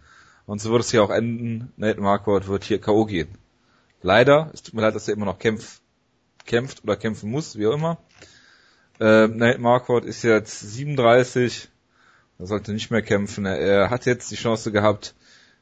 [0.46, 1.74] Und so wird es hier auch enden.
[1.76, 3.06] Nate Marquardt wird hier K.O.
[3.06, 3.36] gehen.
[4.04, 5.82] Leider, es tut mir leid, dass er immer noch kämpft,
[6.46, 7.98] kämpft oder kämpfen muss, wie auch immer.
[9.00, 11.70] Äh, Nate Marquardt ist jetzt 37,
[12.40, 13.46] er sollte nicht mehr kämpfen.
[13.46, 15.16] Er, hat jetzt die Chance gehabt,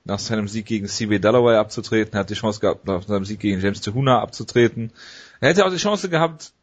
[0.05, 2.13] nach seinem Sieg gegen CB Dalloway abzutreten.
[2.13, 4.91] Er hat die Chance gehabt, nach seinem Sieg gegen James Tehuna abzutreten.
[5.39, 6.53] Er hätte auch die Chance gehabt,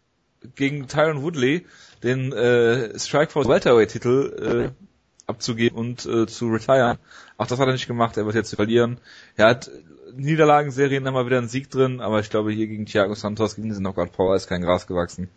[0.55, 1.67] gegen Tyron Woodley
[2.03, 4.91] den äh, Strikeforce Welterweight-Titel äh,
[5.27, 6.99] abzugeben und äh, zu retiren.
[7.37, 8.99] Auch das hat er nicht gemacht, er wird jetzt verlieren.
[9.37, 9.71] Er hat
[10.17, 13.85] Niederlagenserien immer wieder einen Sieg drin, aber ich glaube hier gegen Thiago Santos, gegen diesen
[13.85, 15.29] Knockout Power ist kein Gras gewachsen.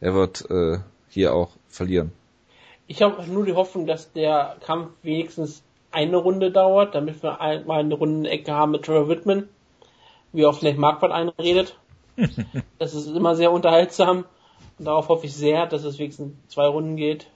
[0.00, 0.78] Er wird äh,
[1.08, 2.12] hier auch verlieren.
[2.86, 7.80] Ich habe nur die Hoffnung, dass der Kampf wenigstens eine Runde dauert, damit wir mal
[7.80, 9.48] eine Rundenecke haben mit Trevor Whitman,
[10.32, 11.76] wie auch vielleicht Marquardt einredet.
[12.78, 14.24] das ist immer sehr unterhaltsam
[14.78, 17.28] und darauf hoffe ich sehr, dass es wenigstens zwei Runden geht.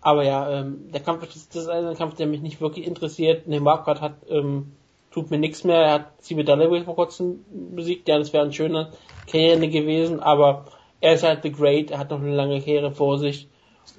[0.00, 3.46] Aber ja, ähm, der Kampf das ist ein Kampf, der mich nicht wirklich interessiert.
[3.46, 4.72] Ne, Marquardt hat ähm,
[5.10, 5.76] tut mir nichts mehr.
[5.76, 8.08] Er hat Steve Dalloway vor kurzem besiegt.
[8.08, 8.90] Ja, das wäre ein schöner
[9.26, 10.66] Karriere gewesen, aber
[11.00, 11.90] er ist halt the great.
[11.90, 13.48] Er hat noch eine lange Karriere vor sich.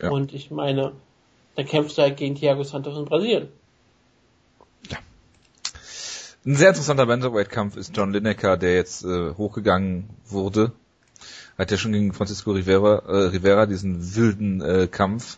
[0.01, 0.09] Ja.
[0.09, 0.93] Und ich meine,
[1.55, 3.49] da kämpft er halt gegen Thiago Santos in Brasilien.
[4.89, 4.99] Ja.
[6.45, 10.71] Ein sehr interessanter Bantamweight-Kampf ist John Lineker, der jetzt äh, hochgegangen wurde.
[11.57, 15.37] Hat ja schon gegen Francisco Rivera, äh, Rivera diesen wilden äh, Kampf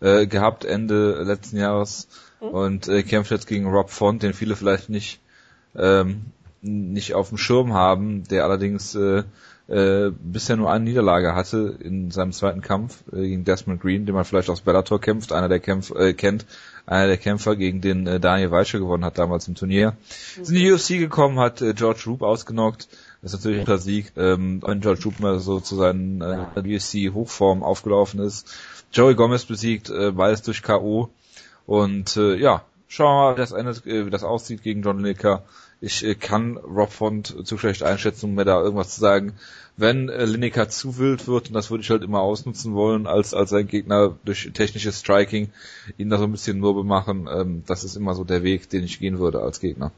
[0.00, 2.08] äh, gehabt Ende letzten Jahres
[2.40, 2.48] mhm.
[2.48, 5.20] und äh, kämpft jetzt gegen Rob Font, den viele vielleicht nicht
[5.76, 6.26] ähm,
[6.62, 9.22] nicht auf dem Schirm haben, der allerdings äh,
[9.68, 14.14] äh, bisher nur eine Niederlage hatte in seinem zweiten Kampf äh, gegen Desmond Green, den
[14.14, 16.44] man vielleicht aus Bellator kämpft, einer der Kämpf äh, kennt,
[16.86, 19.92] einer der Kämpfer, gegen den äh, Daniel Weitsche gewonnen hat damals im Turnier.
[20.36, 20.42] Mhm.
[20.42, 22.88] Ist in die UFC gekommen, hat äh, George Roop ausgenockt.
[23.22, 27.62] Das ist natürlich ein Sieg, ähm, wenn George Roop mal so zu seinen äh, UFC-Hochform
[27.62, 28.48] aufgelaufen ist.
[28.92, 31.10] Joey Gomez besiegt, äh, beides durch K.O.
[31.70, 34.98] Und äh, ja, schauen wir mal, wie das, endet, äh, wie das aussieht gegen John
[34.98, 35.44] Lineker.
[35.80, 39.34] Ich äh, kann Rob Font zu schlecht einschätzen, um mir da irgendwas zu sagen.
[39.76, 43.34] Wenn äh, Lineker zu wild wird, und das würde ich halt immer ausnutzen wollen, als,
[43.34, 45.50] als sein Gegner durch technisches Striking,
[45.96, 48.82] ihn da so ein bisschen mürbe machen, ähm, das ist immer so der Weg, den
[48.82, 49.92] ich gehen würde als Gegner.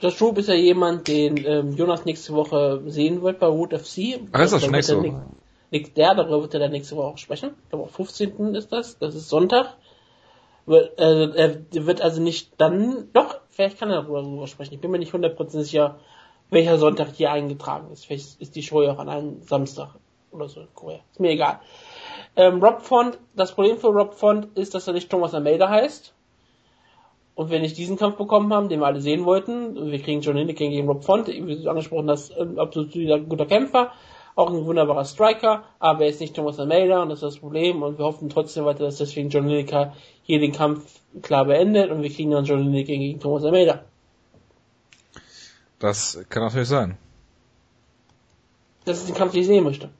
[0.00, 4.18] Josh Roop ist ja jemand, den ähm, Jonas nächste Woche sehen wird bei Root FC.
[4.32, 5.26] Ach, ist das schon nächste Woche?
[5.70, 7.50] Nick, der, darüber wird er dann nächste Woche auch sprechen.
[7.64, 8.54] Ich glaube, am 15.
[8.54, 8.98] ist das.
[8.98, 9.76] Das ist Sonntag.
[10.68, 14.74] Äh, er wird also nicht dann, doch, vielleicht kann er darüber sprechen.
[14.74, 15.98] Ich bin mir nicht 100% sicher,
[16.50, 18.06] welcher Sonntag hier eingetragen ist.
[18.06, 19.94] Vielleicht ist die Show ja auch an einem Samstag
[20.30, 20.66] oder so.
[20.74, 21.00] Korea.
[21.10, 21.60] Ist mir egal.
[22.36, 26.14] Ähm, Rob Font, das Problem für Rob Font ist, dass er nicht Thomas Almeida heißt.
[27.34, 30.36] Und wenn ich diesen Kampf bekommen haben, den wir alle sehen wollten, wir kriegen John
[30.36, 32.92] Lineker gegen Rob Font, wie du angesprochen hast, ein absolut
[33.28, 33.92] guter Kämpfer,
[34.38, 37.82] auch ein wunderbarer Striker, aber er ist nicht Thomas Almeida und das ist das Problem
[37.82, 42.02] und wir hoffen trotzdem weiter, dass deswegen John Lineker hier den Kampf klar beendet und
[42.02, 43.84] wir kriegen dann John Lineker gegen Thomas Almeida.
[45.80, 46.96] Das kann natürlich sein.
[48.84, 49.90] Das ist den Kampf, den ich sehen möchte.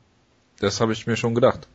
[0.60, 1.66] Das habe ich mir schon gedacht.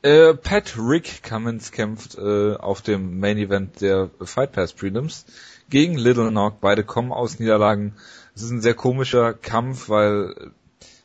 [0.00, 5.26] Äh, Pat Rick Cummins kämpft äh, auf dem Main Event der Fight Pass Prelims
[5.68, 6.60] gegen Little Nog.
[6.62, 7.94] Beide kommen aus Niederlagen.
[8.34, 10.52] Es ist ein sehr komischer Kampf, weil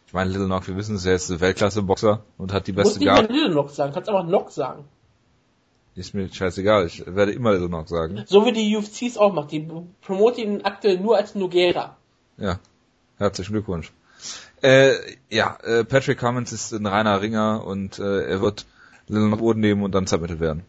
[0.10, 3.28] ich meine, Little Knock, wir wissen es, er ist Weltklasse-Boxer und hat die beste Garde.
[3.28, 4.86] Du musst nicht Little Knock sagen, kannst einfach Knock sagen.
[5.94, 8.24] Ist mir scheißegal, ich werde immer Little Knock sagen.
[8.26, 9.70] So wie die UFCs auch macht, die
[10.02, 11.96] promoten ihn aktuell nur als Nogera.
[12.38, 12.58] Ja,
[13.20, 13.92] herzlichen Glückwunsch.
[14.64, 14.96] Äh,
[15.30, 18.66] ja, äh, Patrick Cummins ist ein reiner Ringer und äh, er wird
[19.10, 20.64] Little Knock Boden nehmen und dann zermittelt werden.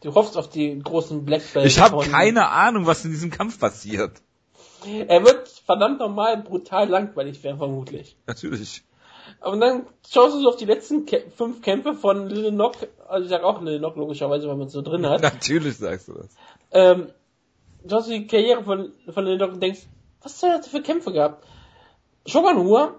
[0.00, 1.66] Du hoffst auf die großen Black Belt.
[1.66, 4.12] Ich habe keine Ahnung, was in diesem Kampf passiert.
[4.84, 8.16] Er wird verdammt normal brutal langweilig werden, vermutlich.
[8.26, 8.82] Natürlich.
[9.40, 12.76] Aber dann schaust du so auf die letzten Kä fünf Kämpfe von Little Nock,
[13.08, 15.22] also ich sag auch Little Nock logischerweise, weil man es so drin hat.
[15.22, 16.28] Natürlich sagst du das.
[16.72, 17.08] Ähm,
[17.88, 19.86] schaust du die Karriere von, von Little Nock und denkst,
[20.22, 21.46] was soll er für Kämpfe gehabt?
[22.26, 22.94] Shogun Hua,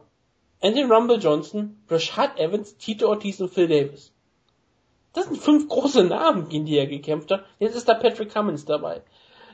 [0.61, 4.11] Anthony Rumble Johnson, Rashad Evans, Tito Ortiz und Phil Davis.
[5.13, 7.43] Das sind fünf große Namen, gegen die er gekämpft hat.
[7.57, 9.01] Jetzt ist da Patrick Cummins dabei.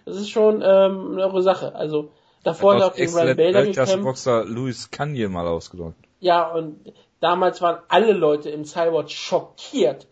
[0.06, 1.76] Das ist schon ähm, eine eure Sache.
[1.76, 2.12] Also
[2.44, 4.26] davor hat er auch gegen Ryan Bader gekämpft.
[4.46, 5.98] Louis Kanye mal ausgedrückt.
[6.20, 10.08] Ja, und damals waren alle Leute im Cyborg schockiert,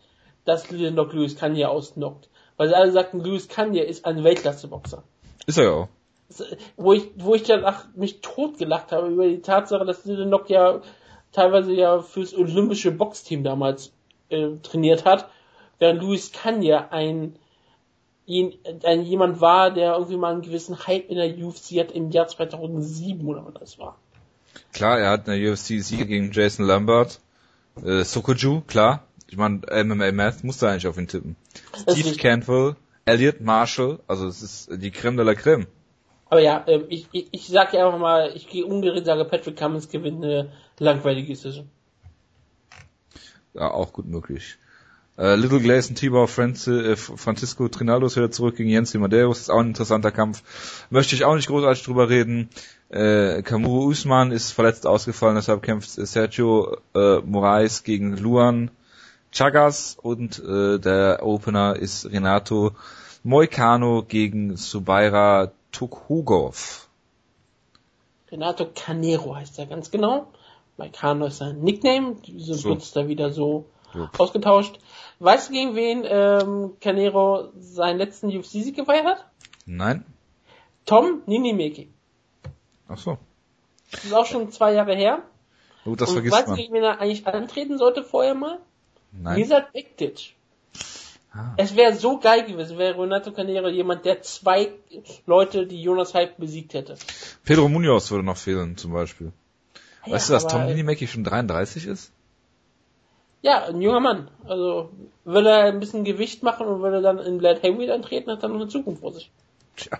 [0.45, 2.29] dass Lindlock Louis Kanye ausnockt.
[2.57, 5.03] Weil sie alle sagten, Louis Kanye ist ein Weltklasse-Boxer.
[5.45, 5.87] Ist er ja auch.
[6.77, 10.81] Wo ich, wo ich danach mich totgelacht habe über die Tatsache, dass Lindlock ja
[11.31, 13.93] teilweise ja fürs olympische Boxteam damals
[14.29, 15.29] äh, trainiert hat,
[15.79, 17.37] während Louis Kanye ein
[18.27, 22.27] ein, jemand war, der irgendwie mal einen gewissen Hype in der UFC hat im Jahr
[22.27, 23.97] 2007 oder was das war.
[24.71, 27.19] Klar, er hat in der UFC Siege gegen Jason Lambert,
[27.83, 29.03] äh, Sokoju, klar.
[29.27, 31.35] Ich meine, MMA Math musste eigentlich auf ihn tippen.
[31.89, 35.67] Steve Cantwell, Elliot Marshall, also es ist die Creme de la Creme.
[36.29, 39.57] Aber ja, ähm, ich, ich, ich sage ja einfach mal, ich gehe umgedreht, sage Patrick
[39.57, 41.69] Cummins gewinnt eine langweilige Saison.
[43.53, 44.57] ja, auch gut möglich.
[45.15, 49.51] Äh, Little Gleison, Tibor, Francis, äh, Francisco Trinaldo ist wieder zurück gegen Jens Madeus, ist
[49.51, 50.41] auch ein interessanter Kampf.
[50.89, 52.49] Möchte ich auch nicht großartig drüber reden.
[52.89, 58.71] Äh, Kamuru Usman ist verletzt ausgefallen, deshalb kämpft Sergio äh, Moraes gegen Luan
[59.31, 62.71] Chagas und äh, der Opener ist Renato
[63.23, 66.87] Moicano gegen Subaira Tukhugov.
[68.31, 70.27] Renato Canero heißt er ganz genau.
[70.77, 72.69] Moicano ist sein Nickname, wieso so.
[72.69, 74.09] wird's da wieder so ja.
[74.17, 74.79] ausgetauscht.
[75.19, 79.25] Weißt du, gegen wen ähm, Canero seinen letzten UFC-Sieg gefeiert hat?
[79.65, 80.05] Nein.
[80.85, 81.89] Tom Ninimeki.
[82.87, 83.17] Ach so.
[83.91, 85.23] Das ist auch schon zwei Jahre her.
[85.83, 88.59] Gut, das Und vergisst weißt du, gegen wen er eigentlich antreten sollte vorher mal?
[89.11, 89.37] Nein.
[89.37, 90.35] Lizard Bektic.
[91.31, 91.53] Ah.
[91.57, 94.71] Es wäre so geil gewesen, wäre Renato Canero jemand, der zwei
[95.25, 96.95] Leute, die Jonas Hype besiegt hätte.
[97.43, 99.31] Pedro Munoz würde noch fehlen, zum Beispiel.
[100.05, 102.11] Ja, weißt du, dass Tom Ninimeki schon 33 ist?
[103.43, 104.29] Ja, ein junger Mann.
[104.45, 104.89] Also,
[105.25, 108.41] will er ein bisschen Gewicht machen und will er dann in Blade Heavyweight antreten, hat
[108.41, 109.29] er noch eine Zukunft vor sich.
[109.75, 109.99] Tja.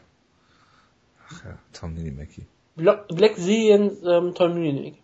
[1.30, 2.46] Ach ja, Tom Ninimeki.
[2.76, 4.98] Black Zillion, ähm, Tom Ninimeki.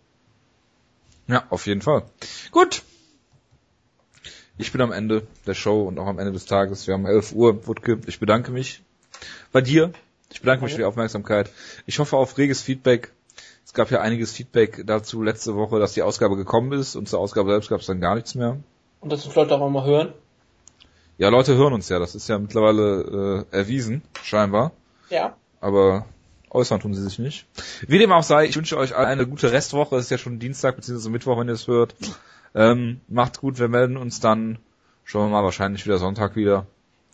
[1.28, 2.04] Ja, auf jeden Fall.
[2.50, 2.82] Gut.
[4.56, 6.86] Ich bin am Ende der Show und auch am Ende des Tages.
[6.86, 8.00] Wir haben 11 Uhr, Wutke.
[8.06, 8.82] Ich bedanke mich
[9.52, 9.92] bei dir.
[10.32, 11.50] Ich bedanke mich für die Aufmerksamkeit.
[11.86, 13.12] Ich hoffe auf reges Feedback.
[13.70, 17.20] Es gab ja einiges Feedback dazu letzte Woche, dass die Ausgabe gekommen ist und zur
[17.20, 18.58] Ausgabe selbst gab es dann gar nichts mehr.
[18.98, 20.12] Und dass uns Leute auch mal hören?
[21.18, 22.00] Ja, Leute hören uns ja.
[22.00, 24.72] Das ist ja mittlerweile äh, erwiesen, scheinbar.
[25.08, 25.36] Ja.
[25.60, 26.06] Aber
[26.50, 27.46] äußern tun sie sich nicht.
[27.86, 29.94] Wie dem auch sei, ich wünsche euch eine gute Restwoche.
[29.94, 31.08] Es ist ja schon Dienstag bzw.
[31.08, 31.94] Mittwoch, wenn ihr es hört.
[32.56, 34.58] Ähm, macht's gut, wir melden uns dann.
[35.04, 36.66] Schauen wir mal, wahrscheinlich wieder Sonntag wieder.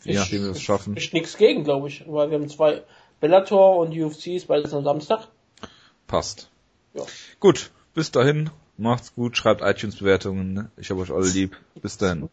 [0.05, 0.97] Je ich, nachdem wir es schaffen.
[0.97, 2.07] Ich nichts gegen, glaube ich.
[2.09, 2.83] Weil wir haben zwei
[3.21, 5.29] Bellator und UFCs beides am Samstag.
[6.07, 6.51] Passt.
[6.95, 7.03] Ja.
[7.41, 8.51] Gut, bis dahin.
[8.79, 10.71] Macht's gut, schreibt iTunes-Bewertungen.
[10.77, 11.57] Ich habe euch alle lieb.
[11.81, 12.29] Bis dahin.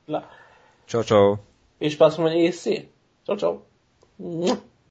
[0.88, 1.40] Ciao, ciao.
[1.80, 2.88] Viel Spaß mit meinem ESC.
[3.26, 4.64] Ciao, ciao.